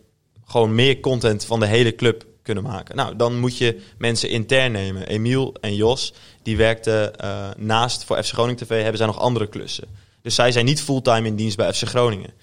gewoon 0.46 0.76
meer 0.76 1.00
content 1.00 1.46
van 1.46 1.60
de 1.60 1.66
hele 1.66 1.96
club 1.96 2.26
kunnen 2.42 2.64
maken. 2.64 2.96
Nou, 2.96 3.16
dan 3.16 3.40
moet 3.40 3.58
je 3.58 3.82
mensen 3.98 4.30
intern 4.30 4.72
nemen. 4.72 5.08
Emiel 5.08 5.56
en 5.62 5.76
Jos, 5.76 6.14
die 6.44 6.58
werkten 6.58 7.12
uh, 7.24 7.48
naast 7.58 8.04
voor 8.04 8.24
FC 8.24 8.34
Groningen 8.34 8.58
TV, 8.58 8.82
hebben 8.82 8.98
zij 8.98 9.06
nog 9.06 9.20
andere 9.20 9.48
klussen. 9.48 9.88
Dus 10.22 10.36
zij 10.36 10.52
zijn 10.52 10.66
niet 10.66 10.82
fulltime 10.82 11.28
in 11.28 11.36
dienst 11.36 11.58
bij 11.58 11.74
FC 11.74 11.88
Groningen. 11.88 12.34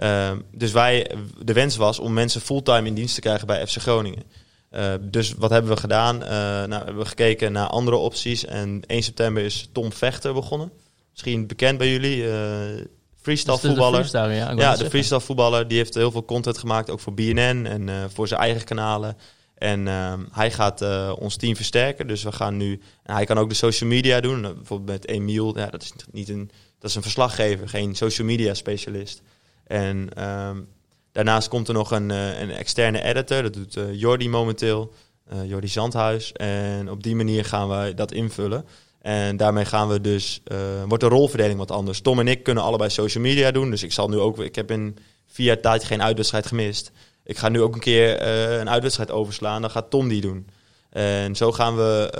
Um, 0.00 0.44
dus 0.52 0.72
wij, 0.72 1.10
de 1.44 1.52
wens 1.52 1.76
was 1.76 1.98
om 1.98 2.12
mensen 2.12 2.40
fulltime 2.40 2.88
in 2.88 2.94
dienst 2.94 3.14
te 3.14 3.20
krijgen 3.20 3.46
bij 3.46 3.66
FC 3.66 3.76
Groningen. 3.76 4.22
Uh, 4.76 4.92
dus 5.00 5.32
wat 5.32 5.50
hebben 5.50 5.70
we 5.70 5.80
gedaan? 5.80 6.22
Uh, 6.22 6.28
nou, 6.28 6.72
hebben 6.72 6.98
we 6.98 7.04
gekeken 7.04 7.52
naar 7.52 7.66
andere 7.66 7.96
opties. 7.96 8.44
En 8.44 8.82
1 8.86 9.02
september 9.02 9.42
is 9.42 9.68
Tom 9.72 9.92
Vechter 9.92 10.34
begonnen. 10.34 10.72
Misschien 11.10 11.46
bekend 11.46 11.78
bij 11.78 11.90
jullie. 11.90 12.16
Uh, 12.16 12.34
freestyle 13.20 13.58
voetballer. 13.58 14.02
De 14.02 14.08
freestyle, 14.08 14.34
ja, 14.34 14.50
ja 14.50 14.76
de 14.76 14.90
freestyle 14.90 15.20
voetballer. 15.20 15.68
Die 15.68 15.76
heeft 15.76 15.94
heel 15.94 16.10
veel 16.10 16.24
content 16.24 16.58
gemaakt, 16.58 16.90
ook 16.90 17.00
voor 17.00 17.14
BNN 17.14 17.66
en 17.66 18.10
voor 18.12 18.28
zijn 18.28 18.40
eigen 18.40 18.64
kanalen. 18.64 19.16
En 19.54 19.86
hij 20.32 20.50
gaat 20.50 20.82
ons 21.18 21.36
team 21.36 21.56
versterken. 21.56 22.06
Dus 22.06 22.22
we 22.22 22.32
gaan 22.32 22.56
nu. 22.56 22.80
En 23.02 23.14
hij 23.14 23.24
kan 23.24 23.38
ook 23.38 23.48
de 23.48 23.54
social 23.54 23.88
media 23.88 24.20
doen. 24.20 24.42
bijvoorbeeld 24.42 24.88
met 25.00 25.08
Emiel. 25.08 25.58
Ja, 25.58 25.66
dat 25.66 25.82
is 25.82 25.92
niet 26.10 26.28
een. 26.28 26.50
Dat 26.78 26.90
is 26.90 26.96
een 26.96 27.02
verslaggever, 27.02 27.68
geen 27.68 27.94
social 27.94 28.26
media 28.26 28.54
specialist. 28.54 29.22
En 29.66 30.24
um, 30.24 30.68
Daarnaast 31.16 31.48
komt 31.48 31.68
er 31.68 31.74
nog 31.74 31.90
een, 31.90 32.10
uh, 32.10 32.40
een 32.40 32.50
externe 32.50 33.02
editor, 33.02 33.42
dat 33.42 33.52
doet 33.52 33.76
uh, 33.76 33.84
Jordi 33.94 34.28
momenteel, 34.28 34.92
uh, 35.32 35.48
Jordi 35.48 35.68
Zandhuis. 35.68 36.32
En 36.32 36.90
op 36.90 37.02
die 37.02 37.16
manier 37.16 37.44
gaan 37.44 37.68
we 37.68 37.94
dat 37.94 38.12
invullen. 38.12 38.64
En 39.02 39.36
daarmee 39.36 39.64
gaan 39.64 39.88
we 39.88 40.00
dus, 40.00 40.42
wordt 40.86 41.02
de 41.02 41.08
rolverdeling 41.08 41.58
wat 41.58 41.70
anders. 41.70 42.00
Tom 42.00 42.20
en 42.20 42.28
ik 42.28 42.42
kunnen 42.42 42.62
allebei 42.62 42.90
social 42.90 43.22
media 43.22 43.50
doen, 43.50 43.70
dus 43.70 43.82
ik 43.82 43.92
zal 43.92 44.08
nu 44.08 44.18
ook, 44.18 44.38
ik 44.38 44.54
heb 44.54 44.70
in 44.70 44.98
vier 45.26 45.46
jaar 45.46 45.60
tijd 45.60 45.84
geen 45.84 46.02
uitwedstrijd 46.02 46.46
gemist. 46.46 46.92
Ik 47.24 47.38
ga 47.38 47.48
nu 47.48 47.60
ook 47.60 47.74
een 47.74 47.80
keer 47.80 48.22
een 48.60 48.70
uitwedstrijd 48.70 49.10
overslaan, 49.10 49.60
dan 49.60 49.70
gaat 49.70 49.90
Tom 49.90 50.08
die 50.08 50.20
doen. 50.20 50.48
En 50.90 51.36
zo 51.36 51.52
gaan 51.52 51.76
we 51.76 52.10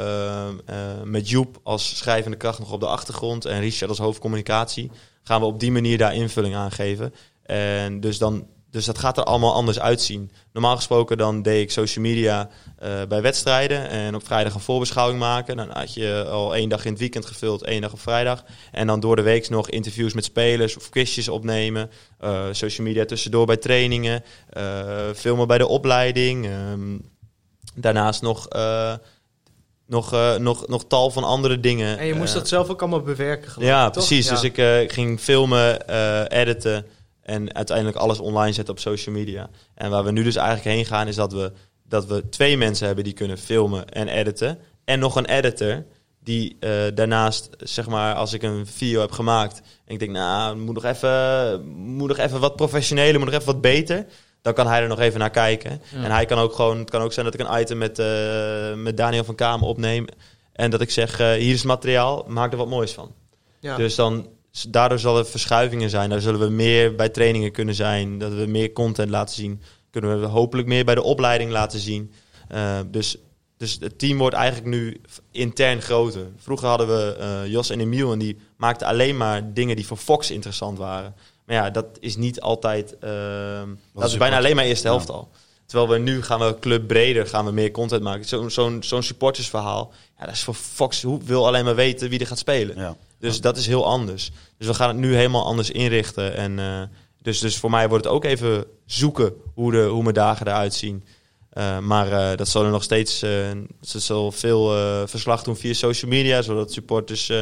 met 1.05 1.28
Joep 1.28 1.61
als 1.62 1.97
schrijvende 1.97 2.36
kracht 2.36 2.59
nog 2.59 2.72
op 2.72 2.80
de 2.80 2.86
achtergrond 2.86 3.44
en 3.44 3.61
Richard 3.61 3.90
als 3.90 3.99
hoofdcommunicatie, 3.99 4.90
gaan 5.22 5.40
we 5.40 5.47
op 5.47 5.61
die 5.61 5.72
manier 5.72 5.99
daar 5.99 6.14
invulling 6.14 6.55
aan 6.55 6.72
geven. 6.72 7.14
En 7.47 8.01
dus 8.01 8.18
dan 8.18 8.47
dus 8.76 8.84
dat 8.84 8.99
gaat 8.99 9.18
er 9.18 9.24
allemaal 9.24 9.55
anders 9.55 9.80
uitzien. 9.80 10.30
Normaal 10.53 10.76
gesproken 10.76 11.18
dan 11.18 11.42
deed 11.42 11.62
ik 11.62 11.70
social 11.70 12.05
media 12.05 12.49
uh, 12.82 12.88
bij 13.09 13.22
wedstrijden 13.22 13.88
en 13.88 14.14
op 14.14 14.26
vrijdag 14.26 14.55
een 14.55 14.61
voorbeschouwing 14.61 15.18
maken. 15.18 15.57
Dan 15.57 15.70
had 15.70 15.94
je 15.94 16.26
al 16.30 16.55
één 16.55 16.68
dag 16.68 16.84
in 16.84 16.90
het 16.90 17.01
weekend 17.01 17.26
gevuld, 17.26 17.62
één 17.62 17.80
dag 17.80 17.92
op 17.92 18.01
vrijdag. 18.01 18.44
En 18.72 18.86
dan 18.86 19.01
door 19.01 19.16
de 19.16 19.22
week 19.22 19.49
nog 19.49 19.70
interviews 19.70 20.12
met 20.12 20.24
spelers 20.24 20.76
of 20.76 20.88
quizjes 20.88 21.28
opnemen. 21.28 21.90
Uh, 22.24 22.44
social 22.51 22.86
media 22.86 23.05
tussendoor 23.05 23.47
bij 23.47 23.57
trainingen, 23.57 24.24
uh, 24.57 24.88
filmen 25.14 25.47
bij 25.47 25.59
de 25.59 25.66
opleiding. 25.66 26.47
Um, 26.47 27.11
daarnaast 27.74 28.22
nog 28.22 28.49
nog, 29.86 30.14
uh, 30.14 30.36
nog, 30.36 30.66
nog 30.66 30.84
tal 30.86 31.11
van 31.11 31.24
andere 31.24 31.61
dingen. 31.61 31.99
En 31.99 32.07
je 32.07 32.14
moest 32.14 32.32
uh, 32.32 32.38
dat 32.38 32.49
zelf 32.49 32.68
ook 32.68 32.80
allemaal 32.80 33.03
bewerken, 33.03 33.51
geloof 33.51 33.68
Ja, 33.68 33.86
ik, 33.86 33.92
toch? 33.92 34.07
precies. 34.07 34.26
Ja. 34.26 34.32
Dus 34.32 34.42
ik, 34.42 34.59
uh, 34.59 34.80
ik 34.80 34.92
ging 34.92 35.20
filmen, 35.20 35.88
editen 36.28 36.86
en 37.27 37.55
uiteindelijk 37.55 37.97
alles 37.97 38.18
online 38.18 38.53
zetten 38.53 38.74
op 38.74 38.81
social 38.81 39.14
media. 39.14 39.51
En 39.74 39.91
waar 39.91 40.05
we 40.05 40.11
nu 40.11 40.22
dus 40.22 40.37
eigenlijk 40.37 40.77
heen 40.77 40.85
gaan 40.85 41.09
is 41.09 41.16
dat 41.16 41.33
we, 41.33 41.53
dat 41.85 42.07
we 42.07 42.29
twee 42.29 42.57
mensen 42.57 42.87
hebben 42.87 43.05
die 43.05 43.12
kunnen 43.12 43.39
filmen 43.39 43.89
en 43.89 44.09
editen. 44.09 44.59
En 44.85 44.99
nog 44.99 45.16
een 45.16 45.27
editor 45.27 45.85
die 46.20 46.59
daarnaast, 46.95 47.49
zeg 47.59 47.89
maar, 47.89 48.14
als 48.14 48.33
ik 48.33 48.43
een 48.43 48.66
video 48.66 49.01
heb 49.01 49.11
gemaakt... 49.11 49.62
en 49.85 49.93
ik 49.93 49.99
denk, 49.99 50.11
nou, 50.11 50.57
moet 50.57 50.74
nog 50.74 50.85
even, 50.85 51.66
moet 51.66 52.09
nog 52.09 52.18
even 52.18 52.41
wat 52.41 52.57
professioneler, 52.57 53.20
moet 53.20 53.31
nog 53.31 53.41
even 53.41 53.53
wat 53.53 53.61
beter 53.61 54.07
dan 54.47 54.55
kan 54.55 54.66
hij 54.66 54.83
er 54.83 54.89
nog 54.89 55.01
even 55.01 55.20
naar 55.20 55.31
kijken. 55.31 55.83
Ja. 55.93 56.03
En 56.03 56.11
hij 56.11 56.24
kan 56.24 56.39
ook 56.39 56.55
gewoon, 56.55 56.79
het 56.79 56.91
kan 56.91 57.01
ook 57.01 57.12
zijn 57.12 57.24
dat 57.24 57.35
ik 57.35 57.41
een 57.41 57.61
item 57.61 57.79
met, 57.79 57.99
uh, 57.99 58.74
met 58.74 58.97
Daniel 58.97 59.24
van 59.24 59.35
Kamer 59.35 59.68
opneem. 59.68 60.07
En 60.53 60.70
dat 60.70 60.81
ik 60.81 60.91
zeg, 60.91 61.20
uh, 61.20 61.33
hier 61.33 61.53
is 61.53 61.59
het 61.59 61.64
materiaal, 61.64 62.24
maak 62.29 62.53
er 62.53 62.59
wat 62.59 62.68
moois 62.68 62.93
van. 62.93 63.14
Ja. 63.61 63.77
Dus 63.77 63.95
dan, 63.95 64.29
daardoor 64.63 64.99
zal 64.99 65.19
er 65.19 65.27
verschuivingen 65.27 65.91
zijn. 65.91 66.11
Daar 66.11 66.21
zullen 66.21 66.41
we 66.41 66.49
meer 66.49 66.95
bij 66.95 67.09
trainingen 67.09 67.53
kunnen 67.53 67.75
zijn. 67.75 68.19
Dat 68.19 68.33
we 68.33 68.47
meer 68.47 68.73
content 68.73 69.11
laten 69.11 69.35
zien. 69.35 69.63
Kunnen 69.91 70.21
we 70.21 70.27
hopelijk 70.27 70.69
meer 70.69 70.85
bij 70.85 70.95
de 70.95 71.03
opleiding 71.03 71.51
laten 71.51 71.81
zien. 71.81 72.13
Uh, 72.53 72.79
dus, 72.91 73.17
dus 73.57 73.77
het 73.81 73.99
team 73.99 74.19
wordt 74.19 74.37
eigenlijk 74.37 74.67
nu 74.67 75.01
intern 75.31 75.83
groter. 75.83 76.27
Vroeger 76.37 76.69
hadden 76.69 76.87
we 76.87 77.45
Jos 77.49 77.71
en 77.71 77.81
Emiel 77.81 78.13
en 78.13 78.19
die 78.19 78.39
maakten 78.57 78.87
alleen 78.87 79.17
maar 79.17 79.53
dingen 79.53 79.77
die 79.77 79.87
voor 79.87 79.97
Fox 79.97 80.31
interessant 80.31 80.79
waren. 80.79 81.15
Maar 81.47 81.57
ja, 81.57 81.71
dat 81.71 81.87
is 82.01 82.17
niet 82.17 82.41
altijd. 82.41 82.97
Uh, 83.05 83.11
dat 83.95 84.11
is 84.11 84.17
bijna 84.17 84.37
alleen 84.37 84.57
maar 84.57 84.65
eerste 84.65 84.87
helft 84.87 85.09
ja. 85.09 85.15
al. 85.15 85.29
Terwijl 85.67 85.91
we 85.91 85.99
nu 85.99 86.23
gaan 86.23 86.41
we 86.41 86.59
club 86.61 86.87
breder, 86.87 87.27
gaan 87.27 87.45
we 87.45 87.53
meer 87.53 87.71
content 87.71 88.03
maken. 88.03 88.25
Zo'n 88.25 88.51
zo 88.51 88.77
zo'n 88.81 89.03
supportersverhaal. 89.03 89.93
Ja, 90.19 90.25
dat 90.25 90.35
is 90.35 90.43
voor 90.43 90.55
Fox. 90.55 91.03
Hoe 91.03 91.21
wil 91.25 91.47
alleen 91.47 91.65
maar 91.65 91.75
weten 91.75 92.09
wie 92.09 92.21
er 92.21 92.27
gaat 92.27 92.39
spelen. 92.39 92.77
Ja. 92.77 92.97
Dus 93.19 93.35
ja. 93.35 93.41
dat 93.41 93.57
is 93.57 93.67
heel 93.67 93.87
anders. 93.87 94.31
Dus 94.59 94.67
we 94.67 94.75
gaan 94.75 94.89
het 94.89 94.97
nu 94.97 95.14
helemaal 95.14 95.45
anders 95.45 95.71
inrichten. 95.71 96.37
En 96.37 96.59
uh, 96.59 96.83
dus, 97.23 97.39
dus 97.39 97.57
voor 97.57 97.71
mij 97.71 97.89
wordt 97.89 98.05
het 98.05 98.12
ook 98.12 98.25
even 98.25 98.64
zoeken 98.87 99.33
hoe, 99.55 99.73
de, 99.73 99.83
hoe 99.85 100.03
mijn 100.03 100.14
dagen 100.14 100.47
eruit 100.47 100.75
zien. 100.75 101.05
Uh, 101.53 101.79
maar 101.79 102.11
uh, 102.11 102.37
dat 102.37 102.49
zal 102.49 102.64
er 102.64 102.71
nog 102.71 102.83
steeds. 102.83 103.19
ze 103.19 103.67
zal 103.81 104.33
veel 104.33 104.69
verslag 105.07 105.43
doen 105.43 105.57
via 105.57 105.73
social 105.73 106.11
media, 106.11 106.43
zodat 106.43 106.73
supporters 106.73 107.33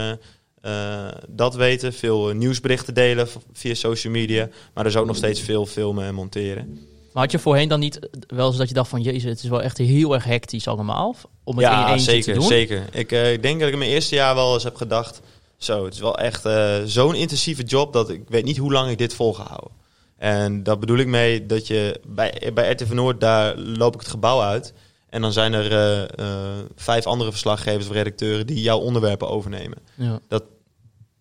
dat 1.29 1.55
weten. 1.55 1.93
Veel 1.93 2.29
nieuwsberichten 2.29 2.95
delen 2.95 3.29
via 3.53 3.75
social 3.75 4.13
media. 4.13 4.49
Maar 4.75 4.85
er 4.85 4.91
is 4.91 4.97
ook 4.97 5.07
nog 5.07 5.17
steeds 5.17 5.41
veel 5.41 5.67
filmen 5.67 6.05
en 6.05 6.15
monteren. 6.15 6.79
Maar 7.15 7.23
had 7.23 7.33
je 7.33 7.39
voorheen 7.39 7.69
dan 7.69 7.81
niet 7.81 7.99
wel 8.27 8.47
eens 8.47 8.57
dat 8.57 8.69
je 8.69 8.75
dacht 8.75 8.89
van... 8.89 9.03
Jezus, 9.03 9.23
het 9.23 9.43
is 9.43 9.49
wel 9.49 9.63
echt 9.63 9.79
heel 9.79 10.15
erg 10.15 10.25
hectisch 10.25 10.69
allemaal 10.69 11.17
om 11.45 11.57
het 11.57 11.67
ja, 11.67 11.93
in 11.93 12.01
zeker, 12.01 12.33
te 12.33 12.39
doen? 12.39 12.49
zeker. 12.49 12.85
Ik, 12.93 13.13
uh, 13.13 13.33
ik 13.33 13.43
denk 13.43 13.59
dat 13.59 13.67
ik 13.67 13.73
in 13.73 13.79
mijn 13.79 13.91
eerste 13.91 14.15
jaar 14.15 14.35
wel 14.35 14.55
eens 14.55 14.65
heb 14.65 14.77
gedacht... 14.77 15.21
Zo, 15.57 15.85
het 15.85 15.95
is 15.95 16.01
wel 16.01 16.19
echt 16.19 16.47
uh, 16.47 16.77
zo'n 16.85 17.15
intensieve 17.15 17.63
job 17.63 17.93
dat 17.93 18.11
ik 18.11 18.23
weet 18.29 18.45
niet 18.45 18.57
hoe 18.57 18.73
lang 18.73 18.91
ik 18.91 18.99
dit 18.99 19.15
vol 19.15 19.35
ga 19.35 19.45
houden. 19.45 19.73
En 20.17 20.63
dat 20.63 20.81
bedoel 20.81 20.99
ik 20.99 21.07
mee 21.07 21.47
dat 21.47 21.67
je 21.67 22.01
bij, 22.07 22.51
bij 22.55 22.73
RTV 22.73 22.93
Noord, 22.93 23.21
daar 23.21 23.57
loop 23.57 23.95
ik 23.95 24.01
het 24.01 24.11
gebouw 24.11 24.41
uit... 24.41 24.75
En 25.15 25.21
dan 25.21 25.33
zijn 25.33 25.53
er 25.53 25.73
uh, 25.73 26.27
uh, 26.27 26.65
vijf 26.77 27.07
andere 27.07 27.31
verslaggevers 27.31 27.87
of 27.87 27.93
redacteuren 27.93 28.47
die 28.47 28.63
jouw 28.63 28.79
onderwerpen 28.79 29.29
overnemen. 29.29 29.79
Ja. 29.95 30.21
Dat 30.29 30.45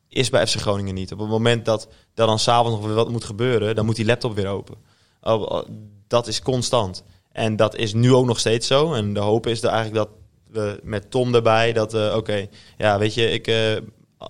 is 0.09 0.29
bij 0.29 0.47
FC 0.47 0.59
Groningen 0.59 0.93
niet. 0.93 1.11
Op 1.11 1.19
het 1.19 1.29
moment 1.29 1.65
dat, 1.65 1.87
dat 2.13 2.27
dan 2.27 2.39
s'avonds 2.39 2.77
nog 2.77 2.85
weer 2.85 2.95
wat 2.95 3.09
moet 3.09 3.23
gebeuren, 3.23 3.75
dan 3.75 3.85
moet 3.85 3.95
die 3.95 4.05
laptop 4.05 4.35
weer 4.35 4.47
open. 4.47 4.75
Oh, 5.21 5.63
dat 6.07 6.27
is 6.27 6.41
constant. 6.41 7.03
En 7.31 7.55
dat 7.55 7.75
is 7.75 7.93
nu 7.93 8.13
ook 8.13 8.25
nog 8.25 8.39
steeds 8.39 8.67
zo. 8.67 8.93
En 8.93 9.13
de 9.13 9.19
hoop 9.19 9.47
is 9.47 9.63
er 9.63 9.69
eigenlijk 9.69 10.05
dat 10.05 10.09
we 10.51 10.79
met 10.83 11.11
Tom 11.11 11.35
erbij, 11.35 11.73
dat 11.73 11.93
uh, 11.93 12.05
oké, 12.05 12.15
okay, 12.17 12.49
ja, 12.77 12.99
weet 12.99 13.13
je, 13.13 13.29
ik, 13.29 13.47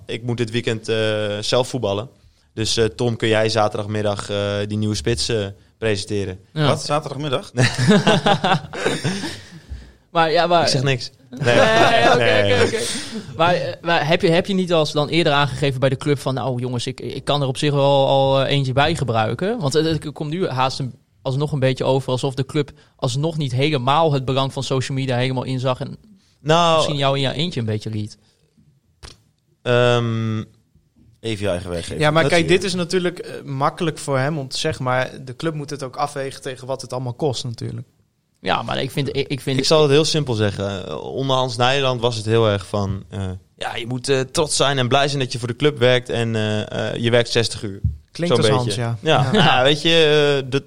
ik 0.05 0.23
moet 0.23 0.37
dit 0.37 0.51
weekend 0.51 0.89
uh, 0.89 1.37
zelf 1.39 1.67
voetballen. 1.67 2.09
Dus 2.53 2.79
Tom, 2.95 3.15
kun 3.15 3.27
jij 3.27 3.49
zaterdagmiddag 3.49 4.31
die 4.67 4.77
nieuwe 4.77 4.95
spits 4.95 5.31
presenteren? 5.77 6.39
Ja. 6.53 6.67
Wat, 6.67 6.81
zaterdagmiddag? 6.81 7.51
Maar 10.13 10.31
ja, 10.31 10.47
maar... 10.47 10.61
Ik 10.61 10.67
zeg 10.67 10.83
niks. 10.83 11.11
Nee, 11.29 11.55
Nee, 11.55 12.07
oké, 12.07 12.17
nee. 12.17 12.53
oké, 12.53 12.65
oké. 12.65 12.83
Maar, 13.37 13.53
eh, 13.53 13.73
maar 13.81 14.07
heb, 14.07 14.21
je, 14.21 14.29
heb 14.29 14.45
je 14.45 14.53
niet 14.53 14.73
als 14.73 14.91
dan 14.91 15.07
eerder 15.07 15.33
aangegeven 15.33 15.79
bij 15.79 15.89
de 15.89 15.97
club 15.97 16.19
van... 16.19 16.33
nou 16.33 16.59
jongens, 16.59 16.87
ik, 16.87 16.99
ik 16.99 17.23
kan 17.23 17.41
er 17.41 17.47
op 17.47 17.57
zich 17.57 17.73
wel 17.73 18.07
al 18.07 18.41
eh, 18.41 18.51
eentje 18.51 18.73
bij 18.73 18.95
gebruiken? 18.95 19.59
Want 19.59 19.73
het, 19.73 19.85
het 19.85 20.11
komt 20.11 20.29
nu 20.29 20.47
haast 20.47 20.79
een, 20.79 20.93
alsnog 21.21 21.51
een 21.51 21.59
beetje 21.59 21.83
over 21.83 22.11
alsof 22.11 22.33
de 22.33 22.45
club 22.45 22.71
alsnog 22.95 23.37
niet 23.37 23.51
helemaal 23.51 24.13
het 24.13 24.25
belang 24.25 24.53
van 24.53 24.63
social 24.63 24.97
media 24.97 25.17
helemaal 25.17 25.43
inzag... 25.43 25.79
en 25.79 25.97
Nou, 26.41 26.75
misschien 26.75 26.97
jou 26.97 27.15
in 27.15 27.21
je 27.21 27.33
eentje 27.33 27.59
een 27.59 27.65
beetje 27.65 27.89
liet. 27.89 28.17
Ehm, 29.63 30.43
Even 31.19 31.43
je 31.43 31.49
eigen 31.49 31.69
weg 31.69 31.85
geven. 31.85 31.99
Ja, 31.99 32.11
maar 32.11 32.23
Dat 32.23 32.31
kijk, 32.31 32.47
dit 32.47 32.63
is 32.63 32.73
natuurlijk 32.73 33.19
eh, 33.19 33.41
makkelijk 33.43 33.97
voor 33.97 34.17
hem 34.17 34.37
om 34.37 34.47
te 34.47 34.57
zeggen. 34.57 34.83
Maar 34.83 35.09
de 35.25 35.35
club 35.35 35.53
moet 35.53 35.69
het 35.69 35.83
ook 35.83 35.95
afwegen 35.95 36.41
tegen 36.41 36.67
wat 36.67 36.81
het 36.81 36.93
allemaal 36.93 37.13
kost 37.13 37.43
natuurlijk. 37.43 37.87
Ja, 38.39 38.61
maar 38.61 38.81
ik 38.81 38.91
vind... 38.91 39.15
Ik, 39.15 39.27
ik 39.27 39.41
vind 39.41 39.59
ik 39.59 39.65
zal 39.65 39.81
het 39.81 39.91
heel 39.91 40.05
simpel 40.05 40.33
zeggen. 40.33 41.01
Onder 41.01 41.35
Hans 41.35 41.57
Nijland 41.57 42.01
was 42.01 42.15
het 42.15 42.25
heel 42.25 42.47
erg 42.49 42.67
van... 42.67 43.03
eh, 43.09 43.29
ja, 43.63 43.75
je 43.75 43.87
moet 43.87 44.09
eh, 44.09 44.19
trots 44.19 44.55
zijn 44.55 44.77
en 44.77 44.87
blij 44.87 45.07
zijn 45.07 45.19
dat 45.19 45.31
je 45.31 45.39
voor 45.39 45.47
de 45.47 45.55
club 45.55 45.77
werkt 45.77 46.09
en 46.09 46.35
eh, 46.35 46.91
eh, 46.91 46.95
je 46.95 47.09
werkt 47.11 47.29
60 47.29 47.63
uur. 47.63 47.81
Klinkt 48.11 48.37
als 48.37 48.47
beetje. 48.47 48.55
Hans, 48.55 48.75
ja. 48.75 48.97
Ja, 49.01 49.29
ja. 49.31 49.63
weet 49.63 49.81
je, 49.81 50.45
dat, 50.49 50.63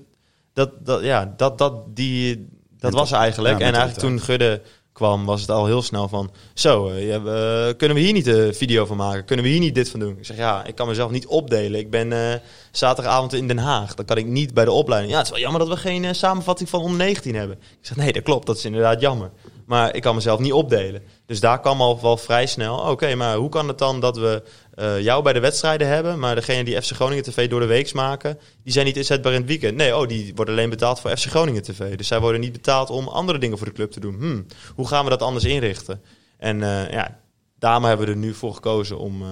dat, 0.52 0.70
dat, 0.86 1.02
ja, 1.02 1.34
dat, 1.36 1.58
dat, 1.58 1.96
die, 1.96 2.48
dat 2.78 2.92
was 2.92 3.12
eigenlijk. 3.12 3.58
Ja, 3.58 3.66
en 3.66 3.74
eigenlijk 3.74 4.06
toen 4.06 4.20
Gudde 4.20 4.62
kwam, 4.96 5.24
was 5.24 5.40
het 5.40 5.50
al 5.50 5.66
heel 5.66 5.82
snel 5.82 6.08
van... 6.08 6.30
Zo, 6.54 6.88
eh, 6.88 7.22
we- 7.22 7.74
kunnen 7.76 7.96
we 7.96 8.02
hier 8.02 8.12
niet 8.12 8.26
een 8.26 8.54
video 8.54 8.86
van 8.86 8.96
maken? 8.96 9.24
Kunnen 9.24 9.44
we 9.44 9.50
hier 9.50 9.60
niet 9.60 9.74
dit 9.74 9.90
van 9.90 10.00
doen? 10.00 10.16
Ik 10.18 10.24
zeg, 10.26 10.36
ja, 10.36 10.64
ik 10.64 10.74
kan 10.74 10.86
mezelf 10.88 11.10
niet 11.10 11.26
opdelen. 11.26 11.80
Ik 11.80 11.90
ben 11.90 12.12
eh, 12.12 12.38
zaterdagavond 12.70 13.32
in 13.32 13.48
Den 13.48 13.58
Haag. 13.58 13.94
Dan 13.94 14.04
kan 14.04 14.16
ik 14.16 14.26
niet 14.26 14.54
bij 14.54 14.64
de 14.64 14.70
opleiding. 14.72 15.12
Ja, 15.12 15.18
het 15.18 15.26
is 15.26 15.32
wel 15.32 15.42
jammer 15.42 15.60
dat 15.60 15.68
we 15.68 15.76
geen 15.76 16.04
eh, 16.04 16.12
samenvatting 16.12 16.68
van 16.68 16.80
onder 16.80 16.96
19 16.98 17.34
hebben. 17.34 17.56
Ik 17.56 17.86
zeg, 17.86 17.96
nee, 17.96 18.12
dat 18.12 18.22
klopt. 18.22 18.46
Dat 18.46 18.56
is 18.56 18.64
inderdaad 18.64 19.00
jammer. 19.00 19.30
Maar 19.66 19.94
ik 19.94 20.02
kan 20.02 20.14
mezelf 20.14 20.38
niet 20.40 20.52
opdelen. 20.52 21.02
Dus 21.26 21.40
daar 21.40 21.60
kwam 21.60 21.80
al 21.80 22.00
wel 22.02 22.16
vrij 22.16 22.46
snel. 22.46 22.76
Oké, 22.78 23.14
maar 23.14 23.36
hoe 23.36 23.48
kan 23.48 23.68
het 23.68 23.78
dan 23.78 24.00
dat 24.00 24.16
we 24.16 24.42
eh, 24.76 25.00
jou 25.00 25.22
bij 25.22 25.32
de 25.32 25.40
wedstrijden 25.40 25.88
hebben, 25.88 26.18
maar 26.18 26.34
degene 26.34 26.64
die 26.64 26.82
FC 26.82 26.92
Groningen 26.92 27.24
TV 27.24 27.48
door 27.48 27.60
de 27.60 27.66
weeks 27.66 27.92
maken, 27.92 28.38
die 28.62 28.72
zijn 28.72 28.86
niet 28.86 28.96
inzetbaar 28.96 29.32
in 29.32 29.38
het 29.38 29.48
weekend. 29.48 29.76
Nee, 29.76 29.96
oh, 29.96 30.08
die 30.08 30.34
worden 30.34 30.54
alleen 30.54 30.70
betaald 30.70 31.00
voor 31.00 31.16
FC 31.16 31.24
Groningen 31.24 31.62
TV. 31.62 31.96
Dus 31.96 32.06
zij 32.06 32.20
worden 32.20 32.40
niet 32.40 32.52
betaald 32.52 32.90
om 32.90 33.08
andere 33.08 33.38
dingen 33.38 33.58
voor 33.58 33.66
de 33.66 33.72
club 33.72 33.90
te 33.90 34.00
doen. 34.00 34.14
Hm, 34.14 34.42
hoe 34.74 34.88
gaan 34.88 35.04
we 35.04 35.10
dat 35.10 35.22
anders 35.22 35.44
inrichten? 35.44 36.02
En 36.36 36.62
eh, 36.62 36.90
ja, 36.90 37.20
daarom 37.58 37.84
hebben 37.84 38.06
we 38.06 38.12
er 38.12 38.18
nu 38.18 38.34
voor 38.34 38.54
gekozen 38.54 38.98
om, 38.98 39.22
eh, 39.22 39.28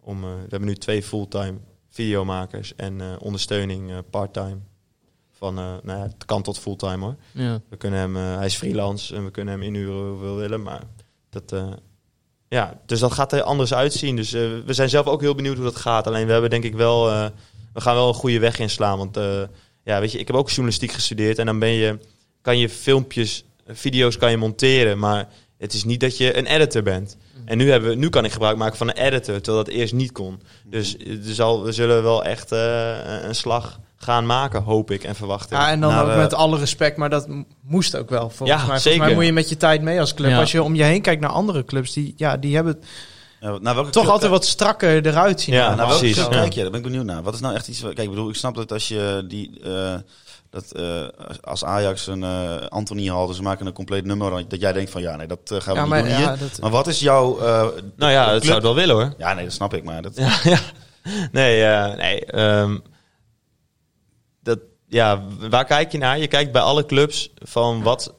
om 0.00 0.20
we 0.20 0.46
hebben 0.48 0.68
nu 0.68 0.74
twee 0.74 1.02
fulltime 1.02 1.58
videomakers 1.90 2.74
en 2.76 3.20
ondersteuning 3.20 3.92
parttime. 4.10 4.58
Van, 5.30 5.54
nou 5.54 5.80
ja, 5.84 6.02
het 6.02 6.24
kan 6.24 6.42
tot 6.42 6.58
fulltime 6.58 7.04
hoor. 7.04 7.16
Ja. 7.32 7.60
We 7.68 7.76
kunnen 7.76 7.98
hem, 7.98 8.16
hij 8.16 8.46
is 8.46 8.56
freelance 8.56 9.14
en 9.14 9.24
we 9.24 9.30
kunnen 9.30 9.54
hem 9.54 9.62
inhuren 9.62 10.08
hoeveel 10.08 10.34
we 10.34 10.40
willen. 10.40 10.62
Maar 10.62 10.82
dat, 11.30 11.54
ja, 12.48 12.80
dus 12.86 13.00
dat 13.00 13.12
gaat 13.12 13.32
er 13.32 13.42
anders 13.42 13.74
uitzien. 13.74 14.16
Dus 14.16 14.32
eh, 14.32 14.42
we 14.66 14.72
zijn 14.72 14.88
zelf 14.88 15.06
ook 15.06 15.20
heel 15.20 15.34
benieuwd 15.34 15.56
hoe 15.56 15.64
dat 15.64 15.76
gaat. 15.76 16.06
Alleen 16.06 16.26
we 16.26 16.32
hebben 16.32 16.50
denk 16.50 16.64
ik 16.64 16.74
wel, 16.74 17.10
eh, 17.10 17.26
we 17.72 17.80
gaan 17.80 17.94
wel 17.94 18.08
een 18.08 18.14
goede 18.14 18.38
weg 18.38 18.58
inslaan. 18.58 18.98
Want 18.98 19.16
eh, 19.16 19.42
ja, 19.84 20.00
weet 20.00 20.12
je, 20.12 20.18
ik 20.18 20.26
heb 20.26 20.36
ook 20.36 20.48
journalistiek 20.48 20.92
gestudeerd 20.92 21.38
en 21.38 21.46
dan 21.46 21.58
ben 21.58 21.72
je, 21.72 21.98
kan 22.42 22.58
je 22.58 22.68
filmpjes, 22.68 23.44
video's 23.66 24.16
kan 24.16 24.30
je 24.30 24.36
monteren, 24.36 24.98
maar 24.98 25.28
het 25.58 25.72
is 25.74 25.84
niet 25.84 26.00
dat 26.00 26.16
je 26.16 26.36
een 26.36 26.46
editor 26.46 26.82
bent. 26.82 27.16
En 27.44 27.58
nu, 27.58 27.70
hebben 27.70 27.98
nu 27.98 28.08
kan 28.08 28.24
ik 28.24 28.32
gebruik 28.32 28.56
maken 28.56 28.76
van 28.76 28.88
een 28.88 28.96
editor, 28.96 29.40
terwijl 29.40 29.64
dat 29.64 29.74
eerst 29.74 29.92
niet 29.92 30.12
kon. 30.12 30.40
Dus 30.64 30.96
we 30.96 31.72
zullen 31.72 32.02
wel 32.02 32.24
echt 32.24 32.50
een 32.50 33.34
slag 33.34 33.80
gaan 33.98 34.26
maken, 34.26 34.62
hoop 34.62 34.90
ik 34.90 35.04
en 35.04 35.14
verwacht 35.14 35.44
ik. 35.50 35.56
Ja, 35.58 35.70
en 35.70 35.80
dan 35.80 35.98
ook 35.98 36.08
eh, 36.08 36.16
met 36.16 36.34
alle 36.34 36.58
respect, 36.58 36.96
maar 36.96 37.10
dat 37.10 37.26
moest 37.62 37.96
ook 37.96 38.10
wel. 38.10 38.30
Volgens 38.30 38.60
Ja, 38.60 38.66
mij. 38.66 38.80
Volgens 38.80 38.96
mij 39.04 39.14
moet 39.14 39.24
je 39.24 39.32
met 39.32 39.48
je 39.48 39.56
tijd 39.56 39.82
mee 39.82 40.00
als 40.00 40.14
club. 40.14 40.30
Ja. 40.30 40.38
Als 40.38 40.52
je 40.52 40.62
om 40.62 40.74
je 40.74 40.82
heen 40.82 41.02
kijkt 41.02 41.20
naar 41.20 41.30
andere 41.30 41.64
clubs, 41.64 41.92
die, 41.92 42.14
ja, 42.16 42.36
die 42.36 42.54
hebben 42.54 42.72
het 42.74 42.84
Ja, 43.40 43.58
naar 43.60 43.74
welke 43.74 43.90
toch 43.90 44.02
club- 44.02 44.14
altijd 44.14 44.30
wat 44.30 44.44
strakker 44.46 45.06
eruit 45.06 45.40
zien. 45.40 45.54
Ja, 45.54 45.76
welke 45.76 45.98
precies, 45.98 46.16
club 46.16 46.32
ja. 46.32 46.38
kijk 46.40 46.52
je? 46.52 46.60
Daar 46.60 46.70
ben 46.70 46.80
ik 46.80 46.86
benieuwd 46.86 47.04
naar. 47.04 47.22
Wat 47.22 47.34
is 47.34 47.40
nou 47.40 47.54
echt 47.54 47.68
iets... 47.68 47.80
Kijk, 47.80 47.98
ik 47.98 48.08
bedoel, 48.10 48.28
ik 48.28 48.34
snap 48.34 48.54
dat 48.54 48.72
als 48.72 48.88
je 48.88 49.24
die... 49.28 49.60
eh, 49.64 49.94
dat 50.50 50.72
eh, 50.72 51.02
als 51.40 51.64
Ajax 51.64 52.06
een 52.06 52.22
eh 52.22 52.54
Anthony 52.68 53.08
haalt, 53.08 53.36
ze 53.36 53.42
maken 53.42 53.66
een 53.66 53.72
compleet 53.72 54.04
nummer, 54.04 54.48
dat 54.48 54.60
jij 54.60 54.72
denkt 54.72 54.90
van 54.90 55.00
ja, 55.02 55.16
nee, 55.16 55.26
dat 55.26 55.38
eh, 55.44 55.60
gaan 55.60 55.74
we 55.74 55.78
Ja, 55.78 55.80
niet 55.80 55.90
maar, 55.90 56.02
doen 56.02 56.10
hier. 56.10 56.20
ja, 56.20 56.36
dat, 56.36 56.60
Maar 56.60 56.70
wat 56.70 56.86
is 56.86 57.00
jouw... 57.00 57.38
eh, 57.38 57.66
nou 57.96 58.12
ja, 58.12 58.20
dat 58.22 58.30
club? 58.30 58.42
zou 58.42 58.54
het 58.54 58.62
wel 58.62 58.74
willen 58.74 58.94
hoor. 58.94 59.14
Ja, 59.18 59.34
nee, 59.34 59.44
dat 59.44 59.52
snap 59.52 59.74
ik, 59.74 59.84
maar 59.84 60.02
dat... 60.02 60.16
Ja, 60.16 60.36
ja. 60.42 60.58
Nee, 61.32 61.62
eh, 61.64 61.96
nee. 61.96 62.24
ehm, 62.24 62.70
dat, 62.70 62.82
ja, 64.88 65.22
waar 65.50 65.64
kijk 65.64 65.92
je 65.92 65.98
naar? 65.98 66.18
Je 66.18 66.26
kijkt 66.26 66.52
bij 66.52 66.62
alle 66.62 66.86
clubs 66.86 67.30
van 67.38 67.82
wat 67.82 68.14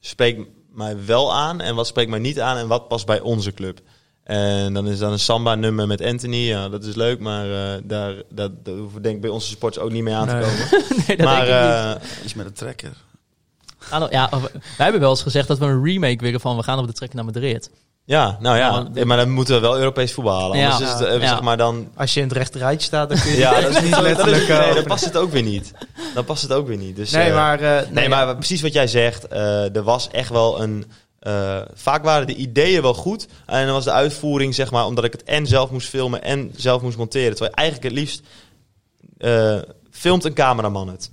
spreekt 0.00 0.40
mij 0.72 1.04
wel 1.04 1.34
aan 1.34 1.60
en 1.60 1.74
wat 1.74 1.86
spreekt 1.86 2.10
mij 2.10 2.18
niet 2.18 2.40
aan 2.40 2.56
en 2.56 2.68
wat 2.68 2.88
past 2.88 3.06
bij 3.06 3.20
onze 3.20 3.52
club. 3.52 3.80
En 4.24 4.74
dan 4.74 4.86
is 4.88 4.98
dan 4.98 5.12
een 5.12 5.18
samba-nummer 5.18 5.86
met 5.86 6.00
Anthony. 6.02 6.36
Ja, 6.36 6.68
dat 6.68 6.84
is 6.84 6.94
leuk, 6.94 7.20
maar 7.20 7.44
eh, 7.74 7.80
daar, 7.84 8.14
dat, 8.30 8.64
daar 8.64 8.74
hoeven 8.74 9.02
denk 9.02 9.14
ik 9.14 9.20
bij 9.20 9.30
onze 9.30 9.48
supporters 9.48 9.84
ook 9.84 9.90
niet 9.90 10.02
mee 10.02 10.14
aan 10.14 10.26
te 10.28 10.32
komen. 10.32 10.86
nee, 11.06 11.16
dat 11.16 11.26
maar 11.26 11.46
denk 11.46 11.58
ik 11.58 12.02
niet. 12.02 12.10
eh, 12.18 12.24
Iets 12.24 12.34
met 12.34 12.46
een 12.46 12.52
trekker. 12.52 12.92
Ah, 13.90 13.98
nou, 13.98 14.10
ja, 14.10 14.28
wij 14.30 14.50
hebben 14.76 15.00
wel 15.00 15.10
eens 15.10 15.22
gezegd 15.22 15.48
dat 15.48 15.58
we 15.58 15.64
een 15.64 15.84
remake 15.84 16.24
willen 16.24 16.40
van... 16.40 16.56
we 16.56 16.62
gaan 16.62 16.78
op 16.78 16.86
de 16.86 16.92
trek 16.92 17.14
naar 17.14 17.24
Madrid. 17.24 17.70
Ja, 18.04 18.36
nou 18.40 18.56
ja, 18.56 19.04
maar 19.04 19.16
dan 19.16 19.30
moeten 19.30 19.54
we 19.54 19.60
wel 19.60 19.78
Europees 19.78 20.12
voetbal 20.12 20.40
halen. 20.40 20.58
Ja. 20.58 20.70
Anders 20.70 20.92
is 20.92 20.98
het, 20.98 21.08
eh, 21.08 21.20
Ja. 21.20 21.28
zeg 21.28 21.40
maar 21.40 21.56
dan 21.56 21.88
als 21.96 22.14
je 22.14 22.20
in 22.20 22.28
het 22.28 22.36
rechte 22.36 22.58
rijtje 22.58 22.86
staat, 22.86 23.08
dan 23.08 23.18
kun 23.20 23.30
je 23.30 23.36
Ja, 23.36 23.60
dat 23.60 23.70
is 23.70 23.80
niet 23.80 24.00
letterlijk. 24.00 24.48
nee, 24.48 24.56
eh, 24.58 24.74
dan 24.74 24.84
past 24.84 25.04
het 25.04 25.16
ook 25.16 25.30
weer 25.30 25.42
niet. 25.42 25.72
Dan 26.14 26.24
past 26.24 26.42
het 26.42 26.52
ook 26.52 26.66
weer 26.66 26.76
niet. 26.76 26.96
Dus, 26.96 27.10
nee, 27.10 27.28
eh, 27.28 27.34
maar... 27.34 27.60
eh, 27.60 27.88
Nee, 27.90 28.08
maar 28.08 28.34
precies 28.36 28.62
wat 28.62 28.72
jij 28.72 28.86
zegt. 28.86 29.26
eh, 29.28 29.76
er 29.76 29.82
was 29.82 30.08
echt 30.10 30.28
wel 30.28 30.62
een. 30.62 30.84
eh, 31.18 31.60
vaak 31.74 32.04
waren 32.04 32.26
de 32.26 32.34
ideeën 32.34 32.82
wel 32.82 32.94
goed. 32.94 33.26
En 33.46 33.64
dan 33.64 33.74
was 33.74 33.84
de 33.84 33.92
uitvoering, 33.92 34.54
zeg 34.54 34.70
maar, 34.70 34.84
omdat 34.86 35.04
ik 35.04 35.12
het 35.12 35.24
en 35.24 35.46
zelf 35.46 35.70
moest 35.70 35.88
filmen 35.88 36.22
en 36.22 36.52
zelf 36.56 36.82
moest 36.82 36.96
monteren. 36.96 37.30
Terwijl 37.30 37.50
je 37.50 37.56
eigenlijk 37.56 37.88
het 37.90 37.98
liefst. 38.02 38.22
eh, 39.18 39.58
filmt 39.90 40.24
een 40.24 40.34
cameraman 40.34 40.88
het. 40.88 41.10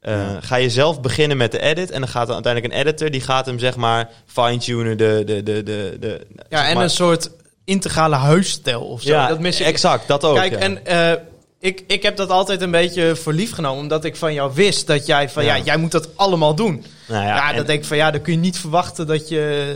Eh. 0.00 0.30
Ga 0.40 0.56
je 0.56 0.70
zelf 0.70 1.00
beginnen 1.00 1.36
met 1.36 1.52
de 1.52 1.60
edit. 1.60 1.90
En 1.90 2.00
dan 2.00 2.08
gaat 2.08 2.28
er 2.28 2.34
uiteindelijk 2.34 2.74
een 2.74 2.80
editor. 2.80 3.10
Die 3.10 3.20
gaat 3.20 3.46
hem, 3.46 3.58
zeg 3.58 3.76
maar, 3.76 4.08
fine-tunen. 4.26 4.98
De, 4.98 5.22
de, 5.26 5.42
de, 5.42 5.62
de, 5.62 5.96
de, 6.00 6.26
Ja, 6.48 6.68
en 6.68 6.74
maar- 6.74 6.82
een 6.84 6.90
soort 6.90 7.30
integrale 7.64 8.14
huisstijl 8.16 8.80
of 8.82 9.02
zo. 9.02 9.08
Ja, 9.08 9.28
dat 9.28 9.40
mis 9.40 9.60
ik. 9.60 9.66
exact. 9.66 10.08
Dat 10.08 10.24
ook. 10.24 10.36
Kijk, 10.36 10.52
ja. 10.52 10.58
en 10.58 10.86
eh, 10.86 11.12
ik, 11.60 11.84
ik 11.86 12.02
heb 12.02 12.16
dat 12.16 12.30
altijd 12.30 12.60
een 12.60 12.70
beetje 12.70 13.16
voor 13.16 13.32
lief 13.32 13.52
genomen. 13.52 13.82
Omdat 13.82 14.04
ik 14.04 14.16
van 14.16 14.34
jou 14.34 14.52
wist 14.54 14.86
dat 14.86 15.06
jij 15.06 15.28
van 15.30 15.44
ja, 15.44 15.54
Ja. 15.54 15.64
jij 15.64 15.76
moet 15.76 15.92
dat 15.92 16.08
allemaal 16.16 16.54
doen. 16.54 16.84
nou 17.08 17.24
Ja, 17.24 17.36
ja, 17.36 17.50
en- 17.50 17.56
dan 17.56 17.66
denk 17.66 17.80
ik 17.80 17.86
van 17.86 17.96
ja, 17.96 18.10
dan 18.10 18.20
kun 18.22 18.32
je 18.32 18.38
niet 18.38 18.58
verwachten 18.58 19.06
dat 19.06 19.28
je. 19.28 19.72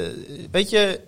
Weet 0.51 0.71
je, 0.71 1.01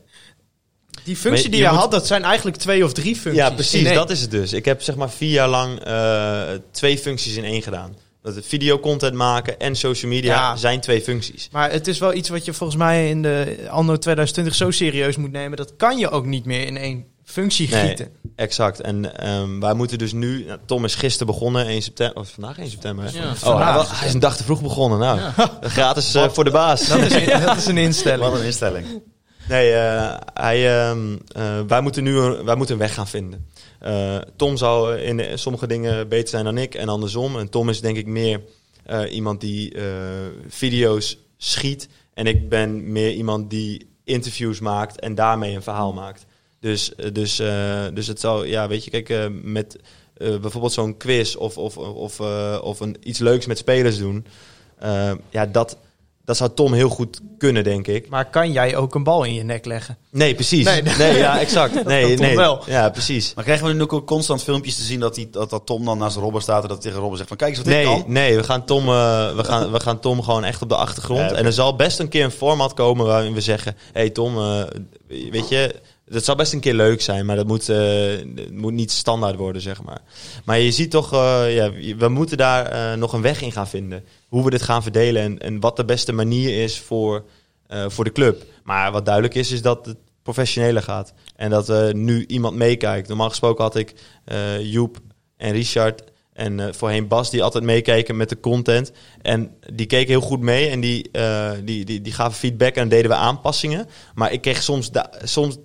die 1.04 1.16
functie 1.16 1.50
die 1.50 1.60
je 1.62 1.68
moet- 1.68 1.76
had, 1.78 1.90
dat 1.90 2.06
zijn 2.06 2.24
eigenlijk 2.24 2.56
twee 2.56 2.84
of 2.84 2.92
drie 2.92 3.14
functies. 3.16 3.42
Ja, 3.44 3.50
precies, 3.50 3.92
dat 3.92 4.10
is 4.10 4.20
het 4.20 4.30
dus. 4.30 4.52
Ik 4.52 4.64
heb 4.64 4.82
zeg 4.82 4.94
maar 4.94 5.10
vier 5.10 5.30
jaar 5.30 5.48
lang 5.48 5.80
eh, 5.84 6.40
twee 6.70 6.98
functies 6.98 7.36
in 7.36 7.44
één 7.44 7.62
gedaan. 7.62 7.96
Dat 8.22 8.34
het 8.34 8.46
videocontent 8.46 9.14
maken 9.14 9.58
en 9.58 9.76
social 9.76 10.10
media 10.10 10.34
Ja. 10.34 10.56
zijn 10.56 10.80
twee 10.80 11.00
functies. 11.02 11.48
Maar 11.52 11.70
het 11.70 11.86
is 11.88 11.98
wel 11.98 12.14
iets 12.14 12.28
wat 12.28 12.44
je 12.44 12.52
volgens 12.52 12.78
mij 12.78 13.08
in 13.08 13.22
de 13.22 13.66
anno 13.70 13.96
2020 13.96 14.54
zo 14.54 14.70
serieus 14.70 15.16
moet 15.16 15.32
nemen. 15.32 15.56
Dat 15.56 15.76
kan 15.76 15.98
je 15.98 16.10
ook 16.10 16.26
niet 16.26 16.44
meer 16.44 16.66
in 16.66 16.76
één 16.76 17.04
functie 17.24 17.68
Nee. 17.70 17.86
gieten. 17.86 18.08
Exact. 18.36 18.80
En 18.80 19.18
ehm, 19.18 19.60
wij 19.60 19.74
moeten 19.74 19.98
dus 19.98 20.12
nu... 20.12 20.44
nou, 20.44 20.58
Tom 20.66 20.84
is 20.84 20.94
gisteren 20.94 21.26
begonnen, 21.26 21.66
1 21.66 21.82
september. 21.82 22.22
Is 22.22 22.30
vandaag 22.30 22.58
1 22.58 22.70
september, 22.70 23.04
hè? 23.04 23.10
Ja. 23.10 23.18
Oh, 23.18 23.26
hij, 23.28 23.34
Vandaag. 23.36 23.88
wa- 23.90 23.96
hij 23.96 24.06
is 24.08 24.14
een 24.14 24.20
dag 24.20 24.36
te 24.36 24.44
vroeg 24.44 24.62
begonnen. 24.62 24.98
Nou, 24.98 25.20
gratis 25.62 26.14
eh, 26.14 26.28
voor 26.28 26.44
de 26.44 26.50
baas. 26.50 26.88
Dat 26.88 26.98
is, 26.98 27.14
een- 27.14 27.40
dat 27.40 27.56
is 27.56 27.66
een 27.66 27.78
instelling. 27.88 28.30
Wat 28.30 28.38
een 28.40 28.44
instelling. 28.46 28.86
Nee, 29.48 29.72
eh, 29.72 30.14
hij, 30.34 30.80
ehm, 30.88 31.16
eh, 31.28 31.60
wij, 31.66 31.80
moeten 31.80 32.02
nu 32.04 32.16
een, 32.18 32.44
wij 32.44 32.54
moeten 32.54 32.74
een 32.74 32.80
weg 32.80 32.94
gaan 32.94 33.08
vinden. 33.08 33.46
Eh, 33.82 34.18
Tom 34.36 34.56
zou 34.56 34.96
in 34.98 35.38
sommige 35.38 35.66
dingen 35.66 36.08
beter 36.08 36.28
zijn 36.28 36.44
dan 36.44 36.58
ik 36.58 36.74
en 36.74 36.88
andersom. 36.88 37.38
En 37.38 37.48
Tom 37.48 37.68
is 37.68 37.80
denk 37.80 37.96
ik 37.96 38.06
meer 38.06 38.40
eh, 38.84 39.14
iemand 39.14 39.40
die 39.40 39.74
eh, 39.74 39.84
video's 40.48 41.18
schiet. 41.36 41.88
En 42.14 42.26
ik 42.26 42.48
ben 42.48 42.92
meer 42.92 43.12
iemand 43.12 43.50
die 43.50 43.86
interviews 44.04 44.60
maakt 44.60 45.00
en 45.00 45.14
daarmee 45.14 45.54
een 45.54 45.62
verhaal 45.62 45.92
maakt. 45.92 46.26
Dus, 46.60 46.92
dus, 47.12 47.36
dus 47.94 48.06
het 48.06 48.20
zou, 48.20 48.46
ja, 48.46 48.68
weet 48.68 48.84
je, 48.84 48.90
kijk, 48.90 49.30
met 49.42 49.76
bijvoorbeeld 50.16 50.72
zo'n 50.72 50.96
quiz 50.96 51.34
of, 51.34 51.58
of, 51.58 51.76
of, 51.76 52.20
of 52.60 52.80
een, 52.80 52.96
iets 53.02 53.18
leuks 53.18 53.46
met 53.46 53.58
spelers 53.58 53.98
doen. 53.98 54.26
ja, 55.30 55.46
dat, 55.46 55.76
dat 56.24 56.36
zou 56.36 56.50
Tom 56.54 56.72
heel 56.72 56.88
goed 56.88 57.20
kunnen, 57.38 57.64
denk 57.64 57.86
ik. 57.86 58.08
Maar 58.08 58.30
kan 58.30 58.52
jij 58.52 58.76
ook 58.76 58.94
een 58.94 59.02
bal 59.02 59.24
in 59.24 59.34
je 59.34 59.42
nek 59.42 59.64
leggen? 59.64 59.96
Nee, 60.10 60.34
precies. 60.34 60.64
Nee, 60.64 60.82
Nee, 60.82 60.94
nee. 60.96 61.18
ja, 61.18 61.40
exact. 61.40 61.74
Nee, 61.84 62.02
kan 62.02 62.16
toch 62.16 62.26
nee. 62.26 62.36
wel? 62.36 62.62
Ja, 62.66 62.88
precies. 62.90 63.34
Maar 63.34 63.44
krijgen 63.44 63.66
we 63.66 63.72
nu 63.72 63.88
ook 63.88 64.06
constant 64.06 64.42
filmpjes 64.42 64.76
te 64.76 64.82
zien 64.82 65.00
dat, 65.00 65.14
die, 65.14 65.30
dat, 65.30 65.50
dat 65.50 65.66
Tom 65.66 65.84
dan 65.84 65.98
naast 65.98 66.16
Robben 66.16 66.42
staat 66.42 66.62
en 66.62 66.68
dat 66.68 66.76
hij 66.76 66.86
tegen 66.86 66.98
Robben 67.00 67.16
zegt 67.16 67.28
van 67.28 67.38
kijk 67.38 67.50
eens 67.50 67.58
wat 67.58 67.68
ik 67.68 67.74
Nee, 67.74 67.84
kan? 67.84 68.04
nee 68.06 68.36
we, 68.36 68.44
gaan 68.44 68.64
Tom, 68.64 68.88
eh, 68.88 69.34
we, 69.36 69.44
gaan, 69.44 69.72
we 69.72 69.80
gaan 69.80 70.00
Tom 70.00 70.22
gewoon 70.22 70.44
echt 70.44 70.62
op 70.62 70.68
de 70.68 70.76
achtergrond. 70.76 71.30
Ja. 71.30 71.36
En 71.36 71.44
er 71.44 71.52
zal 71.52 71.76
best 71.76 71.98
een 71.98 72.08
keer 72.08 72.24
een 72.24 72.30
format 72.30 72.74
komen 72.74 73.06
waarin 73.06 73.34
we 73.34 73.40
zeggen... 73.40 73.76
hey 73.92 74.10
Tom, 74.10 74.38
eh, 74.38 74.62
weet 75.30 75.48
je, 75.48 75.74
dat 76.06 76.24
zou 76.24 76.36
best 76.36 76.52
een 76.52 76.60
keer 76.60 76.74
leuk 76.74 77.00
zijn... 77.00 77.26
maar 77.26 77.36
dat 77.36 77.46
moet, 77.46 77.68
eh, 77.68 78.24
moet 78.50 78.72
niet 78.72 78.90
standaard 78.90 79.36
worden, 79.36 79.62
zeg 79.62 79.82
maar. 79.82 80.00
Maar 80.44 80.58
je 80.58 80.70
ziet 80.70 80.90
toch, 80.90 81.12
eh, 81.12 81.54
ja, 81.54 81.72
we 81.96 82.08
moeten 82.08 82.36
daar 82.36 82.66
eh, 82.66 82.98
nog 82.98 83.12
een 83.12 83.22
weg 83.22 83.42
in 83.42 83.52
gaan 83.52 83.68
vinden. 83.68 84.04
Hoe 84.28 84.44
we 84.44 84.50
dit 84.50 84.62
gaan 84.62 84.82
verdelen 84.82 85.22
en, 85.22 85.38
en 85.38 85.60
wat 85.60 85.76
de 85.76 85.84
beste 85.84 86.12
manier 86.12 86.62
is 86.62 86.80
voor... 86.80 87.24
voor 87.86 88.04
de 88.04 88.12
club. 88.12 88.44
Maar 88.64 88.92
wat 88.92 89.04
duidelijk 89.04 89.34
is, 89.34 89.50
is 89.50 89.62
dat 89.62 89.86
het 89.86 89.96
professioneler 90.22 90.82
gaat. 90.82 91.12
En 91.36 91.50
dat 91.50 91.94
nu 91.94 92.26
iemand 92.26 92.56
meekijkt. 92.56 93.08
Normaal 93.08 93.28
gesproken 93.28 93.64
had 93.64 93.76
ik 93.76 93.94
Joep 94.60 94.98
en 95.36 95.52
Richard 95.52 96.02
en 96.32 96.74
voorheen 96.74 97.08
Bas 97.08 97.30
die 97.30 97.42
altijd 97.42 97.64
meekeken 97.64 98.16
met 98.16 98.28
de 98.28 98.40
content. 98.40 98.92
En 99.22 99.56
die 99.72 99.86
keken 99.86 100.08
heel 100.08 100.20
goed 100.20 100.40
mee 100.40 100.68
en 100.68 100.80
die, 100.80 101.10
die, 101.64 101.84
die, 101.84 102.00
die 102.00 102.12
gaven 102.12 102.38
feedback 102.38 102.74
en 102.74 102.88
deden 102.88 103.10
we 103.10 103.16
aanpassingen. 103.16 103.88
Maar 104.14 104.32
ik 104.32 104.40
kreeg 104.40 104.62
soms, 104.62 104.90
da- 104.90 105.10
soms 105.22 105.58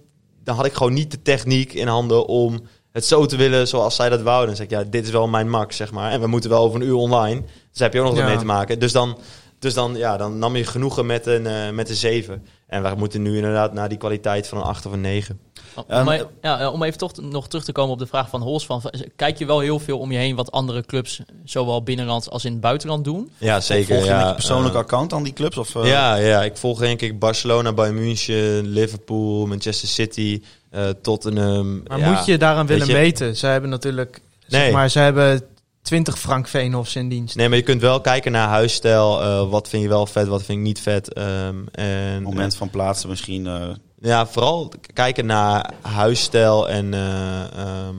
dan 0.47 0.55
had 0.55 0.65
ik 0.65 0.73
gewoon 0.73 0.93
niet 0.93 1.11
de 1.11 1.21
techniek 1.21 1.73
in 1.73 1.87
handen 1.87 2.25
om 2.27 2.59
het 2.91 3.05
zo 3.05 3.25
te 3.25 3.35
willen 3.35 3.67
zoals 3.67 3.95
zij 3.95 4.09
dat 4.09 4.21
wouden. 4.21 4.47
Dan 4.47 4.55
zeg 4.55 4.65
ik, 4.65 4.71
ja, 4.71 4.83
dit 4.83 5.05
is 5.05 5.11
wel 5.11 5.27
mijn 5.27 5.49
max, 5.49 5.75
zeg 5.75 5.91
maar. 5.91 6.11
En 6.11 6.21
we 6.21 6.27
moeten 6.27 6.49
wel 6.49 6.63
over 6.63 6.81
een 6.81 6.87
uur 6.87 6.93
online. 6.95 7.41
Dus 7.41 7.49
daar 7.79 7.87
heb 7.89 7.93
je 7.93 7.99
ook 7.99 8.05
nog 8.05 8.13
wat 8.15 8.23
Ja. 8.23 8.29
mee 8.29 8.37
te 8.39 8.45
maken. 8.45 8.79
Dus 8.79 8.91
dan, 8.91 9.17
dus 9.59 9.73
dan, 9.73 9.95
ja, 9.95 10.17
dan 10.17 10.39
nam 10.39 10.55
je 10.55 10.63
genoegen 10.65 11.05
met 11.05 11.25
een, 11.25 11.47
eh, 11.47 11.69
met 11.69 11.89
een 11.89 11.95
7. 11.95 12.45
En 12.67 12.83
we 12.83 12.93
moeten 12.97 13.21
nu 13.21 13.35
inderdaad 13.35 13.73
naar 13.73 13.89
die 13.89 13.97
kwaliteit 13.97 14.47
van 14.47 14.57
een 14.57 14.63
8 14.63 14.85
of 14.85 14.91
een 14.91 15.01
9. 15.01 15.39
Om, 15.87 16.09
e- 16.09 16.23
ja, 16.41 16.69
om 16.69 16.83
even 16.83 16.97
toch 16.97 17.11
nog 17.21 17.47
terug 17.47 17.65
te 17.65 17.71
komen 17.71 17.91
op 17.93 17.99
de 17.99 18.07
vraag 18.07 18.29
van 18.29 18.41
Hols. 18.41 18.65
Van, 18.65 18.81
kijk 19.15 19.37
je 19.37 19.45
wel 19.45 19.59
heel 19.59 19.79
veel 19.79 19.99
om 19.99 20.11
je 20.11 20.17
heen 20.17 20.35
wat 20.35 20.51
andere 20.51 20.85
clubs, 20.85 21.21
zowel 21.43 21.83
binnenland 21.83 22.29
als 22.29 22.45
in 22.45 22.51
het 22.51 22.61
buitenland 22.61 23.03
doen? 23.03 23.31
Ja, 23.37 23.59
zeker. 23.59 23.87
Volg 23.95 24.03
je 24.05 24.09
ja, 24.09 24.17
met 24.17 24.27
je 24.27 24.33
persoonlijke 24.33 24.77
account 24.77 25.13
aan 25.13 25.23
die 25.23 25.33
clubs? 25.33 25.57
Of, 25.57 25.75
eh, 25.75 25.87
ja, 25.87 26.15
ja, 26.15 26.43
ik 26.43 26.57
volg 26.57 26.79
denk 26.79 27.01
ik 27.01 27.19
Barcelona, 27.19 27.73
Bayern 27.73 27.95
München, 27.95 28.67
Liverpool, 28.67 29.45
Manchester 29.45 29.87
City, 29.87 30.41
eh, 30.69 30.89
Tottenham. 31.01 31.83
Maar 31.87 31.99
ja. 31.99 32.11
moet 32.11 32.25
je 32.25 32.37
daaraan 32.37 32.67
willen 32.67 32.87
je- 32.87 32.93
meten? 32.93 33.35
Zij 33.35 33.51
hebben 33.51 33.69
natuurlijk, 33.69 34.21
zeg 34.47 34.61
Nee. 34.61 34.71
maar, 34.71 34.89
ze 34.89 34.99
hebben 34.99 35.41
20 35.87 36.19
Frank 36.19 36.47
Veenhofs 36.47 36.95
in 36.95 37.09
dienst. 37.09 37.35
Nee, 37.35 37.47
maar 37.49 37.57
je 37.57 37.63
kunt 37.63 37.81
wel 37.81 38.01
kijken 38.01 38.31
naar 38.31 38.47
huisstijl. 38.47 39.21
eh, 39.21 39.49
wat 39.49 39.69
vind 39.69 39.83
je 39.83 39.89
wel 39.89 40.05
vet, 40.05 40.27
wat 40.27 40.43
vind 40.43 40.57
ik 40.57 40.63
niet 40.63 40.79
vet. 40.81 41.13
ehm, 41.13 41.55
en, 41.71 42.23
moment 42.23 42.55
van 42.55 42.69
plaatsen 42.69 43.09
misschien. 43.09 43.47
eh, 43.47 43.69
Ja, 44.01 44.27
vooral 44.27 44.71
kijken 44.93 45.25
naar 45.25 45.71
huisstijl 45.81 46.69
en, 46.69 46.93
eh, 46.93 47.41
ehm, 47.57 47.95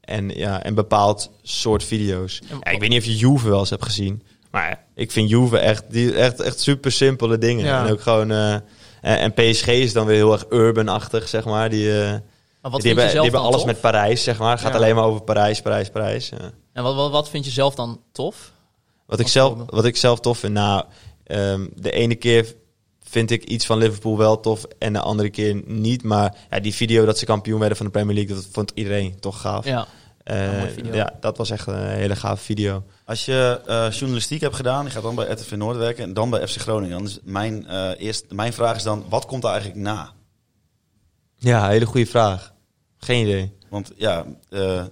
en, 0.00 0.28
ja, 0.28 0.62
en 0.62 0.74
bepaald 0.74 1.30
soort 1.42 1.84
video's. 1.84 2.40
Ja, 2.64 2.72
ik 2.72 2.80
weet 2.80 2.88
niet 2.88 2.98
of 3.00 3.04
je 3.04 3.16
Juve 3.16 3.48
wel 3.48 3.58
eens 3.58 3.70
hebt 3.70 3.84
gezien. 3.84 4.22
Maar 4.50 4.84
ik 4.94 5.10
vind 5.12 5.28
Juve 5.30 5.58
echt, 5.58 5.84
die, 5.88 6.14
echt, 6.14 6.40
echt 6.40 6.60
super 6.60 6.92
simpele 6.92 7.38
dingen. 7.38 7.64
Ja. 7.64 7.84
En 7.84 7.92
ook 7.92 8.00
gewoon... 8.00 8.30
eh, 8.30 8.54
en, 9.00 9.32
PSG 9.32 9.66
is 9.66 9.92
dan 9.92 10.06
weer 10.06 10.16
heel 10.16 10.32
erg 10.32 10.44
urban-achtig, 10.50 11.28
zeg 11.28 11.44
maar. 11.44 11.70
Die, 11.70 12.00
eh, 12.02 12.08
Maar 12.10 12.20
wat 12.70 12.80
die, 12.80 12.80
vind 12.80 12.84
hebben, 12.84 13.04
je 13.04 13.10
die 13.12 13.20
hebben 13.22 13.40
alles 13.40 13.56
tof? 13.56 13.66
met 13.66 13.80
Parijs, 13.80 14.22
zeg 14.22 14.38
maar. 14.38 14.50
Het 14.50 14.60
gaat 14.60 14.70
Ja. 14.72 14.76
alleen 14.76 14.94
maar 14.94 15.04
over 15.04 15.22
Parijs, 15.22 15.60
Parijs, 15.62 15.90
Parijs. 15.90 16.28
Ja. 16.28 16.50
En 16.72 16.82
wat, 16.82 16.94
wat, 16.94 17.10
wat 17.10 17.28
vind 17.28 17.44
je 17.44 17.50
zelf 17.50 17.74
dan 17.74 18.00
tof? 18.12 18.52
Wat 19.06 19.20
ik, 19.20 19.28
zelf, 19.28 19.58
wat 19.66 19.84
ik 19.84 19.96
zelf 19.96 20.20
tof 20.20 20.38
vind, 20.38 20.52
nou, 20.52 20.84
ehm, 21.24 21.66
de 21.74 21.90
ene 21.90 22.14
keer 22.14 22.54
vind 23.02 23.30
ik 23.30 23.44
iets 23.44 23.66
van 23.66 23.78
Liverpool 23.78 24.16
wel 24.16 24.40
tof 24.40 24.64
en 24.78 24.92
de 24.92 25.00
andere 25.00 25.30
keer 25.30 25.62
niet. 25.64 26.02
Maar 26.02 26.36
ja, 26.50 26.60
die 26.60 26.74
video 26.74 27.04
dat 27.04 27.18
ze 27.18 27.24
kampioen 27.24 27.58
werden 27.58 27.76
van 27.76 27.86
de 27.86 27.92
Premier 27.92 28.14
League, 28.14 28.34
dat 28.34 28.48
vond 28.52 28.72
iedereen 28.74 29.20
toch 29.20 29.40
gaaf. 29.40 29.64
Ja. 29.64 29.86
Eh, 30.24 30.76
Ja, 30.92 31.12
dat 31.20 31.36
was 31.36 31.50
echt 31.50 31.66
een 31.66 31.88
hele 31.88 32.16
gave 32.16 32.42
video. 32.42 32.84
Als 33.04 33.24
je 33.24 33.60
eh, 33.66 33.90
journalistiek 33.90 34.40
hebt 34.40 34.56
gedaan, 34.56 34.84
je 34.84 34.90
gaat 34.90 35.02
dan 35.02 35.14
bij 35.14 35.30
RTV 35.30 35.52
Noord 35.52 35.76
werken 35.76 36.04
en 36.04 36.14
dan 36.14 36.30
bij 36.30 36.46
FC 36.48 36.56
Groningen. 36.60 36.96
Dan 36.96 37.06
is 37.06 37.18
mijn, 37.22 37.66
eh, 37.66 37.90
eerst, 37.98 38.24
mijn 38.32 38.52
vraag 38.52 38.76
is 38.76 38.82
dan, 38.82 39.04
wat 39.08 39.26
komt 39.26 39.44
er 39.44 39.50
eigenlijk 39.50 39.80
na? 39.80 40.12
Ja, 41.36 41.68
hele 41.68 41.86
goede 41.86 42.06
vraag. 42.06 42.54
Geen 42.98 43.26
idee. 43.26 43.52
Want 43.68 43.92
ja, 43.96 44.24
eh, 44.50 44.84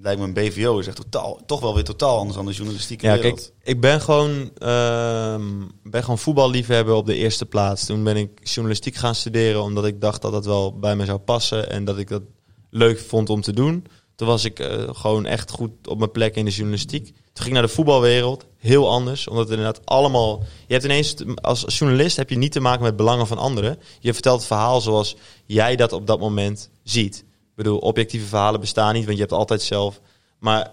lijkt 0.00 0.20
me 0.20 0.26
een 0.26 0.32
BVO 0.32 0.78
is 0.78 0.86
echt 0.86 0.96
totaal, 0.96 1.40
toch 1.46 1.60
wel 1.60 1.74
weer 1.74 1.84
totaal 1.84 2.18
anders 2.18 2.36
dan 2.36 2.46
de 2.46 2.52
journalistieke 2.52 3.06
Ja, 3.06 3.14
wereld. 3.14 3.40
kijk, 3.40 3.52
ik 3.62 3.80
ben 3.80 4.00
gewoon, 4.00 4.50
ehm, 4.58 5.44
ben 5.82 6.02
gewoon 6.02 6.18
voetballiefhebber 6.18 6.94
op 6.94 7.06
de 7.06 7.14
eerste 7.14 7.46
plaats. 7.46 7.86
Toen 7.86 8.04
ben 8.04 8.16
ik 8.16 8.30
journalistiek 8.42 8.94
gaan 8.94 9.14
studeren, 9.14 9.62
omdat 9.62 9.84
ik 9.86 10.00
dacht 10.00 10.22
dat 10.22 10.32
dat 10.32 10.44
wel 10.44 10.78
bij 10.78 10.96
me 10.96 11.04
zou 11.04 11.18
passen 11.18 11.70
en 11.70 11.84
dat 11.84 11.98
ik 11.98 12.08
dat 12.08 12.22
leuk 12.70 12.98
vond 13.00 13.30
om 13.30 13.40
te 13.40 13.52
doen. 13.52 13.86
Toen 14.14 14.28
was 14.28 14.44
ik 14.44 14.58
eh, 14.58 14.88
gewoon 14.92 15.26
echt 15.26 15.50
goed 15.50 15.70
op 15.88 15.98
mijn 15.98 16.10
plek 16.10 16.36
in 16.36 16.44
de 16.44 16.50
journalistiek. 16.50 17.04
Toen 17.04 17.14
ging 17.44 17.46
ik 17.46 17.52
naar 17.52 17.62
de 17.62 17.68
voetbalwereld, 17.68 18.46
heel 18.58 18.90
anders, 18.90 19.28
omdat 19.28 19.48
het 19.48 19.58
inderdaad 19.58 19.86
allemaal... 19.86 20.44
Je 20.66 20.72
hebt 20.72 20.84
ineens, 20.84 21.14
als 21.34 21.64
journalist 21.78 22.16
heb 22.16 22.30
je 22.30 22.36
niet 22.36 22.52
te 22.52 22.60
maken 22.60 22.82
met 22.82 22.96
belangen 22.96 23.26
van 23.26 23.38
anderen. 23.38 23.78
Je 24.00 24.12
vertelt 24.12 24.38
het 24.38 24.46
verhaal 24.46 24.80
zoals 24.80 25.16
jij 25.46 25.76
dat 25.76 25.92
op 25.92 26.06
dat 26.06 26.20
moment 26.20 26.70
ziet. 26.82 27.24
Ik 27.52 27.58
bedoel, 27.58 27.78
objectieve 27.78 28.26
verhalen 28.26 28.60
bestaan 28.60 28.94
niet, 28.94 29.04
want 29.04 29.16
je 29.16 29.22
hebt 29.22 29.34
altijd 29.34 29.62
zelf... 29.62 30.00
Maar 30.38 30.70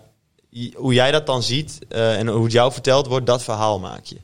hoe 0.75 0.93
jij 0.93 1.11
dat 1.11 1.25
dan 1.25 1.43
ziet 1.43 1.80
eh, 1.89 2.17
en 2.17 2.27
hoe 2.27 2.43
het 2.43 2.51
jou 2.51 2.71
verteld 2.71 3.07
wordt, 3.07 3.25
dat 3.25 3.43
verhaal 3.43 3.80
maak 3.80 4.05
je. 4.05 4.17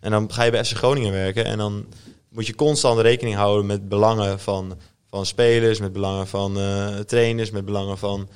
En 0.00 0.10
dan 0.10 0.32
ga 0.32 0.42
je 0.42 0.50
bij 0.50 0.64
FC 0.64 0.76
Groningen 0.76 1.12
werken 1.12 1.44
en 1.44 1.58
dan 1.58 1.86
moet 2.28 2.46
je 2.46 2.54
constant 2.54 3.00
rekening 3.00 3.36
houden 3.36 3.66
met 3.66 3.88
belangen 3.88 4.40
van, 4.40 4.78
van 5.06 5.26
spelers, 5.26 5.80
met 5.80 5.92
belangen 5.92 6.26
van 6.26 6.58
eh, 6.58 6.98
trainers, 6.98 7.50
met 7.50 7.64
belangen 7.64 7.98
van 7.98 8.28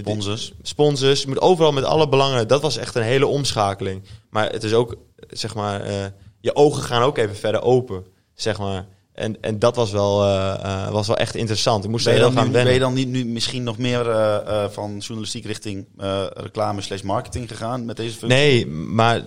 Sponsors. 0.00 0.52
sponsors. 0.62 1.22
Je 1.22 1.28
moet 1.28 1.40
overal 1.40 1.72
met 1.72 1.84
alle 1.84 2.08
belangen. 2.08 2.48
Dat 2.48 2.62
was 2.62 2.76
echt 2.76 2.94
een 2.94 3.02
hele 3.02 3.26
omschakeling. 3.26 4.02
Maar 4.30 4.50
het 4.50 4.64
is 4.64 4.72
ook, 4.72 4.96
zeg 5.28 5.54
maar, 5.54 5.80
eh, 5.80 6.04
je 6.40 6.54
ogen 6.54 6.82
gaan 6.82 7.02
ook 7.02 7.18
even 7.18 7.36
verder 7.36 7.62
open, 7.62 8.06
zeg 8.34 8.58
maar. 8.58 8.86
En, 9.14 9.40
en 9.40 9.58
dat 9.58 9.76
was 9.76 9.90
wel, 9.90 10.22
eh, 10.24 10.54
eh, 10.64 10.90
was 10.90 11.06
wel 11.06 11.16
echt 11.16 11.34
interessant. 11.34 11.84
Ik 11.84 11.90
moest 11.90 12.04
Ben 12.04 12.12
er 12.14 12.18
je, 12.18 12.24
dan 12.24 12.34
gaan 12.36 12.46
nu, 12.46 12.52
ben 12.52 12.72
je 12.72 12.78
dan 12.78 12.94
niet 12.94 13.08
nu 13.08 13.24
misschien 13.24 13.62
nog 13.62 13.78
meer 13.78 14.10
eh, 14.10 14.36
eh, 14.64 14.70
van 14.70 14.98
journalistiek 14.98 15.44
richting 15.44 15.86
eh, 15.98 16.26
reclame 16.34 16.80
slash 16.80 17.00
marketing 17.02 17.48
gegaan 17.48 17.84
met 17.84 17.96
deze 17.96 18.16
functie? 18.18 18.38
Nee, 18.40 18.66
maar 18.66 19.22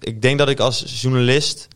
ik 0.00 0.22
denk 0.22 0.38
dat 0.38 0.48
ik 0.48 0.60
als 0.60 1.00
journalist 1.02 1.68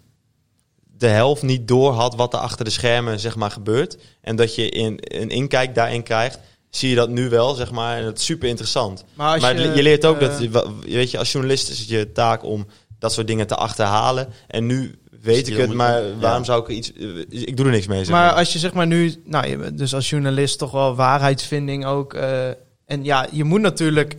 de 0.98 1.06
helft 1.08 1.42
niet 1.42 1.68
door 1.68 1.92
had 1.92 2.14
wat 2.14 2.32
er 2.32 2.38
achter 2.38 2.64
de 2.64 2.70
schermen 2.70 3.20
zeg 3.20 3.36
maar 3.36 3.50
gebeurt. 3.50 3.96
En 4.20 4.36
dat 4.36 4.54
je 4.54 4.68
in, 4.68 4.98
een 5.00 5.28
inkijk 5.30 5.74
daarin 5.74 6.02
krijgt, 6.02 6.38
zie 6.70 6.88
je 6.88 6.94
dat 6.94 7.08
nu 7.08 7.28
wel, 7.28 7.54
zeg 7.54 7.70
maar. 7.70 7.96
En 7.98 8.04
dat 8.04 8.18
is 8.18 8.24
super 8.24 8.48
interessant. 8.48 9.04
Maar, 9.14 9.60
je, 9.76 9.82
leert 9.82 10.04
ook 10.04 10.20
dat, 10.20 10.40
je- 10.40 10.78
weet 10.86 11.10
je, 11.10 11.18
als 11.18 11.32
journalist 11.32 11.68
is 11.70 11.78
het 11.78 11.88
je 11.88 12.12
taak 12.12 12.44
om 12.44 12.66
dat 12.98 13.12
soort 13.12 13.26
dingen 13.26 13.46
te 13.46 13.54
achterhalen. 13.56 14.28
En 14.46 14.66
nu 14.66 14.98
weet 15.24 15.46
ik 15.46 15.52
Stil 15.52 15.58
het, 15.66 15.72
maar 15.72 16.02
ja. 16.04 16.16
waarom 16.18 16.44
zou 16.44 16.60
ik 16.62 16.68
er 16.68 16.74
iets... 16.74 16.92
eh, 16.92 17.18
Ik 17.48 17.56
doe 17.56 17.66
er 17.66 17.72
niks 17.72 17.86
mee, 17.86 18.04
zeg 18.04 18.14
Maar 18.14 18.26
maar. 18.26 18.34
als 18.38 18.52
je 18.52 18.58
zeg 18.58 18.72
maar 18.72 18.86
nu, 18.86 19.14
nou, 19.24 19.46
je 19.46 19.74
dus 19.74 19.94
als 19.94 20.10
journalist 20.10 20.58
toch 20.58 20.70
wel 20.70 20.94
waarheidsvinding 20.94 21.84
ook. 21.86 22.14
eh, 22.14 22.48
en 22.86 23.04
ja, 23.04 23.26
je 23.32 23.44
moet 23.44 23.60
natuurlijk, 23.60 24.16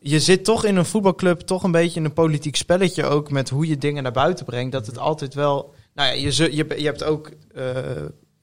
je 0.00 0.20
zit 0.20 0.44
toch 0.44 0.64
in 0.64 0.76
een 0.76 0.84
voetbalclub, 0.84 1.40
toch 1.40 1.62
een 1.62 1.70
beetje 1.70 1.98
in 2.00 2.04
een 2.06 2.12
politiek 2.12 2.56
spelletje 2.56 3.04
ook 3.04 3.30
met 3.30 3.48
hoe 3.48 3.66
je 3.68 3.78
dingen 3.78 4.02
naar 4.02 4.12
buiten 4.12 4.44
brengt. 4.44 4.72
Dat 4.72 4.86
het 4.86 4.98
altijd 4.98 5.34
wel, 5.34 5.74
nou 5.94 6.08
ja, 6.08 6.14
je, 6.14 6.56
je, 6.56 6.66
je 6.80 6.84
hebt 6.84 7.04
ook, 7.04 7.30
eh, 7.54 7.64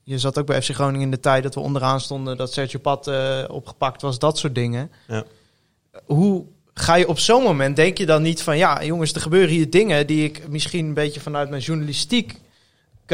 je 0.03 0.19
zat 0.19 0.39
ook 0.39 0.45
bij 0.45 0.61
FC 0.61 0.69
Groningen 0.73 1.01
in 1.05 1.11
de 1.11 1.19
tijd 1.19 1.43
dat 1.43 1.53
we 1.55 1.59
onderaan 1.59 2.01
stonden, 2.01 2.37
dat 2.37 2.53
Sergio 2.53 2.79
Pat 2.79 3.07
eh, 3.07 3.43
opgepakt 3.47 4.01
was, 4.01 4.19
dat 4.19 4.37
soort 4.37 4.55
dingen. 4.55 4.91
Ja. 5.07 5.23
Hoe 6.05 6.45
ga 6.79 6.95
je 6.95 7.07
op 7.07 7.19
zo'n 7.19 7.43
moment, 7.43 7.75
denk 7.75 7.97
je 7.97 8.05
dan 8.05 8.21
niet 8.21 8.41
van, 8.41 8.57
ja 8.57 8.83
jongens, 8.83 9.13
er 9.13 9.21
gebeuren 9.21 9.49
hier 9.49 9.69
dingen 9.69 10.07
die 10.07 10.23
ik 10.23 10.47
misschien 10.49 10.85
een 10.85 10.93
beetje 10.93 11.19
vanuit 11.19 11.49
mijn 11.49 11.61
journalistiek 11.61 12.39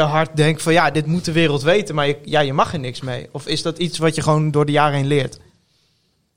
hard 0.02 0.36
denk 0.36 0.60
van 0.60 0.74
ja, 0.74 0.92
dit 0.92 1.06
moet 1.06 1.26
de 1.26 1.32
wereld 1.32 1.62
weten, 1.62 1.96
maar 1.96 2.08
je, 2.08 2.18
ja, 2.24 2.40
je 2.40 2.54
mag 2.54 2.74
er 2.74 2.80
niks 2.80 3.02
mee. 3.02 3.28
Of 3.32 3.48
is 3.48 3.62
dat 3.62 3.78
iets 3.78 3.98
wat 3.98 4.16
je 4.16 4.22
gewoon 4.22 4.52
door 4.52 4.66
de 4.66 4.72
jaren 4.72 4.98
heen 4.98 5.08
leert? 5.08 5.40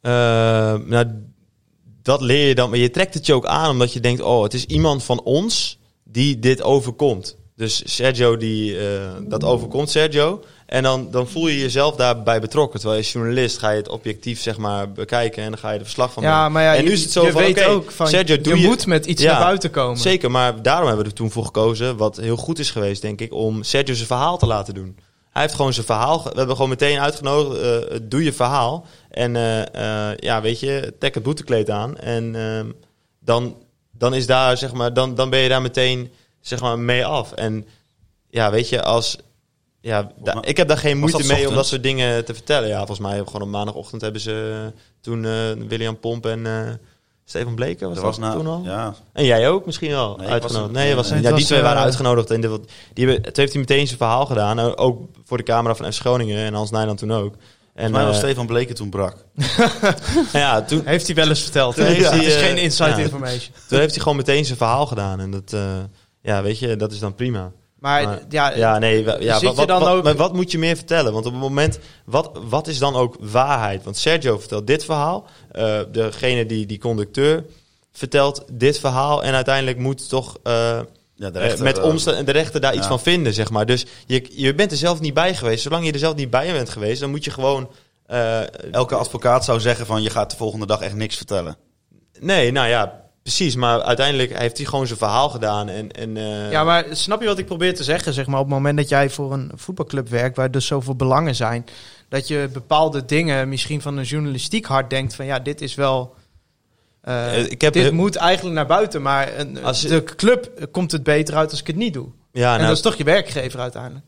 Eh, 0.01 0.13
nou, 0.75 1.07
dat 2.03 2.21
leer 2.21 2.49
je 2.49 2.55
dan. 2.55 2.71
Maar 2.71 2.79
je 2.79 2.91
trekt 2.91 3.15
het 3.15 3.27
je 3.27 3.35
ook 3.35 3.47
aan 3.47 3.71
omdat 3.71 3.93
je 3.93 4.01
denkt: 4.01 4.21
oh, 4.21 4.43
het 4.43 4.55
is 4.55 4.65
iemand 4.65 5.05
van 5.05 5.23
ons 5.23 5.79
die 6.05 6.39
dit 6.39 6.63
overkomt. 6.63 7.37
Dus 7.57 7.95
Sergio, 7.95 8.37
die 8.37 8.79
eh, 8.79 9.13
dat 9.23 9.45
overkomt, 9.45 9.91
Sergio. 9.91 10.45
En 10.67 10.83
dan, 10.83 11.11
dan 11.11 11.29
voel 11.29 11.47
je 11.49 11.59
jezelf 11.59 11.97
daarbij 11.97 12.41
betrokken. 12.41 12.81
Terwijl 12.81 13.01
je 13.03 13.07
journalist 13.09 13.59
ga 13.59 13.71
je 13.71 13.77
het 13.77 13.89
objectief 13.89 14.41
zeg 14.41 14.57
maar 14.57 14.93
bekijken 14.93 15.43
en 15.43 15.51
dan 15.51 15.59
ga 15.59 15.71
je 15.71 15.79
er 15.79 15.85
verslag 15.85 16.13
van 16.13 16.23
Ja, 16.23 16.49
maar 16.49 16.63
ja, 16.63 16.75
En 16.75 16.81
nu 16.83 16.87
je, 16.89 16.93
is 16.95 17.03
het 17.03 17.13
zo 17.13 17.25
je 17.25 17.33
van, 17.33 17.43
weet 17.43 17.65
ook 17.65 17.91
van 17.91 18.07
Sergio, 18.09 18.41
doe 18.41 18.55
je, 18.55 18.61
je- 18.61 18.67
moet 18.67 18.87
met 18.87 19.07
iets 19.07 19.23
Ja, 19.23 19.33
naar 19.33 19.41
buiten 19.45 19.71
komen. 19.71 19.97
Zeker, 19.99 20.31
maar 20.31 20.63
daarom 20.63 20.87
hebben 20.87 21.05
we 21.05 21.11
er 21.11 21.17
toen 21.17 21.31
voor 21.31 21.45
gekozen, 21.45 21.97
wat 21.97 22.17
heel 22.17 22.37
goed 22.37 22.59
is 22.59 22.71
geweest, 22.71 23.03
denk 23.03 23.21
ik, 23.21 23.33
om 23.33 23.63
Sergio 23.63 23.95
zijn 23.95 24.07
verhaal 24.07 24.39
te 24.39 24.47
laten 24.47 24.75
doen. 24.75 24.99
Hij 25.31 25.43
heeft 25.45 25.55
gewoon 25.57 25.73
zijn 25.73 25.87
verhaal. 25.87 26.23
We 26.23 26.31
hebben 26.37 26.55
gewoon 26.55 26.71
meteen 26.71 26.99
uitgenodigd. 26.99 27.61
eh, 27.91 27.99
doe 28.03 28.25
je 28.25 28.33
verhaal. 28.33 28.87
En 29.11 29.37
eh, 29.37 30.17
ja, 30.17 30.41
weet 30.41 30.61
je, 30.61 30.95
trek 30.99 31.15
het 31.15 31.23
boetekleed 31.23 31.71
aan. 31.71 31.97
En 31.97 32.35
ehm, 32.37 32.67
dan, 33.21 33.57
dan 33.93 34.15
is 34.15 34.27
daar, 34.27 34.57
zeg 34.57 34.73
maar, 34.73 34.95
dan, 34.95 35.15
dan 35.15 35.31
ben 35.31 35.41
je 35.41 35.49
daar 35.49 35.63
meteen 35.63 36.11
zeg 36.41 36.61
maar, 36.61 36.79
mee 36.79 37.05
af. 37.07 37.33
En 37.33 37.67
ja, 38.31 38.51
weet 38.51 38.69
je, 38.69 38.83
als. 38.83 39.17
Ja, 39.87 40.11
da- 40.23 40.39
ik 40.43 40.57
heb 40.57 40.69
daar 40.69 40.79
geen 40.79 40.99
moeite 40.99 41.27
mee 41.27 41.49
om 41.49 41.55
dat 41.55 41.67
soort 41.67 41.83
dingen 41.83 42.25
te 42.25 42.35
vertellen. 42.35 42.69
Ja, 42.69 42.77
volgens 42.77 42.99
mij 42.99 43.09
hebben 43.09 43.27
we 43.27 43.33
gewoon 43.33 43.47
op 43.49 43.55
maandagochtend 43.55 44.03
hebben 44.03 44.21
ze 44.21 44.63
eh, 44.75 44.81
toen 45.01 45.25
eh, 45.25 45.31
William 45.69 46.01
Pomp 46.01 46.27
en 46.27 46.47
eh 46.47 46.73
Stefan 47.25 47.55
Bleken 47.55 47.87
was 47.89 47.97
Dat 47.97 48.05
dat, 48.05 48.17
was 48.17 48.29
na, 48.29 48.33
toen 48.37 48.47
al? 48.47 48.61
Ja, 48.65 48.95
En 49.13 49.25
jij 49.25 49.49
ook 49.49 49.67
misschien 49.67 49.91
wel 49.91 50.17
Nee, 50.17 50.29
uitgenodigd? 50.29 50.73
was 50.73 50.83
nee, 50.83 50.95
was, 50.95 51.11
Nee, 51.11 51.23
ja, 51.23 51.33
die 51.33 51.45
twee 51.45 51.63
waren 51.63 51.83
uitgenodigd. 51.83 52.31
En 52.31 52.41
de, 52.41 52.61
die 52.93 53.07
hebben, 53.07 53.23
toen 53.25 53.33
heeft 53.43 53.53
hij 53.53 53.61
meteen 53.61 53.87
zijn 53.87 53.99
verhaal 53.99 54.27
gedaan. 54.27 54.77
Ook 54.77 55.01
voor 55.25 55.37
de 55.37 55.43
camera 55.43 55.75
van 55.75 55.93
FC 55.93 56.01
Groningen 56.01 56.45
en 56.45 56.55
Hans 56.55 56.71
Nijland 56.71 56.99
toen 56.99 57.13
ook. 57.13 57.35
En 57.75 57.91
mij 57.91 58.05
was 58.05 58.17
Stefan 58.17 58.47
Bleken 58.47 58.75
toen 58.75 58.91
brak. 58.91 59.25
ja, 60.33 60.63
toen, 60.63 60.83
Heeft 60.85 61.07
hij 61.07 61.15
wel 61.17 61.29
eens 61.29 61.43
verteld. 61.43 61.75
Toen 61.75 61.85
hè? 61.85 61.91
heeft 61.91 62.03
Ja, 62.05 62.09
hij, 62.11 62.19
het 62.19 62.27
is 62.27 62.37
geen 62.37 62.57
inside 62.57 62.91
ja. 62.91 62.97
information. 62.99 63.55
toen 63.69 63.79
heeft 63.79 63.93
hij 63.95 64.03
gewoon 64.03 64.17
meteen 64.17 64.45
zijn 64.45 64.59
verhaal 64.59 64.87
gedaan. 64.87 65.21
En 65.21 65.31
dat, 65.31 65.53
eh, 65.53 65.61
ja, 66.23 66.43
weet 66.43 66.59
je, 66.59 66.77
dat 66.77 66.93
is 66.93 66.99
dan 66.99 67.15
prima. 67.15 67.53
Maar, 67.79 68.05
Maar- 68.05 68.21
ja, 68.29 68.55
Ja, 68.57 68.79
nee. 68.79 69.05
Ja, 69.05 69.13
Zit 69.13 69.23
wat, 69.29 69.41
je 69.41 69.47
wat, 69.49 69.69
dan 69.69 69.81
wat- 69.81 69.89
ook- 69.89 70.05
maar 70.05 70.17
wat 70.17 70.33
moet 70.33 70.51
je 70.51 70.59
meer 70.59 70.77
vertellen? 70.77 71.13
Want 71.13 71.27
op 71.27 71.33
het 71.33 71.41
moment, 71.41 71.79
wat, 72.05 72.31
wat 72.49 72.67
is 72.67 72.79
dan 72.79 72.95
ook 72.95 73.17
waarheid? 73.21 73.85
Want 73.85 73.97
Sergio 73.97 74.39
vertelt 74.39 74.67
dit 74.67 74.85
verhaal. 74.85 75.27
eh, 75.51 75.79
degene 75.93 76.47
die, 76.47 76.67
die 76.67 76.79
conducteur 76.79 77.45
vertelt 77.93 78.45
dit 78.53 78.79
verhaal. 78.79 79.23
En 79.25 79.35
uiteindelijk 79.35 79.79
moet 79.79 80.09
toch 80.09 80.37
eh, 80.43 80.53
Ja, 81.15 81.31
de 81.31 81.39
eh, 81.39 81.45
rechter, 81.47 81.65
met 81.65 81.79
eh, 81.79 81.85
omsta- 81.85 82.23
de 82.23 82.33
rechter 82.33 82.61
daar 82.61 82.75
iets 82.75 82.87
van 82.87 83.01
vinden, 83.01 83.35
zeg 83.35 83.51
maar. 83.51 83.67
Dus 83.67 83.87
je, 84.07 84.27
je 84.31 84.55
bent 84.55 84.71
er 84.71 84.77
zelf 84.77 85.01
niet 85.01 85.15
bij 85.15 85.35
geweest. 85.35 85.63
Zolang 85.63 85.87
je 85.87 85.93
er 85.93 85.99
zelf 85.99 86.15
niet 86.15 86.31
bij 86.31 86.53
bent 86.53 86.69
geweest, 86.69 87.01
dan 87.01 87.11
moet 87.11 87.25
je 87.25 87.31
gewoon... 87.31 87.71
eh, 88.07 88.73
Elke 88.73 88.95
advocaat 88.95 89.45
zou 89.45 89.61
zeggen 89.61 89.87
van 89.87 90.03
je 90.03 90.11
gaat 90.11 90.31
de 90.31 90.37
volgende 90.37 90.67
dag 90.67 90.81
echt 90.81 90.95
niks 90.95 91.17
vertellen. 91.17 91.57
Nee, 92.21 92.53
nou 92.53 92.69
ja, 92.69 93.05
precies. 93.27 93.57
Maar 93.57 93.83
uiteindelijk 93.83 94.39
heeft 94.39 94.57
hij 94.57 94.67
gewoon 94.67 94.87
zijn 94.87 94.99
verhaal 94.99 95.29
gedaan. 95.29 95.69
En, 95.69 95.93
en, 95.93 96.17
eh, 96.17 96.51
Ja, 96.51 96.65
maar 96.65 96.85
snap 96.91 97.21
je 97.21 97.27
wat 97.27 97.39
ik 97.39 97.47
probeer 97.47 97.75
te 97.75 97.85
zeggen? 97.85 98.13
Zeg 98.13 98.27
maar, 98.27 98.39
op 98.41 98.45
het 98.47 98.55
moment 98.55 98.77
dat 98.77 98.89
jij 98.89 99.11
voor 99.11 99.33
een 99.33 99.51
voetbalclub 99.55 100.09
werkt, 100.09 100.37
waar 100.37 100.51
dus 100.51 100.67
zoveel 100.67 100.95
belangen 100.97 101.35
zijn, 101.35 101.65
dat 102.09 102.29
je 102.29 102.49
bepaalde 102.53 103.05
dingen 103.05 103.49
misschien 103.49 103.83
van 103.83 103.97
een 103.97 104.05
journalistiek 104.05 104.67
hart 104.67 104.91
denkt 104.91 105.15
van 105.15 105.27
ja, 105.27 105.39
dit 105.39 105.61
is 105.61 105.75
wel. 105.75 106.15
eh, 107.01 107.39
Eh, 107.39 107.51
ik 107.51 107.61
heb 107.61 107.73
dit 107.73 107.83
heel- 107.83 107.93
moet 107.93 108.17
eigenlijk 108.17 108.55
naar 108.57 108.67
buiten, 108.67 109.03
maar 109.03 109.39
een, 109.39 109.65
Als 109.65 109.81
je- 109.83 109.89
de 109.89 110.05
club 110.05 110.69
komt 110.71 110.93
het 110.93 111.03
beter 111.03 111.35
uit 111.37 111.51
als 111.51 111.61
ik 111.61 111.67
het 111.67 111.77
niet 111.77 111.93
doe. 111.95 112.09
ja, 112.33 112.51
en 112.51 112.57
nou, 112.57 112.67
dat 112.69 112.77
is 112.77 112.83
toch 112.83 112.95
je 112.97 113.05
werkgever 113.05 113.61
uiteindelijk. 113.61 114.05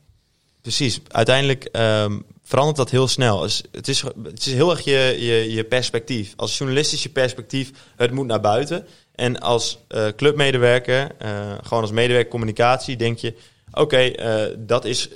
Precies. 0.63 1.01
Uiteindelijk 1.09 1.65
ehm, 1.65 2.19
verandert 2.49 2.77
dat 2.77 2.91
heel 2.91 3.09
snel. 3.09 3.43
Het, 3.71 3.89
is, 3.89 4.03
het 4.23 4.47
is 4.47 4.53
heel 4.53 4.71
erg 4.71 4.81
je, 4.81 5.17
je, 5.19 5.53
je 5.53 5.65
perspectief. 5.65 6.33
Als 6.37 6.59
journalistisch 6.59 7.03
je 7.03 7.09
perspectief, 7.09 7.71
het 7.97 8.11
moet 8.11 8.27
naar 8.27 8.41
buiten. 8.41 8.87
En 9.15 9.41
als 9.41 9.79
eh, 9.89 10.07
clubmedewerker, 10.17 11.11
eh, 11.19 11.31
gewoon 11.63 11.83
als 11.83 11.93
medewerker 11.93 12.31
communicatie, 12.31 12.97
denk 12.97 13.19
je... 13.19 13.35
Oké, 13.73 13.97
eh, 13.97 14.55
dat, 14.59 14.85
is, 14.85 15.09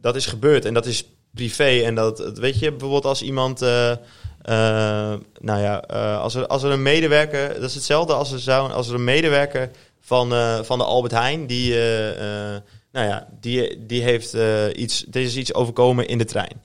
dat 0.00 0.16
is 0.16 0.26
gebeurd 0.26 0.64
en 0.64 0.74
dat 0.74 0.86
is 0.86 1.04
privé. 1.34 1.82
En 1.84 1.94
dat, 1.94 2.38
weet 2.38 2.58
je, 2.58 2.70
bijvoorbeeld 2.70 3.04
als 3.04 3.22
iemand... 3.22 3.60
nou 3.60 5.20
ja, 5.40 5.76
als, 6.20 6.34
er, 6.34 6.46
als 6.46 6.62
er 6.62 6.70
een 6.70 6.82
medewerker... 6.82 7.54
Dat 7.54 7.68
is 7.68 7.74
hetzelfde 7.74 8.12
als 8.12 8.32
er, 8.32 8.40
zou, 8.40 8.72
als 8.72 8.88
er 8.88 8.94
een 8.94 9.04
medewerker 9.04 9.70
van, 10.00 10.30
van 10.64 10.78
de 10.78 10.84
Albert 10.84 11.12
Heijn... 11.12 11.46
die 11.46 11.74
nou 12.92 13.08
ja, 13.08 13.28
die, 13.40 13.86
die 13.86 14.02
heeft 14.02 14.36
iets, 14.72 15.06
er 15.12 15.20
is 15.20 15.36
iets 15.36 15.54
overkomen 15.54 16.06
in 16.06 16.18
de 16.18 16.24
trein. 16.24 16.64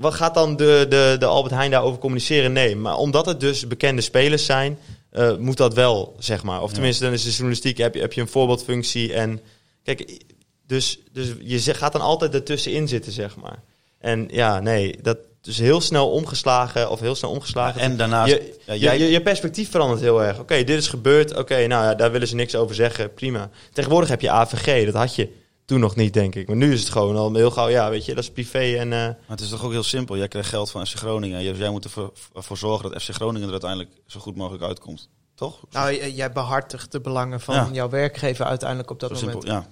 Wat 0.00 0.14
gaat 0.14 0.34
dan 0.34 0.56
de, 0.56 0.86
de, 0.88 1.16
de 1.18 1.26
Albert 1.26 1.54
Heijn 1.54 1.70
daarover 1.70 1.98
communiceren? 1.98 2.52
Nee, 2.52 2.76
maar 2.76 2.96
omdat 2.96 3.26
het 3.26 3.40
dus 3.40 3.66
bekende 3.66 4.00
spelers 4.02 4.44
zijn, 4.44 4.78
eh, 5.10 5.36
moet 5.36 5.56
dat 5.56 5.74
wel, 5.74 6.16
zeg 6.18 6.42
maar. 6.42 6.62
Of 6.62 6.72
tenminste, 6.72 7.04
dan 7.04 7.12
is 7.12 7.22
de 7.24 7.30
journalistiek, 7.30 7.78
heb 7.78 7.94
je, 7.94 8.00
heb 8.00 8.12
je 8.12 8.20
een 8.20 8.28
voorbeeldfunctie. 8.28 9.12
En 9.14 9.40
kijk, 9.82 10.22
dus, 10.66 10.98
dus 11.12 11.28
je 11.64 11.74
gaat 11.74 11.92
dan 11.92 12.00
altijd 12.00 12.34
ertussenin 12.34 12.88
zitten, 12.88 13.12
zeg 13.12 13.36
maar. 13.36 13.62
En 13.98 14.28
ja, 14.30 14.60
nee, 14.60 14.98
dat 15.02 15.18
is 15.42 15.58
heel 15.58 15.80
snel 15.80 16.10
omgeslagen, 16.10 16.90
of 16.90 17.00
heel 17.00 17.14
snel 17.14 17.30
omgeslagen. 17.30 17.80
En 17.80 17.96
daarnaast, 17.96 18.32
je, 18.32 18.54
ja, 18.66 18.72
je- 18.72 18.78
jij, 18.80 18.98
je, 18.98 19.10
je 19.10 19.22
perspectief 19.22 19.70
verandert 19.70 20.00
heel 20.00 20.22
erg. 20.22 20.38
Oké, 20.38 20.64
dit 20.64 20.78
is 20.78 20.88
gebeurd. 20.88 21.36
Oké, 21.36 21.66
nou 21.66 21.84
ja, 21.84 21.94
daar 21.94 22.12
willen 22.12 22.28
ze 22.28 22.34
niks 22.34 22.54
over 22.54 22.74
zeggen. 22.74 23.14
Prima. 23.14 23.50
Tegenwoordig 23.72 24.08
heb 24.10 24.20
je 24.20 24.30
AVG. 24.30 24.84
Dat 24.84 24.94
had 24.94 25.14
je 25.14 25.28
toen 25.66 25.80
nog 25.80 25.96
niet, 25.96 26.12
denk 26.14 26.34
ik. 26.34 26.46
Maar 26.46 26.56
nu 26.56 26.72
is 26.72 26.80
het 26.80 26.88
gewoon 26.88 27.16
al 27.16 27.34
heel 27.34 27.50
gauw. 27.50 27.68
Ja, 27.68 27.90
weet 27.90 28.04
je, 28.04 28.14
dat 28.14 28.24
is 28.24 28.30
privé. 28.30 28.58
En 28.78 28.92
eh, 28.92 28.98
maar 28.98 29.16
het 29.26 29.40
is 29.40 29.48
toch 29.48 29.64
ook 29.64 29.70
heel 29.72 29.82
simpel. 29.82 30.16
Jij 30.16 30.28
krijgt 30.28 30.48
geld 30.48 30.70
van 30.70 30.86
FC 30.86 30.94
Groningen. 30.96 31.42
Jij, 31.42 31.54
jij 31.54 31.70
moet 31.70 31.84
ervoor 31.84 32.10
voor 32.34 32.56
zorgen 32.56 32.90
dat 32.90 33.02
FC 33.02 33.10
Groningen 33.10 33.46
er 33.46 33.50
uiteindelijk 33.52 33.90
zo 34.06 34.20
goed 34.20 34.36
mogelijk 34.36 34.64
uitkomt. 34.64 35.08
Toch? 35.34 35.58
Nou, 35.70 36.12
jij 36.12 36.32
behartigt 36.32 36.92
de 36.92 37.00
belangen 37.00 37.40
van 37.40 37.54
Ja. 37.54 37.68
jouw 37.72 37.88
werkgever 37.88 38.44
uiteindelijk 38.44 38.90
op 38.90 39.00
dat 39.00 39.18
zo 39.18 39.26
moment. 39.26 39.42
simpel. 39.44 39.62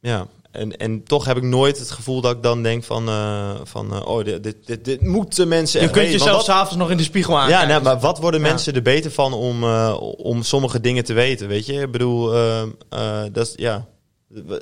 Ja. 0.00 0.10
ja. 0.12 0.26
En, 0.50 0.76
en 0.76 1.04
toch 1.04 1.24
heb 1.24 1.36
ik 1.36 1.42
nooit 1.42 1.78
het 1.78 1.90
gevoel 1.90 2.20
dat 2.20 2.36
ik 2.36 2.42
dan 2.42 2.62
denk 2.62 2.84
van... 2.84 3.08
eh, 3.08 3.50
van 3.62 3.92
eh, 3.94 4.06
oh, 4.06 4.24
dit, 4.24 4.42
dit, 4.42 4.66
dit, 4.66 4.84
dit 4.84 5.00
moeten 5.00 5.48
mensen 5.48 5.80
Je 5.80 5.90
kunt 5.90 6.10
jezelf 6.10 6.36
wat- 6.36 6.44
s'avonds 6.44 6.76
nog 6.76 6.90
in 6.90 6.96
de 6.96 7.02
spiegel 7.02 7.38
aankijken. 7.38 7.66
Ja, 7.66 7.72
nou, 7.72 7.82
maar 7.82 7.98
wat 8.00 8.18
worden 8.18 8.40
Ja. 8.40 8.46
mensen 8.48 8.74
er 8.74 8.82
beter 8.82 9.10
van 9.10 9.32
om, 9.32 9.62
eh, 9.62 9.96
om 10.16 10.42
sommige 10.42 10.80
dingen 10.80 11.04
te 11.04 11.12
weten, 11.12 11.48
weet 11.48 11.66
je? 11.66 11.72
Ik 11.80 11.90
bedoel, 11.90 12.34
eh, 12.34 12.62
eh, 12.88 13.22
dat 13.32 13.46
is, 13.46 13.52
ja... 13.56 13.86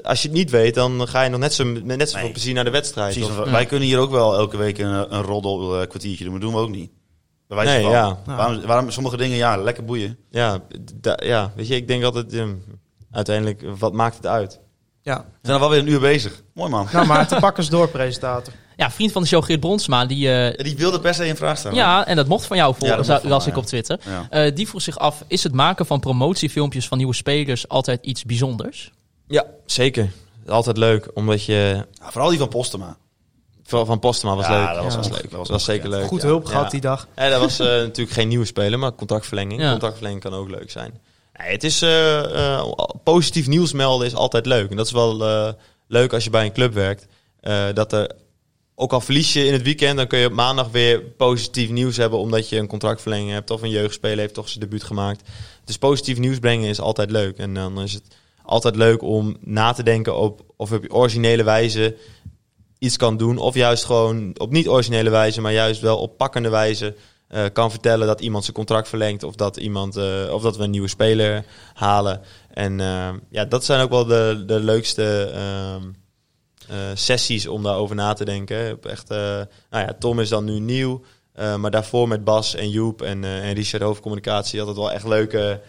Als 0.02 0.22
je 0.22 0.28
het 0.28 0.36
niet 0.36 0.50
weet, 0.50 0.74
dan 0.74 1.08
ga 1.08 1.22
je 1.22 1.30
nog 1.30 1.40
net 1.40 1.54
zo 1.54 1.64
net 1.64 2.08
zoveel 2.10 2.22
Nee. 2.22 2.32
plezier 2.32 2.54
naar 2.54 2.64
de 2.64 2.70
wedstrijd. 2.70 3.12
Precies, 3.12 3.30
Of- 3.30 3.36
want 3.36 3.50
Wij 3.50 3.66
kunnen 3.66 3.88
hier 3.88 3.98
ook 3.98 4.10
wel 4.10 4.34
elke 4.36 4.56
week 4.56 4.78
een, 4.78 5.14
een 5.14 5.22
roddel 5.22 5.80
eh, 5.80 5.88
kwartiertje 5.88 6.24
doen, 6.24 6.32
maar 6.32 6.42
doen 6.42 6.52
we 6.52 6.58
ook 6.60 6.70
niet. 6.70 6.90
Bij 7.48 7.56
wijze 7.56 7.72
Nee, 7.72 7.82
van. 7.82 7.92
ja. 7.92 8.18
Waarom, 8.26 8.60
waarom 8.66 8.90
sommige 8.90 9.16
dingen, 9.16 9.36
ja, 9.36 9.56
lekker 9.56 9.84
boeien. 9.84 10.16
Ja, 10.30 10.58
ja, 11.16 11.52
weet 11.56 11.68
je, 11.68 11.74
ik 11.76 11.88
denk 11.88 12.04
altijd, 12.04 12.32
ehm, 12.32 12.54
uiteindelijk, 13.10 13.62
wat 13.78 13.92
maakt 13.92 14.16
het 14.16 14.26
uit? 14.26 14.60
Ja. 15.02 15.16
We 15.18 15.38
zijn 15.42 15.54
al 15.54 15.60
wel 15.60 15.70
weer 15.70 15.78
een 15.78 15.92
uur 15.92 16.00
bezig. 16.00 16.42
Mooi 16.54 16.70
man. 16.70 16.86
Nou, 16.92 17.06
maar 17.06 17.28
te 17.28 17.36
pakken 17.40 17.70
door, 17.70 17.88
presentator. 17.88 18.52
Ja, 18.76 18.90
vriend 18.90 19.12
van 19.12 19.22
de 19.22 19.28
show 19.28 19.44
Geert 19.44 19.60
Bronsma, 19.60 20.06
die... 20.06 20.32
eh, 20.32 20.64
Die 20.64 20.76
wilde 20.76 21.00
per 21.00 21.14
se 21.14 21.28
een 21.28 21.36
vraag 21.36 21.58
stellen. 21.58 21.76
ja, 21.76 22.06
en 22.06 22.16
dat 22.16 22.26
mocht 22.28 22.46
van 22.46 22.56
jou, 22.56 22.74
voor, 22.78 22.86
Ja, 22.88 22.96
las 23.22 23.46
ik 23.46 23.52
ja. 23.54 23.58
op 23.58 23.66
Twitter. 23.66 24.00
Ja. 24.04 24.26
Eh, 24.30 24.54
die 24.54 24.68
vroeg 24.68 24.82
zich 24.82 24.98
af, 24.98 25.24
is 25.26 25.42
het 25.42 25.52
maken 25.54 25.86
van 25.86 26.00
promotiefilmpjes 26.00 26.88
van 26.88 26.98
nieuwe 26.98 27.14
spelers 27.14 27.68
altijd 27.68 28.04
iets 28.06 28.24
bijzonders? 28.24 28.90
Ja, 29.32 29.46
zeker. 29.66 30.10
Altijd 30.46 30.76
leuk, 30.76 31.08
omdat 31.14 31.44
je... 31.44 31.52
Ja, 31.92 32.10
vooral 32.10 32.28
die 32.30 32.38
van 32.38 32.48
Postema. 32.48 32.96
Vooral 33.64 33.86
van 33.86 33.98
Postema 33.98 34.36
was 34.36 34.46
Ja, 34.46 34.58
leuk. 34.72 34.82
dat 34.82 34.94
was 34.94 35.06
Ja, 35.06 35.12
leuk. 35.12 35.22
dat 35.22 35.30
Dat 35.30 35.48
was 35.48 35.64
zeker 35.64 35.88
leuk. 35.88 36.06
Goed 36.06 36.20
ja. 36.22 36.26
hulp 36.28 36.44
Ja. 36.44 36.50
gehad 36.50 36.70
die 36.70 36.80
dag. 36.80 37.08
Ja, 37.16 37.28
dat 37.28 37.40
was 37.40 37.58
eh, 37.60 37.66
natuurlijk 37.66 38.10
geen 38.16 38.28
nieuwe 38.28 38.44
speler, 38.44 38.78
maar 38.78 38.94
contractverlenging. 38.94 39.60
Ja. 39.60 39.70
Contractverlenging 39.70 40.22
kan 40.22 40.34
ook 40.34 40.48
leuk 40.50 40.70
zijn. 40.70 41.00
Nee, 41.38 41.52
het 41.52 41.64
is 41.64 41.82
eh, 41.82 42.54
eh, 42.54 42.68
positief 43.02 43.46
nieuws 43.46 43.72
melden 43.72 44.06
is 44.06 44.14
altijd 44.14 44.46
leuk. 44.46 44.70
En 44.70 44.76
dat 44.76 44.86
is 44.86 44.92
wel 44.92 45.24
eh, 45.26 45.52
leuk 45.88 46.12
als 46.12 46.24
je 46.24 46.30
bij 46.30 46.44
een 46.44 46.52
club 46.52 46.72
werkt. 46.74 47.06
Eh, 47.40 47.64
dat 47.74 47.92
er, 47.92 48.10
ook 48.74 48.92
al 48.92 49.00
verlies 49.00 49.32
je 49.32 49.44
in 49.46 49.52
het 49.52 49.62
weekend, 49.62 49.96
dan 49.96 50.06
kun 50.06 50.18
je 50.18 50.26
op 50.26 50.32
maandag 50.32 50.68
weer 50.70 51.00
positief 51.00 51.70
nieuws 51.70 51.96
hebben. 51.96 52.18
Omdat 52.18 52.48
je 52.48 52.56
een 52.56 52.66
contractverlenging 52.66 53.30
hebt 53.30 53.50
of 53.50 53.62
een 53.62 53.70
jeugdspeler 53.70 54.18
heeft 54.18 54.34
toch 54.34 54.48
zijn 54.48 54.60
debuut 54.60 54.82
gemaakt. 54.84 55.28
Dus 55.64 55.78
positief 55.78 56.18
nieuws 56.18 56.38
brengen 56.38 56.68
is 56.68 56.80
altijd 56.80 57.10
leuk. 57.10 57.38
En 57.38 57.54
dan 57.54 57.80
is 57.80 57.92
het 57.92 58.04
altijd 58.44 58.76
leuk 58.76 59.02
om 59.02 59.36
na 59.40 59.72
te 59.72 59.82
denken 59.82 60.16
op 60.16 60.52
of 60.56 60.70
je 60.70 60.76
op 60.76 60.94
originele 60.94 61.42
wijze 61.42 61.96
iets 62.78 62.96
kan 62.96 63.16
doen. 63.16 63.38
Of 63.38 63.54
juist 63.54 63.84
gewoon 63.84 64.34
op 64.38 64.50
niet 64.50 64.68
originele 64.68 65.10
wijze, 65.10 65.40
maar 65.40 65.52
juist 65.52 65.80
wel 65.80 65.98
op 65.98 66.16
pakkende 66.16 66.48
wijze 66.48 66.94
eh, 67.32 67.44
kan 67.52 67.70
vertellen 67.70 68.06
dat 68.06 68.20
iemand 68.20 68.44
zijn 68.44 68.56
contract 68.56 68.88
verlengt. 68.88 69.22
Of 69.22 69.34
dat, 69.34 69.56
iemand, 69.56 69.96
eh, 69.96 70.32
of 70.32 70.42
dat 70.42 70.56
we 70.56 70.62
een 70.62 70.70
nieuwe 70.70 70.88
speler 70.88 71.44
halen. 71.74 72.20
En 72.50 72.80
eh, 72.80 73.08
ja, 73.30 73.44
dat 73.44 73.64
zijn 73.64 73.80
ook 73.80 73.90
wel 73.90 74.04
de, 74.04 74.42
de 74.46 74.60
leukste 74.60 75.30
ehm, 75.34 75.82
eh, 76.68 76.76
sessies 76.94 77.46
om 77.46 77.62
daarover 77.62 77.96
na 77.96 78.12
te 78.12 78.24
denken. 78.24 78.82
Echt, 78.82 79.08
nou 79.08 79.46
ja, 79.70 79.96
Tom 79.98 80.20
is 80.20 80.28
dan 80.28 80.44
nu 80.44 80.58
nieuw. 80.58 81.02
maar 81.34 81.70
daarvoor 81.70 82.08
met 82.08 82.24
Bas 82.24 82.54
en 82.54 82.70
Joep 82.70 83.02
en, 83.02 83.24
en 83.24 83.52
Richard 83.52 83.82
Hoofdcommunicatie 83.82 84.58
had 84.58 84.68
het 84.68 84.76
wel 84.76 84.92
echt 84.92 85.06
leuke 85.06 85.60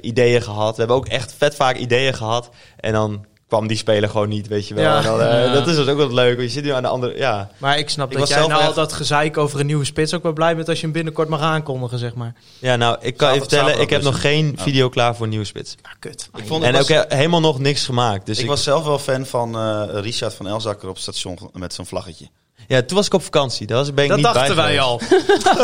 ideeën 0.00 0.42
gehad. 0.42 0.70
We 0.72 0.78
hebben 0.78 0.96
ook 0.96 1.06
echt 1.08 1.34
vet 1.38 1.54
vaak 1.54 1.76
ideeën 1.76 2.14
gehad. 2.14 2.50
En 2.76 2.92
dan 2.92 3.24
kwam 3.48 3.66
die 3.66 3.76
speler 3.76 4.08
gewoon 4.08 4.28
niet, 4.28 4.48
weet 4.48 4.68
je 4.68 4.74
wel. 4.74 4.84
Ja. 4.84 4.96
En 4.96 5.02
dan, 5.04 5.20
eh, 5.20 5.44
Ja. 5.44 5.52
Dat 5.52 5.66
is 5.66 5.76
dus 5.76 5.86
ook 5.86 5.96
wel 5.96 6.12
leuk. 6.14 6.36
want 6.36 6.46
Je 6.48 6.54
zit 6.54 6.64
nu 6.64 6.70
aan 6.70 6.82
de 6.82 6.88
andere... 6.88 7.16
Ja, 7.18 7.50
Maar 7.58 7.78
ik 7.78 7.88
snap 7.90 8.06
Ik 8.06 8.10
dat 8.12 8.20
was 8.20 8.28
jij 8.28 8.38
zelf 8.38 8.50
nou 8.50 8.60
echt- 8.62 8.70
al 8.70 8.76
dat 8.76 8.92
gezeik 8.92 9.36
over 9.36 9.60
een 9.60 9.66
nieuwe 9.66 9.84
spits 9.84 10.14
ook 10.14 10.22
wel 10.22 10.32
blij 10.32 10.56
bent 10.56 10.68
als 10.68 10.76
je 10.78 10.82
hem 10.84 10.92
binnenkort 10.92 11.28
mag 11.28 11.40
aankondigen, 11.40 11.98
zeg 11.98 12.14
maar. 12.14 12.34
ja 12.58 12.76
nou, 12.76 12.96
ik 13.00 13.16
kan 13.16 13.32
je 13.34 13.38
vertellen, 13.40 13.80
ik 13.80 13.90
heb 13.90 14.02
nog 14.02 14.12
dus. 14.12 14.20
geen 14.22 14.54
video 14.58 14.88
klaar 14.88 15.14
voor 15.14 15.24
een 15.24 15.30
nieuwe 15.30 15.44
spits. 15.44 15.74
Ja, 15.82 15.90
kut. 15.98 16.28
Ik, 16.36 16.46
vond, 16.46 16.64
En 16.64 16.74
ik, 16.74 16.80
ook 16.80 16.88
was, 16.88 17.04
helemaal 17.08 17.40
nog 17.40 17.58
niks 17.58 17.84
gemaakt. 17.84 18.26
Dus 18.26 18.36
ik 18.36 18.42
ik, 18.42 18.48
was 18.48 18.62
zelf 18.62 18.84
wel 18.84 18.98
fan 18.98 19.26
van 19.26 19.54
eh, 19.56 19.82
Richard 19.92 20.34
van 20.34 20.46
Elzakker 20.46 20.88
op 20.88 20.94
het 20.94 21.02
station 21.02 21.38
met 21.52 21.74
zo'n 21.74 21.86
vlaggetje. 21.86 22.28
Ja, 22.70 22.82
toen 22.82 22.96
was 22.96 23.06
ik 23.06 23.14
op 23.14 23.22
vakantie. 23.22 23.66
Daar 23.66 23.76
was, 23.76 23.94
ben 23.94 24.04
ik 24.04 24.10
Dat 24.10 24.18
niet 24.18 24.32
bij 24.32 24.34
dachten 24.34 24.56
wij 24.56 24.78
geweest. 24.78 25.46
al. 25.46 25.56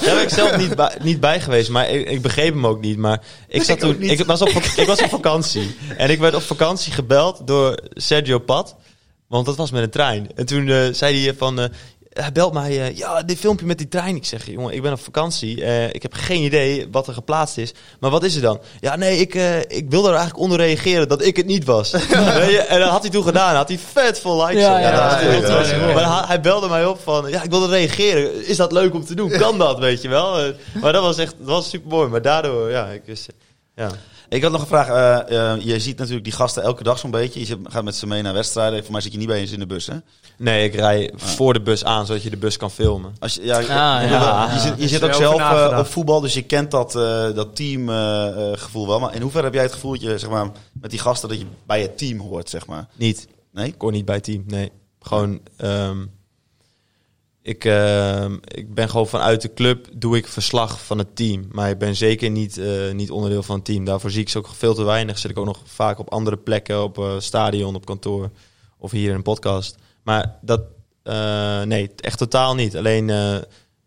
Daar 0.04 0.14
ben 0.14 0.22
ik 0.22 0.28
zelf 0.28 0.56
niet 0.56 0.76
bij, 0.76 0.96
niet 1.02 1.20
bij 1.20 1.40
geweest, 1.40 1.70
maar 1.70 1.90
ik, 1.90 2.10
ik 2.10 2.22
begreep 2.22 2.54
hem 2.54 2.66
ook 2.66 2.80
niet. 2.80 2.96
Maar 2.96 3.20
ik, 3.48 3.62
zat 3.62 3.78
toen, 3.78 4.02
ik, 4.02 4.24
was 4.24 4.40
op, 4.42 4.48
ik 4.76 4.86
was 4.86 5.02
op 5.02 5.08
vakantie. 5.08 5.76
En 5.96 6.10
ik 6.10 6.18
werd 6.18 6.34
op 6.34 6.42
vakantie 6.42 6.92
gebeld 6.92 7.46
door 7.46 7.78
Sergio 7.90 8.38
Pat. 8.38 8.76
Want 9.26 9.46
dat 9.46 9.56
was 9.56 9.70
met 9.70 9.82
een 9.82 9.90
trein. 9.90 10.28
En 10.34 10.46
toen 10.46 10.68
eh, 10.68 10.78
zei 10.92 11.24
hij 11.24 11.34
van... 11.34 11.60
eh, 11.60 11.68
hij 12.12 12.32
belt 12.32 12.52
mij, 12.52 12.70
eh, 12.70 12.96
ja, 12.96 13.22
dit 13.22 13.38
filmpje 13.38 13.66
met 13.66 13.78
die 13.78 13.88
trein. 13.88 14.16
Ik 14.16 14.24
zeg, 14.24 14.46
jongen, 14.46 14.74
ik 14.74 14.82
ben 14.82 14.92
op 14.92 15.00
vakantie. 15.00 15.64
Eh, 15.64 15.94
ik 15.94 16.02
heb 16.02 16.14
geen 16.14 16.42
idee 16.42 16.88
wat 16.90 17.06
er 17.06 17.14
geplaatst 17.14 17.58
is. 17.58 17.72
Maar 18.00 18.10
wat 18.10 18.22
is 18.22 18.34
er 18.34 18.42
dan? 18.42 18.60
Ja, 18.80 18.96
nee, 18.96 19.18
ik, 19.18 19.34
eh, 19.34 19.58
ik 19.60 19.84
wilde 19.88 20.08
er 20.08 20.14
eigenlijk 20.14 20.42
onder 20.42 20.58
reageren 20.58 21.08
dat 21.08 21.24
ik 21.24 21.36
het 21.36 21.46
niet 21.46 21.64
was. 21.64 21.90
Je? 21.90 22.64
En 22.68 22.80
dat 22.80 22.88
had 22.88 23.02
hij 23.02 23.10
toen 23.10 23.24
gedaan. 23.24 23.54
Had 23.54 23.68
hij 23.68 23.78
vet 23.78 24.20
veel 24.20 24.44
likes. 24.44 24.62
Ja. 24.62 24.70
Maar 25.94 26.26
hij, 26.28 26.40
belde 26.40 26.68
mij 26.68 26.86
op 26.86 27.00
van, 27.02 27.30
ja, 27.30 27.42
ik 27.42 27.50
wilde 27.50 27.68
reageren. 27.68 28.46
Is 28.46 28.56
dat 28.56 28.72
leuk 28.72 28.94
om 28.94 29.04
te 29.04 29.14
doen? 29.14 29.30
Kan 29.30 29.58
dat, 29.58 29.78
weet 29.78 30.02
je 30.02 30.08
wel? 30.08 30.52
Maar 30.80 30.92
dat 30.92 31.02
was 31.02 31.18
echt, 31.18 31.34
dat 31.38 31.48
was 31.48 31.68
super 31.68 31.90
mooi. 31.90 32.08
Maar 32.08 32.22
daardoor, 32.22 32.70
ja, 32.70 32.86
ik 32.86 33.02
wist, 33.04 33.28
ja. 33.74 33.90
Ik 34.32 34.42
had 34.42 34.52
nog 34.52 34.60
een 34.60 34.66
vraag. 34.66 34.88
eh, 34.88 35.52
eh, 35.52 35.60
je 35.60 35.80
ziet 35.80 35.98
natuurlijk 35.98 36.24
die 36.24 36.32
gasten 36.32 36.62
elke 36.62 36.82
dag 36.82 36.98
zo'n 36.98 37.10
beetje. 37.10 37.40
Je 37.40 37.46
zit- 37.46 37.58
gaat 37.64 37.84
met 37.84 37.94
ze 37.96 38.06
mee 38.06 38.22
naar 38.22 38.32
wedstrijden. 38.34 38.82
Voor 38.82 38.92
mij 38.92 39.00
zit 39.00 39.12
je 39.12 39.18
niet 39.18 39.26
bij 39.26 39.38
eens 39.40 39.50
in 39.52 39.58
de 39.58 39.66
bus, 39.66 39.86
hè? 39.86 39.94
Nee, 40.38 40.64
ik 40.64 40.74
rij 40.74 41.12
voor 41.16 41.52
de 41.52 41.60
bus 41.60 41.84
aan, 41.84 42.06
zodat 42.06 42.22
je 42.22 42.30
de 42.30 42.36
bus 42.36 42.56
kan 42.56 42.70
filmen. 42.70 43.14
Als 43.18 43.34
je, 43.34 43.44
ja, 43.44 43.56
Ah, 43.58 43.66
ja. 43.66 44.02
ja. 44.02 44.52
Je 44.54 44.60
zit, 44.60 44.74
je 44.78 44.88
zit 44.88 45.02
ook 45.02 45.12
zelf 45.14 45.40
eh, 45.40 45.76
op 45.78 45.86
voetbal, 45.86 46.20
dus 46.20 46.34
je 46.34 46.42
kent 46.42 46.70
dat, 46.70 46.94
eh, 46.96 47.34
dat 47.34 47.56
teamgevoel 47.56 48.86
wel. 48.86 49.00
Maar 49.00 49.14
in 49.14 49.22
hoeverre 49.22 49.44
heb 49.44 49.54
jij 49.54 49.62
het 49.62 49.72
gevoel 49.72 49.90
dat 49.92 50.00
je 50.00 50.18
zeg 50.18 50.30
maar, 50.30 50.50
met 50.80 50.90
die 50.90 50.98
gasten 51.00 51.28
dat 51.28 51.38
je 51.38 51.46
bij 51.66 51.82
het 51.82 51.98
team 51.98 52.18
hoort, 52.20 52.48
zeg 52.50 52.66
maar? 52.66 52.86
Niet. 52.96 53.26
Nee? 53.52 53.66
Ik 53.66 53.74
hoor 53.80 53.92
niet 53.92 54.04
bij 54.04 54.14
het 54.14 54.24
team. 54.24 54.44
Nee. 54.46 54.70
Gewoon. 55.00 55.40
ehm, 55.56 55.98
ik, 57.42 57.64
ehm, 57.64 58.36
ik 58.44 58.74
ben 58.74 58.88
gewoon 58.88 59.06
vanuit 59.06 59.42
de 59.42 59.54
club 59.54 59.88
doe 59.92 60.16
ik 60.16 60.26
verslag 60.26 60.84
van 60.84 60.98
het 60.98 61.16
team. 61.16 61.48
Maar 61.50 61.70
ik 61.70 61.78
ben 61.78 61.96
zeker 61.96 62.30
niet, 62.30 62.58
eh, 62.58 62.92
niet 62.92 63.10
onderdeel 63.10 63.42
van 63.42 63.56
het 63.56 63.64
team. 63.64 63.84
Daarvoor 63.84 64.10
zie 64.10 64.20
ik 64.20 64.28
ze 64.28 64.38
ook 64.38 64.48
veel 64.48 64.74
te 64.74 64.84
weinig. 64.84 65.18
Zit 65.18 65.30
ik 65.30 65.38
ook 65.38 65.44
nog 65.44 65.60
vaak 65.64 65.98
op 65.98 66.10
andere 66.10 66.36
plekken, 66.36 66.82
op 66.82 66.98
eh, 66.98 67.14
stadion, 67.18 67.74
op 67.74 67.86
kantoor 67.86 68.30
of 68.78 68.90
hier 68.90 69.08
in 69.08 69.14
een 69.14 69.22
podcast. 69.22 69.76
Maar 70.02 70.38
dat, 70.40 70.62
eh, 71.02 71.62
nee, 71.62 71.90
echt 71.96 72.18
totaal 72.18 72.54
niet. 72.54 72.76
Alleen 72.76 73.10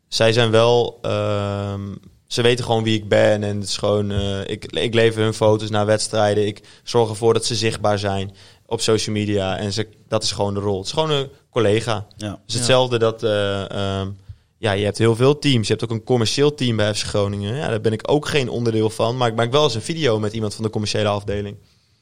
zij 0.07 0.33
zijn 0.33 0.51
wel, 0.51 0.99
ehm, 1.01 1.95
ze 2.27 2.41
weten 2.41 2.65
gewoon 2.65 2.83
wie 2.83 2.97
ik 2.97 3.09
ben 3.09 3.43
en 3.43 3.55
het 3.55 3.67
is 3.67 3.77
gewoon, 3.77 4.11
ik, 4.45 4.65
ik 4.65 4.93
lever 4.93 5.21
hun 5.21 5.33
foto's 5.33 5.69
naar 5.69 5.85
wedstrijden. 5.85 6.47
Ik 6.47 6.61
zorg 6.83 7.09
ervoor 7.09 7.33
dat 7.33 7.45
ze 7.45 7.55
zichtbaar 7.55 7.99
zijn 7.99 8.35
op 8.75 8.81
social 8.81 9.15
media 9.15 9.57
en 9.57 9.73
ze, 9.73 9.87
dat 10.07 10.23
is 10.23 10.31
gewoon 10.31 10.53
de 10.53 10.59
rol. 10.59 10.77
Het 10.77 10.85
is 10.85 10.91
gewoon 10.93 11.11
een 11.11 11.29
collega. 11.49 12.05
Ja. 12.17 12.29
Het 12.29 12.39
is 12.47 12.53
hetzelfde 12.53 12.97
dat, 12.99 13.23
eh, 13.23 13.69
ehm, 13.71 14.09
ja, 14.57 14.71
je 14.71 14.83
hebt 14.85 14.97
heel 14.97 15.15
veel 15.15 15.39
teams. 15.39 15.67
Je 15.67 15.73
hebt 15.73 15.83
ook 15.85 15.97
een 15.97 16.03
commercieel 16.03 16.53
team 16.55 16.75
bij 16.75 16.93
FC 16.95 17.03
Groningen. 17.05 17.55
Ja, 17.55 17.67
daar 17.69 17.81
ben 17.81 17.93
ik 17.93 18.11
ook 18.11 18.27
geen 18.27 18.49
onderdeel 18.49 18.89
van, 18.89 19.17
maar 19.17 19.27
ik 19.27 19.35
maak 19.35 19.51
wel 19.51 19.63
eens 19.63 19.75
een 19.75 19.81
video 19.81 20.19
met 20.19 20.33
iemand 20.33 20.55
van 20.55 20.63
de 20.63 20.69
commerciële 20.69 21.07
afdeling. 21.09 21.57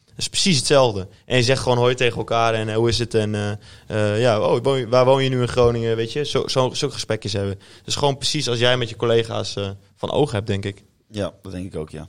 Dat 0.06 0.18
is 0.22 0.30
precies 0.30 0.58
hetzelfde. 0.58 1.08
En 1.26 1.38
je 1.38 1.44
zegt 1.44 1.62
gewoon 1.62 1.78
hoi 1.78 1.96
tegen 1.96 2.18
elkaar 2.18 2.54
en 2.54 2.70
eh, 2.70 2.76
hoe 2.76 2.90
is 2.90 3.00
het? 3.00 3.14
En 3.14 3.60
eh, 3.88 4.20
ja, 4.22 4.40
oh, 4.42 4.60
woon 4.64 4.78
je- 4.80 4.88
waar 4.88 5.06
woon 5.06 5.24
je 5.24 5.30
nu 5.30 5.42
in 5.42 5.48
Groningen? 5.48 5.96
Weet 5.96 6.12
je, 6.14 6.26
zo, 6.26 6.48
zo, 6.48 6.70
zulke 6.74 6.94
gesprekjes 6.94 7.34
hebben. 7.34 7.60
Dus 7.84 7.96
gewoon 7.96 8.18
precies 8.18 8.50
als 8.50 8.60
jij 8.60 8.78
met 8.78 8.90
je 8.90 8.96
collega's 8.96 9.56
van 9.96 10.12
oog 10.12 10.32
hebt, 10.32 10.48
denk 10.48 10.66
ik. 10.66 10.84
ja, 11.12 11.34
dat 11.42 11.52
denk 11.52 11.66
ik 11.66 11.76
ook, 11.80 11.90
ja. 11.90 12.08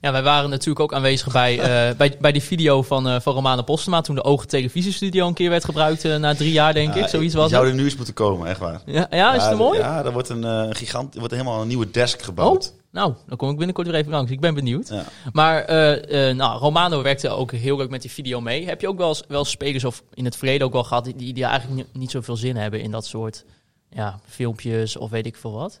Ja, 0.00 0.12
wij 0.12 0.22
waren 0.22 0.50
natuurlijk 0.50 0.80
ook 0.80 0.94
aanwezig 0.94 1.32
bij, 1.32 1.58
eh, 1.58 1.96
bij, 1.98 2.16
bij 2.20 2.32
die 2.32 2.42
video 2.42 2.82
van, 2.82 3.08
eh 3.08 3.20
van 3.20 3.34
Romana 3.34 3.62
Postema. 3.62 4.00
Toen 4.00 4.14
de 4.14 4.24
Ogen 4.24 4.48
Televisiestudio 4.48 5.26
een 5.26 5.34
keer 5.34 5.50
werd 5.50 5.64
gebruikt 5.64 6.04
eh, 6.04 6.16
na 6.16 6.34
drie 6.34 6.52
jaar, 6.52 6.72
denk 6.72 6.94
Ja, 6.94 7.02
ik. 7.02 7.08
Zoiets 7.08 7.34
was 7.34 7.50
zou 7.50 7.66
er 7.66 7.74
nu 7.74 7.84
eens 7.84 7.96
moeten 7.96 8.14
komen, 8.14 8.48
echt 8.48 8.60
waar. 8.60 8.80
Ja, 8.86 9.06
ja, 9.10 9.34
is 9.34 9.44
het 9.44 9.58
mooi? 9.58 9.78
Ja, 9.78 10.04
er 10.04 10.12
wordt 10.12 10.28
een 10.28 10.74
gigant, 10.76 11.12
er 11.12 11.18
wordt 11.18 11.34
helemaal 11.34 11.60
een 11.60 11.68
nieuwe 11.68 11.90
desk 11.90 12.22
gebouwd. 12.22 12.72
Oh, 12.72 12.78
nou, 12.92 13.14
dan 13.26 13.36
kom 13.36 13.50
ik 13.50 13.56
binnenkort 13.56 13.86
weer 13.86 13.96
even 13.96 14.10
langs. 14.10 14.30
Ik 14.30 14.40
ben 14.40 14.54
benieuwd. 14.54 14.88
Ja. 14.88 15.04
Maar 15.32 15.64
eh, 15.64 16.28
eh, 16.28 16.36
nou, 16.36 16.58
Romano 16.58 17.02
werkte 17.02 17.28
ook 17.28 17.52
heel 17.52 17.76
leuk 17.76 17.90
met 17.90 18.02
die 18.02 18.10
video 18.10 18.40
mee. 18.40 18.66
Heb 18.66 18.80
je 18.80 18.88
ook 18.88 18.98
wel 18.98 19.08
eens, 19.08 19.22
wel 19.28 19.44
spelers 19.44 19.84
of 19.84 20.02
in 20.14 20.24
het 20.24 20.36
verleden 20.36 20.66
ook 20.66 20.72
wel 20.72 20.84
gehad 20.84 21.04
die, 21.04 21.32
die, 21.32 21.44
eigenlijk 21.44 21.86
niet, 21.92 22.10
zoveel 22.10 22.36
zin 22.36 22.56
hebben 22.56 22.80
in 22.80 22.90
dat 22.90 23.06
soort 23.06 23.44
ja, 23.90 24.20
filmpjes 24.26 24.96
of 24.96 25.10
weet 25.10 25.26
ik 25.26 25.36
veel 25.36 25.52
wat? 25.52 25.80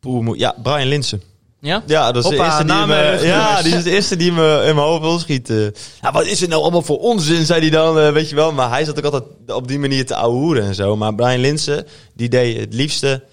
Poeh, 0.00 0.38
ja, 0.38 0.54
Brian 0.62 0.88
Linsen. 0.88 1.22
Ja? 1.60 1.82
Ja, 1.86 2.12
dat 2.12 2.24
is, 2.24 2.30
de 2.30 2.36
eerste 2.36 2.64
die 2.64 2.86
me, 2.86 3.18
ja, 3.22 3.62
die 3.62 3.74
is 3.74 3.82
de 3.82 3.90
eerste 3.90 4.16
die 4.16 4.32
me 4.32 4.64
in 4.66 4.74
mijn 4.74 4.86
hoofd 4.86 5.00
wil 5.00 5.18
schieten. 5.18 5.74
Ja, 6.02 6.12
wat 6.12 6.26
is 6.26 6.40
het 6.40 6.50
nou 6.50 6.62
allemaal 6.62 6.82
voor 6.82 6.98
onzin, 6.98 7.46
zei 7.46 7.60
hij 7.60 7.70
dan, 7.70 7.98
eh, 7.98 8.12
weet 8.12 8.28
je 8.28 8.34
wel. 8.34 8.52
Maar 8.52 8.70
hij 8.70 8.84
zat 8.84 8.98
ook 8.98 9.04
altijd 9.04 9.24
op 9.46 9.68
die 9.68 9.78
manier 9.78 10.06
te 10.06 10.14
ouwehoeren 10.14 10.64
en 10.64 10.74
zo. 10.74 10.96
Maar 10.96 11.14
Brian 11.14 11.40
Linsen, 11.40 11.86
die 12.14 12.28
deed 12.28 12.60
het 12.60 12.74
liefste 12.74 13.24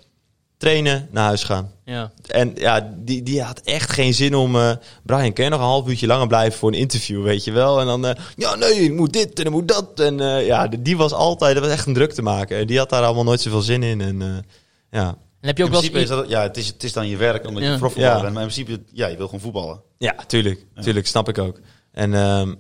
trainen, 0.58 1.08
naar 1.12 1.26
huis 1.26 1.44
gaan. 1.44 1.72
Ja. 1.86 2.12
En 2.28 2.52
ja, 2.56 2.94
die, 2.96 3.24
die 3.24 3.42
had 3.42 3.62
echt 3.64 3.92
geen 3.92 4.14
zin 4.14 4.36
om... 4.36 4.56
eh, 4.56 4.72
Brian, 5.04 5.34
kan 5.34 5.44
je 5.44 5.50
nog 5.52 5.60
een 5.60 5.66
half 5.66 5.88
uurtje 5.88 6.08
langer 6.08 6.28
blijven 6.28 6.60
voor 6.60 6.70
een 6.70 6.80
interview, 6.80 7.24
weet 7.24 7.44
je 7.44 7.52
wel? 7.52 7.80
En 7.80 7.86
dan, 7.86 8.06
eh, 8.06 8.16
ja, 8.36 8.56
nee, 8.56 8.74
ik 8.74 8.94
moet 8.94 9.14
dit 9.14 9.40
en 9.40 9.46
ik 9.46 9.52
moet 9.52 9.68
dat. 9.68 10.00
En 10.00 10.18
ja, 10.46 10.68
die 10.80 10.98
was 10.98 11.12
altijd, 11.14 11.54
dat 11.56 11.64
was 11.64 11.74
echt 11.74 11.88
een 11.88 11.94
druk 11.94 12.14
te 12.14 12.22
maken. 12.22 12.58
En 12.58 12.68
die 12.68 12.78
had 12.78 12.90
daar 12.90 13.04
allemaal 13.04 13.24
nooit 13.24 13.42
zoveel 13.42 13.62
zin 13.62 13.84
in. 13.84 14.02
En 14.02 14.46
ja, 14.92 15.18
heb 15.48 15.58
je 15.58 15.64
In 15.64 15.70
ook 15.70 15.76
wel 15.76 15.82
eens... 15.84 15.92
principe 15.92 16.00
is 16.16 16.22
dat, 16.22 16.30
ja, 16.30 16.42
het 16.42 16.58
is, 16.58 16.68
het 16.68 16.84
is 16.84 16.94
dan 16.94 17.08
je 17.08 17.18
werk 17.18 17.48
omdat 17.48 17.64
Ja. 17.64 17.72
je 17.72 17.78
profvoetballer 17.78 18.16
Ja. 18.18 18.22
bent. 18.22 18.34
Maar 18.34 18.44
in 18.44 18.50
principe, 18.54 18.84
ja, 18.92 19.08
je 19.08 19.18
wil 19.18 19.26
gewoon 19.26 19.42
voetballen. 19.42 19.82
Ja, 19.98 20.16
tuurlijk. 20.28 20.66
Tuurlijk, 20.82 21.08
snap 21.08 21.30
ik 21.30 21.38
ook. 21.38 21.60
En 21.92 22.14
ehm, 22.14 22.54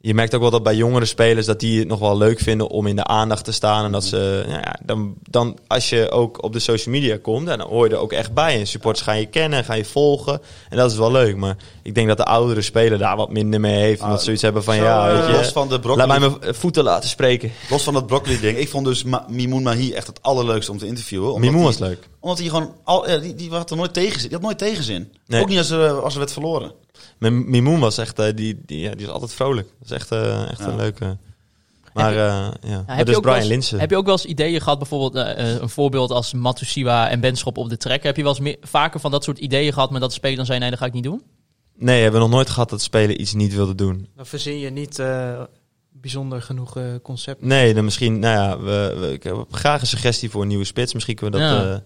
je 0.00 0.14
merkt 0.14 0.34
ook 0.34 0.40
wel 0.40 0.50
dat 0.50 0.62
bij 0.62 0.74
jongere 0.74 1.04
spelers 1.04 1.46
dat 1.46 1.60
die 1.60 1.78
het 1.78 1.88
nog 1.88 1.98
wel 1.98 2.16
leuk 2.16 2.38
vinden 2.40 2.68
om 2.68 2.86
in 2.86 2.96
de 2.96 3.04
aandacht 3.04 3.44
te 3.44 3.52
staan. 3.52 3.84
En 3.84 3.92
dat 3.92 4.04
ze, 4.04 4.42
nou 4.46 4.60
ja, 4.60 4.78
dan, 4.84 5.14
dan 5.30 5.58
als 5.66 5.88
je 5.88 6.10
ook 6.10 6.42
op 6.42 6.52
de 6.52 6.58
social 6.58 6.94
media 6.94 7.18
komt, 7.22 7.46
dan 7.46 7.60
hoor 7.60 7.88
je 7.88 7.94
er 7.94 8.00
ook 8.00 8.12
echt 8.12 8.34
bij. 8.34 8.58
En 8.60 8.66
supporters 8.66 9.04
gaan 9.04 9.18
je 9.20 9.26
kennen, 9.26 9.64
gaan 9.64 9.76
je 9.76 9.84
volgen. 9.84 10.40
En 10.68 10.76
dat 10.76 10.90
is 10.90 10.96
wel 10.98 11.10
leuk. 11.12 11.36
Maar 11.36 11.56
ik 11.82 11.94
denk 11.94 12.08
dat 12.08 12.16
de 12.16 12.24
oudere 12.24 12.62
speler 12.62 12.98
daar 12.98 13.16
wat 13.16 13.30
minder 13.30 13.60
mee 13.60 13.78
heeft. 13.78 14.00
Omdat 14.00 14.12
Ah, 14.12 14.18
ze 14.18 14.24
zoiets 14.24 14.42
hebben 14.42 14.64
van, 14.64 14.74
zo, 14.74 14.82
ja, 14.82 15.08
eh, 15.10 15.26
weet 15.26 15.36
los 15.36 15.46
je, 15.46 15.52
van 15.52 15.68
de 15.68 15.72
laat 15.72 15.80
broccoli, 15.82 16.06
mij 16.06 16.18
mijn 16.18 16.54
voeten 16.54 16.84
laten 16.84 17.08
spreken. 17.08 17.50
los 17.70 17.82
van 17.82 17.94
dat 17.94 18.06
broccoli 18.06 18.40
ding. 18.40 18.58
Ik 18.58 18.68
vond 18.68 18.84
dus 18.86 19.02
Ma 19.04 19.24
Mimoun 19.28 19.62
Mahi 19.62 19.92
echt 19.92 20.06
het 20.06 20.22
allerleukste 20.22 20.72
om 20.72 20.78
te 20.78 20.86
interviewen. 20.86 21.42
Hij- 21.42 21.52
was 21.52 21.78
leuk. 21.78 22.08
Omdat 22.20 22.38
hij 22.38 22.48
gewoon, 22.48 22.72
al, 22.84 23.10
ja, 23.10 23.18
die, 23.18 23.34
die 23.34 23.50
had 23.50 23.70
er 23.70 23.76
nooit 23.76 23.92
tegenzin. 23.94 24.22
Die 24.28 24.32
had 24.38 24.42
nooit 24.46 24.58
tegenzin. 24.58 25.12
Nee. 25.26 25.40
Ook 25.40 25.48
niet 25.48 25.58
als 25.58 25.70
er, 25.70 25.90
als 26.02 26.12
er 26.12 26.18
werd 26.18 26.32
verloren. 26.32 26.72
Mimoen 27.18 27.80
was 27.80 27.98
echt, 27.98 28.18
eh, 28.18 28.26
die, 28.34 28.60
die, 28.66 28.80
ja, 28.80 28.94
die 28.94 29.04
was 29.04 29.14
altijd 29.14 29.32
vrolijk. 29.34 29.68
Dat 29.78 29.90
is 29.90 29.96
echt, 29.96 30.12
eh, 30.12 30.50
echt 30.50 30.58
Ja. 30.58 30.66
een 30.66 30.76
leuke... 30.76 31.16
Maar 31.94 32.10
eh, 32.12 32.16
ja, 32.16 32.54
Ja, 32.62 32.82
Maar 32.86 32.96
heb, 32.96 32.98
je 32.98 33.04
dus 33.04 33.16
ook 33.16 33.24
wel 33.24 33.32
Brian 33.32 33.36
eens, 33.36 33.48
Linsen. 33.48 33.78
heb 33.80 33.90
je 33.90 33.96
ook 33.96 34.04
wel 34.04 34.14
eens 34.14 34.24
ideeën 34.24 34.60
gehad, 34.60 34.78
bijvoorbeeld 34.78 35.14
een 35.36 35.68
voorbeeld 35.68 36.10
als 36.10 36.32
Matusiwa 36.32 37.08
en 37.08 37.20
Benschop 37.20 37.56
op 37.58 37.68
de 37.68 37.76
trek? 37.76 38.02
Heb 38.02 38.16
je 38.16 38.22
wel 38.22 38.30
eens 38.30 38.40
meer, 38.40 38.56
vaker 38.60 39.00
van 39.00 39.10
dat 39.10 39.24
soort 39.24 39.38
ideeën 39.38 39.72
gehad, 39.72 39.90
maar 39.90 40.00
dat 40.00 40.08
de 40.08 40.14
speler 40.14 40.36
dan 40.36 40.46
zei, 40.46 40.58
nee, 40.58 40.70
dat 40.70 40.78
ga 40.78 40.84
ik 40.86 40.92
niet 40.92 41.02
doen? 41.04 41.22
Nee, 41.76 42.02
hebben 42.02 42.20
we 42.20 42.26
nog 42.26 42.34
nooit 42.36 42.50
gehad 42.50 42.70
dat 42.70 42.82
spelen 42.82 43.20
iets 43.20 43.32
niet 43.34 43.54
wilde 43.54 43.74
doen. 43.74 44.08
Dan 44.16 44.26
verzin 44.26 44.58
je 44.58 44.70
niet 44.70 44.98
eh, 44.98 45.40
bijzonder 45.92 46.42
genoeg 46.42 46.76
eh, 46.76 46.84
concept. 47.02 47.42
Nee, 47.42 47.74
dan 47.74 47.84
misschien, 47.84 48.18
nou 48.18 48.34
ja, 48.34 48.58
we, 48.58 48.96
we, 49.00 49.12
ik 49.12 49.22
heb 49.22 49.46
graag 49.50 49.80
een 49.80 49.86
suggestie 49.86 50.30
voor 50.30 50.42
een 50.42 50.48
nieuwe 50.48 50.64
spits. 50.64 50.94
Misschien 50.94 51.14
kunnen 51.16 51.40
we 51.40 51.46
dat 51.46 51.64
Ja. 51.64 51.82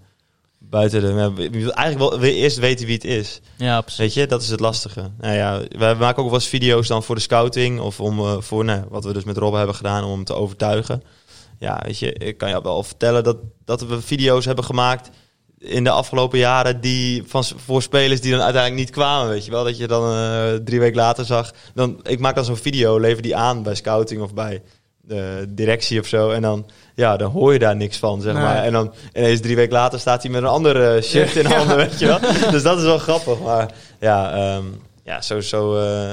Buiten 0.71 1.01
de. 1.01 1.33
willen 1.51 1.75
eigenlijk 1.75 2.11
wel 2.11 2.21
weer 2.21 2.35
eerst 2.35 2.59
weten 2.59 2.87
wie 2.87 2.95
het 2.95 3.05
is. 3.05 3.41
Ja, 3.57 3.81
precies. 3.81 4.01
Weet 4.01 4.15
je, 4.15 4.27
dat 4.27 4.43
is 4.43 4.49
het 4.49 4.61
lastige. 4.61 5.11
Nou 5.21 5.35
ja, 5.35 5.61
we 5.69 5.97
maken 5.99 6.23
ook 6.23 6.31
wel 6.31 6.39
eens 6.39 6.49
video's 6.49 6.89
dan 6.89 7.03
voor 7.03 7.15
de 7.15 7.21
scouting. 7.21 7.81
Of 7.81 8.01
om 8.01 8.19
eh, 8.19 8.37
voor, 8.39 8.65
nou, 8.65 8.85
wat 8.89 9.05
we 9.05 9.13
dus 9.13 9.25
met 9.25 9.37
Rob 9.37 9.55
hebben 9.55 9.75
gedaan, 9.75 10.05
om 10.05 10.11
hem 10.11 10.25
te 10.25 10.35
overtuigen. 10.35 11.03
Ja, 11.59 11.81
weet 11.85 11.99
je, 11.99 12.13
ik 12.13 12.39
kan 12.39 12.49
je 12.49 12.63
wel 12.63 12.83
vertellen 12.83 13.25
dat, 13.25 13.37
dat 13.65 13.83
we 13.83 14.01
video's 14.01 14.45
hebben 14.45 14.65
gemaakt 14.65 15.11
in 15.59 15.85
de 15.85 15.91
afgelopen 15.91 16.39
jaren 16.39 16.81
die 16.81 17.23
van 17.27 17.45
voor 17.45 17.83
spelers 17.83 18.21
die 18.21 18.31
dan 18.31 18.41
uiteindelijk 18.41 18.83
niet 18.83 18.95
kwamen, 18.95 19.29
weet 19.29 19.45
je 19.45 19.51
wel, 19.51 19.65
dat 19.65 19.79
je 19.79 19.87
dan 19.87 20.13
eh, 20.13 20.55
drie 20.65 20.81
weken 20.81 20.97
later 20.97 21.25
zag. 21.25 21.53
Dan 21.75 22.01
ik 22.03 22.19
maak 22.19 22.35
dan 22.35 22.45
zo'n 22.45 22.57
video, 22.57 22.99
lever 23.01 23.23
die 23.23 23.37
aan 23.37 23.63
bij 23.63 23.75
scouting 23.75 24.23
of 24.23 24.35
bij 24.35 24.63
de 25.01 25.47
directie 25.49 26.01
of 26.01 26.07
zo, 26.07 26.31
en 26.31 26.43
dan 26.43 26.67
ja, 26.95 27.17
dan 27.17 27.31
hoor 27.31 27.53
je 27.53 27.59
daar 27.59 27.77
niks 27.77 27.97
van, 27.99 28.21
zeg 28.21 28.35
Nee. 28.35 28.43
maar. 28.43 28.65
En 28.65 28.73
dan 28.73 28.93
ineens 29.13 29.41
drie 29.41 29.57
weken 29.57 29.73
later 29.73 30.01
staat 30.01 30.23
hij 30.23 30.31
met 30.33 30.43
een 30.43 30.49
andere 30.49 31.01
shirt 31.03 31.37
in 31.37 31.47
handen, 31.57 31.77
weet 31.77 31.99
je 31.99 32.07
wel. 32.07 32.19
Dus 32.51 32.63
dat 32.63 32.79
is 32.79 32.85
wel 32.85 32.99
grappig, 32.99 33.41
maar 33.41 33.73
ja, 34.01 34.33
ehm, 34.35 34.65
ja, 35.05 35.21
zo 35.21 35.41
zo 35.41 35.77
eh, 35.79 36.11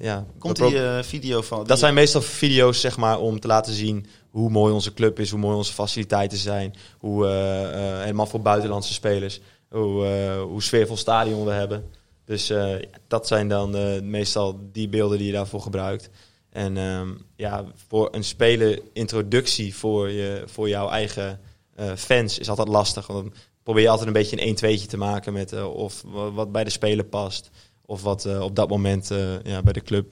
ja. 0.00 0.24
Komt 0.38 0.56
die 0.56 0.84
eh, 0.86 1.02
video 1.02 1.42
van... 1.42 1.66
dat 1.66 1.78
zijn 1.78 1.94
meestal 1.94 2.22
video's, 2.22 2.80
zeg 2.80 2.96
maar, 2.96 3.18
om 3.18 3.40
te 3.40 3.46
laten 3.46 3.72
zien 3.72 4.06
hoe 4.30 4.50
mooi 4.50 4.72
onze 4.72 4.94
club 4.94 5.18
is, 5.20 5.30
hoe 5.30 5.40
mooi 5.40 5.56
onze 5.56 5.72
faciliteiten 5.72 6.38
zijn, 6.38 6.74
hoe 6.98 7.26
eh, 7.26 7.62
eh, 7.62 8.00
helemaal 8.00 8.26
voor 8.26 8.40
buitenlandse 8.40 8.92
spelers, 8.92 9.40
hoe, 9.70 10.06
eh, 10.06 10.42
hoe 10.42 10.62
sfeervol 10.62 10.96
stadion 10.96 11.44
we 11.44 11.52
hebben. 11.52 11.84
Dus 12.24 12.50
eh, 12.50 12.74
dat 13.08 13.26
zijn 13.26 13.48
dan 13.48 13.76
eh, 13.76 14.00
meestal 14.02 14.60
die 14.72 14.88
beelden 14.88 15.18
die 15.18 15.26
je 15.26 15.32
daarvoor 15.32 15.60
gebruikt. 15.60 16.10
En 16.52 16.76
ehm, 16.76 17.08
ja, 17.36 17.64
voor 17.88 18.08
een 18.12 18.24
speler 18.24 18.80
introductie 18.92 19.74
voor, 19.74 20.10
je, 20.10 20.42
voor 20.46 20.68
jouw 20.68 20.88
eigen 20.88 21.40
eh, 21.74 21.92
fans 21.96 22.38
is 22.38 22.48
altijd 22.48 22.68
lastig. 22.68 23.06
Want 23.06 23.24
dan 23.24 23.32
probeer 23.62 23.82
je 23.82 23.88
altijd 23.88 24.06
een 24.06 24.12
beetje 24.12 24.36
een 24.36 24.42
1 24.46 24.54
2 24.54 24.86
te 24.86 24.96
maken 24.96 25.32
met 25.32 25.52
eh, 25.52 25.74
of 25.74 26.02
wa- 26.06 26.30
wat 26.32 26.52
bij 26.52 26.64
de 26.64 26.70
speler 26.70 27.04
past. 27.04 27.50
Of 27.86 28.02
wat 28.02 28.24
eh, 28.24 28.40
op 28.40 28.56
dat 28.56 28.68
moment 28.68 29.08
ja, 29.44 29.62
bij, 29.62 29.72
de 29.72 29.82
club, 29.82 30.10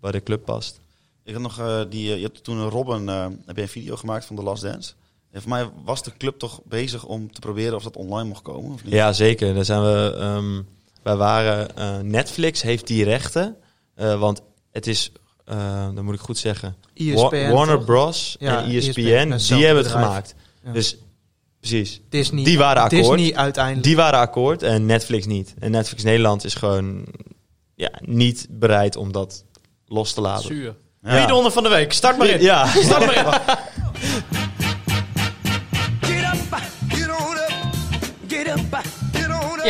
bij 0.00 0.10
de 0.12 0.22
club 0.22 0.44
past. 0.44 0.80
Ik 1.24 1.32
had 1.32 1.42
nog 1.42 1.86
die, 1.88 2.16
je 2.16 2.22
hebt 2.22 2.44
toen 2.44 2.56
een 2.58 2.68
Robin, 2.68 3.06
heb 3.46 3.56
je 3.56 3.62
een 3.62 3.68
video 3.68 3.96
gemaakt 3.96 4.24
van 4.24 4.36
The 4.36 4.42
Last 4.42 4.62
Dance. 4.62 4.92
En 5.30 5.40
voor 5.40 5.50
mij 5.50 5.68
was 5.84 6.02
de 6.02 6.12
club 6.16 6.38
toch 6.38 6.60
bezig 6.64 7.04
om 7.04 7.32
te 7.32 7.40
proberen 7.40 7.74
of 7.74 7.82
dat 7.82 7.96
online 7.96 8.28
mocht 8.28 8.42
komen, 8.42 8.72
of 8.72 8.84
niet? 8.84 8.92
Ja, 8.92 9.12
zeker. 9.12 9.54
Daar 9.54 9.64
zijn 9.64 9.82
we. 9.82 10.14
ehm, 10.18 10.62
wij 11.02 11.16
waren. 11.16 12.10
Netflix 12.10 12.62
heeft 12.62 12.86
die 12.86 13.04
rechten. 13.04 13.56
want 13.94 14.42
het 14.72 14.86
is. 14.86 15.12
eh 15.44 15.88
dan 15.94 16.04
moet 16.04 16.14
ik 16.14 16.20
goed 16.20 16.38
zeggen. 16.38 16.76
ESPN, 16.94 17.14
Wa- 17.14 17.50
Warner 17.50 17.76
toch? 17.76 17.84
Bros. 17.84 18.36
Ja, 18.38 18.62
en 18.62 18.70
ESPN, 18.70 18.88
ESPN, 19.00 19.30
hetzelfde 19.30 19.54
die 19.54 19.64
hebben 19.64 19.84
het 19.84 19.92
bedrijf. 19.92 20.06
gemaakt. 20.06 20.34
Ja. 20.64 20.72
Dus 20.72 20.96
precies. 21.60 22.00
Disney, 22.08 22.44
Die 22.44 22.58
waren 22.58 22.82
akkoord. 22.82 23.16
Disney 23.18 23.36
uiteindelijk. 23.36 23.84
Die 23.86 23.96
waren 23.96 24.18
akkoord 24.20 24.62
en 24.62 24.86
Netflix 24.86 25.26
niet. 25.26 25.54
En 25.58 25.70
Netflix 25.70 26.02
Nederland 26.02 26.44
is 26.44 26.54
gewoon 26.54 27.06
ja, 27.74 27.90
niet 28.00 28.46
bereid 28.50 28.96
om 28.96 29.12
dat 29.12 29.44
los 29.86 30.12
te 30.12 30.20
laten. 30.20 30.44
Zuur. 30.46 30.74
Ja. 31.02 31.16
Wie 31.16 31.26
de 31.26 31.32
ronde 31.32 31.50
van 31.50 31.62
de 31.62 31.68
week? 31.68 31.92
Start 31.92 32.18
maar 32.18 32.26
in. 32.26 32.40
Ja. 32.40 32.66
Start 32.66 33.06
maar 33.06 33.16
in. 33.16 33.58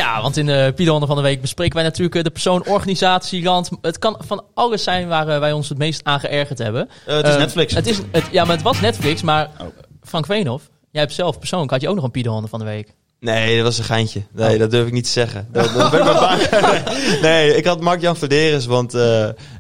Ja, 0.01 0.23
want 0.23 0.37
in 0.37 0.47
de 0.47 0.73
Piedelhanden 0.75 1.09
van 1.09 1.17
de 1.17 1.23
Week 1.23 1.41
bespreken 1.41 1.75
wij 1.75 1.85
natuurlijk 1.85 2.15
eh, 2.15 2.23
de 2.23 2.31
persoon, 2.31 2.67
organisatie, 2.67 3.43
land. 3.43 3.71
Het 3.81 3.99
kan 3.99 4.17
van 4.27 4.45
alles 4.55 4.83
zijn 4.83 5.09
waar 5.09 5.29
eh, 5.29 5.39
wij 5.39 5.53
ons 5.53 5.69
het 5.69 5.79
meest 5.79 6.01
aan 6.05 6.21
geërgerd 6.21 6.59
hebben. 6.59 6.89
Eh, 7.07 7.17
het 7.17 7.27
is 7.27 7.37
Netflix. 7.37 7.75
Het 7.75 7.87
is, 7.87 8.01
het, 8.11 8.25
ja, 8.31 8.45
maar 8.45 8.55
het 8.55 8.65
was 8.65 8.81
Netflix. 8.81 9.23
Maar 9.23 9.51
Oh. 9.59 9.67
Frank 10.03 10.27
Veenhoff, 10.27 10.69
jij 10.91 11.01
hebt 11.01 11.15
zelf 11.15 11.39
persoonlijk, 11.39 11.71
had 11.71 11.81
je 11.81 11.89
ook 11.89 11.95
nog 11.95 12.05
een 12.05 12.11
Piedelhanden 12.11 12.51
van 12.51 12.59
de 12.59 12.65
Week. 12.65 12.95
Nee, 13.21 13.57
dat 13.57 13.65
was 13.65 13.79
een 13.79 13.85
geintje. 13.85 14.23
Nee, 14.33 14.53
Oh. 14.53 14.59
dat 14.59 14.71
durf 14.71 14.87
ik 14.87 14.93
niet 14.93 15.05
te 15.05 15.11
zeggen. 15.11 15.49
Dat, 15.53 15.73
dat 15.75 15.91
ben 15.91 16.01
ik 16.01 16.07
maar 16.07 16.21
bang. 16.21 16.51
nee, 17.23 17.57
ik 17.57 17.65
had 17.65 17.81
Mark-Jan 17.81 18.17
Verderes, 18.17 18.67
want 18.67 18.95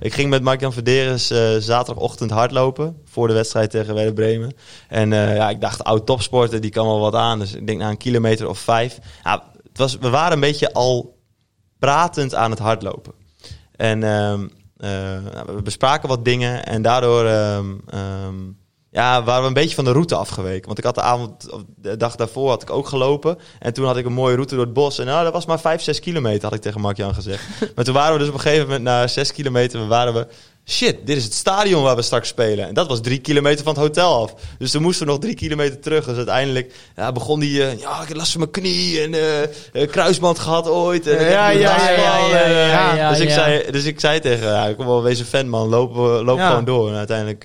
ik 0.01 0.15
ging 0.15 0.31
met 0.31 0.43
Mark-Jan 0.43 0.73
Verderes 0.73 1.27
zaterdagochtend 1.59 2.31
hardlopen 2.31 2.97
voor 3.05 3.29
de 3.29 3.35
wedstrijd 3.35 3.71
tegen 3.71 3.95
Werder 3.95 4.12
Bremen. 4.15 4.53
En 4.89 5.11
ja, 5.11 5.49
ik 5.51 5.61
dacht, 5.61 5.85
oud 5.85 6.07
topsporter, 6.07 6.61
die 6.61 6.71
kan 6.71 6.87
wel 6.87 7.01
wat 7.01 7.15
aan. 7.15 7.39
Dus 7.39 7.55
ik 7.55 7.67
denk 7.67 7.79
na 7.79 7.89
een 7.89 7.97
kilometer 7.97 8.49
of 8.49 8.59
vijf. 8.59 8.99
Ja, 9.25 9.43
was, 9.81 9.98
we 9.98 10.11
waren 10.11 10.32
een 10.32 10.40
beetje 10.40 10.73
al 10.73 11.19
pratend 11.78 12.35
aan 12.35 12.51
het 12.51 12.59
hardlopen. 12.59 13.12
En 13.77 14.02
ehm, 14.02 14.48
eh, 14.77 14.90
nou, 15.35 15.55
we 15.55 15.62
bespraken 15.62 16.09
wat 16.09 16.24
dingen 16.24 16.66
en 16.66 16.82
daardoor 16.82 17.24
ehm, 17.24 17.74
ehm, 17.86 18.35
ja, 18.90 19.23
waren 19.23 19.43
we 19.43 19.48
een 19.48 19.55
beetje 19.55 19.74
van 19.74 19.85
de 19.85 19.93
route 19.93 20.15
afgeweken. 20.15 20.66
Want 20.66 20.78
ik 20.78 20.85
had 20.85 20.94
de 20.94 21.01
avond, 21.01 21.51
of 21.51 21.62
de 21.77 21.97
dag 21.97 22.16
daarvoor 22.16 22.48
had 22.48 22.62
ik 22.62 22.70
ook 22.70 22.89
gelopen. 22.89 23.39
En 23.59 23.73
toen 23.73 23.86
had 23.86 23.97
ik 23.97 24.05
een 24.05 24.12
mooie 24.12 24.35
route 24.35 24.55
door 24.55 24.65
het 24.65 24.73
bos. 24.73 24.98
En 24.98 25.07
nou, 25.07 25.24
dat 25.24 25.32
was 25.32 25.47
maar 25.47 25.61
5, 25.61 25.82
6 25.82 26.01
kilometer, 26.01 26.43
had 26.43 26.55
ik 26.55 26.61
tegen 26.61 26.81
Mark-Jan 26.81 27.15
gezegd. 27.15 27.44
maar 27.74 27.85
toen 27.85 27.94
waren 27.94 28.12
we 28.12 28.19
dus 28.19 28.28
op 28.28 28.35
een 28.35 28.40
gegeven 28.40 28.66
moment 28.66 28.82
na 28.82 29.07
6 29.07 29.32
kilometer, 29.32 29.86
waren 29.86 30.15
we... 30.15 30.27
Shit, 30.71 30.97
dit 31.05 31.17
is 31.17 31.25
het 31.25 31.35
stadion 31.35 31.83
waar 31.83 31.97
we 31.97 32.03
straks 32.03 32.29
spelen. 32.29 32.69
En 32.69 32.75
dat 32.75 32.89
was 32.89 33.01
drie 33.01 33.19
kilometer 33.19 33.65
van 33.65 33.73
het 33.75 33.83
hotel 33.83 34.23
af. 34.23 34.35
Dus 34.59 34.71
toen 34.71 34.83
moesten 34.83 35.07
we 35.07 35.13
nog 35.13 35.21
drie 35.21 35.35
kilometer 35.35 35.81
terug. 35.81 36.05
Dus 36.05 36.17
uiteindelijk 36.17 36.75
ja, 36.97 37.13
begon 37.13 37.41
die... 37.41 37.65
eh, 37.65 37.79
ja, 37.79 38.03
ik 38.03 38.09
heb 38.09 38.17
last 38.17 38.31
van 38.33 38.41
mijn 38.41 38.53
knie 38.53 39.01
en 39.01 39.15
eh, 39.15 39.43
eh, 39.43 39.91
kruisband 39.91 40.39
gehad 40.39 40.69
ooit. 40.69 41.07
En 41.07 41.31
Ja, 41.31 41.49
ja, 41.51 43.09
dus, 43.11 43.21
ik 43.21 43.29
ja. 43.29 43.35
zei, 43.35 43.71
dus 43.71 43.85
ik 43.85 44.01
zei 44.01 44.21
tegen 44.21 44.49
ja, 44.49 44.75
kom 44.75 44.87
wel, 44.87 45.03
wees 45.03 45.19
een 45.19 45.25
fan 45.25 45.49
man, 45.49 45.69
loop, 45.69 45.95
loop 45.97 46.39
gewoon 46.41 46.65
door. 46.65 46.89
En 46.91 46.97
uiteindelijk... 46.97 47.45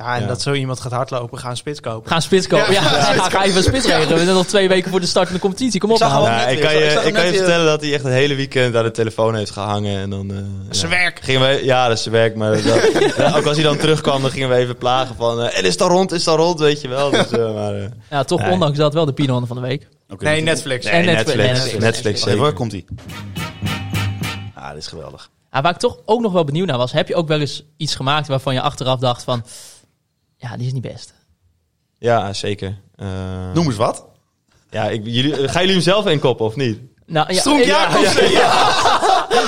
Ja, 0.00 0.14
en 0.14 0.20
Ja. 0.20 0.26
dat 0.26 0.42
zo 0.42 0.52
iemand 0.52 0.80
gaat 0.80 0.92
hardlopen, 0.92 1.38
gaan 1.38 1.56
spits 1.56 1.80
kopen. 1.80 2.08
Ga 2.10 2.16
een 2.16 2.22
spits 2.22 2.46
kopen. 2.46 2.72
Ja, 2.72 2.82
ja, 2.82 3.28
ga 3.28 3.44
even 3.44 3.56
een 3.56 3.62
spits 3.62 3.86
regelen. 3.86 4.18
We 4.18 4.24
zijn 4.24 4.34
nog 4.36 4.46
twee 4.46 4.68
weken 4.68 4.90
voor 4.90 5.00
de 5.00 5.06
start 5.06 5.26
van 5.26 5.34
de 5.34 5.40
competitie. 5.40 5.80
Kom 5.80 5.90
op 5.90 5.96
Ik 5.96 6.02
nou. 6.02 6.50
ik 6.50 6.60
kan 6.60 6.72
je, 6.74 7.02
ik 7.04 7.12
kan 7.14 7.26
je 7.26 7.32
vertellen 7.32 7.66
dat 7.66 7.80
hij 7.80 7.92
echt 7.94 8.02
het 8.04 8.12
hele 8.12 8.34
weekend 8.34 8.76
aan 8.76 8.84
de 8.84 8.90
telefoon 8.90 9.34
heeft 9.34 9.50
gehangen. 9.50 9.98
En 10.00 10.10
dan, 10.10 10.30
eh, 10.30 10.36
is 10.70 10.78
zijn 10.78 10.90
ja. 10.92 10.98
werk. 10.98 11.20
Gingen 11.22 11.40
we, 11.40 11.64
ja, 11.64 11.88
dat 11.88 11.96
is 11.96 12.02
zijn 12.02 12.14
werk. 12.14 12.36
Maar 12.36 12.50
dat, 12.62 12.64
ja, 13.16 13.36
ook 13.36 13.44
als 13.46 13.56
hij 13.56 13.64
dan 13.64 13.76
terugkwam, 13.76 14.22
dan 14.22 14.30
gingen 14.30 14.48
we 14.48 14.54
even 14.54 14.76
plagen 14.76 15.16
van... 15.16 15.40
eh, 15.42 15.58
en 15.58 15.64
is 15.64 15.78
al 15.78 15.88
rond, 15.88 16.12
is 16.12 16.28
al 16.28 16.36
rond, 16.36 16.60
weet 16.60 16.80
je 16.80 16.88
wel. 16.88 17.10
Dus, 17.10 17.30
eh, 17.30 17.54
maar, 17.54 17.74
Ja, 18.10 18.24
toch 18.24 18.40
Nee. 18.40 18.50
ondanks 18.50 18.78
dat 18.78 18.94
wel 18.94 19.04
de 19.04 19.12
Piedelhanden 19.12 19.54
van 19.54 19.62
de 19.62 19.68
Week. 19.68 19.88
Oké, 20.08 20.24
Nee, 20.24 20.40
Netflix. 20.42 20.84
nee, 20.84 20.94
En 20.94 21.04
Netflix. 21.04 21.36
Netflix. 21.36 21.78
Netflix, 21.78 22.24
Netflix. 22.24 22.52
Komt 22.54 22.72
ie. 22.72 22.84
Ah, 24.54 24.68
dit 24.68 24.78
is 24.78 24.86
geweldig. 24.86 25.30
Ah, 25.50 25.62
waar 25.62 25.72
ik 25.72 25.78
toch 25.78 25.98
ook 26.04 26.20
nog 26.20 26.32
wel 26.32 26.44
benieuwd 26.44 26.66
naar 26.66 26.78
was, 26.78 26.92
heb 26.92 27.08
je 27.08 27.14
ook 27.14 27.28
wel 27.28 27.40
eens 27.40 27.64
iets 27.76 27.94
gemaakt 27.94 28.28
waarvan 28.28 28.54
je 28.54 28.60
achteraf 28.60 28.98
dacht 28.98 29.22
van, 29.22 29.44
ja, 30.40 30.56
die 30.56 30.66
is 30.66 30.72
niet 30.72 30.82
best. 30.82 31.14
Ja, 31.98 32.32
zeker. 32.32 32.78
Eh, 32.96 33.52
Noem 33.54 33.66
eens 33.66 33.76
wat. 33.76 34.06
Ja, 34.70 34.88
ik, 34.88 35.00
jullie, 35.04 35.32
gaan 35.48 35.60
jullie 35.60 35.74
hem 35.74 35.84
zelf 35.84 36.06
inkoppen 36.06 36.46
of 36.46 36.56
niet? 36.56 36.78
Nou, 37.06 37.34
ja, 37.34 37.42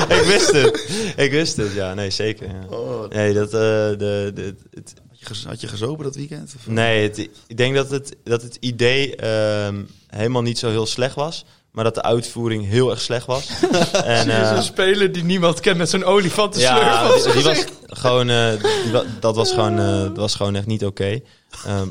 ik 0.19 0.23
wist 0.27 0.53
het. 0.53 0.89
Ik 1.17 1.31
wist 1.31 1.57
het, 1.57 1.73
ja. 1.73 1.95
Nee, 1.95 2.11
zeker. 2.11 2.47
Ja. 2.49 2.77
Oh, 2.77 3.09
Nee, 3.09 3.33
dat... 3.35 3.47
eh, 3.47 3.51
de, 3.61 4.31
de, 4.35 4.55
het, 4.71 4.95
had, 5.09 5.19
je 5.19 5.27
gez- 5.27 5.45
had 5.45 5.61
je 5.61 5.69
gezopen 5.69 6.05
dat 6.05 6.15
weekend? 6.17 6.53
Of? 6.57 6.67
Nee, 6.67 7.03
het, 7.03 7.19
ik 7.47 7.57
denk 7.57 7.75
dat 7.75 7.91
het, 7.91 8.17
dat 8.25 8.43
het 8.43 8.57
idee 8.61 9.17
ehm, 9.17 9.83
helemaal 10.07 10.43
niet 10.43 10.59
zo 10.59 10.69
heel 10.71 10.87
slecht 10.87 11.15
was. 11.15 11.45
Maar 11.73 11.85
dat 11.85 11.95
de 11.95 12.03
uitvoering 12.03 12.67
heel 12.67 12.91
erg 12.91 13.01
slecht 13.01 13.27
was. 13.27 13.49
en, 14.05 14.29
eh, 14.31 14.55
Zo'n 14.55 14.63
speler 14.63 15.13
die 15.13 15.25
niemand 15.25 15.61
kent 15.61 15.77
met 15.79 15.91
zo'n 15.91 16.05
olifant 16.05 16.57
ja, 16.59 17.13
die, 17.15 17.33
die 17.33 17.43
was 17.43 17.65
gewoon, 17.87 18.29
eh, 18.31 18.51
die 18.83 18.93
wa- 18.93 19.05
dat, 19.21 19.37
was 19.37 19.51
gewoon, 19.53 19.79
eh, 19.79 20.03
dat 20.03 20.17
was 20.17 20.35
gewoon 20.35 20.55
echt 20.55 20.67
niet 20.67 20.85
oké. 20.85 21.21
Ehm, 21.67 21.89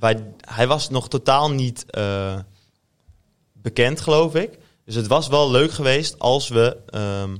wij, 0.00 0.24
hij 0.40 0.66
was 0.66 0.88
nog 0.90 1.08
totaal 1.08 1.50
niet 1.50 1.84
bekend, 3.52 4.00
geloof 4.00 4.34
ik. 4.34 4.58
Dus 4.84 4.94
het 4.94 5.06
was 5.06 5.28
wel 5.28 5.50
leuk 5.50 5.70
geweest 5.72 6.18
als 6.18 6.48
we, 6.48 6.76
ehm, 6.86 7.36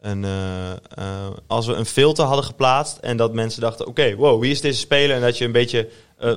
een, 0.00 0.24
als 1.46 1.66
we 1.66 1.72
een 1.72 1.86
filter 1.86 2.24
hadden 2.24 2.44
geplaatst. 2.44 2.96
En 2.96 3.16
dat 3.16 3.32
mensen 3.32 3.60
dachten, 3.60 3.86
oké, 3.86 4.14
wow, 4.14 4.40
wie 4.40 4.50
is 4.50 4.60
deze 4.60 4.78
speler? 4.80 5.16
En 5.16 5.22
dat 5.22 5.38
je 5.38 5.44
een 5.44 5.52
beetje, 5.52 5.88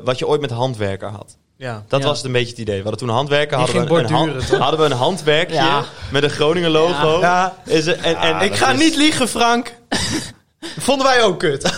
wat 0.03 0.19
je 0.19 0.27
ooit 0.27 0.41
met 0.41 0.49
handwerker 0.51 1.09
had. 1.09 1.37
Ja. 1.59 1.83
Dat 1.87 2.01
Ja. 2.01 2.07
was 2.07 2.17
het 2.17 2.25
een 2.25 2.31
beetje 2.31 2.49
het 2.49 2.57
idee. 2.57 2.75
We 2.75 2.81
hadden 2.89 2.99
toen 2.99 3.07
Die 3.27 3.57
hadden 3.57 3.87
we, 3.87 3.95
een, 3.99 4.11
hand- 4.11 4.49
hadden 4.49 4.79
we 4.79 4.85
een 4.85 4.91
handwerkje 4.91 5.55
Ja. 5.55 5.83
met 6.11 6.23
een 6.23 6.29
Groningen 6.29 6.71
logo. 6.71 7.19
Ja. 7.19 7.55
Is 7.65 7.85
er, 7.85 7.99
en, 7.99 8.15
en, 8.15 8.41
Ik 8.41 8.55
ga 8.55 8.71
niet 8.73 8.95
liegen, 8.95 9.27
Frank. 9.27 9.73
Vonden 10.77 11.05
wij 11.07 11.23
ook 11.23 11.39
kut. 11.39 11.63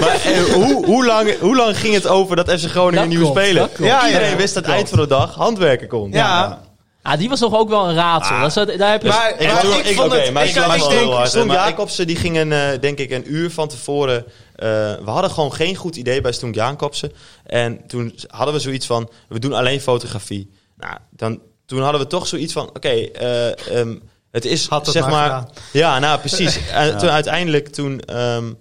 Maar 0.00 0.20
eh, 0.24 0.42
hoe, 0.54 0.84
hoe, 0.86 1.06
lang, 1.06 1.38
hoe 1.38 1.56
lang 1.56 1.78
ging 1.78 1.94
het 1.94 2.06
over 2.06 2.36
dat 2.36 2.50
FC 2.50 2.64
Groningen 2.70 2.94
Dat 2.94 3.02
een 3.02 3.08
nieuwe 3.08 3.24
klopt, 3.24 3.40
speler? 3.40 3.62
dat 3.62 3.72
klopt. 3.72 3.90
Ja, 3.90 4.06
Iedereen 4.06 4.30
ja, 4.30 4.36
wist 4.36 4.54
dat 4.54 4.62
klopt. 4.62 4.78
eind 4.78 4.88
van 4.90 4.98
de 4.98 5.06
dag 5.06 5.34
handwerken 5.34 5.88
kon. 5.88 6.10
Ja. 6.12 6.60
Ah, 7.06 7.18
die 7.18 7.28
was 7.28 7.40
nog 7.40 7.54
ook 7.54 7.68
wel 7.68 7.88
een 7.88 7.94
raadsel. 7.94 8.40
Dat 8.40 8.52
zat, 8.52 8.78
daar 8.78 8.90
heb 8.90 9.02
je... 9.02 9.08
Maar- 9.08 9.30
Ik, 9.40 9.46
Maar 9.52 9.64
ik 9.64 9.86
ik, 9.86 9.96
vond 9.96 10.12
oké, 10.12 10.20
het- 10.20 10.32
maar 10.32 10.44
ik- 10.46 10.54
denk- 10.54 11.12
hard. 11.12 11.28
Stoen 11.28 11.46
Jacobsen 11.50 12.06
die 12.06 12.16
ging 12.16 12.36
een, 12.38 12.52
eh, 12.52 12.80
denk 12.80 12.98
ik 12.98 13.10
een 13.10 13.32
uur 13.32 13.50
van 13.50 13.68
tevoren. 13.68 14.24
eh, 14.54 14.68
we 15.04 15.10
hadden 15.10 15.30
gewoon 15.30 15.52
geen 15.52 15.76
goed 15.76 15.96
idee 15.96 16.20
bij 16.20 16.32
Stoen 16.32 16.52
Jacobsen. 16.52 17.12
En 17.46 17.86
toen 17.86 18.14
hadden 18.26 18.54
we 18.54 18.60
zoiets 18.60 18.86
van: 18.86 19.10
we 19.28 19.38
doen 19.38 19.52
alleen 19.52 19.80
fotografie. 19.80 20.50
Nou, 20.76 20.96
dan, 21.10 21.40
toen 21.66 21.80
hadden 21.82 22.00
we 22.00 22.06
toch 22.06 22.26
zoiets 22.26 22.52
van: 22.52 22.68
oké, 22.68 22.88
eh, 22.88 23.78
ehm, 23.78 23.94
het 24.30 24.44
is 24.44 24.68
Had 24.68 24.86
het 24.86 24.94
zeg 24.94 25.08
maar 25.08 25.44
ja, 25.72 25.98
nou 25.98 26.18
precies. 26.18 26.58
En 26.72 26.98
toen 26.98 27.08
uiteindelijk 27.10 27.68
toen. 27.68 28.00
ehm, 28.00 28.52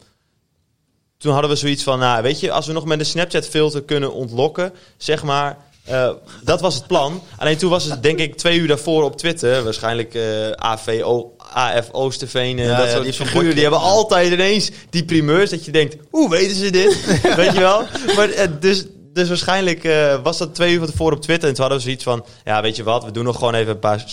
toen 1.17 1.31
hadden 1.31 1.49
we 1.51 1.55
zoiets 1.55 1.83
van, 1.83 1.99
nou 1.99 2.21
weet 2.21 2.39
je, 2.39 2.51
als 2.51 2.67
we 2.67 2.73
nog 2.73 2.85
met 2.85 2.99
een 2.99 3.05
Snapchat 3.05 3.47
filter 3.47 3.83
kunnen 3.83 4.13
ontlokken, 4.13 4.73
zeg 4.97 5.23
maar, 5.23 5.57
eh, 5.85 6.09
dat 6.43 6.61
was 6.61 6.75
het 6.75 6.87
plan. 6.87 7.21
Alleen 7.37 7.57
toen 7.57 7.69
was 7.69 7.83
het 7.83 8.03
denk 8.03 8.19
ik 8.19 8.37
twee 8.37 8.59
uur 8.59 8.67
daarvoor 8.67 9.03
op 9.03 9.17
Twitter, 9.17 9.63
waarschijnlijk 9.63 10.13
eh 10.13 10.51
AVO, 10.51 11.35
AF 11.53 11.91
Oosterveen, 11.91 12.59
en 12.59 12.65
Ja, 12.65 12.77
dat 12.77 12.85
ja, 12.85 12.91
soort 12.91 13.03
die 13.03 13.13
figuren, 13.13 13.53
die 13.53 13.61
hebben 13.61 13.79
altijd 13.79 14.31
ineens 14.31 14.71
die 14.89 15.05
primeurs 15.05 15.49
dat 15.49 15.65
je 15.65 15.71
denkt, 15.71 15.95
hoe 16.09 16.29
weten 16.29 16.55
ze 16.55 16.69
dit? 16.69 17.05
weet 17.35 17.53
je 17.53 17.59
wel? 17.59 17.83
Maar 18.15 18.29
eh, 18.29 18.47
dus, 18.59 18.85
dus 19.13 19.27
waarschijnlijk 19.27 19.83
was 20.23 20.37
dat 20.37 20.55
twee 20.55 20.73
uur 20.73 20.79
van 20.79 20.87
tevoren 20.87 21.17
op 21.17 21.21
Twitter 21.21 21.49
en 21.49 21.55
toen 21.55 21.63
hadden 21.63 21.81
we 21.81 21.85
zoiets 21.85 22.03
van, 22.03 22.25
ja 22.43 22.61
weet 22.61 22.75
je 22.75 22.83
wat, 22.83 23.05
we 23.05 23.11
doen 23.11 23.23
nog 23.23 23.37
gewoon 23.37 23.53
even 23.53 23.71
een 23.71 23.79
paar 23.79 24.03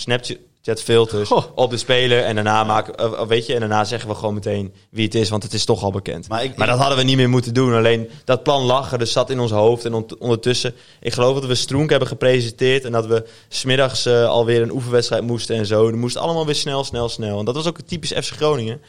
Snapchat 0.63 0.85
filters 0.85 1.27
Goh. 1.29 1.43
op 1.55 1.69
de 1.69 1.77
speler 1.77 2.23
en 2.23 2.35
daarna 2.35 2.63
maken, 2.63 2.95
eh, 2.95 3.25
weet 3.27 3.45
je, 3.45 3.53
en 3.53 3.59
daarna 3.59 3.83
zeggen 3.83 4.09
we 4.09 4.15
gewoon 4.15 4.33
meteen 4.33 4.73
wie 4.89 5.05
het 5.05 5.15
is, 5.15 5.29
want 5.29 5.43
het 5.43 5.53
is 5.53 5.65
toch 5.65 5.83
al 5.83 5.91
bekend. 5.91 6.27
Maar 6.29 6.43
ik- 6.43 6.55
Maar 6.57 6.67
dat 6.67 6.77
hadden 6.79 6.97
we 6.97 7.03
niet 7.03 7.15
meer 7.15 7.29
moeten 7.29 7.53
doen. 7.53 7.73
Alleen 7.73 8.09
dat 8.25 8.43
plan 8.43 8.61
lag 8.63 8.91
er, 8.91 8.97
dus 8.97 9.11
zat 9.11 9.29
in 9.29 9.39
ons 9.39 9.51
hoofd. 9.51 9.85
En 9.85 9.93
ont- 9.93 10.17
ondertussen, 10.17 10.73
ik 10.99 11.13
geloof 11.13 11.33
dat 11.39 11.45
we 11.45 11.55
Stroenk 11.55 11.89
hebben 11.89 12.07
gepresenteerd. 12.07 12.85
En 12.85 12.91
dat 12.91 13.05
we 13.05 13.25
smiddags 13.49 14.05
eh 14.05 14.25
alweer 14.27 14.61
een 14.61 14.71
oefenwedstrijd 14.71 15.23
moesten 15.23 15.55
en 15.55 15.65
zo. 15.65 15.85
Het 15.85 15.95
moest 15.95 16.17
allemaal 16.17 16.45
weer 16.45 16.55
snel, 16.55 16.83
snel, 16.83 17.09
snel. 17.09 17.39
En 17.39 17.45
dat 17.45 17.55
was 17.55 17.67
ook 17.67 17.81
typisch 17.81 18.11
FC 18.11 18.31
Groningen. 18.33 18.81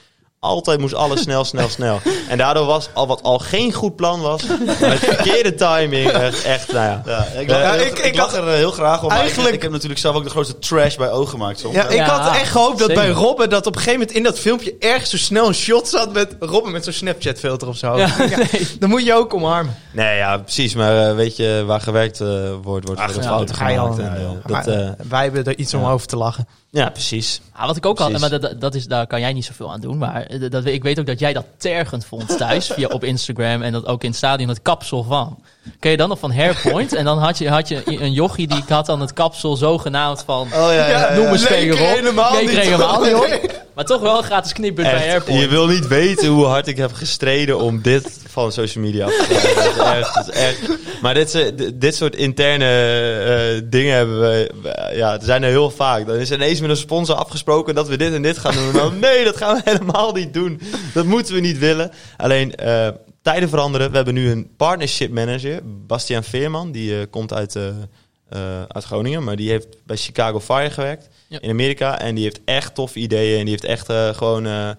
Altijd 0.44 0.80
moest 0.80 0.94
alles 0.94 1.20
snel, 1.20 1.44
snel, 1.44 1.68
snel. 1.68 2.00
En 2.28 2.38
daardoor 2.38 2.66
was 2.66 2.88
al 2.92 3.06
wat 3.06 3.22
al 3.22 3.38
geen 3.38 3.72
goed 3.72 3.96
plan 3.96 4.20
was. 4.20 4.42
Met 4.80 4.98
verkeerde 4.98 5.54
timing. 5.54 6.10
Echt, 6.10 6.42
echt 6.44 6.72
nou 6.72 6.84
ja. 6.86 7.02
Ja, 7.06 7.40
ik, 7.40 7.50
Ja, 7.50 7.58
lach, 7.60 7.76
ik- 7.76 7.98
ik, 7.98 8.16
er 8.16 8.48
eh, 8.48 8.54
heel 8.54 8.70
graag 8.70 9.02
om. 9.02 9.08
maar 9.08 9.16
Eigenlijk- 9.18 9.48
ik, 9.48 9.54
ik 9.54 9.62
heb 9.62 9.70
natuurlijk 9.70 10.00
zelf 10.00 10.16
ook 10.16 10.24
de 10.24 10.30
grootste 10.30 10.58
trash 10.58 10.96
bij 10.96 11.10
ogen 11.10 11.28
gemaakt. 11.30 11.58
Soms. 11.60 11.74
Ja, 11.74 11.88
ik 11.88 11.96
Ja, 11.96 12.18
had 12.20 12.36
echt 12.36 12.50
gehoopt 12.50 12.78
dat 12.78 12.88
zeker. 12.88 13.02
bij 13.04 13.12
Robben 13.12 13.50
dat 13.50 13.66
op 13.66 13.74
een 13.74 13.80
gegeven 13.80 13.98
moment 14.00 14.16
in 14.16 14.22
dat 14.22 14.38
filmpje 14.38 14.74
ergens 14.78 15.10
zo 15.10 15.16
snel 15.16 15.46
een 15.46 15.54
shot 15.54 15.88
zat 15.88 16.12
met 16.12 16.36
Robben 16.40 16.72
met 16.72 16.84
zo'n 16.84 16.92
Snapchat 16.92 17.38
filter 17.38 17.68
of 17.68 17.76
zo. 17.76 17.96
Ja, 17.98 18.06
Ja, 18.30 18.38
Dan 18.78 18.88
moet 18.88 19.04
je 19.04 19.14
ook 19.14 19.34
omarmen. 19.34 19.76
Nee, 19.92 20.16
ja, 20.16 20.38
precies. 20.38 20.74
Maar 20.74 21.08
eh, 21.08 21.14
weet 21.14 21.36
je, 21.36 21.62
waar 21.66 21.80
gewerkt 21.80 22.20
eh, 22.20 22.28
wordt, 22.62 22.86
wordt 22.86 23.00
Ach, 23.00 23.14
er 23.16 23.22
fouten 23.22 23.54
al. 23.58 23.66
gemaakt. 23.92 23.98
En, 23.98 24.42
Maar, 24.46 24.64
dat, 24.64 24.94
wij 25.08 25.22
hebben 25.22 25.44
er 25.44 25.58
iets 25.58 25.74
om 25.74 25.84
over 25.84 26.06
te 26.06 26.16
lachen. 26.16 26.48
Ja, 26.74 26.90
precies. 26.90 27.40
Ah, 27.52 27.66
wat 27.66 27.76
ik 27.76 27.86
ook 27.86 27.98
had, 27.98 28.08
Precies. 28.12 28.30
maar 28.30 28.40
dat- 28.40 28.60
dat, 28.60 28.74
is, 28.74 28.86
daar 28.86 29.06
kan 29.06 29.20
jij 29.20 29.32
niet 29.32 29.44
zoveel 29.44 29.72
aan 29.72 29.80
doen. 29.80 29.98
Maar 29.98 30.22
eh, 30.26 30.50
dat, 30.50 30.64
ik 30.64 30.82
weet 30.82 30.98
ook 31.00 31.06
dat 31.06 31.18
jij 31.18 31.32
dat 31.32 31.44
tergend 31.56 32.04
vond 32.04 32.36
thuis 32.38 32.66
via 32.74 32.88
op 32.88 33.04
Instagram 33.04 33.62
en 33.62 33.72
dat 33.72 33.86
ook 33.86 34.02
in 34.02 34.08
het 34.08 34.18
stadion 34.18 34.48
het 34.48 34.62
kapsel 34.62 35.02
van. 35.02 35.38
Ken 35.78 35.90
je 35.90 35.96
dan 35.96 36.08
nog 36.08 36.18
van 36.18 36.32
Hairpoint? 36.32 36.94
En 36.94 37.04
dan 37.04 37.18
had 37.18 37.38
je, 37.38 37.48
had 37.48 37.68
je 37.68 37.82
een 37.84 38.12
jochie 38.12 38.46
die 38.46 38.62
had 38.68 38.86
dan 38.86 39.00
het 39.00 39.12
kapsel 39.12 39.56
zogenaamd 39.56 40.22
van. 40.26 40.42
Oh 40.42 40.48
ja, 40.52 40.88
ja. 40.88 41.14
Noem 41.14 41.26
een 41.26 41.38
speler 41.38 41.72
op. 41.72 41.78
helemaal 41.94 42.40
niet 42.40 42.50
helemaal 42.50 43.00
niet 43.02 43.14
op. 43.14 43.60
Maar 43.74 43.84
toch 43.84 44.00
wel 44.00 44.16
een 44.18 44.24
gratis 44.24 44.52
knippunt 44.52 44.90
bij 44.90 45.08
Hairpoint. 45.08 45.40
je 45.40 45.48
wil 45.48 45.66
niet 45.66 45.86
weten 45.86 46.28
hoe 46.28 46.44
hard 46.44 46.66
ik 46.66 46.76
heb 46.76 46.92
gestreden 46.92 47.58
om 47.58 47.82
dit 47.82 48.20
van 48.28 48.52
social 48.52 48.84
media 48.84 49.04
af 49.04 49.12
te 49.16 49.72
krijgen. 49.76 50.78
Maar 51.02 51.14
dit, 51.14 51.30
d- 51.56 51.80
dit 51.80 51.94
soort 51.94 52.16
interne 52.16 52.64
eh, 52.64 53.62
dingen 53.70 53.96
hebben 53.96 54.20
we, 54.20 54.50
ja, 54.94 55.12
er 55.12 55.22
zijn 55.22 55.42
er 55.42 55.48
heel 55.48 55.70
vaak. 55.70 56.06
Dan 56.06 56.16
is 56.16 56.30
ineens 56.30 56.60
met 56.62 56.70
een 56.70 56.76
sponsor 56.76 57.14
afgesproken 57.16 57.74
dat 57.74 57.88
we 57.88 57.96
dit 57.96 58.12
en 58.12 58.22
dit 58.22 58.38
gaan 58.38 58.54
doen. 58.54 58.98
Nee, 58.98 59.24
dat 59.24 59.36
gaan 59.36 59.56
we 59.56 59.62
helemaal 59.70 60.12
niet 60.12 60.34
doen. 60.34 60.60
Dat 60.94 61.04
moeten 61.04 61.34
we 61.34 61.40
niet 61.40 61.58
willen. 61.58 61.90
Alleen, 62.16 62.54
eh, 62.54 62.88
tijden 63.22 63.48
veranderen. 63.48 63.90
We 63.90 63.96
hebben 63.96 64.14
nu 64.14 64.30
een 64.30 64.50
partnership 64.56 65.10
manager, 65.10 65.60
Bastiaan 65.86 66.24
Veerman. 66.24 66.72
Die 66.72 66.98
eh, 66.98 67.06
komt 67.10 67.32
uit... 67.32 67.56
eh, 67.56 68.62
uit 68.68 68.84
Groningen, 68.84 69.24
maar 69.24 69.36
die 69.36 69.50
heeft 69.50 69.66
bij 69.86 69.96
Chicago 69.96 70.40
Fire 70.40 70.70
gewerkt 70.70 71.08
Ja. 71.28 71.40
in 71.40 71.50
Amerika. 71.50 71.98
En 72.00 72.14
die 72.14 72.24
heeft 72.24 72.40
echt 72.44 72.74
toffe 72.74 72.98
ideeën. 72.98 73.38
En 73.38 73.44
die 73.44 73.50
heeft 73.60 73.64
echt 73.64 74.16
gewoon 74.16 74.76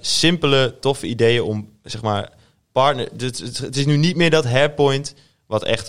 simpele, 0.00 0.74
toffe 0.80 1.06
ideeën 1.06 1.42
om, 1.42 1.68
zeg 1.82 2.02
maar, 2.02 2.30
partner... 2.72 3.08
Het, 3.16 3.38
het, 3.38 3.58
het 3.58 3.76
is 3.76 3.86
nu 3.86 3.96
niet 3.96 4.16
meer 4.16 4.30
dat 4.30 4.44
Hairpoint, 4.44 5.14
wat 5.46 5.64
echt 5.64 5.88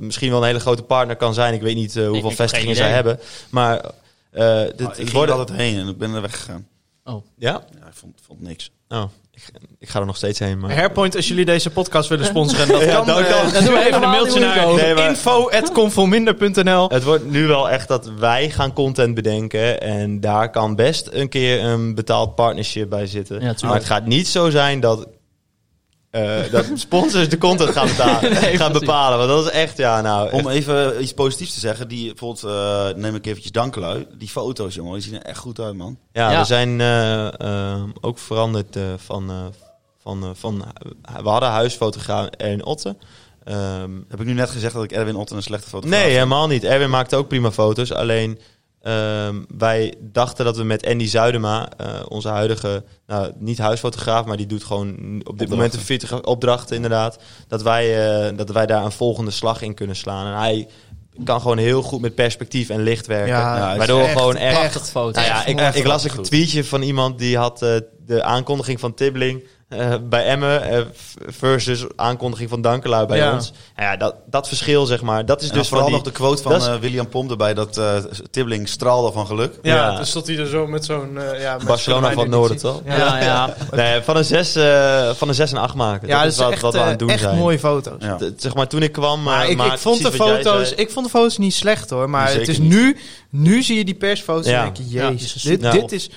misschien 0.00 0.30
wel 0.30 0.40
een 0.40 0.46
hele 0.46 0.60
grote 0.60 0.82
partner 0.82 1.16
kan 1.16 1.34
zijn. 1.34 1.54
Ik 1.54 1.60
weet 1.62 1.76
niet 1.76 1.94
hoeveel 1.94 2.30
vestigingen 2.30 2.76
zij 2.76 2.90
hebben. 2.90 3.20
Maar 3.50 3.90
eh, 4.30 4.60
dit, 4.76 4.86
Ah, 4.86 4.98
ik 4.98 5.08
ging 5.10 5.22
er 5.22 5.30
altijd 5.32 5.58
heen 5.58 5.78
en 5.78 5.88
ik 5.88 5.98
ben 5.98 6.14
er 6.14 6.20
weggegaan. 6.20 6.66
Oh. 7.04 7.24
Ja? 7.36 7.50
Ja, 7.80 7.86
ik 7.86 7.92
vond, 7.94 8.20
vond 8.26 8.40
niks. 8.40 8.70
Oh, 8.88 9.02
ik, 9.32 9.42
ik 9.78 9.88
ga 9.88 10.00
er 10.00 10.06
nog 10.06 10.16
steeds 10.16 10.38
heen. 10.38 10.58
Maar... 10.58 10.74
Hairpoint, 10.74 11.16
als 11.16 11.28
jullie 11.28 11.44
deze 11.44 11.70
podcast 11.70 12.08
willen 12.08 12.24
sponsoren, 12.26 12.68
dat 12.68 12.82
Ja, 12.84 12.94
kan. 12.94 13.06
dat 13.06 13.18
eh, 13.18 13.30
kan. 13.42 13.52
Dan 13.52 13.64
doen 13.64 13.72
we 13.74 13.80
even 13.86 14.02
een 14.02 14.08
mailtje 14.10 14.40
naar. 14.40 14.74
Nee, 14.74 14.94
maar- 14.94 15.08
info.conforminder.nl. 15.08 16.88
Het 16.88 17.04
wordt 17.04 17.30
nu 17.30 17.46
wel 17.46 17.70
echt 17.70 17.88
dat 17.88 18.10
wij 18.18 18.50
gaan 18.50 18.72
content 18.72 19.14
bedenken. 19.14 19.80
En 19.80 20.20
daar 20.20 20.50
kan 20.50 20.74
best 20.76 21.08
een 21.12 21.28
keer 21.28 21.64
een 21.64 21.94
betaald 21.94 22.34
partnership 22.34 22.88
bij 22.88 23.06
zitten. 23.06 23.40
Ja, 23.40 23.54
maar 23.62 23.74
het 23.74 23.84
gaat 23.84 24.06
niet 24.06 24.28
zo 24.28 24.50
zijn 24.50 24.80
dat, 24.80 25.06
eh, 26.10 26.50
dat 26.50 26.64
sponsors 26.74 27.28
de 27.28 27.38
content 27.38 27.70
gaan, 27.70 27.86
betalen, 27.86 28.32
Nee, 28.40 28.56
gaan 28.56 28.72
bepalen. 28.72 29.18
Want 29.18 29.30
dat 29.30 29.44
is 29.44 29.50
echt, 29.50 29.76
ja, 29.76 30.00
nou. 30.00 30.32
Om 30.32 30.48
even 30.48 31.02
iets 31.02 31.14
positiefs 31.14 31.54
te 31.54 31.60
zeggen, 31.60 31.88
die 31.88 32.06
bijvoorbeeld, 32.06 32.44
eh, 32.54 32.88
neem 33.02 33.14
ik 33.14 33.26
eventjes 33.26 33.52
Dankelui. 33.52 34.06
Die 34.18 34.28
foto's, 34.28 34.74
jongen, 34.74 34.92
die 34.92 35.02
zien 35.02 35.14
er 35.14 35.22
echt 35.22 35.38
goed 35.38 35.60
uit, 35.60 35.74
man. 35.76 35.98
ja, 36.12 36.30
Ja. 36.30 36.38
we 36.38 36.44
zijn 36.46 36.80
eh, 36.80 37.82
ook 38.00 38.18
veranderd 38.18 38.76
eh, 38.76 38.82
van, 38.96 39.30
eh, 39.30 39.36
van, 40.02 40.22
eh, 40.24 40.30
van. 40.34 40.64
We 41.22 41.28
hadden 41.28 41.48
huisfotograaf 41.48 42.28
in 42.36 42.64
Otten. 42.64 42.98
Ehm, 43.44 43.90
Heb 44.08 44.20
ik 44.20 44.26
nu 44.26 44.32
net 44.32 44.50
gezegd 44.50 44.74
dat 44.74 44.84
ik 44.84 44.92
Erwin 44.92 45.16
Otten 45.16 45.36
een 45.36 45.42
slechte 45.42 45.68
foto 45.68 45.88
Nee, 45.88 46.10
helemaal 46.10 46.46
niet. 46.46 46.64
Erwin 46.64 46.90
maakte 46.90 47.16
ook 47.16 47.28
prima 47.28 47.50
foto's. 47.52 47.92
Alleen 47.92 48.38
ehm, 48.88 49.36
wij 49.58 49.94
dachten 50.00 50.44
dat 50.44 50.56
we 50.56 50.62
met 50.62 50.86
Andy 50.86 51.06
Zuidema, 51.06 51.68
eh, 51.76 51.86
onze 52.08 52.28
huidige, 52.28 52.84
nou, 53.06 53.32
niet 53.38 53.58
huisfotograaf, 53.58 54.24
maar 54.24 54.36
die 54.36 54.46
doet 54.46 54.64
gewoon 54.64 55.20
op 55.24 55.38
dit 55.38 55.48
moment 55.48 55.74
een 55.74 55.80
40 55.80 56.22
opdrachten 56.22 56.76
inderdaad, 56.76 57.18
dat 57.48 57.62
wij, 57.62 58.08
eh, 58.28 58.36
dat 58.36 58.50
wij 58.50 58.66
daar 58.66 58.84
een 58.84 58.92
volgende 58.92 59.30
slag 59.30 59.62
in 59.62 59.74
kunnen 59.74 59.96
slaan. 59.96 60.26
En 60.26 60.38
hij 60.38 60.68
kan 61.24 61.40
gewoon 61.40 61.58
heel 61.58 61.82
goed 61.82 62.00
met 62.00 62.14
perspectief 62.14 62.68
en 62.68 62.82
licht 62.82 63.06
werken. 63.06 63.34
Ja, 63.34 63.76
waardoor 63.76 64.02
echt, 64.02 64.18
gewoon 64.18 64.36
echt... 64.36 64.58
Prachtig 64.58 64.86
foto. 64.86 65.20
Nou 65.20 65.26
ja, 65.26 65.46
ik, 65.46 65.74
ik 65.74 65.86
las 65.86 66.04
een 66.04 66.22
tweetje 66.22 66.64
van 66.64 66.82
iemand 66.82 67.18
die 67.18 67.36
had 67.36 67.62
eh, 67.62 67.76
de 68.06 68.22
aankondiging 68.22 68.80
van 68.80 68.94
Tibbling 68.94 69.44
eh, 69.68 69.94
bij 70.02 70.24
Emmen 70.24 70.86
v- 70.94 71.14
versus 71.38 71.84
aankondiging 71.96 72.50
van 72.50 72.60
Dankelui 72.60 73.06
bij 73.06 73.16
Ja. 73.18 73.32
ons. 73.34 73.52
Nou 73.76 73.88
ja, 73.90 73.96
dat, 73.96 74.14
dat 74.26 74.48
verschil 74.48 74.86
zeg 74.86 75.02
maar, 75.02 75.26
dat 75.26 75.42
is 75.42 75.48
En 75.50 75.54
dus 75.58 75.68
vooral 75.68 75.86
die, 75.86 75.94
nog 75.96 76.04
de 76.04 76.10
quote 76.12 76.42
van 76.42 76.52
dat 76.52 76.60
is- 76.62 76.66
eh, 76.68 76.74
William 76.76 77.08
Pomp 77.08 77.30
erbij, 77.30 77.54
dat 77.54 77.76
eh 77.76 77.96
Tibbling 78.30 78.68
straalde 78.68 79.12
van 79.12 79.26
geluk. 79.26 79.58
Ja, 79.62 79.74
Ja. 79.74 79.96
dan 79.96 80.06
stond 80.06 80.26
hij 80.26 80.36
er 80.38 80.46
zo 80.46 80.66
met 80.66 80.84
zo'n... 80.84 81.18
eh, 81.18 81.40
ja, 81.40 81.56
met 81.56 81.66
Barcelona 81.66 82.12
van 82.12 82.28
noorden, 82.30 82.56
toch? 82.56 82.80
Ja, 82.84 83.20
ja. 83.22 83.54
Nee, 83.72 84.00
van 84.02 84.16
een 84.16 84.24
6 84.24 84.54
eh, 84.56 85.10
van 85.14 85.28
een 85.28 85.34
zes 85.34 85.50
en 85.52 85.58
8 85.58 85.74
maken. 85.74 86.08
Ja, 86.08 86.14
dat 86.14 86.22
dat 86.22 86.32
is 86.32 86.38
wat, 86.38 86.52
echt, 86.52 86.62
wat 86.62 86.72
we 86.72 86.80
aan 86.80 86.88
het 86.88 86.98
doen 86.98 87.10
echt 87.10 87.20
zijn. 87.20 87.36
mooie 87.38 87.58
foto's. 87.58 88.02
Zeg 88.36 88.54
maar, 88.54 88.68
toen 88.68 88.82
ik 88.82 88.92
kwam... 88.92 89.22
Maar 89.22 89.48
ik, 89.48 89.60
ik, 89.62 89.78
vond 89.78 90.02
de 90.02 90.12
foto's, 90.12 90.72
ik 90.72 90.90
vond 90.90 91.04
de 91.04 91.10
foto's 91.10 91.38
niet 91.38 91.54
slecht 91.54 91.90
hoor. 91.90 92.10
Maar 92.10 92.32
het 92.32 92.48
is 92.48 92.58
nu, 92.58 92.96
nu 93.30 93.62
zie 93.62 93.76
je 93.76 93.84
die 93.84 93.94
persfoto's 93.94 94.46
Ja. 94.46 94.58
en 94.58 94.64
denk 94.64 94.76
je, 94.76 94.94
Ja, 94.98 95.10
jezus, 95.10 95.32
dus 95.32 95.42
dit, 95.42 95.72
dit 95.72 95.92
is... 95.92 96.10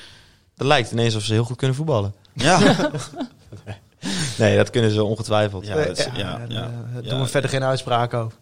Het 0.58 0.68
lijkt 0.70 0.92
ineens 0.92 1.16
of 1.16 1.24
ze 1.24 1.34
heel 1.34 1.44
goed 1.44 1.58
kunnen 1.58 1.76
voetballen. 1.76 2.14
Ja, 2.34 2.60
Nee, 4.38 4.58
dat 4.58 4.70
kunnen 4.70 4.92
ze 4.92 5.04
ongetwijfeld. 5.04 5.68
Ja, 5.68 5.76
dat 5.76 5.98
is- 5.98 6.06
eh, 6.06 6.16
ja, 6.16 6.40
eh, 6.50 6.56
ja. 6.56 6.72
Doen 7.10 7.20
we 7.22 7.28
verder 7.28 7.50
geen 7.50 7.64
uitspraak 7.64 8.14
over. 8.14 8.38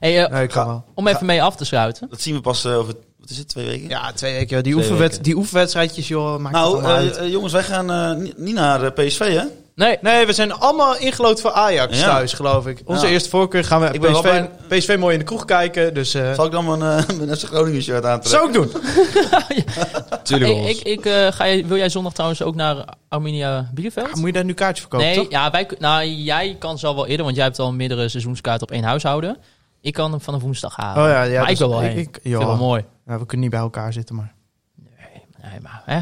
Hey, 0.00 0.24
eh, 0.24 0.30
Nee, 0.32 0.46
kan 0.46 0.66
wel. 0.66 0.84
om 0.94 1.06
even 1.08 1.26
mee 1.26 1.42
af 1.42 1.56
te 1.56 1.64
sluiten. 1.64 2.08
dat 2.10 2.20
zien 2.20 2.34
we 2.34 2.40
pas 2.40 2.64
eh, 2.64 2.78
over, 2.78 2.94
wat 3.20 3.30
is 3.30 3.38
het, 3.38 3.48
twee 3.48 3.66
weken? 3.66 3.88
Ja, 3.88 4.12
twee 4.12 4.32
weken. 4.32 4.62
Die, 4.62 4.72
Twee 4.72 4.84
oefenwed 4.84 5.08
weken. 5.10 5.22
die 5.24 5.36
oefenwedstrijdjes, 5.36 6.08
joh, 6.08 6.30
maakt 6.38 6.42
het 6.56 6.64
Nou, 6.64 6.72
allemaal 6.74 6.96
uit. 6.96 7.16
eh, 7.16 7.24
eh, 7.24 7.30
jongens, 7.30 7.52
wij 7.52 7.62
gaan 7.62 7.90
eh, 7.90 8.12
ni- 8.22 8.32
niet 8.36 8.54
naar 8.54 8.82
eh, 8.84 9.06
PSV, 9.06 9.18
hè? 9.36 9.44
Nee, 9.78 9.98
Nee, 10.00 10.26
we 10.26 10.32
zijn 10.32 10.52
allemaal 10.52 10.96
ingelood 10.98 11.40
voor 11.40 11.52
Ajax 11.52 11.98
Ja. 12.00 12.04
thuis, 12.04 12.32
geloof 12.32 12.66
ik. 12.66 12.80
Onze 12.84 13.06
Ja. 13.06 13.12
eerste 13.12 13.28
voorkeur 13.28 13.64
gaan 13.64 13.80
we 13.80 13.86
Ik 13.92 14.00
PSV, 14.00 14.22
bij- 14.22 14.50
PSV 14.68 14.96
mooi 14.98 15.12
in 15.12 15.18
de 15.18 15.24
kroeg 15.24 15.44
kijken. 15.44 15.94
Dus 15.94 16.14
eh 16.14 16.32
Zal 16.32 16.44
ik 16.46 16.52
dan 16.52 16.78
mijn, 16.78 16.82
eh, 17.06 17.16
mijn 17.16 17.36
FC 17.36 17.44
Groningen 17.44 17.82
shirt 17.82 18.04
aantrekken? 18.04 18.30
zou 18.30 18.46
ik 18.46 18.52
doen. 18.52 18.70
Tuurlijk, 20.22 20.52
Hey, 20.52 20.70
ik, 20.70 20.80
ik, 20.80 21.04
eh, 21.06 21.26
ga 21.32 21.44
je, 21.44 21.66
wil 21.66 21.76
jij 21.76 21.88
zondag 21.88 22.12
trouwens 22.12 22.42
ook 22.42 22.54
naar 22.54 22.84
Arminia 23.08 23.70
Bielefeld? 23.74 24.06
Ah, 24.08 24.14
moet 24.14 24.26
je 24.26 24.32
daar 24.32 24.44
nu 24.44 24.54
kaartje 24.54 24.80
verkopen, 24.80 25.06
nee, 25.06 25.16
toch? 25.16 25.30
ja, 25.30 25.50
wij, 25.50 25.68
nou, 25.78 26.04
jij 26.06 26.56
kan 26.58 26.78
zo 26.78 26.94
wel 26.94 27.06
eerder, 27.06 27.24
want 27.24 27.36
jij 27.36 27.44
hebt 27.44 27.58
al 27.58 27.72
meerdere 27.72 28.08
seizoenskaart 28.08 28.62
op 28.62 28.70
één 28.70 28.84
huishouden. 28.84 29.36
Ik 29.80 29.92
kan 29.92 30.10
hem 30.10 30.20
van 30.20 30.34
een 30.34 30.40
woensdag 30.40 30.76
halen. 30.76 31.02
Oh 31.04 31.08
ja, 31.08 31.22
ja. 31.22 31.32
maar 31.38 31.42
dus 31.42 31.50
ik 31.50 31.58
wil 31.58 31.68
wel 31.68 31.82
ik, 31.82 31.88
heen. 31.90 31.98
ik, 31.98 32.06
Ik 32.16 32.20
vind 32.22 32.34
het 32.34 32.44
wel 32.44 32.56
mooi. 32.56 32.84
ja, 33.06 33.18
we 33.18 33.26
kunnen 33.26 33.40
niet 33.40 33.50
bij 33.50 33.60
elkaar 33.60 33.92
zitten, 33.92 34.14
maar... 34.14 34.32
Nee, 35.42 35.60
maar 35.62 35.82
hè? 35.84 36.00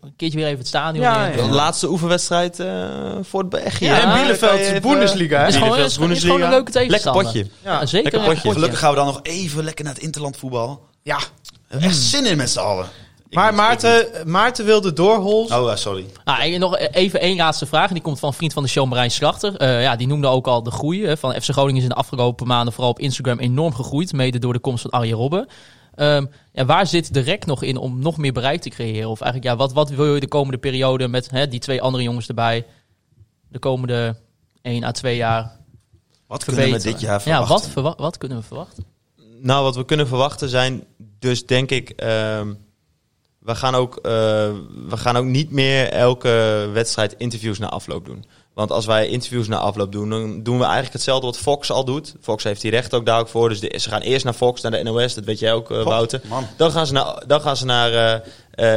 Een 0.00 0.12
keertje 0.16 0.38
weer 0.38 0.46
even 0.46 0.58
het 0.58 0.66
stadion 0.68 1.04
Ja, 1.04 1.26
in. 1.26 1.36
ja. 1.38 1.46
De 1.46 1.52
laatste 1.54 1.88
oefenwedstrijd 1.90 2.60
eh, 2.60 2.88
voor 3.22 3.40
het 3.40 3.48
Bergje. 3.48 3.84
Ja, 3.86 4.00
en 4.00 4.20
Bielefeld, 4.20 4.58
even- 4.60 4.82
Bundesliga? 4.82 5.38
Het 5.38 5.48
is 5.48 5.56
gewoon, 5.56 5.78
is, 5.78 5.94
gewoon 5.96 6.10
een 6.10 6.48
leuke 6.50 6.50
Lekker 6.50 6.72
tegenstander. 6.72 7.22
potje. 7.24 7.46
Ja, 7.64 7.86
zeker 7.86 8.02
Lekker 8.02 8.20
een 8.20 8.26
potje. 8.26 8.34
potje. 8.42 8.52
Gelukkig 8.52 8.78
gaan 8.78 8.90
we 8.90 8.96
dan 8.96 9.06
nog 9.06 9.20
even 9.22 9.64
lekker 9.64 9.84
naar 9.84 9.94
het 9.94 10.02
interland 10.02 10.36
voetbal. 10.36 10.80
Ja. 11.02 11.16
We 11.18 11.22
hebben 11.68 11.88
echt 11.88 11.98
zin 11.98 12.26
in 12.26 12.36
met 12.36 12.50
z'n 12.50 12.58
allen. 12.58 12.86
Ik 13.28 13.38
Maar 13.38 13.54
Maarten, 13.54 14.06
Maarten 14.24 14.64
wilde 14.64 14.92
doorhols. 14.92 15.48
niet. 15.50 15.58
Oh, 15.58 15.66
ja, 15.68 15.76
sorry. 15.76 16.06
Nou, 16.24 16.52
en 16.52 16.60
nog 16.60 16.78
even 16.78 17.20
één 17.20 17.36
laatste 17.36 17.66
vraag. 17.66 17.88
En 17.88 17.94
die 17.94 18.02
komt 18.02 18.18
van 18.18 18.28
een 18.28 18.34
vriend 18.34 18.52
van 18.52 18.62
de 18.62 18.68
show, 18.68 18.88
Marijn 18.88 19.10
Slachter. 19.10 19.56
Eh, 19.56 19.82
ja, 19.82 19.96
die 19.96 20.06
noemde 20.06 20.26
ook 20.26 20.46
al 20.46 20.62
de 20.62 20.70
groei. 20.70 21.06
Hè, 21.06 21.16
van 21.16 21.32
FC 21.34 21.50
Groningen 21.50 21.76
is 21.76 21.82
in 21.82 21.88
de 21.88 21.94
afgelopen 21.94 22.46
maanden 22.46 22.72
vooral 22.72 22.90
op 22.92 22.98
Instagram 22.98 23.38
enorm 23.38 23.74
gegroeid. 23.74 24.12
Mede 24.12 24.38
door 24.38 24.52
de 24.52 24.58
komst 24.58 24.82
van 24.82 24.90
Arjen 24.90 25.16
Robben. 25.16 25.46
Ehm, 25.94 26.26
ja, 26.52 26.64
waar 26.64 26.86
zit 26.86 27.14
de 27.14 27.20
rek 27.20 27.46
nog 27.46 27.62
in 27.62 27.76
om 27.76 27.98
nog 27.98 28.16
meer 28.16 28.32
bereik 28.32 28.60
te 28.60 28.68
creëren? 28.70 29.08
Of 29.10 29.20
eigenlijk, 29.20 29.52
ja, 29.52 29.58
wat, 29.58 29.72
wat 29.72 29.90
wil 29.90 30.14
je 30.14 30.20
de 30.20 30.28
komende 30.28 30.58
periode 30.58 31.08
met 31.08 31.30
hè, 31.30 31.48
die 31.48 31.60
twee 31.60 31.82
andere 31.82 32.02
jongens 32.02 32.28
erbij? 32.28 32.66
De 33.48 33.58
komende 33.58 34.16
1 34.62 34.84
à 34.84 34.90
2 34.90 35.16
jaar 35.16 35.56
Wat 36.26 36.44
kunnen 36.44 36.70
we 36.70 36.78
dit 36.82 37.00
jaar 37.00 37.12
Ja, 37.12 37.20
verwachten? 37.20 37.48
wat, 37.54 37.68
verwa- 37.68 37.94
wat 37.96 38.18
kunnen 38.18 38.38
we 38.38 38.44
verwachten? 38.44 38.84
Nou, 39.40 39.62
wat 39.64 39.76
we 39.76 39.84
kunnen 39.84 40.06
verwachten 40.06 40.48
zijn 40.48 40.84
dus 41.18 41.46
denk 41.46 41.70
ik... 41.70 41.90
ehm, 41.90 42.54
we, 43.38 43.54
gaan 43.54 43.74
ook, 43.74 43.96
eh, 43.96 44.02
we 44.88 44.96
gaan 44.96 45.16
ook 45.16 45.24
niet 45.24 45.50
meer 45.50 45.88
elke 45.88 46.68
wedstrijd 46.72 47.14
interviews 47.18 47.58
na 47.58 47.68
afloop 47.68 48.04
doen. 48.04 48.24
Want 48.54 48.70
als 48.70 48.86
wij 48.86 49.08
interviews 49.08 49.48
na 49.48 49.56
afloop 49.58 49.92
doen, 49.92 50.10
dan 50.10 50.42
doen 50.42 50.56
we 50.58 50.62
eigenlijk 50.64 50.92
hetzelfde 50.92 51.26
wat 51.26 51.38
Fox 51.38 51.70
al 51.70 51.84
doet. 51.84 52.14
Fox 52.20 52.44
heeft 52.44 52.60
die 52.60 52.70
recht 52.70 52.94
ook 52.94 53.06
daar 53.06 53.20
ook 53.20 53.28
voor. 53.28 53.48
Dus 53.48 53.60
de- 53.60 53.78
ze 53.80 53.88
gaan 53.88 54.00
eerst 54.00 54.24
naar 54.24 54.32
Fox, 54.34 54.60
naar 54.60 54.70
de 54.70 54.82
NOS. 54.82 55.14
Dat 55.14 55.24
weet 55.24 55.38
jij 55.38 55.52
ook, 55.52 55.70
eh, 55.70 55.82
Wouter. 55.82 56.20
Man. 56.28 56.46
Dan 56.56 56.70
gaan 56.72 56.86
ze 56.86 56.92
naar, 56.92 57.22
dan 57.26 57.40
gaan 57.40 57.56
ze 57.56 57.64
naar 57.64 57.92
eh, 57.92 58.20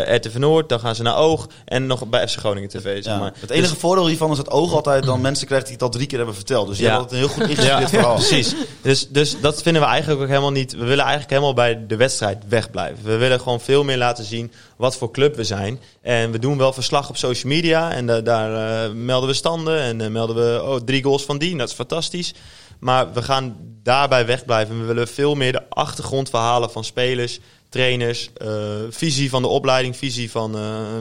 eh, 0.08 0.16
RTV 0.16 0.36
Noord, 0.36 0.70
dan 0.70 0.80
gaan 0.80 0.96
ze 0.96 1.04
naar 1.04 1.18
Oog 1.18 1.48
en 1.66 1.86
nog 1.88 2.08
bij 2.08 2.28
FC 2.28 2.38
Groningen 2.40 2.70
TV. 2.70 3.04
Zeg 3.04 3.14
Ja. 3.20 3.32
Het 3.40 3.50
enige 3.50 3.70
Dus- 3.72 3.80
voordeel 3.80 4.08
hiervan 4.08 4.32
is 4.32 4.38
dat 4.38 4.50
oog 4.52 4.74
altijd 4.74 5.04
dan 5.04 5.22
mensen 5.22 5.48
krijgt 5.48 5.66
die 5.66 5.74
het 5.74 5.84
al 5.84 5.90
drie 5.90 6.08
keer 6.08 6.18
hebben 6.18 6.36
verteld. 6.36 6.68
Dus 6.68 6.78
je 6.78 6.84
Ja. 6.84 6.90
hebt 6.90 7.02
altijd 7.02 7.22
een 7.22 7.28
heel 7.28 7.36
goed 7.38 7.50
ingestudeerd 7.58 7.90
verhaal. 7.90 8.14
precies. 8.16 8.56
Dus, 8.82 9.08
dus 9.10 9.40
dat 9.42 9.62
vinden 9.62 9.82
we 9.82 9.88
eigenlijk 9.88 10.22
ook 10.22 10.28
helemaal 10.28 10.52
niet. 10.52 10.72
We 10.72 10.78
willen 10.86 11.00
eigenlijk 11.04 11.30
helemaal 11.30 11.54
bij 11.54 11.86
de 11.88 11.96
wedstrijd 11.96 12.44
wegblijven. 12.48 13.04
We 13.04 13.16
willen 13.18 13.40
gewoon 13.40 13.60
veel 13.62 13.84
meer 13.84 13.98
laten 13.98 14.24
zien 14.26 14.52
wat 14.76 14.98
voor 14.98 15.12
club 15.12 15.36
we 15.36 15.44
zijn. 15.44 15.80
En 16.02 16.32
we 16.32 16.40
doen 16.40 16.58
wel 16.58 16.74
verslag 16.74 17.10
op 17.10 17.18
social 17.18 17.54
media. 17.54 17.92
En 17.92 18.06
da- 18.06 18.22
daar 18.22 18.86
eh, 18.86 18.94
melden 18.94 19.30
we 19.30 19.36
standen. 19.36 19.80
En 19.80 20.02
eh, 20.02 20.10
melden 20.10 20.36
we 20.36 20.64
oh, 20.64 20.76
drie 20.76 21.04
goals 21.04 21.24
van 21.24 21.38
die. 21.38 21.58
Dat 21.58 21.70
is 21.70 21.76
fantastisch. 21.76 22.34
Maar 22.80 23.14
we 23.14 23.22
gaan 23.22 23.58
daarbij 23.84 24.26
wegblijven. 24.26 24.80
We 24.80 24.86
willen 24.86 25.08
veel 25.08 25.36
meer 25.36 25.52
de 25.52 25.70
achtergrondverhalen 25.70 26.72
van 26.72 26.84
spelers, 26.84 27.40
trainers, 27.70 28.30
eh, 28.34 28.48
visie 28.90 29.30
van 29.30 29.42
de 29.42 29.48
opleiding, 29.48 29.96
visie 29.96 30.32
van 30.32 30.56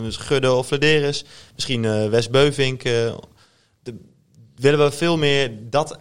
Gudde 0.08 0.52
of 0.52 0.66
Flederis. 0.66 1.24
Misschien 1.54 2.10
Wes 2.10 2.30
Beuvink. 2.30 2.82
de, 2.82 3.14
willen 4.56 4.84
we 4.84 4.90
veel 4.90 5.16
meer 5.16 5.52
dat 5.70 5.98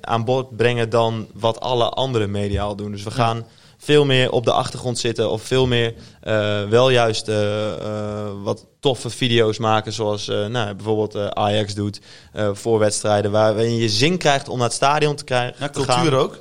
aan 0.00 0.24
bod 0.24 0.56
brengen 0.56 0.90
dan 0.90 1.28
wat 1.34 1.60
alle 1.60 1.88
andere 1.88 2.26
media 2.26 2.62
al 2.62 2.76
doen. 2.76 2.90
Dus 2.92 3.02
we 3.02 3.10
gaan 3.10 3.46
veel 3.84 4.04
meer 4.04 4.30
op 4.30 4.44
de 4.44 4.52
achtergrond 4.52 4.98
zitten 4.98 5.30
of 5.30 5.42
veel 5.42 5.66
meer 5.66 5.94
eh, 6.20 6.64
wel 6.68 6.90
juist 6.90 7.28
eh, 7.28 7.72
eh, 7.72 8.32
wat 8.42 8.66
toffe 8.80 9.10
video's 9.10 9.58
maken 9.58 9.92
zoals 9.92 10.26
nou, 10.26 10.74
bijvoorbeeld 10.74 11.34
Ajax 11.34 11.74
doet 11.74 12.00
voor 12.52 12.78
wedstrijden 12.78 13.30
waarin 13.30 13.76
je 13.76 13.88
zin 13.88 14.18
krijgt 14.18 14.48
om 14.48 14.56
naar 14.58 14.66
het 14.66 14.76
stadion 14.76 15.16
te, 15.16 15.24
krijgen, 15.24 15.54
Ja, 15.58 15.68
gaan. 15.72 15.84
cultuur 15.84 16.14
ook. 16.14 16.38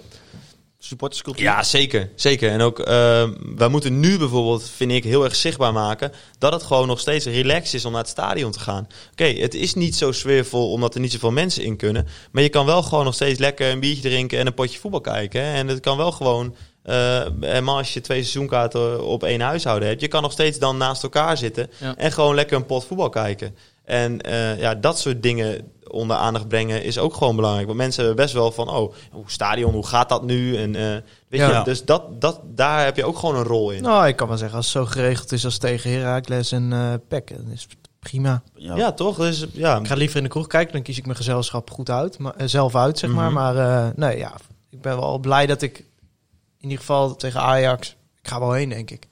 Supporterscultuur. 0.86 1.44
Ja, 1.44 1.64
zeker. 1.64 2.10
zeker. 2.15 2.49
En 2.49 2.61
ook, 2.61 2.80
eh, 2.80 3.30
wij 3.56 3.68
moeten 3.68 3.99
nu 3.99 4.18
bijvoorbeeld, 4.18 4.70
vind 4.76 4.91
ik, 4.91 5.03
heel 5.03 5.24
erg 5.24 5.36
zichtbaar 5.36 5.74
maken 5.74 6.11
dat 6.38 6.53
het 6.53 6.64
gewoon 6.64 6.88
nog 6.88 6.99
steeds 6.99 7.26
relaxed 7.26 7.74
is 7.74 7.86
om 7.86 7.91
naar 7.91 8.02
het 8.02 8.10
stadion 8.10 8.52
te 8.52 8.60
gaan. 8.60 8.88
Oké, 9.11 9.24
het 9.24 9.53
is 9.53 9.74
niet 9.74 9.95
zo 9.95 10.11
sfeervol 10.11 10.72
omdat 10.72 10.94
er 10.94 10.99
niet 10.99 11.11
zoveel 11.11 11.32
mensen 11.32 11.64
in 11.64 11.78
kunnen. 11.78 12.07
Maar 12.32 12.44
je 12.44 12.49
kan 12.49 12.65
wel 12.65 12.84
gewoon 12.84 13.06
nog 13.06 13.14
steeds 13.14 13.40
lekker 13.40 13.72
een 13.72 13.80
biertje 13.80 14.02
drinken 14.02 14.40
en 14.40 14.48
een 14.48 14.53
potje 14.53 14.80
voetbal 14.80 15.02
kijken. 15.02 15.44
hè. 15.45 15.53
En 15.53 15.68
het 15.68 15.80
kan 15.80 15.98
wel 15.98 16.11
gewoon, 16.11 16.56
eh 16.84 17.22
helemaal 17.40 17.78
als 17.78 17.94
je 17.94 18.02
twee 18.02 18.22
seizoenkaarten 18.22 19.04
op 19.06 19.24
één 19.24 19.42
huishouden 19.42 19.88
hebt, 19.88 20.02
je 20.02 20.08
kan 20.08 20.22
nog 20.22 20.32
steeds 20.32 20.60
dan 20.60 20.78
naast 20.78 21.04
elkaar 21.04 21.38
zitten 21.38 21.70
Ja. 21.80 21.96
en 21.98 22.12
gewoon 22.12 22.36
lekker 22.36 22.58
een 22.58 22.66
pot 22.66 22.86
voetbal 22.86 23.10
kijken. 23.10 23.56
En 23.86 24.22
eh, 24.22 24.60
ja, 24.60 24.76
dat 24.76 25.00
soort 25.00 25.24
dingen 25.24 25.72
onder 25.88 26.16
aandacht 26.16 26.48
brengen 26.48 26.84
is 26.84 26.98
ook 26.98 27.14
gewoon 27.14 27.36
belangrijk. 27.36 27.66
Want 27.66 27.78
mensen 27.78 28.06
hebben 28.06 28.24
best 28.24 28.36
wel 28.36 28.52
van, 28.52 28.70
oh, 28.70 28.94
hoe 29.12 29.24
stadion, 29.26 29.74
hoe 29.74 29.88
gaat 29.88 30.10
dat 30.10 30.24
nu? 30.24 30.58
En, 30.58 30.76
eh, 30.76 30.82
weet 31.28 31.40
Ja. 31.42 31.58
je, 31.58 31.64
dus 31.64 31.84
dat, 31.86 32.22
dat, 32.22 32.40
daar 32.44 32.84
heb 32.86 32.96
je 32.96 33.06
ook 33.06 33.18
gewoon 33.18 33.36
een 33.36 33.44
rol 33.44 33.72
in. 33.72 33.82
Nou, 33.82 34.08
ik 34.08 34.16
kan 34.16 34.28
wel 34.28 34.38
zeggen, 34.38 34.58
als 34.58 34.74
het 34.74 34.84
zo 34.84 34.86
geregeld 34.92 35.32
is 35.32 35.46
als 35.46 35.58
tegen 35.58 35.92
Heracles 35.92 36.52
en 36.52 36.74
eh 36.74 36.94
Peck, 37.08 37.28
dan 37.38 37.52
is 37.52 37.62
het 37.62 37.76
prima. 38.00 38.42
Ja. 38.56 38.76
ja, 38.76 38.92
toch? 38.92 39.18
Dus, 39.18 39.46
ja, 39.52 39.80
Ik 39.80 39.88
ga 39.88 39.96
liever 39.96 40.18
in 40.18 40.24
de 40.24 40.30
kroeg 40.30 40.48
kijken, 40.48 40.74
dan 40.74 40.82
kies 40.82 40.98
ik 40.98 41.06
mijn 41.06 41.18
gezelschap 41.18 41.72
goed 41.72 41.90
uit, 41.90 42.18
maar, 42.18 42.34
zelf 42.46 42.76
uit, 42.76 43.00
zeg 43.00 43.10
maar. 43.10 43.32
Mhm. 43.32 43.34
Maar 43.34 43.58
eh, 43.58 43.90
nee, 43.96 44.18
ja, 44.18 44.34
ik 44.70 44.82
ben 44.82 45.00
wel 45.00 45.18
blij 45.20 45.46
dat 45.46 45.62
ik 45.62 45.84
in 46.64 46.69
ieder 46.69 46.77
geval 46.85 47.15
tegen 47.15 47.41
Ajax, 47.41 47.95
ik 48.22 48.27
ga 48.27 48.40
wel 48.40 48.52
heen, 48.53 48.69
denk 48.69 48.91
ik. 48.91 49.07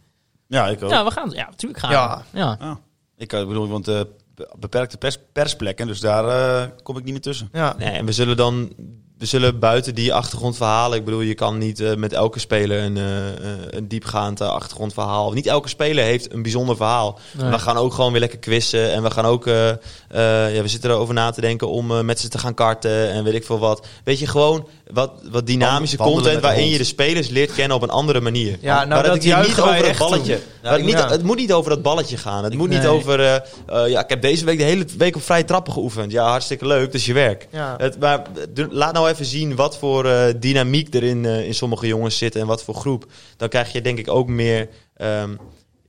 Ja, 0.47 0.67
ik 0.67 0.83
ook. 0.83 0.89
Ja, 0.89 1.03
we 1.03 1.11
gaan. 1.11 1.29
Ja, 1.29 1.45
natuurlijk 1.49 1.79
gaan 1.79 1.91
Ja. 1.91 2.23
we. 2.31 2.37
Ja. 2.39 2.57
Ja. 2.59 2.79
Ik 3.17 3.33
eh, 3.33 3.47
bedoel, 3.47 3.67
want 3.67 3.87
eh, 3.87 4.01
be- 4.35 4.53
beperkte 4.59 4.97
pers 4.97 5.17
persplekken, 5.31 5.87
dus 5.87 5.99
daar 5.99 6.25
eh, 6.27 6.69
kom 6.83 6.97
ik 6.97 7.03
niet 7.03 7.11
meer 7.13 7.21
tussen. 7.21 7.49
Ja, 7.51 7.75
Nee, 7.77 7.89
en 7.89 8.05
we 8.05 8.11
zullen 8.11 8.37
dan 8.37 8.73
we 9.21 9.27
zullen 9.27 9.59
buiten 9.59 9.95
die 9.95 10.13
achtergrondverhalen. 10.13 10.97
Ik 10.97 11.05
bedoel, 11.05 11.21
je 11.21 11.33
kan 11.33 11.57
niet 11.57 11.79
eh, 11.79 11.95
met 11.95 12.13
elke 12.13 12.39
speler 12.39 12.83
een, 12.83 12.97
eh, 12.97 13.27
eh, 13.27 13.33
een 13.69 13.87
diepgaand 13.87 14.41
achtergrondverhaal. 14.41 15.31
Niet 15.31 15.47
elke 15.47 15.69
speler 15.69 16.03
heeft 16.03 16.33
een 16.33 16.41
bijzonder 16.41 16.75
verhaal. 16.75 17.19
Nee. 17.37 17.49
We 17.51 17.59
gaan 17.59 17.77
ook 17.77 17.93
gewoon 17.93 18.11
weer 18.11 18.19
lekker 18.19 18.39
quizzen. 18.39 18.91
En 18.91 19.03
we 19.03 19.11
gaan 19.11 19.25
ook. 19.25 19.47
eh, 19.47 19.69
eh, 19.69 20.55
ja, 20.55 20.61
we 20.61 20.67
zitten 20.67 20.89
erover 20.89 21.13
na 21.13 21.31
te 21.31 21.41
denken 21.41 21.69
om 21.69 22.05
met 22.05 22.19
ze 22.19 22.27
te 22.27 22.37
gaan 22.37 22.53
karten 22.53 23.11
en 23.11 23.23
weet 23.23 23.33
ik 23.33 23.45
veel 23.45 23.59
wat. 23.59 23.85
Weet 24.03 24.19
je, 24.19 24.27
gewoon 24.27 24.67
wat, 24.91 25.11
wat 25.31 25.47
dynamische 25.47 25.97
Wandelen 25.97 26.21
content 26.23 26.43
waarin 26.43 26.67
je 26.69 26.77
de 26.77 26.83
spelers 26.83 27.27
leert 27.29 27.53
kennen 27.53 27.77
op 27.77 27.83
een 27.83 27.89
andere 27.89 28.21
manier. 28.21 28.57
Ja, 28.61 28.75
nou, 28.75 28.87
maar 28.87 29.03
dat 29.03 29.13
het 29.13 29.23
hier 29.23 29.37
niet 29.37 29.59
over 29.59 29.85
het 29.87 29.97
balletje. 29.97 30.39
ik 30.63 30.83
niet, 30.83 30.91
Ja. 30.97 31.09
Het 31.09 31.23
moet 31.23 31.37
niet 31.37 31.53
over 31.53 31.69
dat 31.69 31.81
balletje 31.81 32.17
gaan. 32.17 32.43
Het 32.43 32.53
moet 32.53 32.69
niet 32.69 32.79
Nee. 32.81 32.87
over. 32.91 33.19
eh, 33.19 33.35
eh, 33.35 33.89
ja, 33.89 34.03
ik 34.03 34.09
heb 34.09 34.21
deze 34.21 34.45
week 34.45 34.57
de 34.57 34.63
hele 34.63 34.85
week 34.97 35.15
op 35.15 35.21
vrije 35.23 35.45
trappen 35.45 35.73
geoefend. 35.73 36.11
Ja, 36.11 36.29
hartstikke 36.29 36.67
leuk. 36.67 36.85
Dat 36.85 36.93
is 36.93 37.05
je 37.05 37.13
werk. 37.13 37.47
ja. 37.51 37.75
Het, 37.77 37.99
maar 37.99 38.21
laat 38.69 38.93
nou 38.93 39.05
even 39.09 39.10
zien 39.19 39.55
wat 39.55 39.77
voor 39.77 40.05
eh, 40.05 40.33
dynamiek 40.39 40.93
er 40.95 41.03
in, 41.03 41.25
eh, 41.25 41.45
in 41.47 41.53
sommige 41.53 41.87
jongens 41.87 42.17
zit 42.17 42.35
en 42.35 42.47
wat 42.47 42.63
voor 42.63 42.75
groep. 42.75 43.05
Dan 43.37 43.49
krijg 43.49 43.71
je 43.71 43.81
denk 43.81 43.97
ik 43.99 44.09
ook 44.09 44.27
meer, 44.27 44.69
ehm, 44.97 45.35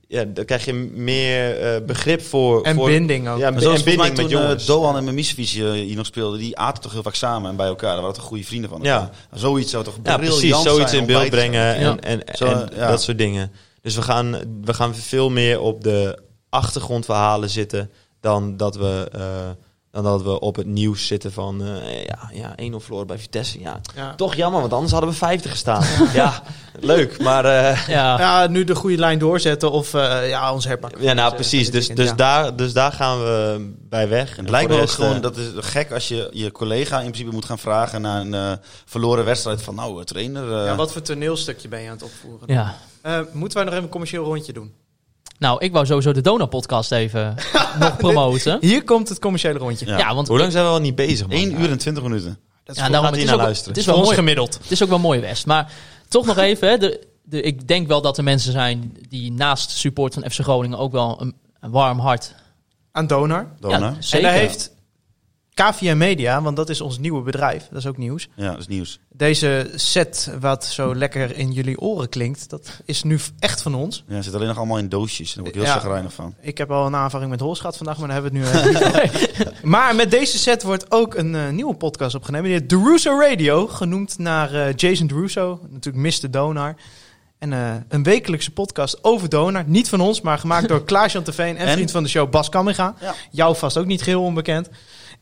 ja, 0.07 0.23
dan 0.23 0.45
krijg 0.45 0.65
je 0.65 0.73
meer 0.93 1.59
eh, 1.59 1.81
begrip 1.85 2.21
voor... 2.21 2.63
en 2.63 2.75
voor, 2.75 2.87
binding 2.89 3.29
ook. 3.29 3.37
Ja, 3.37 3.51
Maar 3.51 3.61
zoals 3.61 3.79
en 3.79 3.85
binding 3.85 4.07
met 4.07 4.17
mij 4.17 4.25
toen 4.27 4.39
jongens. 4.41 4.61
eh, 4.61 4.67
Doan 4.67 4.97
en 4.97 5.03
Memisevic 5.03 5.47
eh, 5.47 5.71
hier 5.71 5.95
nog 5.95 6.05
speelden, 6.05 6.39
die 6.39 6.57
aten 6.57 6.83
toch 6.83 6.91
heel 6.91 7.03
vaak 7.03 7.15
samen 7.15 7.49
en 7.49 7.55
bij 7.55 7.67
elkaar. 7.67 7.91
Daar 7.91 8.01
waren 8.01 8.15
toch 8.15 8.25
goede 8.25 8.43
vrienden 8.43 8.69
van 8.69 8.79
Ja. 8.81 9.09
Zoiets 9.31 9.71
zou 9.71 9.83
toch 9.83 9.95
ja, 10.03 10.17
briljant 10.17 10.39
precies. 10.39 10.61
Zoiets 10.61 10.89
zijn 10.89 11.01
in 11.01 11.07
beeld 11.07 11.29
brengen 11.29 11.75
en, 11.75 11.99
en, 12.01 12.21
Zo, 12.35 12.45
en 12.45 12.69
ja. 12.75 12.87
dat 12.87 13.01
soort 13.01 13.17
dingen. 13.17 13.51
Dus 13.81 13.95
we 13.95 14.01
gaan, 14.01 14.31
we 14.61 14.73
gaan 14.73 14.95
veel 14.95 15.29
meer 15.29 15.59
op 15.59 15.83
de 15.83 16.19
achtergrondverhalen 16.49 17.49
zitten 17.49 17.91
dan 18.19 18.57
dat 18.57 18.75
we... 18.75 19.09
eh, 19.11 19.21
dan 19.93 20.03
dat 20.03 20.21
we 20.23 20.39
op 20.39 20.55
het 20.55 20.65
nieuws 20.67 21.07
zitten 21.07 21.31
van 21.33 21.63
eh, 21.63 22.03
ja, 22.05 22.29
ja 22.31 22.55
1-0 22.71 22.75
verloren 22.75 23.07
bij 23.07 23.17
Vitesse. 23.19 23.59
Ja, 23.59 23.81
Ja. 23.95 24.15
toch 24.15 24.35
jammer, 24.35 24.59
want 24.61 24.73
anders 24.73 24.91
hadden 24.91 25.09
we 25.09 25.15
50 25.15 25.51
gestaan. 25.51 25.83
ja, 26.13 26.41
leuk, 26.79 27.19
maar 27.21 27.45
eh, 27.45 27.87
Ja. 27.87 28.19
Ja, 28.19 28.47
nu 28.47 28.63
de 28.63 28.75
goede 28.75 28.97
lijn 28.97 29.19
doorzetten 29.19 29.71
of 29.71 29.93
eh, 29.93 30.29
ja, 30.29 30.53
ons 30.53 30.65
herpakken. 30.65 31.01
Ja, 31.01 31.13
nou 31.13 31.27
Dus, 31.29 31.37
precies. 31.39 31.71
Dus, 31.71 31.87
dus, 31.87 32.09
ja. 32.09 32.15
daar, 32.15 32.55
dus 32.55 32.73
daar 32.73 32.91
gaan 32.91 33.19
we 33.19 33.71
bij 33.89 34.09
weg. 34.09 34.37
En 34.37 34.41
het 34.41 34.49
lijkt 34.51 34.69
me 34.71 34.81
ook 34.81 34.89
gewoon, 34.89 35.21
dat 35.21 35.37
is 35.37 35.47
gek 35.55 35.91
als 35.91 36.07
je 36.07 36.29
je 36.31 36.51
collega 36.51 36.95
in 36.97 37.11
principe 37.11 37.31
moet 37.33 37.45
gaan 37.45 37.59
vragen 37.59 38.01
naar 38.01 38.21
een 38.21 38.33
eh, 38.33 38.51
verloren 38.85 39.25
wedstrijd 39.25 39.61
van 39.61 39.75
nou, 39.75 40.03
trainer. 40.03 40.59
eh, 40.59 40.65
Ja, 40.65 40.75
wat 40.75 40.91
voor 40.91 41.01
toneelstukje 41.01 41.67
ben 41.67 41.81
je 41.81 41.87
aan 41.87 41.93
het 41.95 42.03
opvoeren? 42.03 42.53
ja. 42.53 42.75
Eh, 43.01 43.19
moeten 43.31 43.55
wij 43.57 43.63
nog 43.65 43.73
even 43.73 43.85
een 43.85 43.91
commercieel 43.91 44.23
rondje 44.23 44.53
doen? 44.53 44.73
Nou, 45.43 45.59
ik 45.59 45.71
wou 45.71 45.85
sowieso 45.85 46.11
de 46.11 46.21
Donau-podcast 46.21 46.91
even 46.91 47.35
nog 47.79 47.97
promoten. 47.97 48.57
Hier 48.61 48.83
komt 48.83 49.09
het 49.09 49.19
commerciële 49.19 49.59
rondje. 49.59 49.85
Ja. 49.85 49.97
Ja, 49.97 50.15
want 50.15 50.27
Hoe 50.27 50.37
lang 50.37 50.51
zijn 50.51 50.63
we 50.63 50.69
al 50.69 50.79
niet 50.79 50.95
bezig, 50.95 51.27
man? 51.27 51.37
1 51.37 51.61
uur 51.61 51.71
en 51.71 51.77
20 51.77 52.03
minuten. 52.03 52.39
Dat 52.63 52.75
is 52.75 52.81
ja, 52.81 52.89
daarom, 52.89 53.09
het 53.11 53.19
is, 53.19 53.25
naar 53.25 53.33
ook, 53.33 53.41
luisteren. 53.41 53.69
het 53.69 53.77
is 53.77 53.83
voor 53.83 53.93
wel 53.93 54.01
ons 54.01 54.11
mooi. 54.11 54.19
gemiddeld. 54.21 54.59
Het 54.61 54.71
is 54.71 54.83
ook 54.83 54.89
wel 54.89 54.99
mooi 54.99 55.19
West. 55.19 55.45
Maar 55.45 55.71
toch 56.07 56.25
nog 56.25 56.37
even, 56.37 56.69
hè, 56.69 56.77
de, 56.77 57.07
de, 57.23 57.41
ik 57.41 57.67
denk 57.67 57.87
wel 57.87 58.01
dat 58.01 58.17
er 58.17 58.23
mensen 58.23 58.51
zijn 58.51 58.97
die 59.09 59.31
naast 59.31 59.69
support 59.69 60.13
van 60.13 60.23
FC 60.31 60.39
Groningen 60.39 60.77
ook 60.77 60.91
wel 60.91 61.21
een, 61.21 61.35
een 61.59 61.71
warm 61.71 61.99
hart. 61.99 62.35
Aan. 63.61 63.71
Ja, 63.71 63.77
Ja, 63.79 63.95
zeker. 63.99 64.27
En 64.27 64.33
daar 64.33 64.41
heeft 64.43 64.71
KVM 65.53 65.97
Media, 65.97 66.41
want 66.41 66.55
dat 66.55 66.69
is 66.69 66.81
ons 66.81 66.97
nieuwe 66.99 67.21
bedrijf, 67.21 67.67
dat 67.69 67.79
is 67.79 67.85
ook 67.87 67.97
nieuws. 67.97 68.29
dat 68.35 68.59
is 68.59 68.67
nieuws. 68.67 68.99
Deze 69.09 69.71
set, 69.75 70.31
wat 70.39 70.65
zo 70.65 70.95
lekker 70.95 71.37
in 71.37 71.51
jullie 71.51 71.79
oren 71.79 72.09
klinkt, 72.09 72.49
dat 72.49 72.81
is 72.85 73.03
nu 73.03 73.19
echt 73.39 73.61
van 73.61 73.75
ons. 73.75 74.03
Ja, 74.07 74.21
zit 74.21 74.33
alleen 74.33 74.47
nog 74.47 74.57
allemaal 74.57 74.77
in 74.77 74.89
doosjes. 74.89 75.33
Daar 75.33 75.43
word 75.43 75.55
ik 75.55 75.61
heel 75.61 75.71
Ja. 75.71 75.77
chagrijnig 75.79 76.13
van. 76.13 76.35
Ik 76.41 76.57
heb 76.57 76.71
al 76.71 76.85
een 76.85 76.95
aanvaring 76.95 77.29
met 77.31 77.39
Hols 77.39 77.59
gehad 77.59 77.77
vandaag, 77.77 77.97
maar 77.97 78.07
daar 78.07 78.21
hebben 78.21 78.41
we 78.41 78.47
het 78.47 78.63
nu 78.63 78.69
over. 78.79 79.51
Maar 79.73 79.95
met 79.95 80.11
deze 80.11 80.37
set 80.37 80.63
wordt 80.63 80.91
ook 80.91 81.15
een 81.15 81.35
eh, 81.35 81.49
nieuwe 81.49 81.75
podcast 81.75 82.15
opgenomen. 82.15 82.49
Die 82.49 82.59
heet 82.59 82.69
The 82.69 82.77
Russo 82.85 83.19
Radio, 83.19 83.67
genoemd 83.67 84.17
naar 84.17 84.53
eh, 84.53 84.73
Jason 84.75 85.09
Russo, 85.13 85.59
natuurlijk 85.69 86.21
Mr. 86.21 86.31
Donar. 86.31 86.75
En 87.39 87.53
eh, 87.53 87.71
een 87.87 88.03
wekelijkse 88.03 88.51
podcast 88.51 89.03
over 89.03 89.29
Donar. 89.29 89.63
Niet 89.67 89.89
van 89.89 89.99
ons, 90.01 90.21
maar 90.21 90.37
gemaakt 90.37 90.67
door 90.67 90.83
Klaas-Jan 90.93 91.23
Teveen 91.23 91.57
en, 91.57 91.67
En? 91.67 91.73
vriend 91.73 91.91
van 91.91 92.03
de 92.03 92.09
show 92.09 92.29
Bas 92.29 92.49
Kamminga. 92.49 92.95
Ja. 93.01 93.13
Jou 93.31 93.55
vast 93.55 93.77
ook 93.77 93.85
niet 93.85 94.01
geheel 94.01 94.21
onbekend. 94.23 94.69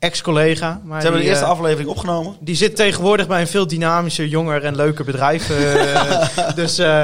Ex-collega. 0.01 0.81
Ze 0.87 0.93
hebben 0.93 1.21
de 1.21 1.27
eerste 1.27 1.43
eh, 1.43 1.49
aflevering 1.49 1.89
opgenomen. 1.89 2.35
die 2.39 2.55
zit 2.55 2.75
tegenwoordig 2.75 3.27
bij 3.27 3.41
een 3.41 3.47
veel 3.47 3.67
dynamischer, 3.67 4.25
jonger 4.25 4.63
en 4.63 4.75
leuker 4.75 5.05
bedrijf. 5.05 5.49
eh, 5.49 6.55
dus 6.61 6.77
eh, 6.77 7.03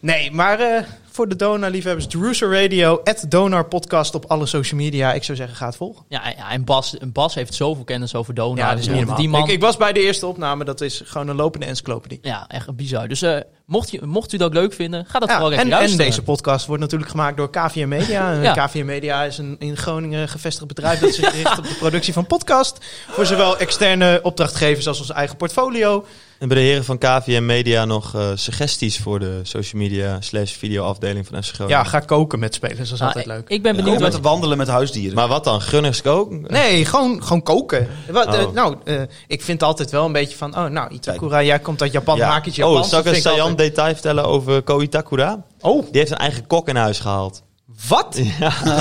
nee, 0.00 0.30
maar 0.30 0.86
voor 1.18 1.28
de 1.28 1.36
Donar-liefhebbers, 1.36 2.06
The 2.06 2.18
Russo 2.18 2.50
Radio, 2.50 3.00
at 3.04 3.24
Donar 3.28 3.64
Podcast 3.64 4.14
op 4.14 4.24
alle 4.24 4.46
social 4.46 4.80
media. 4.80 5.12
Ik 5.12 5.24
zou 5.24 5.38
zeggen, 5.38 5.56
ga 5.56 5.66
het 5.66 5.76
volgen. 5.76 6.04
Ja, 6.08 6.22
ja 6.36 6.50
en 6.50 6.64
Bas, 6.64 6.98
en 6.98 7.12
Bas 7.12 7.34
heeft 7.34 7.54
zoveel 7.54 7.84
kennis 7.84 8.14
over 8.14 8.34
Donau. 8.34 8.58
Ja, 8.58 8.70
dat 8.70 8.78
is 8.78 8.86
niet 8.86 8.94
Die 8.96 8.98
normaal. 9.04 9.16
Die 9.20 9.28
man, 9.28 9.42
Ik, 9.42 9.48
ik 9.48 9.60
was 9.60 9.76
bij 9.76 9.92
de 9.92 10.00
eerste 10.00 10.26
opname, 10.26 10.64
dat 10.64 10.80
is 10.80 11.02
gewoon 11.04 11.28
een 11.28 11.36
lopende 11.36 11.66
encyclopedie. 11.66 12.18
ja, 12.22 12.48
echt 12.48 12.76
bizar. 12.76 13.08
Dus 13.08 13.22
eh, 13.22 13.38
mocht, 13.66 13.90
je, 13.90 14.00
mocht 14.04 14.32
u 14.32 14.36
dat 14.36 14.52
leuk 14.52 14.72
vinden, 14.72 15.04
ga 15.06 15.18
dat 15.18 15.28
Ja, 15.28 15.34
vooral 15.34 15.52
en, 15.52 15.58
even 15.58 15.72
en 15.72 15.78
luisteren. 15.78 16.06
deze 16.06 16.22
podcast 16.22 16.66
wordt 16.66 16.82
natuurlijk 16.82 17.10
gemaakt 17.10 17.36
door 17.36 17.50
KVM 17.50 17.88
Media. 17.88 18.32
En 18.32 18.42
Ja. 18.42 18.66
KVM 18.66 18.84
Media 18.84 19.24
is 19.24 19.38
een 19.38 19.56
in 19.58 19.76
Groningen 19.76 20.28
gevestigd 20.28 20.66
bedrijf 20.66 20.98
dat 21.00 21.14
zich 21.14 21.32
richt 21.34 21.58
op 21.58 21.64
de 21.64 21.76
productie 21.78 22.12
van 22.12 22.26
podcast. 22.26 22.78
Voor 23.08 23.26
zowel 23.26 23.58
externe 23.58 24.20
opdrachtgevers 24.22 24.86
als 24.88 25.00
ons 25.00 25.10
eigen 25.10 25.36
portfolio. 25.36 26.04
En 26.38 26.48
bij 26.48 26.56
de 26.56 26.62
heren 26.62 26.84
van 26.84 26.98
KVM 26.98 27.46
Media 27.46 27.84
nog 27.84 28.14
eh, 28.14 28.30
suggesties 28.34 28.98
voor 28.98 29.18
de 29.18 29.40
social 29.42 29.82
media 29.82 30.20
slash 30.20 30.52
video 30.52 30.84
afdeling 30.84 31.07
van 31.16 31.42
FC 31.42 31.54
Groningen. 31.54 31.78
Ja, 31.82 31.84
ga 31.84 31.98
koken 32.00 32.38
met 32.38 32.54
spelers, 32.54 32.76
dat 32.78 32.86
is 32.92 33.00
Ah, 33.00 33.06
altijd 33.06 33.26
leuk. 33.26 33.48
Ik 33.48 33.62
ben 33.62 33.76
benieuwd 33.76 33.98
met 34.00 34.12
wat... 34.12 34.22
wandelen 34.22 34.58
met 34.58 34.68
huisdieren. 34.68 35.14
Maar 35.14 35.28
wat 35.28 35.44
dan? 35.44 35.60
Gunners 35.60 36.02
kook? 36.02 36.48
Nee, 36.50 36.84
gewoon, 36.84 37.22
gewoon 37.22 37.42
koken. 37.42 37.88
Wat, 38.10 38.34
eh, 38.34 38.46
Oh. 38.46 38.52
nou, 38.54 38.76
eh, 38.84 39.00
ik 39.26 39.42
vind 39.42 39.62
altijd 39.62 39.90
wel 39.90 40.04
een 40.04 40.12
beetje 40.12 40.36
van... 40.36 40.56
Oh, 40.56 40.64
nou, 40.64 40.92
Itakura, 40.92 41.42
jij 41.42 41.58
komt 41.58 41.82
uit 41.82 41.92
Japan, 41.92 42.16
Ja. 42.16 42.28
maak 42.28 42.46
iets 42.46 42.58
Oh, 42.62 42.82
zal 42.82 42.98
ik 43.00 43.06
een 43.06 43.14
saillant 43.14 43.50
altijd- 43.50 43.68
detail 43.68 43.92
vertellen 43.92 44.24
over 44.24 44.62
Ko 44.62 44.80
Itakura? 44.80 45.44
Oh, 45.60 45.82
Die 45.82 45.98
heeft 46.00 46.10
een 46.10 46.16
eigen 46.16 46.46
kok 46.46 46.68
in 46.68 46.76
huis 46.76 46.98
gehaald. 47.00 47.42
Wat? 47.88 48.20
Ja, 48.38 48.52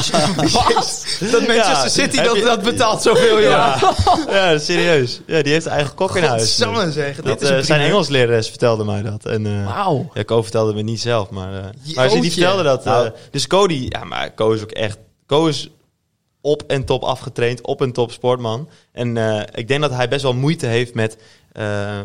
Wat? 0.52 1.06
Dat 1.32 1.48
Manchester 1.48 1.56
Ja, 1.84 1.88
City, 1.90 2.22
dat, 2.22 2.42
dat 2.42 2.62
betaalt 2.64 3.02
zoveel, 3.02 3.40
ja. 3.40 3.80
ja 4.30 4.58
serieus. 4.58 5.22
Ja, 5.26 5.42
die 5.42 5.52
heeft 5.54 5.66
een 5.66 5.72
eigen 5.72 5.94
kok 5.96 6.16
in 6.16 6.24
huis. 6.24 6.42
Godsamme 6.42 6.92
zeggen. 6.92 7.24
Dat, 7.24 7.40
Dit 7.40 7.50
is 7.50 7.56
eh, 7.56 7.62
zijn. 7.64 7.82
Engels 7.82 8.08
lerares 8.08 8.50
vertelde 8.50 8.84
mij 8.84 9.02
dat. 9.02 9.26
En, 9.26 9.46
eh, 9.46 9.66
Wauw. 9.66 10.10
Ja, 10.14 10.24
Ko 10.24 10.42
vertelde 10.44 10.74
me 10.74 10.82
niet 10.82 11.02
zelf, 11.02 11.30
maar, 11.30 11.54
eh, 11.54 11.60
maar 11.96 12.06
Jootje. 12.06 12.22
die 12.22 12.32
vertelde 12.32 12.64
dat. 12.64 12.80
eh, 12.80 12.86
Nou. 12.86 13.12
dus 13.32 13.48
die, 13.68 13.86
ja, 13.90 14.04
maar 14.04 14.32
Ko 14.34 14.52
is 14.52 14.62
ook 14.62 14.72
echt, 14.72 14.98
Ko 15.26 15.46
is 15.48 15.70
op 16.42 16.64
en 16.68 16.86
top 16.86 17.04
afgetraind, 17.04 17.62
op 17.62 17.82
en 17.82 17.92
top 17.92 18.12
sportman. 18.12 18.70
En 18.92 19.18
eh, 19.18 19.42
ik 19.54 19.68
denk 19.68 19.82
dat 19.82 19.92
hij 19.92 20.08
best 20.08 20.22
wel 20.24 20.34
moeite 20.34 20.66
heeft 20.66 20.94
met, 20.94 21.18
eh, 21.52 22.00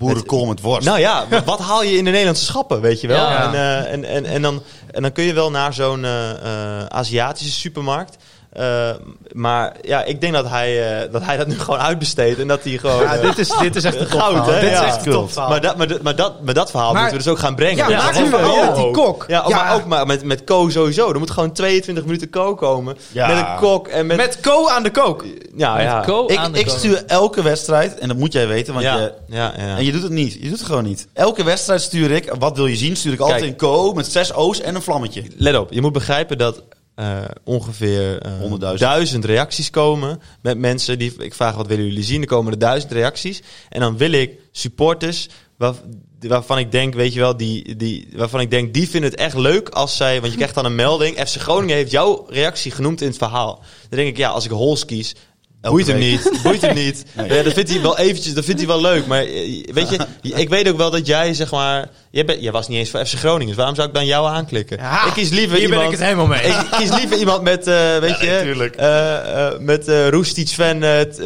Boerenkool 0.00 0.46
met 0.46 0.60
worst. 0.60 0.86
nou 0.86 0.98
ja, 0.98 1.26
wat 1.44 1.58
haal 1.58 1.82
je 1.82 1.96
in 1.96 2.04
de 2.04 2.10
Nederlandse 2.10 2.44
schappen, 2.44 2.80
weet 2.80 3.00
je 3.00 3.06
wel? 3.06 3.30
Ja. 3.30 3.46
En, 3.46 3.54
eh, 3.54 3.92
en, 3.92 4.04
en, 4.04 4.24
en, 4.24 4.42
dan, 4.42 4.62
en 4.90 5.02
dan 5.02 5.12
kun 5.12 5.24
je 5.24 5.32
wel 5.32 5.50
naar 5.50 5.74
zo'n 5.74 6.04
eh, 6.04 6.30
eh, 6.30 6.86
Aziatische 6.86 7.60
supermarkt. 7.60 8.16
Eh, 8.50 8.90
maar 9.32 9.76
ja, 9.82 10.04
ik 10.04 10.20
denk 10.20 10.32
dat 10.32 10.48
hij, 10.48 11.00
eh, 11.02 11.12
dat 11.12 11.22
hij 11.22 11.36
dat 11.36 11.46
nu 11.46 11.58
gewoon 11.64 11.78
uitbesteedt. 11.80 12.38
En 12.40 12.46
dat 12.48 12.62
hij 12.64 12.78
gewoon... 12.78 13.02
Ja, 13.02 13.14
eh, 13.14 13.22
dit 13.22 13.38
is, 13.38 13.52
dit 13.60 13.76
is 13.76 13.84
echt 13.84 14.00
een 14.00 14.06
Goud, 14.06 14.20
topverhaal. 14.34 14.54
hè? 14.54 14.60
Dit 14.60 14.70
is 14.72 14.78
Ja. 14.78 14.84
echt 14.86 14.96
een 14.96 15.02
Kult. 15.02 15.14
topverhaal. 15.14 15.48
maar, 15.50 15.60
dat, 15.60 15.76
maar, 15.76 15.86
dat, 15.88 16.02
maar, 16.02 16.16
dat, 16.16 16.42
maar 16.42 16.54
dat 16.54 16.70
verhaal 16.70 16.92
Maar- 16.92 17.00
moeten 17.02 17.18
we 17.18 17.24
dus 17.24 17.32
ook 17.32 17.38
gaan 17.38 17.54
brengen. 17.54 17.76
Ja, 17.88 18.10
nu 18.10 18.22
is 18.24 18.30
wel 18.30 18.40
van, 18.40 18.66
met 18.66 18.74
die 18.76 18.90
kok. 18.90 19.24
Ja, 19.28 19.44
Ja. 19.48 19.56
maar 19.56 19.74
ook 19.74 19.84
maar 19.86 20.06
met, 20.06 20.24
met 20.24 20.44
Ko 20.44 20.68
sowieso. 20.68 21.12
Er 21.12 21.18
moet 21.18 21.30
gewoon 21.30 21.52
22 21.52 22.04
minuten 22.04 22.30
Ko 22.30 22.54
komen. 22.54 22.96
Ja. 23.12 23.26
Met 23.26 23.36
een 23.36 23.56
kok 23.60 23.88
en 23.88 24.06
met... 24.06 24.16
Met 24.16 24.40
Co 24.40 24.68
aan 24.68 24.82
de 24.82 24.90
kook. 24.90 25.24
ja, 25.56 25.74
Met 25.74 25.82
ja. 25.84 26.02
Ik, 26.26 26.36
aan 26.36 26.52
de 26.52 26.58
ik 26.58 26.66
kook. 26.66 26.78
stuur 26.78 27.02
elke 27.06 27.42
wedstrijd, 27.42 27.98
en 27.98 28.08
dat 28.08 28.16
moet 28.16 28.32
jij 28.32 28.46
weten, 28.46 28.72
want 28.72 28.84
ja. 28.84 28.96
je, 28.96 29.12
ja, 29.26 29.52
ja. 29.56 29.76
en 29.76 29.84
je 29.84 29.92
doet 29.92 30.02
het 30.02 30.12
niet. 30.12 30.32
Je 30.32 30.40
doet 30.48 30.58
het 30.58 30.66
gewoon 30.66 30.84
niet. 30.84 31.06
Elke 31.12 31.44
wedstrijd 31.44 31.80
stuur 31.80 32.10
ik, 32.10 32.34
wat 32.38 32.56
wil 32.56 32.66
je 32.66 32.76
zien, 32.76 32.96
stuur 32.96 33.12
ik 33.12 33.20
altijd 33.20 33.40
Kijk. 33.40 33.50
in 33.52 33.58
Co 33.58 33.92
met 33.92 34.06
zes 34.06 34.32
O's 34.34 34.60
en 34.60 34.74
een 34.74 34.82
vlammetje. 34.82 35.22
Let 35.36 35.56
op, 35.58 35.72
je 35.72 35.80
moet 35.80 35.92
begrijpen 35.92 36.38
dat 36.38 36.62
eh, 36.94 37.24
ongeveer 37.44 38.18
eh, 38.22 38.32
100.000. 38.72 38.78
duizend 38.78 39.24
reacties 39.24 39.70
komen 39.70 40.20
met 40.42 40.58
mensen 40.58 40.98
die 40.98 41.14
ik 41.18 41.34
vraag 41.34 41.54
wat 41.54 41.66
willen 41.66 41.84
jullie 41.84 42.04
zien. 42.04 42.20
Er 42.20 42.26
komen 42.26 42.52
er 42.52 42.58
duizend 42.58 42.92
reacties 42.92 43.42
en 43.68 43.80
dan 43.80 43.96
wil 43.96 44.12
ik 44.12 44.38
supporters 44.52 45.28
waar, 45.56 45.74
waarvan 46.20 46.58
ik 46.58 46.72
denk, 46.72 46.94
weet 46.94 47.12
je 47.12 47.20
wel, 47.20 47.36
die, 47.36 47.76
die, 47.76 48.08
waarvan 48.12 48.40
ik 48.40 48.50
denk 48.50 48.74
die 48.74 48.88
vinden 48.88 49.10
het 49.10 49.20
echt 49.20 49.36
leuk 49.36 49.68
als 49.68 49.96
zij, 49.96 50.20
want 50.20 50.30
je 50.32 50.36
krijgt 50.36 50.54
dan 50.54 50.64
een 50.64 50.74
melding. 50.74 51.16
FC 51.16 51.36
Groningen 51.36 51.76
heeft 51.76 51.90
jouw 51.90 52.26
reactie 52.28 52.70
genoemd 52.70 53.00
in 53.00 53.08
het 53.08 53.16
verhaal. 53.16 53.62
Dan 53.88 53.98
denk 53.98 54.08
ik, 54.08 54.16
ja, 54.16 54.28
als 54.28 54.44
ik 54.44 54.50
Hols 54.50 54.84
kies, 54.84 55.14
Boeit 55.60 55.86
hem 55.86 55.98
niet. 55.98 56.40
Boeit 56.42 56.60
hem 56.60 56.74
niet. 56.74 57.04
Nee. 57.14 57.32
Ja, 57.32 57.42
dat 57.42 57.52
vindt 57.52 57.70
hij 57.70 57.80
wel 57.80 57.98
eventjes, 57.98 58.34
dat 58.34 58.44
vindt 58.44 58.60
hij 58.60 58.68
wel 58.68 58.80
leuk. 58.80 59.06
Maar 59.06 59.24
eh, 59.24 59.64
weet 59.72 59.90
je, 59.90 60.06
ik 60.22 60.48
weet 60.48 60.68
ook 60.68 60.76
wel 60.76 60.90
dat 60.90 61.06
jij 61.06 61.34
zeg 61.34 61.50
maar... 61.50 61.90
Jij, 62.12 62.24
bent, 62.24 62.42
jij 62.42 62.52
was 62.52 62.68
niet 62.68 62.78
eens 62.78 62.90
voor 62.90 63.06
FC 63.06 63.14
Groningen, 63.14 63.46
dus 63.46 63.56
waarom 63.56 63.74
zou 63.74 63.88
ik 63.88 63.94
dan 63.94 64.06
jou 64.06 64.28
aanklikken? 64.28 64.76
Ja, 64.76 65.06
ik 65.06 65.12
kies 65.12 65.28
liever 65.30 65.58
hier 65.58 65.68
ben 65.68 65.78
iemand... 65.78 65.92
ik 65.92 65.98
het 65.98 66.00
helemaal 66.08 66.26
mee. 66.26 66.46
Ik 66.70 66.70
kies 66.70 66.90
liever 66.90 67.18
iemand 67.18 67.42
met, 67.42 67.66
eh, 67.66 67.98
weet 67.98 68.20
Ja, 68.20 68.40
je, 68.40 68.70
eh, 68.76 69.46
eh, 69.46 69.58
met 69.58 69.88
eh 69.88 70.08
Roestic, 70.08 70.48
Sven, 70.48 70.80
weet 70.80 71.16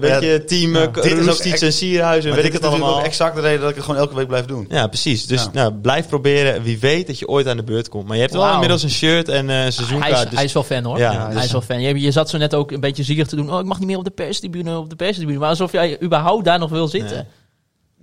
Ja, 0.00 0.20
je, 0.20 0.44
team 0.46 0.74
ja. 0.74 0.80
uh, 0.80 0.94
Dit 0.94 1.04
is 1.04 1.12
ook 1.12 1.24
Roestic 1.26 1.60
en 1.60 1.72
Sierhuis 1.72 2.22
en 2.24 2.30
Maar 2.30 2.36
weet 2.42 2.46
dit 2.52 2.54
ik 2.54 2.60
het 2.62 2.70
allemaal. 2.70 2.98
ook 2.98 3.04
exact 3.04 3.34
de 3.34 3.40
reden 3.40 3.60
dat 3.60 3.70
ik 3.70 3.74
het 3.76 3.84
gewoon 3.84 4.00
elke 4.00 4.14
week 4.14 4.26
blijf 4.26 4.44
doen. 4.44 4.66
Ja, 4.68 4.86
precies. 4.86 5.26
Dus 5.26 5.42
Ja. 5.42 5.50
Nou, 5.52 5.72
blijf 5.74 6.08
proberen. 6.08 6.62
Wie 6.62 6.78
weet 6.78 7.06
dat 7.06 7.18
je 7.18 7.28
ooit 7.28 7.46
aan 7.46 7.56
de 7.56 7.62
beurt 7.64 7.88
komt. 7.88 8.06
Maar 8.06 8.16
je 8.16 8.22
hebt 8.22 8.34
wel 8.34 8.52
inmiddels 8.52 8.82
een 8.82 8.90
shirt 8.90 9.28
en 9.28 9.50
eh, 9.50 9.54
een 9.56 9.60
hij, 9.62 9.70
seizoenkaart. 9.70 10.12
is, 10.16 10.24
dus- 10.24 10.34
hij 10.34 10.44
is 10.44 10.52
wel 10.52 10.62
fan 10.64 10.84
hoor. 10.84 10.98
Ja, 10.98 11.24
hij 11.26 11.34
dus- 11.34 11.44
is 11.44 11.52
wel 11.52 11.60
fan. 11.60 11.80
Je, 11.80 12.00
je 12.00 12.10
zat 12.10 12.30
zo 12.30 12.38
net 12.38 12.54
ook 12.54 12.70
een 12.70 12.80
beetje 12.80 13.02
zielig 13.02 13.26
te 13.26 13.36
doen. 13.36 13.52
Oh, 13.52 13.60
ik 13.60 13.66
mag 13.66 13.78
niet 13.78 13.88
meer 13.88 13.98
op 13.98 14.04
de 14.04 14.10
perstribune, 14.10 14.78
op 14.78 14.90
de 14.90 14.96
perstribune. 14.96 15.38
Maar 15.38 15.48
alsof 15.48 15.72
jij 15.72 16.02
überhaupt 16.02 16.44
daar 16.44 16.58
nog 16.58 16.70
wil 16.70 16.88
zitten. 16.88 17.16
Nee. 17.16 17.24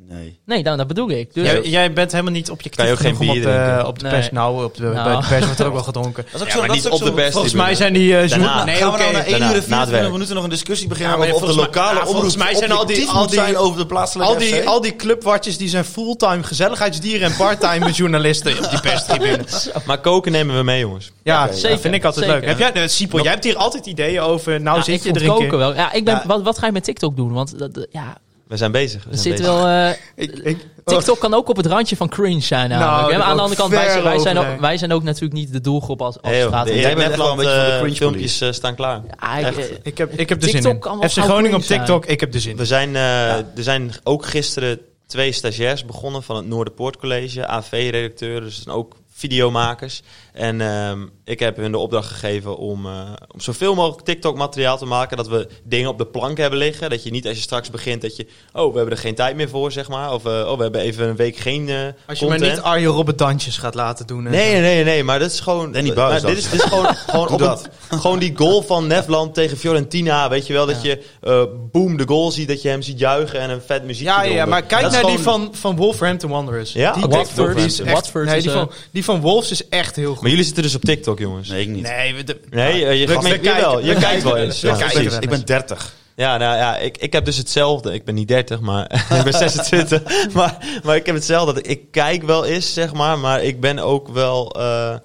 Nee. 0.09 0.39
Nee, 0.45 0.63
nou, 0.63 0.77
dat 0.77 0.87
bedoel 0.87 1.09
ik. 1.09 1.33
Dus, 1.33 1.45
Jij, 1.45 1.61
jij 1.61 1.93
bent 1.93 2.11
helemaal 2.11 2.33
niet 2.33 2.49
objectief 2.49 2.75
Kan 2.75 2.85
je 2.85 2.91
ook 2.91 2.99
geen 2.99 3.13
op 3.13 3.19
bier 3.19 3.33
de, 3.33 3.39
drinken? 3.41 3.87
op 3.87 3.99
de 3.99 4.05
Nee. 4.05 4.13
pers. 4.13 4.31
Nou, 4.31 4.63
op 4.63 4.75
de, 4.75 4.83
Nou. 4.83 5.03
bij 5.09 5.21
de 5.21 5.27
pers 5.27 5.45
wordt 5.45 5.59
er 5.59 5.65
ook 5.65 5.73
wel 5.73 5.83
gedronken. 5.83 6.23
Dat 6.31 6.33
is 6.33 6.41
ook 6.41 6.47
Ja, 6.47 6.53
zo, 6.53 6.59
maar 6.59 6.67
dat 6.67 6.75
niet 6.75 6.85
is 6.85 6.91
ook 6.91 6.99
op 6.99 7.05
de 7.05 7.13
pers. 7.13 7.31
Volgens 7.31 7.53
mij 7.53 7.75
zijn 7.75 7.93
die... 7.93 8.17
eh, 8.17 8.29
Daarna. 8.29 8.63
nee, 8.63 8.75
Gaan 8.75 8.87
we 8.87 8.93
oké. 8.93 9.01
nou 9.03 9.13
na 9.13 9.19
1 9.23 9.29
daarna, 9.31 9.35
uur 9.35 9.41
en 9.45 9.49
na 9.49 9.55
het 9.55 9.63
24 9.65 9.99
werk. 9.99 10.11
minuten 10.11 10.35
nog 10.35 10.43
een 10.43 10.49
discussie 10.49 10.87
beginnen 10.87 11.17
Ja, 11.17 11.23
over 11.23 11.33
of 11.35 11.39
de 11.49 11.55
mij- 11.55 11.55
lokale 11.65 11.99
ja, 11.99 12.05
volgens 12.05 12.33
omroep 12.33 12.37
mij 12.49 12.55
zijn 12.55 12.71
al 12.71 12.85
die- 12.85 13.07
al 13.09 13.19
moet 13.19 13.29
die- 13.29 13.39
zijn 13.39 13.57
over 13.57 13.77
de 13.79 13.85
plaatselijke 13.85 14.33
Al 14.33 14.39
die, 14.39 14.53
FC? 14.53 14.65
al 14.65 14.81
die 14.81 14.95
clubwatches 14.95 15.57
die 15.57 15.69
zijn 15.69 15.85
fulltime 15.85 16.43
gezelligheidsdieren 16.43 17.29
en 17.31 17.35
parttime 17.37 17.91
journalisten 18.01 18.57
op 18.63 18.69
die 18.69 18.79
perstribune. 18.81 19.39
Maar 19.85 19.97
koken 20.01 20.31
nemen 20.31 20.55
we 20.57 20.63
mee, 20.63 20.79
jongens. 20.79 21.11
Ja, 21.23 21.51
zeker. 21.51 21.69
ja. 21.69 21.77
vind 21.77 21.93
ik 21.95 22.03
altijd 22.05 22.25
leuk. 22.27 22.45
Heb 22.45 22.59
jij, 22.59 22.71
eh, 22.73 22.87
Sipo, 22.87 23.19
jij 23.21 23.31
hebt 23.31 23.43
hier 23.43 23.55
altijd 23.57 23.85
ideeën 23.85 24.19
over. 24.21 24.61
Nou 24.61 24.77
ja, 24.77 24.83
zit 24.83 24.95
ik 24.95 25.03
je 25.03 25.19
er 25.19 25.21
een 25.21 25.35
koken 25.35 25.57
wel. 25.57 25.73
Ja, 25.73 25.91
ik 25.91 26.05
ben, 26.05 26.13
Ja. 26.13 26.23
Wat, 26.27 26.41
wat 26.41 26.57
ga 26.57 26.65
je 26.65 26.71
met 26.71 26.83
TikTok 26.83 27.15
doen? 27.15 27.33
Want 27.33 27.55
ja, 27.91 28.17
We 28.47 28.57
zijn 28.57 28.71
bezig. 28.71 29.03
We 29.03 29.17
zijn 29.17 29.21
zit 29.21 29.31
bezig. 29.31 29.45
wel... 29.45 29.67
eh, 29.67 29.89
Ik, 30.25 30.37
ik, 30.37 30.57
TikTok 30.85 31.19
kan 31.19 31.33
ook 31.33 31.49
op 31.49 31.57
het 31.57 31.65
randje 31.65 31.95
van 31.95 32.09
cringe 32.09 32.41
zijn 32.41 32.69
Nou, 32.69 33.13
aan 33.13 33.35
de 33.35 33.41
andere 33.41 33.55
kant, 33.55 33.71
wij, 33.71 34.19
zijn 34.19 34.37
ook, 34.37 34.59
wij 34.59 34.77
zijn 34.77 34.91
ook 34.91 35.03
natuurlijk 35.03 35.33
niet 35.33 35.51
de 35.51 35.61
doelgroep 35.61 36.01
als, 36.01 36.21
als 36.21 36.31
Hey, 36.31 36.39
joh, 36.41 36.63
de 36.63 36.75
Jij 36.75 36.95
bent 36.95 37.15
wel 37.15 37.31
een 37.31 37.37
beetje 37.37 37.55
van 37.55 37.65
de 37.65 37.71
eh, 37.71 37.79
cringe 37.79 37.95
filmpjes 37.95 38.41
eh, 38.41 38.51
staan 38.51 38.75
klaar. 38.75 39.01
Ja, 39.19 39.37
ik, 39.37 39.45
Echt. 39.45 39.71
ik, 39.83 39.97
heb, 39.97 40.19
ik 40.19 40.29
heb 40.29 40.43
er 40.43 40.49
zin 40.49 40.61
TikTok 40.61 41.01
in. 41.01 41.09
FC 41.09 41.17
Groningen 41.17 41.57
op 41.57 41.63
zijn. 41.63 41.79
TikTok, 41.79 42.05
ik 42.05 42.19
heb 42.19 42.33
er 42.33 42.39
zin 42.39 42.51
in. 42.51 42.57
We 42.57 42.65
zijn, 42.65 42.95
eh, 42.95 43.35
Er 43.37 43.45
zijn 43.55 43.91
ook 44.03 44.25
gisteren 44.25 44.79
twee 45.07 45.31
stagiairs 45.31 45.85
begonnen 45.85 46.23
van 46.23 46.35
het 46.35 46.47
Noorderpoort 46.47 46.97
College. 46.97 47.47
AV-redacteuren, 47.47 48.43
dus 48.43 48.67
ook 48.67 48.95
videomakers. 49.13 50.01
En 50.37 50.61
ehm, 50.61 51.05
ik 51.25 51.39
heb 51.39 51.57
hun 51.57 51.71
de 51.71 51.77
opdracht 51.77 52.07
gegeven 52.07 52.57
om, 52.57 52.85
eh, 52.85 52.91
om 53.33 53.39
zoveel 53.41 53.75
mogelijk 53.75 54.05
TikTok-materiaal 54.05 54.77
te 54.77 54.85
maken. 54.85 55.17
Dat 55.17 55.27
we 55.27 55.47
dingen 55.63 55.89
op 55.89 55.97
de 55.97 56.05
plank 56.05 56.37
hebben 56.37 56.59
liggen. 56.59 56.89
Dat 56.89 57.03
je 57.03 57.11
niet 57.11 57.27
als 57.27 57.35
je 57.35 57.41
straks 57.41 57.69
begint 57.69 58.01
dat 58.01 58.15
je... 58.15 58.27
Oh, 58.53 58.71
we 58.71 58.77
hebben 58.77 58.95
er 58.95 59.01
geen 59.01 59.15
tijd 59.15 59.35
meer 59.35 59.49
voor, 59.49 59.71
zeg 59.71 59.87
maar. 59.89 60.13
Of 60.13 60.25
eh, 60.25 60.31
oh, 60.31 60.57
we 60.57 60.63
hebben 60.63 60.81
even 60.81 61.07
een 61.07 61.15
week 61.15 61.37
geen 61.37 61.69
eh 61.69 61.75
Als 62.07 62.19
je 62.19 62.25
content. 62.25 62.39
maar 62.39 62.49
niet 62.49 62.59
Arjen 62.61 62.91
Robben 62.91 63.17
dansjes 63.17 63.57
gaat 63.57 63.75
laten 63.75 64.07
doen. 64.07 64.25
en 64.25 64.31
Nee, 64.31 64.51
nee, 64.51 64.61
nee, 64.61 64.83
nee, 64.83 65.03
maar 65.03 65.19
dat 65.19 65.31
is 65.31 65.39
gewoon. 65.39 65.71
Buis 65.71 65.87
maar 65.95 66.09
dat. 66.09 66.21
dit, 66.21 66.37
is, 66.37 66.49
dit 66.49 66.53
is 66.63 66.65
gewoon, 66.69 66.95
gewoon, 67.07 67.27
op 67.29 67.39
dat. 67.39 67.69
een- 67.89 67.99
gewoon 68.01 68.19
die 68.19 68.33
goal 68.35 68.61
van 68.61 68.87
Nefland 68.87 69.33
tegen 69.33 69.57
Fiorentina. 69.57 70.29
Weet 70.29 70.47
je 70.47 70.53
wel, 70.53 70.65
dat 70.65 70.81
je 70.81 71.03
eh 71.21 71.43
boom 71.71 71.97
de 71.97 72.07
goal 72.07 72.31
ziet, 72.31 72.47
dat 72.47 72.61
je 72.61 72.69
hem 72.69 72.81
ziet 72.81 72.99
juichen 72.99 73.39
en 73.39 73.49
een 73.49 73.61
vet 73.61 73.83
muziek. 73.83 74.07
Ja, 74.07 74.23
ja, 74.23 74.45
maar 74.45 74.63
kijk 74.63 74.91
naar 74.91 75.05
die 75.05 75.19
van, 75.19 75.49
van 75.51 75.75
Wolverhampton 75.75 76.29
Wanderers. 76.29 76.73
Ja, 76.73 76.91
die 76.91 77.05
Watford. 77.07 77.55
Die 77.55 77.65
is 77.65 77.79
echt, 77.79 77.93
Watford 77.93 78.25
nee, 78.25 78.41
die, 78.41 78.51
van, 78.51 78.71
die 78.91 79.03
van 79.03 79.21
Wolves 79.21 79.51
is 79.51 79.67
echt 79.69 79.95
heel 79.95 80.15
goed. 80.15 80.26
Maar 80.27 80.35
jullie 80.35 80.45
zitten 80.45 80.63
dus 80.63 80.75
op 80.75 80.81
TikTok, 80.81 81.19
jongens. 81.19 81.49
Nee, 81.49 81.61
ik 81.61 81.67
niet. 81.67 81.83
Nee, 81.83 82.15
we, 82.15 82.23
de- 82.23 82.39
Nee, 82.49 82.99
je, 82.99 83.07
We- 83.07 83.13
gaat 83.13 83.23
we 83.23 83.29
met, 83.29 83.41
kijken- 83.41 83.61
jawel, 83.61 83.81
we 83.81 83.85
je 83.85 83.95
kijkt 83.95 84.23
wel 84.23 84.33
wel 84.33 84.43
eens. 84.43 84.61
Ja, 84.61 84.75
ik, 84.91 85.09
ben, 85.09 85.21
ik 85.21 85.29
ben 85.29 85.45
30. 85.45 85.93
Ja, 86.15 86.37
nou 86.37 86.57
ja, 86.57 86.77
ik, 86.77 86.97
ik 86.97 87.13
heb 87.13 87.25
dus 87.25 87.37
hetzelfde. 87.37 87.93
Ik 87.93 88.05
ben 88.05 88.15
niet 88.15 88.27
30, 88.27 88.59
maar 88.59 88.91
ik 89.17 89.23
ben 89.23 89.33
26. 89.33 90.01
maar, 90.33 90.57
maar 90.83 90.95
ik 90.95 91.05
heb 91.05 91.15
hetzelfde. 91.15 91.61
Ik 91.61 91.91
kijk 91.91 92.23
wel 92.23 92.45
eens, 92.45 92.73
zeg 92.73 92.93
maar, 92.93 93.19
maar 93.19 93.43
ik 93.43 93.59
ben 93.59 93.79
ook 93.79 94.07
wel 94.07 94.51
eh, 94.59 94.93
eh, 94.93 94.99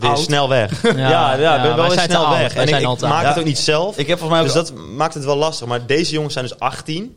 weer 0.00 0.10
Oud. 0.10 0.18
snel 0.18 0.48
weg. 0.48 0.82
Ja, 0.82 0.90
Ja, 0.96 0.98
ja, 0.98 1.34
ja, 1.38 1.56
ik 1.56 1.62
ben 1.62 1.76
wel 1.76 1.88
weer 1.88 2.00
snel 2.00 2.30
weg. 2.30 2.54
En 2.54 2.62
ik, 2.62 2.68
zijn 2.68 2.82
ik 2.90 3.00
maak 3.00 3.24
het 3.26 3.38
ook 3.38 3.44
niet 3.44 3.58
zelf. 3.58 3.98
Ik 3.98 4.06
heb 4.06 4.18
volgens 4.18 4.38
mij 4.40 4.48
Dus 4.52 4.70
dat 4.70 4.86
maakt 4.96 5.14
het 5.14 5.24
wel 5.24 5.36
lastig. 5.36 5.66
Maar 5.66 5.86
deze 5.86 6.12
jongens 6.12 6.32
zijn 6.32 6.44
dus 6.44 6.58
18. 6.58 7.16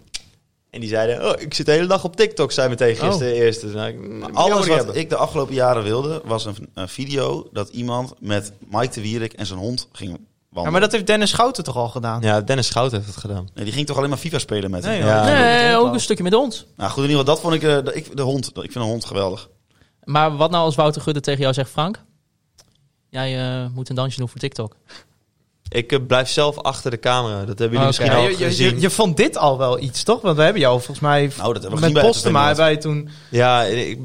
En 0.76 0.82
die 0.82 0.90
zeiden, 0.90 1.26
oh, 1.28 1.42
ik 1.42 1.54
zit 1.54 1.66
de 1.66 1.72
hele 1.72 1.88
dag 1.88 2.04
op 2.04 2.16
TikTok, 2.16 2.52
zei 2.52 2.70
meteen 2.70 2.96
gisteren 2.96 3.34
eerst. 3.34 3.62
Dus, 3.62 3.74
nou, 3.74 4.34
Alles 4.34 4.68
wat 4.68 4.78
hebben. 4.78 4.96
ik 4.96 5.10
de 5.10 5.16
afgelopen 5.16 5.54
jaren 5.54 5.84
wilde, 5.84 6.22
was 6.26 6.46
een, 6.46 6.70
een 6.74 6.90
video 6.90 7.48
dat 7.52 7.70
iemand 7.70 8.14
met 8.20 8.52
Mike 8.70 8.94
de 8.94 9.02
Wierik 9.02 9.34
en 9.34 9.46
zijn 9.46 9.60
hond 9.60 9.88
ging 9.92 10.10
wandelen. 10.10 10.64
ja, 10.64 10.70
maar 10.70 10.80
dat 10.80 10.92
heeft 10.92 11.08
Dennis 11.08 11.30
Schouten 11.30 11.64
toch 11.64 11.76
al 11.76 11.88
gedaan? 11.90 12.22
Ja, 12.22 12.42
Dennis 12.42 12.68
Schout 12.68 12.92
heeft 12.92 13.06
het 13.06 13.18
gedaan. 13.18 13.50
Nee, 13.54 13.64
die 13.66 13.74
ging 13.74 13.88
toch 13.88 13.98
alleen 13.98 14.10
maar 14.10 14.18
FIFA 14.18 14.40
spelen 14.40 14.72
met 14.72 14.84
Nee, 14.84 14.98
hem? 15.00 15.08
Ja. 15.08 15.24
nee, 15.24 15.76
ook 15.78 15.94
een 15.94 16.00
stukje 16.00 16.24
met 16.24 16.34
ons. 16.34 16.66
Nou 16.78 16.90
goed, 16.92 17.04
in 17.04 17.10
ieder 17.10 17.20
geval, 17.26 17.34
dat 17.36 17.44
vond 17.44 17.54
ik, 17.56 17.64
eh, 17.64 17.84
de, 17.86 17.94
ik 17.94 18.16
de 18.18 18.22
hond. 18.22 18.48
Ik 18.48 18.54
vind 18.72 18.76
een 18.76 18.82
hond 18.82 19.06
geweldig. 19.06 19.50
Maar 20.04 20.36
wat 20.38 20.52
nou 20.52 20.64
als 20.64 20.76
Wouter 20.76 21.02
Gudde 21.02 21.22
tegen 21.22 21.42
jou 21.42 21.54
zegt, 21.54 21.70
Frank? 21.70 22.04
Jij 23.10 23.40
eh, 23.64 23.70
moet 23.74 23.90
een 23.90 23.96
dansje 23.96 24.20
doen 24.20 24.30
voor 24.30 24.40
TikTok. 24.40 24.76
Ik 25.70 25.92
eh, 25.92 26.00
blijf 26.08 26.30
zelf 26.30 26.58
achter 26.60 26.92
de 26.92 27.00
camera. 27.00 27.46
Dat 27.46 27.60
hebben 27.60 27.80
jullie 27.80 27.80
Oké. 27.80 27.86
misschien 27.88 28.12
al 28.12 28.24
je, 28.24 28.30
je, 28.38 28.46
gezien. 28.46 28.76
je, 28.76 28.82
je 28.82 28.90
vond 28.90 29.18
dit 29.18 29.38
al 29.38 29.58
wel 29.58 29.80
iets, 29.80 30.04
toch? 30.04 30.22
Want 30.22 30.38
we 30.38 30.44
hebben 30.44 30.62
jou 30.62 30.76
volgens 30.76 31.00
mij 31.00 31.32
Nou, 31.38 31.54
dat 31.54 31.62
hebben 31.62 31.80
we 31.80 31.86
met 31.86 31.94
bij 31.94 32.10
RTV 32.10 32.24
hebben 32.24 32.56
wij 32.56 32.78
toen... 32.78 33.10
Ja, 33.30 33.64
ik, 33.64 34.00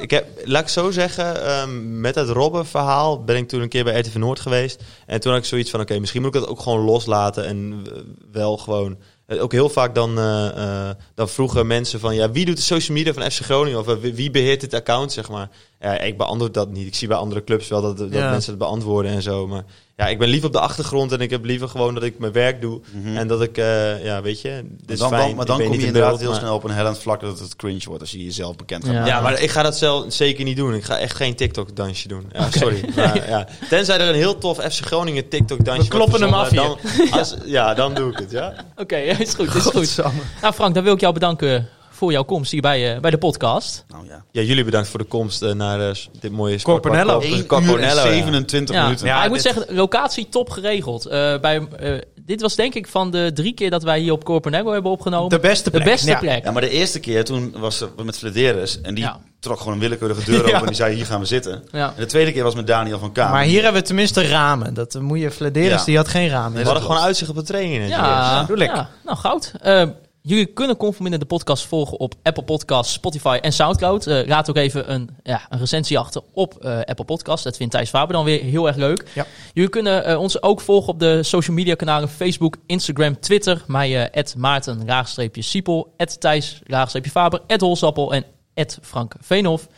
ik 0.00 0.10
heb, 0.10 0.26
laat 0.44 0.62
ik 0.62 0.68
zo 0.68 0.90
zeggen, 0.90 1.44
ehm, 1.46 2.00
met 2.00 2.14
het 2.14 2.28
Robben-verhaal 2.28 3.24
ben 3.24 3.36
ik 3.36 3.48
toen 3.48 3.60
een 3.60 3.68
keer 3.68 3.84
bij 3.84 3.98
RTV 4.00 4.14
Noord 4.14 4.40
geweest. 4.40 4.82
En 5.06 5.20
toen 5.20 5.32
had 5.32 5.40
ik 5.40 5.46
zoiets 5.46 5.70
van, 5.70 5.80
oké, 5.80 5.98
misschien 5.98 6.22
moet 6.22 6.34
ik 6.34 6.40
dat 6.40 6.50
ook 6.50 6.60
gewoon 6.60 6.80
loslaten 6.84 7.46
en 7.46 7.82
wel 8.32 8.56
gewoon... 8.56 8.98
eh, 9.26 9.42
Ook 9.42 9.52
heel 9.52 9.68
vaak 9.68 9.94
dan, 9.94 10.18
eh, 10.18 10.88
eh, 10.88 10.94
dan 11.14 11.28
vroegen 11.28 11.66
mensen 11.66 12.00
van, 12.00 12.14
ja, 12.14 12.30
wie 12.30 12.44
doet 12.44 12.56
de 12.56 12.62
social 12.62 12.96
media 12.96 13.12
van 13.12 13.30
FC 13.30 13.40
Groningen? 13.40 13.78
Of 13.78 13.86
wie, 14.00 14.14
wie 14.14 14.30
beheert 14.30 14.60
dit 14.60 14.74
account, 14.74 15.12
zeg 15.12 15.28
maar. 15.28 15.48
Ja, 15.80 15.98
ik 15.98 16.16
beantwoord 16.16 16.54
dat 16.54 16.70
niet. 16.70 16.86
Ik 16.86 16.94
zie 16.94 17.08
bij 17.08 17.16
andere 17.16 17.44
clubs 17.44 17.68
wel 17.68 17.82
dat, 17.82 17.98
dat 17.98 18.12
Ja. 18.12 18.30
mensen 18.30 18.50
het 18.50 18.58
beantwoorden 18.58 19.12
en 19.12 19.22
zo. 19.22 19.46
Maar 19.46 19.64
ja, 19.96 20.06
ik 20.06 20.18
ben 20.18 20.28
liever 20.28 20.46
op 20.46 20.52
de 20.52 20.60
achtergrond 20.60 21.12
en 21.12 21.20
ik 21.20 21.30
heb 21.30 21.44
liever 21.44 21.68
gewoon 21.68 21.94
dat 21.94 22.02
ik 22.02 22.18
mijn 22.18 22.32
werk 22.32 22.60
doe. 22.60 22.80
En 23.14 23.28
dat 23.28 23.42
ik, 23.42 23.56
eh, 23.58 24.04
ja, 24.04 24.22
weet 24.22 24.40
je, 24.40 24.48
dit 24.48 24.80
Maar 24.86 24.92
is 24.94 24.98
dan, 24.98 25.08
fijn. 25.08 25.26
dan, 25.26 25.36
maar 25.36 25.46
dan 25.46 25.58
kom 25.60 25.72
je 25.72 25.78
in 25.78 25.84
inderdaad 25.86 26.08
beeld, 26.10 26.20
heel 26.20 26.30
maar- 26.30 26.38
snel 26.40 26.54
op 26.54 26.64
een 26.64 26.70
hellend 26.70 26.98
vlak 26.98 27.20
dat 27.20 27.38
het 27.38 27.56
cringe 27.56 27.82
wordt 27.86 28.00
als 28.00 28.10
je 28.10 28.24
jezelf 28.24 28.56
bekend 28.56 28.84
gaat 28.84 28.92
Ja. 28.92 28.98
maken. 28.98 29.14
Ja, 29.14 29.20
maar 29.20 29.40
ik 29.40 29.50
ga 29.50 29.62
dat 29.62 29.76
zelf 29.78 30.04
zeker 30.12 30.44
niet 30.44 30.56
doen. 30.56 30.74
Ik 30.74 30.84
ga 30.84 30.98
echt 30.98 31.16
geen 31.16 31.34
TikTok-dansje 31.34 32.08
doen. 32.08 32.30
Ja, 32.32 32.50
Sorry. 32.50 32.84
Maar, 32.96 33.28
ja. 33.28 33.48
Tenzij 33.68 33.98
er 33.98 34.08
een 34.08 34.14
heel 34.14 34.38
tof 34.38 34.56
FC 34.58 34.84
Groningen 34.86 35.28
TikTok-dansje 35.28 35.82
We 35.82 35.88
kloppen 35.88 36.20
hem 36.22 36.32
af 36.34 36.48
Dan, 36.48 36.78
als, 37.10 37.34
ja, 37.44 37.74
dan 37.74 37.94
doe 37.94 38.10
ik 38.12 38.18
het, 38.18 38.30
ja. 38.30 38.54
Oké, 38.76 38.96
is 38.96 39.34
goed, 39.34 39.54
is 39.54 39.62
goed. 39.64 39.96
Nou 40.40 40.54
Frank, 40.54 40.74
dan 40.74 40.84
wil 40.84 40.94
ik 40.94 41.00
jou 41.00 41.14
bedanken 41.14 41.68
voor 41.98 42.12
jouw 42.12 42.22
komst 42.22 42.50
hier 42.50 42.60
bij, 42.60 42.94
eh, 42.94 43.00
bij 43.00 43.10
de 43.10 43.18
podcast. 43.18 43.84
Nou 43.88 44.06
ja. 44.06 44.24
Ja, 44.32 44.42
jullie 44.42 44.64
bedankt 44.64 44.88
voor 44.88 44.98
de 44.98 45.04
komst 45.04 45.42
eh, 45.42 45.52
naar 45.52 45.88
eh, 45.88 45.94
dit 46.20 46.32
mooie 46.32 46.62
Corponello. 46.62 47.02
sportpark. 47.20 47.24
1 47.24 47.32
uur 47.32 47.38
en 47.40 47.46
Corponello, 47.46 48.00
ja. 48.04 48.12
27 48.12 48.74
Ja, 48.74 48.82
minuten. 48.82 49.06
maar 49.06 49.24
ik 49.24 49.30
moet 49.30 49.40
zeggen, 49.42 49.64
locatie 49.74 50.28
top 50.28 50.50
geregeld. 50.50 51.06
Eh, 51.06 51.38
bij, 51.40 51.68
eh, 51.78 51.92
dit 52.24 52.40
was 52.40 52.54
denk 52.56 52.74
ik 52.74 52.88
van 52.88 53.10
de 53.10 53.30
drie 53.34 53.52
keer 53.54 53.70
dat 53.70 53.82
wij 53.82 54.00
hier 54.00 54.12
op 54.12 54.24
Corponego 54.24 54.72
hebben 54.72 54.90
opgenomen. 54.90 55.28
De 55.28 55.38
beste 55.38 55.70
de 55.70 55.76
plek. 55.76 55.84
beste 55.84 56.10
Ja. 56.10 56.18
plek. 56.18 56.44
Ja, 56.44 56.50
maar 56.50 56.62
de 56.62 56.70
eerste 56.70 57.00
keer 57.00 57.24
toen 57.24 57.54
was 57.58 57.80
het 57.80 58.04
met 58.04 58.18
Flederis 58.18 58.80
en 58.80 58.94
die 58.94 59.04
Ja. 59.04 59.20
trok 59.40 59.58
gewoon 59.58 59.72
een 59.74 59.80
willekeurige 59.80 60.24
deur 60.30 60.38
open 60.44 60.50
Ja. 60.50 60.60
en 60.60 60.66
die 60.66 60.74
zei 60.74 60.94
hier 60.94 61.06
gaan 61.06 61.20
we 61.20 61.26
zitten. 61.26 61.62
Ja. 61.72 61.86
En 61.86 61.92
de 61.96 62.06
tweede 62.06 62.32
keer 62.32 62.42
was 62.42 62.54
met 62.54 62.66
Daniel 62.66 62.98
van 62.98 63.12
Kamer. 63.12 63.32
Maar 63.32 63.42
hier 63.44 63.62
hebben 63.62 63.80
we 63.80 63.86
tenminste 63.86 64.26
ramen. 64.28 64.74
Dat 64.74 64.94
moet 65.00 65.20
je 65.20 65.30
Flederis, 65.30 65.78
Ja. 65.78 65.84
die 65.84 65.96
had 65.96 66.08
geen 66.08 66.28
ramen. 66.28 66.58
We 66.58 66.64
hadden 66.64 66.82
gewoon 66.82 67.00
uitzicht 67.02 67.30
op 67.30 67.36
de 67.36 67.42
training. 67.42 67.80
net, 67.80 67.88
Ja, 67.90 68.46
ja, 68.58 68.88
nou 69.04 69.16
goud. 69.18 69.52
Jullie 70.22 70.46
kunnen 70.46 70.76
Conforminder 70.76 71.20
de 71.20 71.26
podcast 71.26 71.66
volgen 71.66 72.00
op 72.00 72.14
Apple 72.22 72.42
Podcasts, 72.42 72.92
Spotify 72.92 73.38
en 73.42 73.52
Soundcloud. 73.52 74.06
Eh 74.06 74.26
laat 74.26 74.50
ook 74.50 74.56
even 74.56 74.92
een, 74.92 75.10
ja, 75.22 75.46
een 75.48 75.58
recensie 75.58 75.98
achter 75.98 76.22
op 76.32 76.56
eh, 76.56 76.78
Apple 76.78 77.04
Podcasts. 77.04 77.44
Dat 77.44 77.56
vindt 77.56 77.72
Thijs 77.72 77.88
Faber 77.88 78.12
dan 78.12 78.24
weer 78.24 78.42
heel 78.42 78.66
erg 78.66 78.76
leuk. 78.76 79.04
Ja. 79.14 79.26
Jullie 79.52 79.70
kunnen 79.70 80.04
eh, 80.04 80.20
ons 80.20 80.42
ook 80.42 80.60
volgen 80.60 80.92
op 80.92 80.98
de 80.98 81.22
social 81.22 81.56
media 81.56 81.74
kanalen 81.74 82.08
Facebook, 82.08 82.56
Instagram, 82.66 83.20
Twitter. 83.20 83.64
Mij 83.66 84.10
eh 84.10 84.24
Maarten, 84.36 84.84
laagstreepje 84.86 85.42
Siepel, 85.42 85.94
Thijs, 86.18 86.60
laagstreepje 86.66 87.10
Faber, 87.10 87.40
Holsappel 87.58 88.14
en 88.14 88.24
Frank 88.82 89.14
Veenhoff. 89.20 89.66
En 89.66 89.70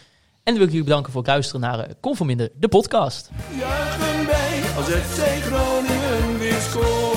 dan 0.44 0.54
wil 0.54 0.64
ik 0.64 0.70
jullie 0.70 0.84
bedanken 0.84 1.12
voor 1.12 1.20
het 1.20 1.30
luisteren 1.30 1.60
naar 1.60 1.78
uh, 1.78 1.84
Conforminder 2.00 2.50
de 2.54 2.68
podcast. 2.68 3.30
Juichen 3.58 4.26
wij 4.26 4.62
als 4.76 4.86
FC 4.86 5.42
Groningen 5.42 6.38
weer 6.38 6.60
scoort. 6.60 7.09